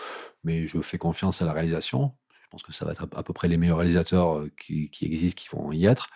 [0.45, 2.15] mais je fais confiance à la réalisation.
[2.43, 5.43] Je pense que ça va être à peu près les meilleurs réalisateurs euh, qui existent,
[5.43, 6.09] qui vont y être,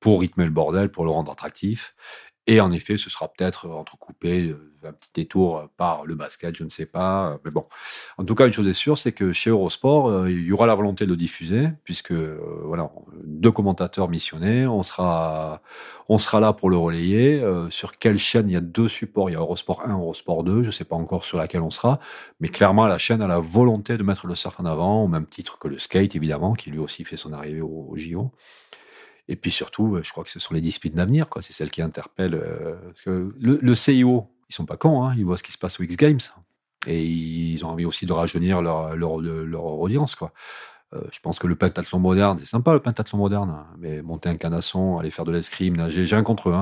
[0.00, 1.94] pour rythmer le bordel, pour le rendre attractif.
[2.48, 6.54] Et en effet, ce sera peut-être entrecoupé euh, un petit détour euh, par le basket,
[6.54, 7.32] je ne sais pas.
[7.32, 7.66] euh, Mais bon,
[8.18, 10.66] en tout cas, une chose est sûre, c'est que chez Eurosport, euh, il y aura
[10.66, 12.88] la volonté de le diffuser, puisque euh, voilà,
[13.24, 15.60] deux commentateurs missionnés, on sera,
[16.08, 17.40] on sera là pour le relayer.
[17.42, 20.44] Euh, sur quelle chaîne Il y a deux supports, il y a Eurosport 1, Eurosport
[20.44, 20.62] 2.
[20.62, 21.98] Je ne sais pas encore sur laquelle on sera,
[22.40, 25.26] mais clairement, la chaîne a la volonté de mettre le surf en avant, au même
[25.26, 28.30] titre que le skate, évidemment, qui lui aussi fait son arrivée au, au JO.
[29.28, 31.42] Et puis surtout, euh, je crois que ce sont les disputes d'avenir, quoi.
[31.42, 32.34] C'est celles qui interpellent.
[32.34, 35.14] euh, parce que le, CIO, ils sont pas cons, hein.
[35.16, 36.20] Ils voient ce qui se passe aux X Games.
[36.86, 40.32] Et ils ont envie aussi de rajeunir leur, leur, audience, quoi.
[40.94, 43.66] Euh, je pense que le pentathlon moderne, c'est sympa le pentathlon moderne, hein.
[43.76, 46.52] mais monter un canasson, aller faire de l'escrime, nager, j'ai rien contre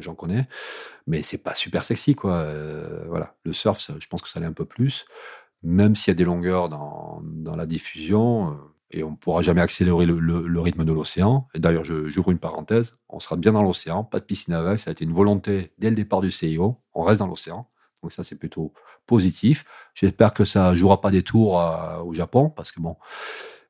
[0.00, 0.48] j'en connais,
[1.06, 2.32] mais c'est pas super sexy, quoi.
[2.32, 5.04] Euh, voilà, le surf, je pense que ça l'est un peu plus,
[5.62, 8.58] même s'il y a des longueurs dans, dans la diffusion,
[8.90, 11.48] et on ne pourra jamais accélérer le, rythme de l'océan.
[11.54, 14.90] Et d'ailleurs, j'ouvre une parenthèse, on sera bien dans l'océan, pas de piscine vagues, ça
[14.90, 17.68] a été une volonté dès le départ du CIO, on reste dans l'océan.
[18.02, 18.72] Donc ça, c'est plutôt
[19.06, 19.64] positif.
[19.94, 22.96] J'espère que ça jouera pas des tours à- au Japon, parce que bon,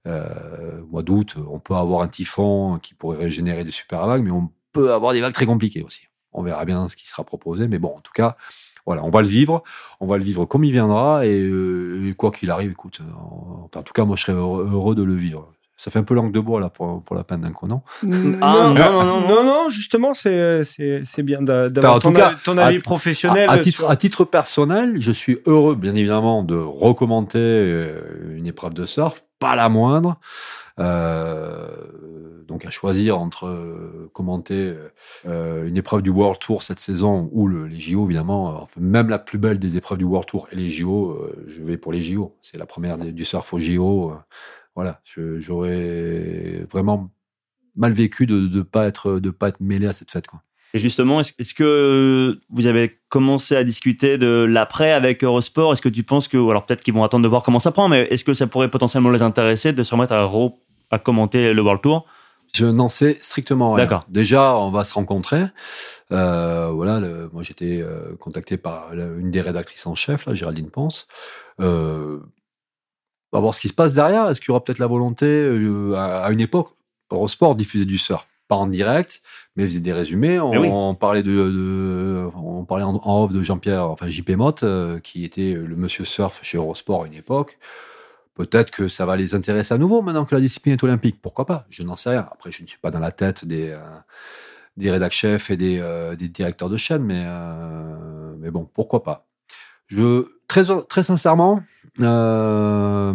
[0.06, 4.30] euh, mois d'août, on peut avoir un typhon qui pourrait régénérer des super vagues, mais
[4.30, 6.06] on peut avoir des vagues très compliquées aussi.
[6.32, 8.36] On verra bien ce qui sera proposé, mais bon, en tout cas,
[8.86, 9.62] voilà, on va le vivre,
[10.00, 13.82] on va le vivre comme il viendra, et, euh, quoi qu'il arrive, écoute, euh, en
[13.82, 15.52] tout cas, moi, je serais heureux de le vivre.
[15.82, 17.80] Ça fait un peu langue de bois là pour, pour la peine d'un non
[18.42, 22.36] Ah, non, non, non, non, non, justement, c'est c'est c'est bien d'a- d'avoir ton, avis-
[22.44, 23.48] ton avis à- professionnel.
[23.48, 28.36] À, à titre, sur- à titre personnel, je suis heureux, bien évidemment, de recommenter euh,
[28.36, 30.18] une épreuve de surf, pas la moindre.
[30.78, 31.66] Euh,
[32.46, 34.74] donc à choisir entre euh, commenter
[35.28, 39.08] euh, une épreuve du World Tour cette saison ou le, les JO, évidemment, enfin, même
[39.08, 41.92] la plus belle des épreuves du World Tour et les JO, euh, je vais pour
[41.92, 42.34] les JO.
[42.42, 44.12] C'est la première des- du surf aux JO.
[44.74, 45.00] Voilà,
[45.38, 47.10] j'aurais vraiment
[47.76, 50.42] mal vécu de ne pas être de pas être mêlé à cette fête, quoi.
[50.72, 55.72] Et justement, est-ce que vous avez commencé à discuter de l'après avec Eurosport?
[55.72, 57.88] Est-ce que tu penses que, alors peut-être qu'ils vont attendre de voir comment ça prend,
[57.88, 61.82] mais est-ce que ça pourrait potentiellement les intéresser de se remettre à, commenter le World
[61.82, 62.06] Tour?
[62.54, 63.84] Je n'en sais strictement rien.
[63.84, 64.04] D'accord.
[64.08, 65.44] Déjà, on va se rencontrer.
[66.12, 70.70] Euh, voilà, le- moi j'étais euh, contacté par une des rédactrices en chef, là, Géraldine
[70.70, 71.06] Ponce.
[71.60, 72.20] Euh,
[73.32, 74.28] on va voir ce qui se passe derrière.
[74.28, 76.68] Est-ce qu'il y aura peut-être la volonté, euh, à, à une époque,
[77.10, 79.20] Eurosport diffusait du surf, pas en direct,
[79.56, 80.38] mais faisait des résumés.
[80.40, 80.68] On, Mais oui.
[80.72, 84.98] on parlait de, de- on parlait en, en off de Jean-Pierre, enfin JP Mott, euh,
[85.00, 87.58] qui était le monsieur surf chez Eurosport à une époque.
[88.34, 91.20] Peut-être que ça va les intéresser à nouveau maintenant que la discipline est olympique.
[91.20, 91.66] Pourquoi pas?
[91.68, 92.26] Je n'en sais rien.
[92.32, 93.78] Après, je ne suis pas dans la tête des, euh,
[94.76, 97.26] des rédac chefs et des, euh, des directeurs de chaîne, mais,
[98.38, 99.26] mais bon, pourquoi pas?
[99.88, 101.62] Je, très, très sincèrement,
[102.02, 103.12] euh,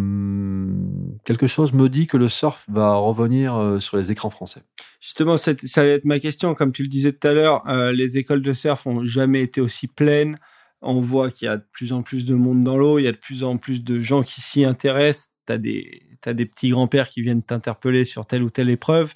[1.24, 4.64] quelque chose me dit que le surf va revenir euh, sur les écrans français.
[5.00, 6.56] Justement, ça allait être ma question.
[6.56, 9.62] Comme tu le disais tout à l'heure, euh, les écoles de surf ont jamais été
[9.62, 10.38] aussi pleines
[10.82, 13.08] On voit qu'il y a de plus en plus de monde dans l'eau, il y
[13.08, 15.30] a de plus en plus de gens qui s'y intéressent.
[15.46, 19.14] T'as des, t'as des petits grands-pères qui viennent t'interpeller sur telle ou telle épreuve.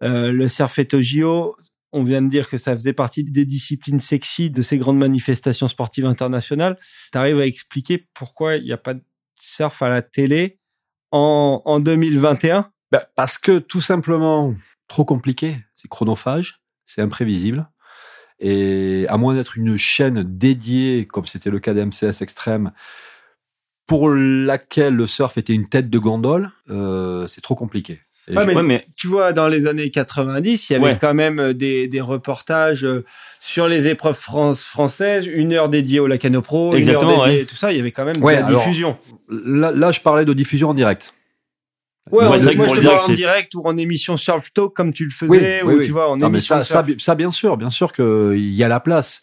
[0.00, 1.56] Le surf est au JO.
[1.92, 5.68] On vient de dire que ça faisait partie des disciplines sexy de ces grandes manifestations
[5.68, 6.78] sportives internationales.
[7.10, 8.94] T'arrives à expliquer pourquoi il n'y a pas
[9.42, 10.58] surf à la télé
[11.10, 14.54] en, en 2021 Ben, parce que tout simplement,
[14.86, 17.68] trop compliqué, c'est chronophage, c'est imprévisible.
[18.38, 22.72] Et à moins d'être une chaîne dédiée, comme c'était le cas d'MCS Extrême,
[23.86, 28.00] pour laquelle le surf était une tête de gondole, euh, c'est trop compliqué.
[28.28, 30.98] Et Ouais, je- mais, tu vois, dans les années 90, il y avait Ouais.
[31.00, 33.04] quand même euh, des, des reportages euh,
[33.40, 37.44] sur les épreuves France, françaises, une heure dédiée au Lacano Pro, une heure dédiée, ouais.
[37.44, 37.72] tout ça.
[37.72, 38.96] Il y avait quand même Ouais, de la alors, diffusion.
[39.28, 41.14] là, là, je parlais de diffusion en direct.
[42.10, 45.62] Ouais, moi je te en direct ou en émission Surf Talk comme tu le faisais,
[45.62, 47.00] ou tu vois, en Non, mais émission ça, ça, surf.
[47.00, 49.22] ça, bien sûr, bien sûr qu'il y a la place.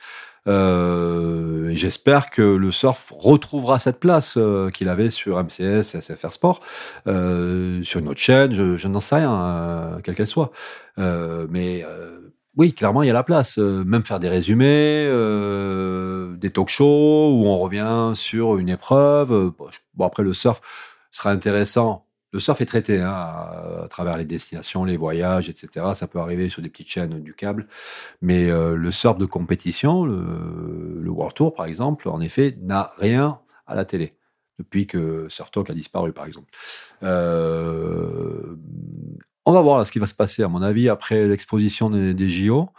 [0.49, 6.31] Euh, et J'espère que le surf retrouvera cette place euh, qu'il avait sur MCS, SFR
[6.31, 6.61] Sport,
[7.07, 10.51] euh, sur une autre chaîne, je, je n'en sais rien, quelle qu'elle soit.
[10.97, 11.85] Mais
[12.57, 13.57] oui, clairement, il y a la place.
[13.57, 15.05] Même faire des résumés,
[16.37, 19.53] des talk shows où on revient sur une épreuve.
[19.95, 20.59] Bon, après, le surf
[21.11, 22.08] sera intéressant.
[22.31, 25.87] Le surf est traité hein, à, travers les destinations, les voyages, etc.
[25.93, 27.67] Ça peut arriver sur des petites chaînes du câble.
[28.21, 33.39] Mais euh, le surf de compétition, le, World Tour, par exemple, en effet, n'a rien
[33.65, 34.15] à la télé
[34.59, 36.49] depuis que Surf Talk a disparu, par exemple.
[37.03, 38.55] Euh,
[39.45, 42.69] on va voir ce qui va se passer, à mon avis, après l'exposition des JO.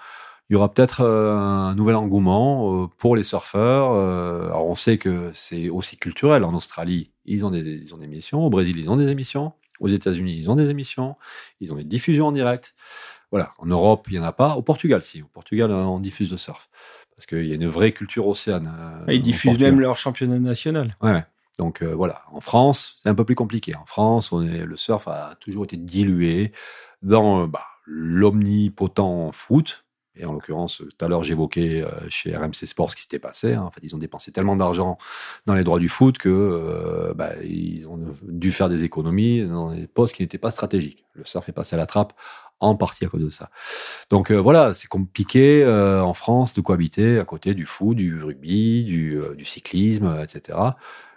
[0.50, 3.92] Il y aura peut-être euh, un nouvel engouement euh, pour les surfeurs.
[3.92, 6.42] Euh, alors, on sait que c'est aussi culturel.
[6.42, 8.44] En Australie, ils ont, des, ils ont des émissions.
[8.44, 9.52] Au Brésil, ils ont des émissions.
[9.78, 11.14] Aux États-Unis, ils ont des émissions.
[11.60, 12.74] Ils ont des diffusions en direct.
[13.30, 13.52] Voilà.
[13.58, 14.56] En Europe, il n'y en a pas.
[14.56, 15.22] Au Portugal, si.
[15.22, 16.68] Au Portugal, on diffuse le surf.
[17.14, 18.74] Parce qu'il y a une vraie culture océane.
[19.06, 19.72] euh, Ils diffusent Portugal.
[19.72, 20.96] même leur championnat national.
[21.00, 21.24] Ouais.
[21.60, 23.76] Donc euh, voilà, en France, c'est un peu plus compliqué.
[23.76, 26.52] En France, on est, le surf a toujours été dilué
[27.02, 29.84] dans bah, l'omnipotent foot.
[30.16, 33.18] Et en l'occurrence, euh, tout à l'heure, j'évoquais euh, chez RMC Sport ce qui s'était
[33.18, 33.54] passé.
[33.54, 33.62] hein.
[33.62, 34.98] En ils ont dépensé tellement d'argent
[35.46, 39.72] dans les droits du foot que euh, bah, ils ont dû faire des économies dans
[39.72, 41.04] des postes qui n'étaient pas stratégiques.
[41.14, 42.12] Le surf est passé à la trappe
[42.58, 43.50] en partie à cause de ça.
[44.10, 49.44] Donc voilà, c'est compliqué en France de cohabiter à côté du foot, du rugby, du,
[49.46, 50.58] cyclisme, etc.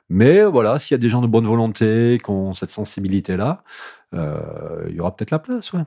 [0.07, 3.61] Mais voilà, s'il y a des gens de bonne volonté qui ont cette sensibilité-là,
[4.13, 5.83] il y aura peut-être la place, ouais.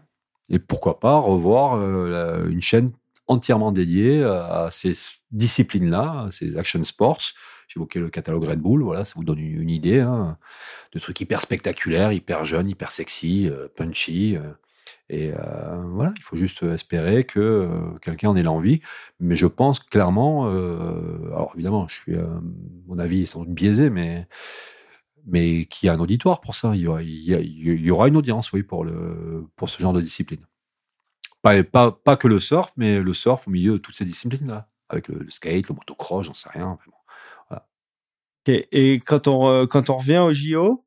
[0.50, 2.92] Et pourquoi pas revoir euh, une chaîne
[3.26, 4.92] entièrement dédiée à ces
[5.32, 7.18] disciplines-là, ces action sports.
[7.66, 10.38] J'évoquais le catalogue Red Bull, voilà, ça vous donne une, idée hein,
[10.92, 14.36] de trucs hyper spectaculaires, hyper jeunes, hyper sexy, euh, punchy.
[14.36, 14.52] euh,
[15.08, 17.68] et euh, voilà, il faut juste espérer que euh,
[18.02, 18.80] quelqu'un en ait l'envie.
[19.20, 22.26] Mais je pense clairement, euh, alors évidemment, je suis, euh,
[22.88, 24.26] mon avis est sans doute biaisé, mais
[25.26, 26.74] mais qu'il y a un auditoire pour ça.
[26.74, 26.88] Il y
[27.90, 30.44] aura, une audience, oui, pour le pour ce genre de discipline.
[31.42, 34.68] Pas, pas, pas que le surf, mais le surf au milieu de toutes ces disciplines-là,
[34.88, 36.78] avec le, skate, le motocross, j'en sais rien.
[38.48, 40.84] Et quand on, re- quand on revient au JO,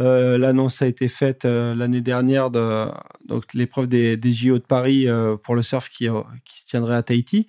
[0.00, 2.86] euh, l'annonce a été faite euh, l'année dernière de
[3.26, 6.66] donc l'épreuve des, des JO de Paris euh, pour le surf qui, euh, qui se
[6.66, 7.48] tiendrait à Tahiti.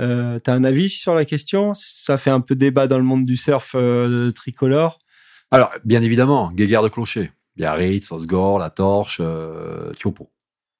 [0.00, 1.74] Euh, T'as un avis sur la question?
[1.74, 4.98] Ça fait un peu débat dans le monde du surf euh, tricolore.
[5.52, 9.92] Alors, bien évidemment, Guéguerre de Clocher, Biarritz, Osgore, La Torche, euh.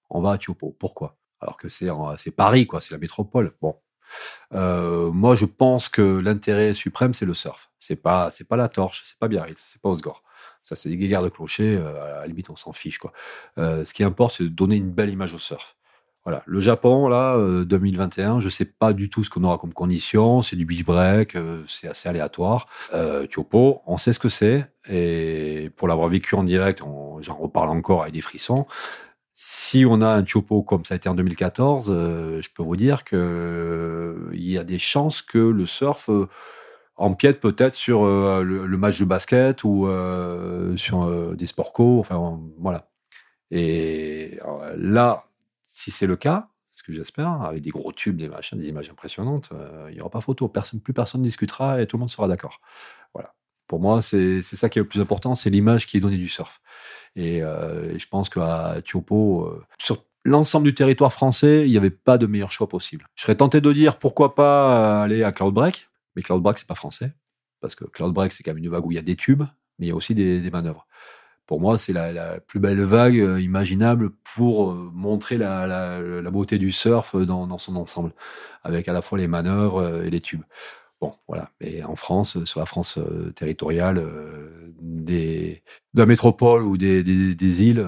[0.09, 0.75] On va à Tiopo.
[0.79, 1.19] Pourquoi?
[1.41, 1.91] Alors que c'est
[2.35, 3.53] Paris, quoi, c'est la métropole.
[3.61, 3.77] Bon.
[4.55, 7.71] Euh, moi, je pense que l'intérêt suprême, c'est le surf.
[7.79, 10.23] C'est pas, c'est pas La Torche, c'est pas Biarritz, c'est pas Osgore.
[10.63, 11.77] Ça, c'est des Guéguerres de Clocher.
[11.77, 13.13] euh, à la limite, on s'en fiche, quoi.
[13.59, 15.77] Euh, ce qui importe, c'est de donner une belle image au surf.
[16.25, 16.43] Voilà.
[16.47, 20.43] Le Japon, là, euh, 2021, je sais pas du tout ce qu'on aura comme conditions.
[20.43, 22.69] C'est du beach break, euh, c'est assez aléatoire.
[22.95, 23.27] Euh,
[23.87, 24.67] on sait ce que c'est.
[24.89, 26.83] Et pour l'avoir vécu en direct,
[27.21, 28.67] j'en reparle encore avec des frissons.
[29.35, 32.77] Si on a un Tiopo comme ça a été en 2014, euh, je peux vous
[32.77, 36.29] dire que euh, il y a des chances que le surf euh,
[36.97, 41.99] empiète peut-être sur euh, le, match de basket ou euh, sur euh, des sports co.
[41.99, 42.89] Enfin, voilà.
[43.51, 45.25] Et euh, là,
[45.83, 48.89] si c'est le cas, ce que j'espère, avec des gros tubes, des machins, des images
[48.89, 50.49] impressionnantes, euh, il n'y aura pas photo.
[50.49, 52.61] Personne, plus personne ne discutera et tout le monde sera d'accord.
[53.15, 53.35] Voilà.
[53.67, 56.29] Pour moi, c'est ça qui est le plus important, c'est l'image qui est donnée du
[56.29, 56.61] surf.
[57.17, 61.91] Et, euh, je pense qu'à Tiopo, euh, sur l'ensemble du territoire français, il n'y avait
[61.91, 63.09] pas de meilleur choix possible.
[63.17, 67.13] Je serais tenté de dire pourquoi pas aller à Cloudbreak, mais Cloudbreak, c'est pas français.
[67.61, 69.43] Parce que Cloudbreak, c'est quand même une vague où il y a des tubes,
[69.79, 70.87] mais il y a aussi des manœuvres.
[71.53, 76.01] Pour moi, c'est la, plus belle vague euh, imaginable pour euh, montrer la,
[76.31, 78.15] beauté du surf dans, son ensemble,
[78.65, 80.45] avec à la fois les manœuvres euh, et les tubes.
[81.03, 81.51] Bon, voilà.
[81.61, 82.99] Et en France, sur la France
[83.37, 84.03] territoriale,
[84.81, 85.59] de
[85.93, 87.03] la métropole ou des,
[87.63, 87.87] îles,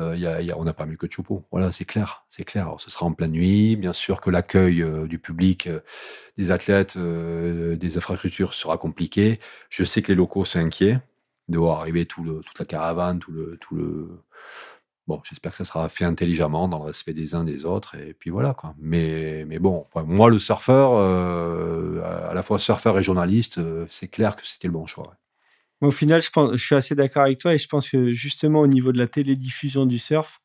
[0.59, 1.47] on n'a pas mieux que Chopo.
[1.51, 2.67] Voilà, c'est clair, c'est clair.
[2.67, 3.77] Alors, ce sera en pleine nuit.
[3.77, 5.71] Bien sûr que l'accueil du public,
[6.37, 9.39] des athlètes, des infrastructures sera compliqué.
[9.71, 10.99] Je sais que les locaux sont inquiets
[11.49, 14.23] de voir arriver tout le, toute la caravane, tout le, tout le.
[15.07, 18.15] Bon, j'espère que ça sera fait intelligemment, dans le respect des uns des autres, et
[18.15, 18.75] puis voilà quoi.
[18.79, 22.01] Mais, mais bon, enfin, moi le surfeur, euh,
[22.31, 25.05] à la fois surfeur et journaliste, euh, c'est clair que c'était le bon choix.
[25.09, 25.17] ouais.
[25.81, 28.13] Mais au final, je, pense, je suis assez d'accord avec toi et je pense que
[28.13, 30.41] justement au niveau de la télédiffusion du surf,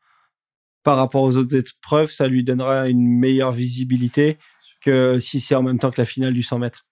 [0.83, 4.37] par rapport aux autres épreuves, ça lui donnera une meilleure visibilité
[4.81, 6.85] que si c'est en même temps que la finale du 100 mètres.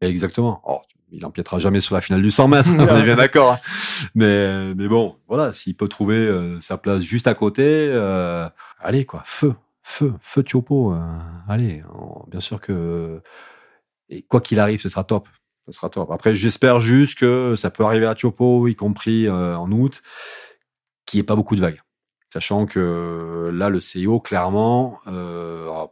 [0.00, 0.60] Exactement.
[0.66, 0.80] Oh,
[1.14, 3.52] il empiétera jamais sur la finale du 100 mètres, on est bien d'accord.
[3.52, 3.58] hein.
[4.14, 8.48] Mais, bon, voilà, s'il peut trouver euh, sa place juste à côté, euh,
[8.80, 10.98] allez quoi, feu, feu, feu Chopo, euh,
[11.48, 11.82] allez.
[12.28, 13.20] Bien sûr que
[14.08, 15.28] et quoi qu'il arrive, ce sera top.
[15.66, 16.10] Ce sera top.
[16.10, 20.02] Après, j'espère juste que ça peut arriver à Chopo, y compris en août,
[21.06, 21.80] qu'il n'y ait pas beaucoup de vagues.
[22.28, 24.98] Sachant que là, le CIO, clairement,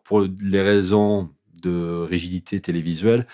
[0.05, 1.31] pour les raisons
[1.63, 3.27] de rigidité télévisuelle,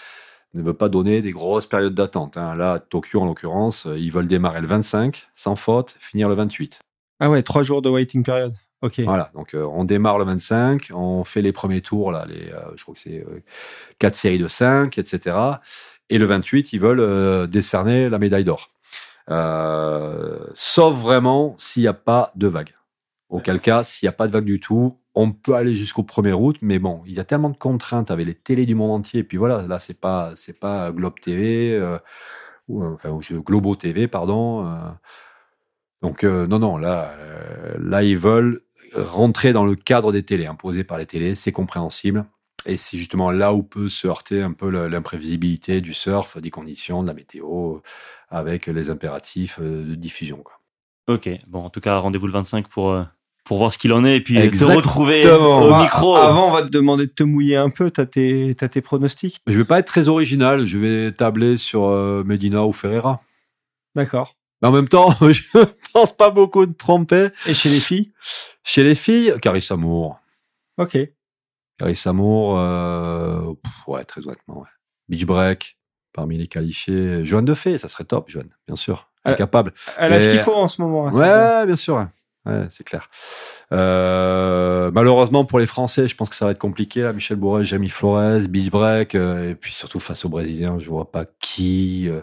[0.55, 2.37] ne veut pas donner des grosses périodes d'attente.
[2.37, 2.55] hein.
[2.55, 6.81] Là, Tokyo, en l'occurrence, euh, ils veulent démarrer le 25, sans faute, finir le 28.
[7.21, 8.55] Ah ouais, trois jours de waiting period.
[8.81, 9.01] Ok.
[9.01, 12.61] Voilà, donc euh, on démarre le 25, on fait les premiers tours, là, les, euh,
[12.77, 13.43] je crois que c'est euh,
[13.99, 15.37] quatre séries de 5, etc.
[16.11, 18.71] Et le 28, ils veulent décerner la médaille d'or.
[20.55, 22.75] Sauf vraiment s'il n'y a pas de vague.
[23.29, 26.33] Auquel cas, s'il n'y a pas de vague du tout, on peut aller jusqu'au 1er
[26.33, 29.21] août, mais bon, il y a tellement de contraintes avec les télés du monde entier.
[29.21, 31.99] Et puis voilà, là, c'est pas, c'est pas Globe TV, euh,
[32.69, 34.65] ou, enfin, Globo TV, pardon.
[34.65, 34.91] euh.
[36.03, 37.17] donc, euh, non, non, là,
[37.81, 38.63] là, ils veulent
[38.95, 42.25] rentrer dans le cadre des télés, imposés par les télés, c'est compréhensible.
[42.67, 47.03] Et c'est justement là où peut se heurter un peu l'imprévisibilité du surf, des conditions,
[47.03, 47.79] de la météo,
[48.29, 50.45] avec les impératifs de diffusion.
[50.45, 50.61] Quoi.
[51.09, 53.05] Ok, bon, en tout cas, rendez-vous le 25 pour,
[53.49, 54.77] pour voir ce qu'il en est et puis euh, te Exactement.
[54.77, 56.15] retrouver Bah, au micro.
[56.17, 57.91] Avant, on va te demander de te mouiller un peu.
[57.91, 59.39] T'as tes, t'as tes pronostics?
[59.47, 63.21] Je vais pas être très original, je vais tabler sur euh, Medina ou Ferreira.
[63.97, 64.37] D'accord.
[64.63, 65.43] Mais en même temps, je
[65.93, 67.29] pense pas beaucoup de tromper.
[67.47, 68.13] Et chez les filles?
[68.65, 70.21] Chez les filles, Carissa Moore.
[70.77, 70.99] Ok.
[71.79, 74.69] Carissa Moore, euh, pff, ouais, très honnêtement, ouais.
[75.09, 75.79] Beach Break,
[76.13, 77.25] parmi les qualifiés.
[77.25, 79.09] Joanne de Fay, ça serait top, Joanne, bien sûr.
[79.27, 79.73] Euh, Incapable.
[79.97, 81.07] Elle a ce qu'il faut en ce moment.
[81.09, 82.07] hein, Ouais, bien sûr.
[82.47, 82.67] Ouais.
[82.69, 83.09] C'est clair.
[83.73, 87.03] Euh, malheureusement pour les Français, je pense que ça va être compliqué.
[87.03, 87.13] Là.
[87.13, 91.11] Michel Bourret, Jamie Flores, Beach Break, euh, et puis surtout face aux Brésiliens, je vois
[91.11, 92.09] pas qui.
[92.09, 92.21] euh.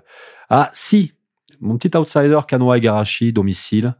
[0.50, 1.14] Ah, si,
[1.60, 3.95] mon petit outsider Kanoa Igarashi, domicile,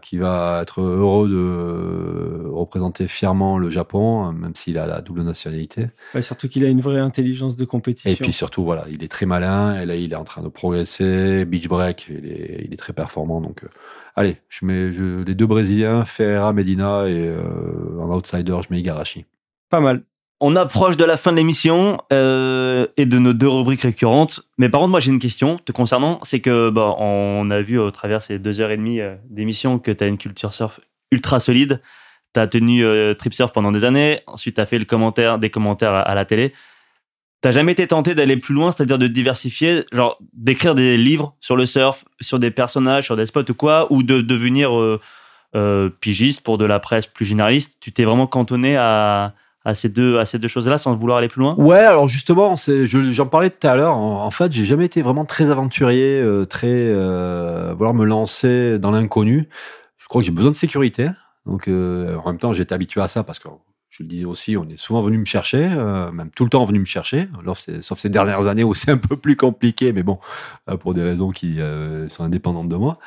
[0.00, 5.24] qui va être heureux de représenter fièrement le Japon, euh, même s'il a la double
[5.24, 5.88] nationalité.
[6.14, 8.08] Ouais, surtout qu'il a une vraie intelligence de compétition.
[8.08, 9.80] Et puis surtout, voilà, il est très malin.
[9.80, 11.44] Et là, il est en train de progresser.
[11.46, 13.40] Beach break, il est, il est très performant.
[13.40, 13.64] Donc,
[14.16, 18.80] allez, je mets je, les deux Brésiliens, Ferreira, Medina, et euh, en outsider, je mets
[18.80, 19.26] Igarashi.
[19.70, 20.02] Pas mal.
[20.44, 24.40] On approche de la fin de l'émission euh, et de nos deux rubriques récurrentes.
[24.58, 26.18] Mais par contre, moi, j'ai une question te concernant.
[26.24, 29.78] C'est que bah, on a vu au travers ces deux heures et demie euh, d'émission
[29.78, 30.80] que tu as une culture surf
[31.12, 31.80] ultra solide.
[32.34, 34.18] Tu as tenu euh, Trip Surf pendant des années.
[34.26, 36.52] Ensuite, tu as fait le commentaire, des commentaires à, à la télé.
[37.42, 41.56] T'as jamais été tenté d'aller plus loin, c'est-à-dire de diversifier, genre d'écrire des livres sur
[41.56, 45.00] le surf, sur des personnages, sur des spots ou quoi, ou de devenir euh,
[45.56, 47.72] euh, pigiste pour de la presse plus généraliste?
[47.80, 51.26] Tu t'es vraiment cantonné à, à ces deux à ces deux choses-là sans vouloir aller
[51.26, 51.56] plus loin?
[51.56, 53.96] Ouais, alors justement, c'est, je- j'en parlais tout à l'heure.
[53.96, 58.92] En, fait, j'ai jamais été vraiment très aventurier, euh, très euh, vouloir me lancer dans
[58.92, 59.48] l'inconnu.
[59.98, 61.10] Je crois que j'ai besoin de sécurité.
[61.46, 63.48] Donc, euh, en même temps, été habitué à ça parce que
[63.92, 66.64] je le disais aussi, on est souvent venu me chercher, euh, même tout le temps
[66.64, 67.28] venu me chercher.
[67.38, 70.18] Alors, sauf ces dernières années où c'est un peu plus compliqué, mais bon,
[70.70, 72.98] euh, pour des raisons qui euh, sont indépendantes de moi.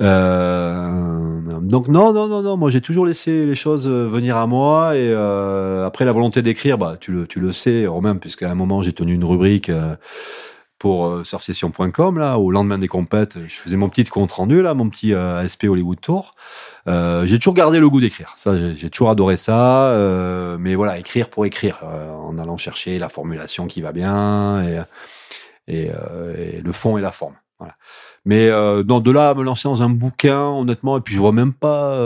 [0.00, 2.56] Euh, donc non, non, non, non.
[2.56, 4.96] Moi, j'ai toujours laissé les choses euh, venir à moi.
[4.96, 8.54] Et euh, après, la volonté d'écrire, bah, tu le, tu le sais, Romain, puisqu'à un
[8.54, 9.70] moment, j'ai tenu une rubrique
[10.78, 13.38] pour euh, surfsession.com là, au lendemain des compètes.
[13.46, 16.34] Je faisais mon petit compte rendu là, mon petit euh, ASP Hollywood Tour.
[16.88, 18.34] Euh, j'ai toujours gardé le goût d'écrire.
[18.36, 19.94] Ça, j'ai toujours adoré ça.
[20.58, 24.62] mais voilà, écrire pour écrire, en allant chercher la formulation qui va bien
[25.66, 25.90] et,
[26.62, 27.36] le fond et la forme.
[28.24, 31.32] Mais non, de là à me lancer dans un bouquin, honnêtement, et puis je vois
[31.32, 31.98] même pas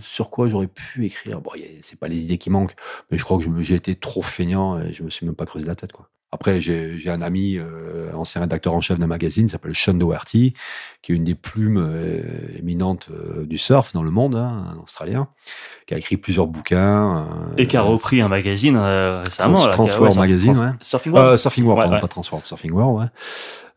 [0.00, 1.40] sur quoi j'aurais pu écrire.
[1.40, 2.74] Bon, c'est pas les idées qui manquent,
[3.10, 5.66] mais je crois que j'ai été trop feignant et je me suis même pas creusé
[5.66, 6.08] la tête, quoi.
[6.30, 10.52] Après, j'ai un ami, euh, ancien rédacteur en chef d'un magazine, s'appelle Sean Doherty,
[11.00, 12.20] qui est une des plumes euh,
[12.58, 15.28] éminentes euh, du surf dans le monde, hein, un Australien,
[15.86, 17.26] qui a écrit plusieurs bouquins.
[17.56, 19.54] Et qui a repris un magazine récemment.
[19.54, 20.72] Trans- là, Transworld Magazine, Trans- ouais.
[20.82, 21.38] Surfing World.
[21.38, 23.10] Surfing World, Ouais, pardon, pas Transworld, Surfing World,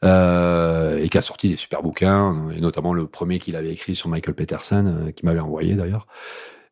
[0.04, 1.04] ouais.
[1.04, 4.10] Et qui a sorti des super bouquins, et notamment le premier qu'il avait écrit sur
[4.10, 6.06] Michael Peterson, qui m'avait envoyé d'ailleurs.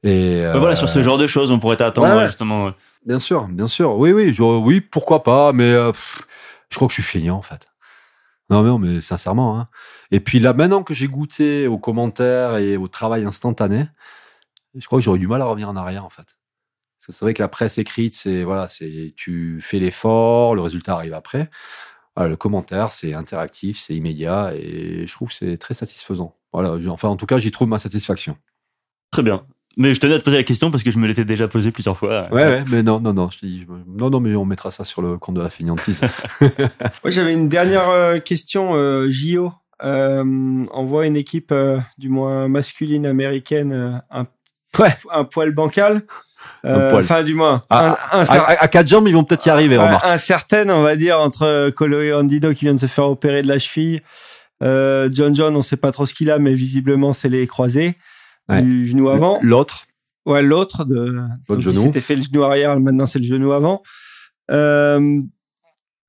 [0.04, 2.74] Et voilà, sur ce genre de choses, on pourrait t'attendre justement.
[3.06, 3.96] Bien sûr, bien sûr.
[3.98, 5.92] Oui, oui, je- oui, pourquoi pas, mais euh,
[6.70, 7.68] je crois que je suis feignant en fait.
[8.50, 9.60] Non, mais non, mais sincèrement.
[9.60, 9.70] Hein.
[10.12, 13.88] Et puis là, maintenant que j'ai goûté aux commentaires et au travail instantané,
[14.76, 16.38] je crois que j'aurais du mal à revenir en arrière en fait.
[17.00, 20.62] Parce que c'est vrai que la presse écrite, c'est voilà, c'est tu fais l'effort, le
[20.62, 21.50] résultat arrive après.
[22.18, 26.38] Le commentaire, c'est interactif, c'est immédiat, et je trouve que c'est très satisfaisant.
[26.54, 28.38] Voilà, enfin, en tout cas, j'y trouve ma satisfaction.
[29.12, 29.46] Très bien.
[29.80, 31.72] Mais je tenais à te poser la question parce que je me l'étais déjà posée
[31.72, 32.28] plusieurs fois.
[32.32, 34.84] Ouais, ouais, mais non, non, non, je te dis, non, non, mais on mettra ça
[34.84, 36.02] sur le compte de la fainéantise.
[36.42, 39.52] Moi, j'avais une dernière euh, question, euh, JO.
[39.84, 40.24] Euh,
[40.74, 44.28] on voit une équipe, euh, du moins masculine américaine, euh, un,
[44.78, 44.96] Ouais.
[45.14, 46.04] un poil bancal.
[46.66, 47.04] Un Euh, poil.
[47.06, 49.46] Enfin, du moins, Ah, un, un à, cer- à- à quatre jambes, ils vont peut-être
[49.46, 50.06] y arriver, ouais, remarque.
[50.06, 53.60] incertaine, on va dire, entre Colo Andino qui vient de se faire opérer de la
[53.60, 54.02] cheville.
[54.62, 57.96] Euh, John John, on sait pas trop ce qu'il a, mais visiblement, c'est les croisés
[58.50, 58.62] Ouais.
[58.62, 59.40] du genou avant.
[59.42, 59.86] L'autre,
[60.26, 61.18] Ouais, l'autre de
[61.50, 61.84] il genou.
[61.84, 63.82] s'était fait le genou arrière, maintenant c'est le genou avant.
[64.52, 65.22] Euh,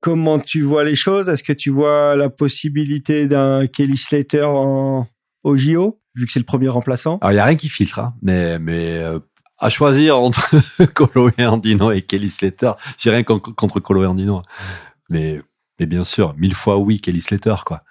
[0.00, 1.28] comment tu vois les choses?
[1.28, 5.06] Est-ce que tu vois la possibilité d'un Kelly Slater en
[5.42, 7.18] au JO, vu que c'est le premier remplaçant?
[7.20, 9.18] Alors il y a rien qui filtre, hein, mais mais euh,
[9.58, 10.50] à choisir entre
[10.94, 14.42] Colo et Andino et Kelly Slater, j'ai rien con- contre Colo et Andino,
[15.08, 15.40] mais
[15.78, 17.82] mais bien sûr, mille fois oui Kelly Slater quoi,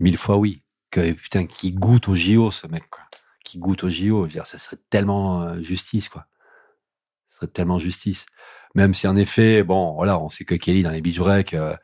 [0.00, 0.62] mille fois oui.
[0.92, 3.04] Que putain, qui goûte au JO ce mec quoi,
[3.44, 6.26] qui goûte au JO, je veux dire, ça serait tellement euh, justice quoi,
[7.28, 8.26] ça serait tellement justice.
[8.74, 11.74] Même si en effet, bon, voilà, on sait que Kelly dans les beach breaks, euh,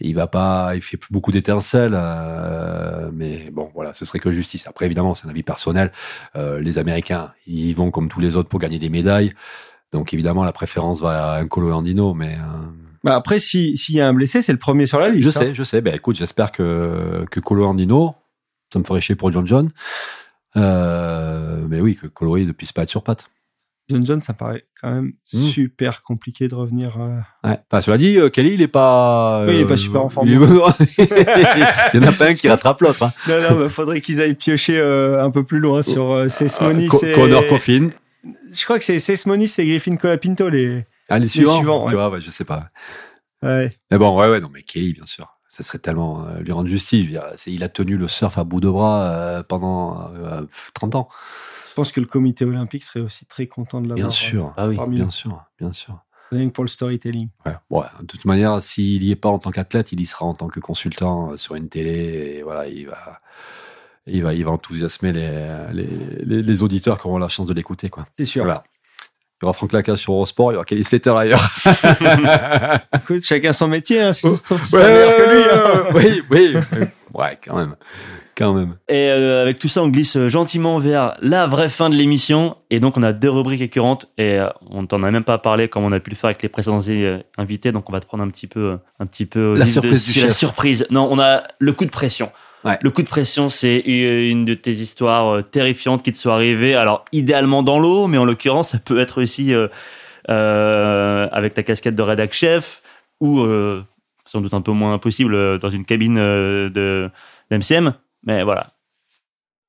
[0.00, 4.30] il va pas, il fait plus beaucoup d'étincelles, euh, mais bon, voilà, ce serait que
[4.30, 4.66] justice.
[4.66, 5.90] Après, évidemment, c'est un avis personnel.
[6.36, 9.32] Euh, les Américains, ils y vont comme tous les autres pour gagner des médailles.
[9.92, 12.66] Donc évidemment, la préférence va à un Colo Andino, mais euh,
[13.04, 15.32] bah Après, si s'il y a un blessé, c'est le premier sur la liste.
[15.32, 15.40] je hein.
[15.40, 15.80] sais, je sais.
[15.80, 18.14] Ben écoute, j'espère que que Colo Andino,
[18.72, 19.70] ça me ferait chier pour John John.
[20.56, 23.28] Euh, mais oui, que Colo ne puisse pas être sur patte.
[23.88, 25.42] John John, ça paraît quand même Mm.
[25.44, 27.00] super compliqué de revenir.
[27.00, 27.60] euh, Ouais.
[27.70, 29.44] Enfin, cela dit, euh, Kelly, il est pas.
[29.46, 30.26] Oui, il est pas super en forme.
[30.28, 30.36] il est-
[31.94, 33.04] il y en a pas un qui rattrape l'autre.
[33.04, 33.12] Hein.
[33.28, 36.88] Non, non, bah, faudrait qu'ils aillent piocher euh, un peu plus loin sur euh, Sesmonis
[36.88, 37.12] Co- et...
[37.12, 37.90] Connor Coffin.
[38.50, 40.84] Je crois que c'est Sesmonis et Griffin Colapinto les.
[41.08, 42.70] Ah, les suivants, suivants, tu vois, ouais, je sais pas.
[43.42, 43.70] Ouais.
[43.92, 45.35] Mais bon, ouais, ouais, non, mais Kelly, bien sûr.
[45.56, 47.08] Ça serait tellement euh, lui rendre justice.
[47.46, 51.08] Il a tenu le surf à bout de bras euh, pendant euh, pff, 30 ans.
[51.70, 54.08] Je pense que le comité olympique serait aussi très content de l'avoir.
[54.08, 54.52] Bien sûr.
[54.58, 54.78] Ah oui.
[54.88, 55.98] Bien sûr, bien sûr.
[56.30, 57.30] Rien que pour le storytelling.
[57.70, 57.86] Ouais.
[58.00, 60.48] De toute manière, s'il y est pas en tant qu'athlète, il y sera en tant
[60.48, 62.36] que consultant euh, sur une télé.
[62.36, 63.22] Et voilà, il va,
[64.06, 65.88] il va, il va enthousiasmer les, les,
[66.22, 67.90] les, les auditeurs qui auront la chance de l'écouter.
[68.12, 68.44] C'est sûr.
[68.44, 68.62] Voilà.
[69.40, 71.42] Il y aura Franck Lacasse sur Eurosport, il y aura Kelly Slater ailleurs.
[72.94, 74.00] Écoute, chacun son métier.
[74.00, 75.42] Hein, si ça se trouve, Ouais, meilleur que lui.
[75.52, 75.82] hein.
[75.94, 76.54] oui, oui.
[77.14, 77.76] Ouais, quand même.
[78.36, 78.76] Quand même.
[78.88, 82.56] Et euh, avec tout ça, on glisse gentiment vers la vraie fin de l'émission.
[82.70, 84.06] Et donc, on a deux rubriques récurrentes.
[84.18, 86.42] Et euh, on t'en a même pas parlé comme on a pu le faire avec
[86.42, 87.72] les précédents euh, invités.
[87.72, 89.80] Donc, on va te prendre un petit peu, euh, un petit peu La vif de-
[89.80, 90.36] surprise du sur la chef.
[90.38, 90.86] surprise.
[90.90, 92.30] Non, on a le coup de pression.
[92.66, 92.78] Ouais.
[92.82, 96.74] Le coup de pression, c'est une de tes histoires euh, terrifiantes qui te sont arrivées.
[96.74, 99.68] Alors, idéalement dans l'eau, mais en l'occurrence, ça peut être aussi euh,
[100.28, 102.82] euh, avec ta casquette de rédac chef
[103.20, 103.82] ou euh,
[104.26, 107.08] sans doute un peu moins possible euh, dans une cabine euh, de
[107.50, 107.94] d'MCM.
[108.24, 108.66] Mais voilà.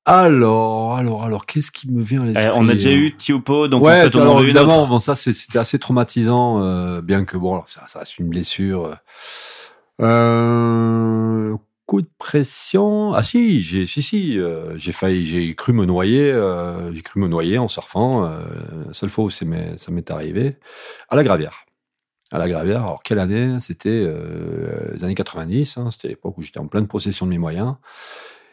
[0.04, 3.68] Alors, alors, alors, qu'est-ce qui me vient à l'esprit Euh, on a déjà eu Tiopo,
[3.68, 7.24] donc ouais, on peut t'en alors évidemment, bon, ça c'est- c'était assez traumatisant, euh, bien
[7.26, 8.96] que bon, alors, ça, ça reste une blessure.
[10.00, 11.54] Euh,
[11.88, 13.14] coup de pression.
[13.14, 17.18] Ah si, j'ai, si si, euh, j'ai failli, j'ai cru me noyer, euh, j'ai cru
[17.18, 18.26] me noyer en surfant.
[18.26, 18.40] Euh,
[18.86, 20.58] la seule fois où ça m'est arrivé,
[21.08, 21.64] à la Gravière.
[22.30, 22.82] À la Gravière.
[22.82, 23.56] Alors quelle année?
[23.60, 25.78] C'était euh, les années 90.
[25.78, 27.76] Hein, c'était l'époque où j'étais en pleine possession de mes moyens.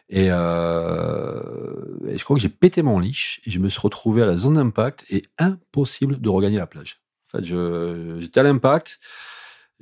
[0.07, 4.37] Et, je crois que j'ai pété mon leash et je me suis retrouvé à la
[4.37, 7.01] zone d'impact et impossible de regagner la plage.
[7.33, 8.99] En fait, j'étais à l'impact,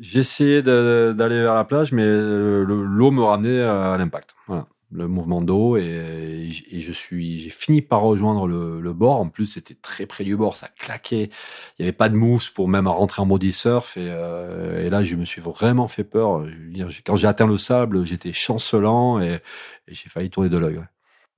[0.04, 4.36] j'essayais d'aller vers la plage, mais le- l'eau me ramenait à l'impact.
[4.48, 9.20] Voilà, le mouvement d'eau et, je suis, j'ai fini par rejoindre le, bord.
[9.20, 11.30] En plus, c'était très près du bord, ça claquait.
[11.80, 14.90] Il n'y avait pas de mousse pour même rentrer en body surf et, euh, et
[14.90, 16.46] là, je me suis vraiment fait peur.
[17.06, 19.40] Quand j'ai atteint le sable, j'étais chancelant et,
[19.88, 20.82] j'ai failli tourner de l'œil.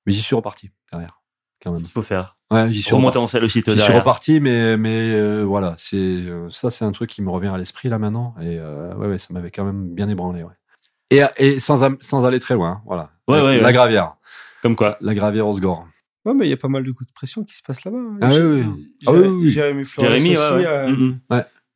[0.05, 1.21] Mais j'y suis reparti derrière.
[1.65, 1.85] Quand même.
[1.93, 2.37] Faut faire.
[2.51, 3.17] Ouais, j'y suis reparti.
[3.17, 6.91] en selle aussi, J'y suis reparti, mais mais euh, voilà, c'est euh, ça, c'est un
[6.91, 9.65] truc qui me revient à l'esprit là maintenant, et euh, ouais, ouais, ça m'avait quand
[9.65, 10.53] même bien ébranlé, ouais.
[11.11, 13.09] Et, et sans sans aller très loin, voilà.
[13.27, 13.73] Ouais, la, ouais, la ouais.
[13.73, 14.15] gravière,
[14.61, 14.97] Comme quoi.
[15.01, 15.87] la gravière Osgore.
[16.23, 17.97] Ouais, mais il y a pas mal de coups de pression qui se passent là-bas.
[17.97, 18.17] hein.
[18.21, 18.93] Ah oui, oui.
[19.07, 19.49] Ah oui, oui.
[19.51, 20.67] Jérémy Flores Jérémy, ouais, aussi, ouais.
[20.67, 21.19] euh, Mhm.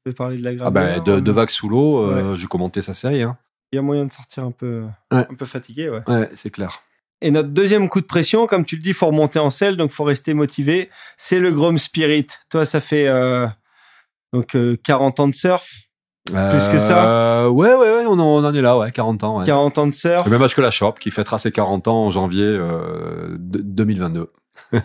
[0.04, 1.04] peut parler de la Ah gravière.
[1.04, 3.38] ben de, de euh, vagues sous l'eau, euh, j'ai commenté sa série, hein.
[3.72, 5.28] Il y a moyen de sortir un peu, Ouais.
[5.30, 6.02] un peu fatigué, ouais.
[6.08, 6.80] Ouais, c'est clair.
[7.22, 9.92] Et notre deuxième coup de pression, comme tu le dis, faut remonter en selle, donc
[9.92, 10.90] faut rester motivé.
[11.18, 12.28] C'est le Grom Spirit.
[12.50, 13.46] Toi, ça fait euh,
[14.34, 15.68] donc euh, 40 ans de surf,
[16.26, 16.34] Plus
[16.72, 17.06] que ça
[17.44, 19.40] Euh, Ouais, ouais, ouais, on en, on en est là, ouais, 40 ans.
[19.40, 19.46] Ouais.
[19.46, 20.24] 40 ans de surf.
[20.26, 23.60] Le même âge que la Shop, qui fêtera ses 40 ans en janvier euh, de-
[23.62, 24.32] 2022.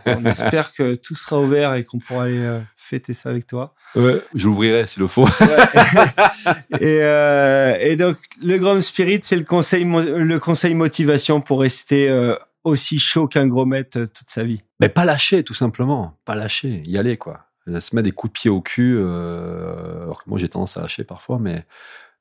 [0.07, 3.75] On espère que tout sera ouvert et qu'on pourra aller euh, fêter ça avec toi.
[3.95, 4.23] Ouais.
[4.35, 5.27] Je l'ouvrirai s'il le faut.
[6.81, 12.09] et, euh, et donc le Grom Spirit, c'est le conseil, le conseil motivation pour rester
[12.09, 14.63] euh, aussi chaud qu'un grommet euh, toute sa vie.
[14.81, 16.17] Mais pas lâcher, tout simplement.
[16.25, 17.47] Pas lâcher, y aller, quoi.
[17.67, 18.99] Se mettre des coups de pied au cul.
[18.99, 21.65] Alors que moi, j'ai tendance à lâcher parfois, mais,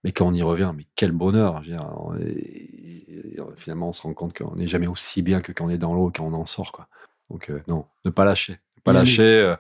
[0.06, 1.62] mais quand on y revient, mais quel bonheur.
[1.64, 5.42] Je veux dire, on est- finalement, on se rend compte qu'on n'est jamais aussi bien
[5.42, 6.88] que quand on est dans l'eau, quand on en sort, quoi.
[7.34, 8.54] Donc, euh, non, ne pas lâcher.
[8.78, 9.24] Ne pas lâcher.
[9.24, 9.56] euh,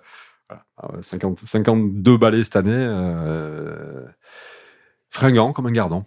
[0.48, 0.64] voilà.
[0.78, 2.72] Ah ouais, 50, 52 balais cette année.
[2.72, 4.06] Euh,
[5.10, 6.06] fringant comme un gardon.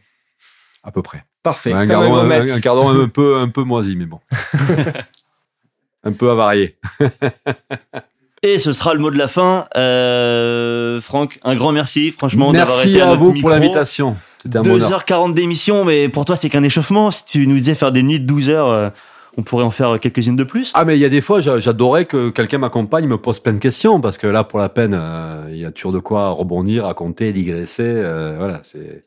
[0.84, 1.24] À peu près.
[1.42, 1.72] Parfait.
[1.72, 4.20] Un, gardon, un un, gardon un peu, un peu moisi, mais bon.
[6.04, 6.78] un peu avarié.
[8.42, 9.66] Et ce sera le mot de la fin.
[9.76, 13.48] Euh, Franck, un grand merci, franchement, d'avoir Merci été à, à vous micro.
[13.48, 14.16] pour l'invitation.
[14.38, 15.00] C'était un bonheur.
[15.00, 17.10] 2h40 d'émission, mais pour toi, c'est qu'un échauffement.
[17.10, 18.90] Si tu nous disais faire des nuits de 12 heures, euh,
[19.36, 20.72] on pourrait en faire quelques-unes de plus?
[20.74, 23.52] Ah, mais il y a des fois, j'a- j'adorais que quelqu'un m'accompagne, me pose plein
[23.54, 26.30] de questions, parce que là, pour la peine, euh, il y a toujours de quoi
[26.30, 27.82] rebondir, raconter, digresser.
[27.86, 29.04] euh, voilà, c'est.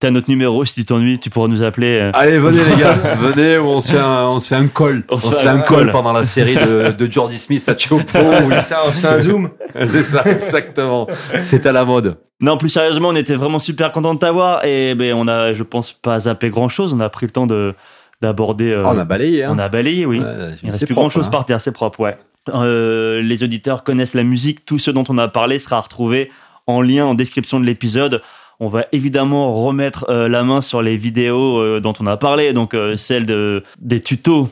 [0.00, 1.98] T'as notre numéro, si tu t'ennuies, tu pourras nous appeler.
[1.98, 2.10] euh.
[2.14, 5.02] Allez, venez les gars, venez, on se fait un, on se fait un call.
[5.10, 5.90] On On, se fait fait un un call call.
[5.90, 8.04] pendant la série de, de Jordi Smith à Chopo.
[8.14, 9.50] Ah, c'est ça, on se fait un zoom.
[9.86, 11.08] c'est ça, exactement.
[11.36, 12.16] C'est à la mode.
[12.40, 15.64] Non, plus sérieusement, on était vraiment super content de t'avoir et ben on a, je
[15.64, 16.94] pense, pas zappé grand chose.
[16.94, 17.74] On a pris le temps de
[18.20, 18.72] d'aborder.
[18.72, 19.50] euh, on a balayé, hein.
[19.54, 20.18] on a balayé, oui.
[20.18, 20.26] Ouais,
[20.62, 21.30] Il reste plus propre, grand chose hein.
[21.30, 22.16] par terre, c'est propre, ouais.
[22.48, 26.30] Euh, les auditeurs connaissent la musique, tout ce dont on a parlé sera retrouvé
[26.66, 28.22] en lien en description de l'épisode.
[28.60, 32.52] On va évidemment remettre euh, la main sur les vidéos euh, dont on a parlé,
[32.52, 34.48] donc euh, celles de, des tutos.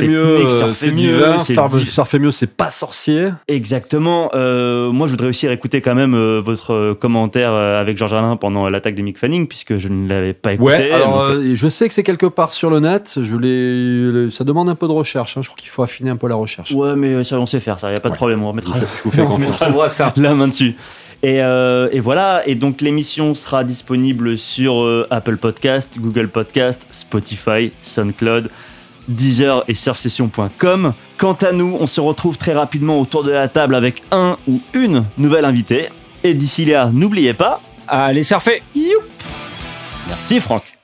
[0.00, 1.18] Technique, mieux, euh, c'est mieux,
[2.20, 3.30] mieux, c'est pas sorcier.
[3.48, 4.30] Exactement.
[4.32, 9.02] Moi, je voudrais aussi réécouter quand même votre commentaire avec Georges Alain pendant l'attaque de
[9.02, 10.68] Mick Fanning, puisque je ne l'avais pas écouté.
[10.70, 13.18] Ouais, alors donc, je sais que c'est quelque part sur le net.
[13.20, 15.36] Je l'ai, ça demande un peu de recherche.
[15.36, 15.42] hein.
[15.42, 16.70] Je crois qu'il faut affiner un peu la recherche.
[16.72, 17.90] ouais, mais ça, on sait faire ça.
[17.90, 18.42] Il y a pas de problème.
[18.42, 19.50] On remettra je vous fais on confiance.
[19.50, 20.12] mettra voit ça.
[20.16, 20.74] la main dessus.
[21.22, 26.86] Et, euh, et voilà, et donc l'émission sera disponible sur euh, Apple Podcast, Google Podcast,
[26.92, 28.50] Spotify, SoundCloud,
[29.08, 30.92] Deezer et surfsession.com.
[31.16, 34.60] Quant à nous, on se retrouve très rapidement autour de la table avec un ou
[34.74, 35.88] une nouvelle invitée.
[36.22, 38.62] Et d'ici là, n'oubliez pas, Allez surfer.
[40.08, 40.77] merci Franck.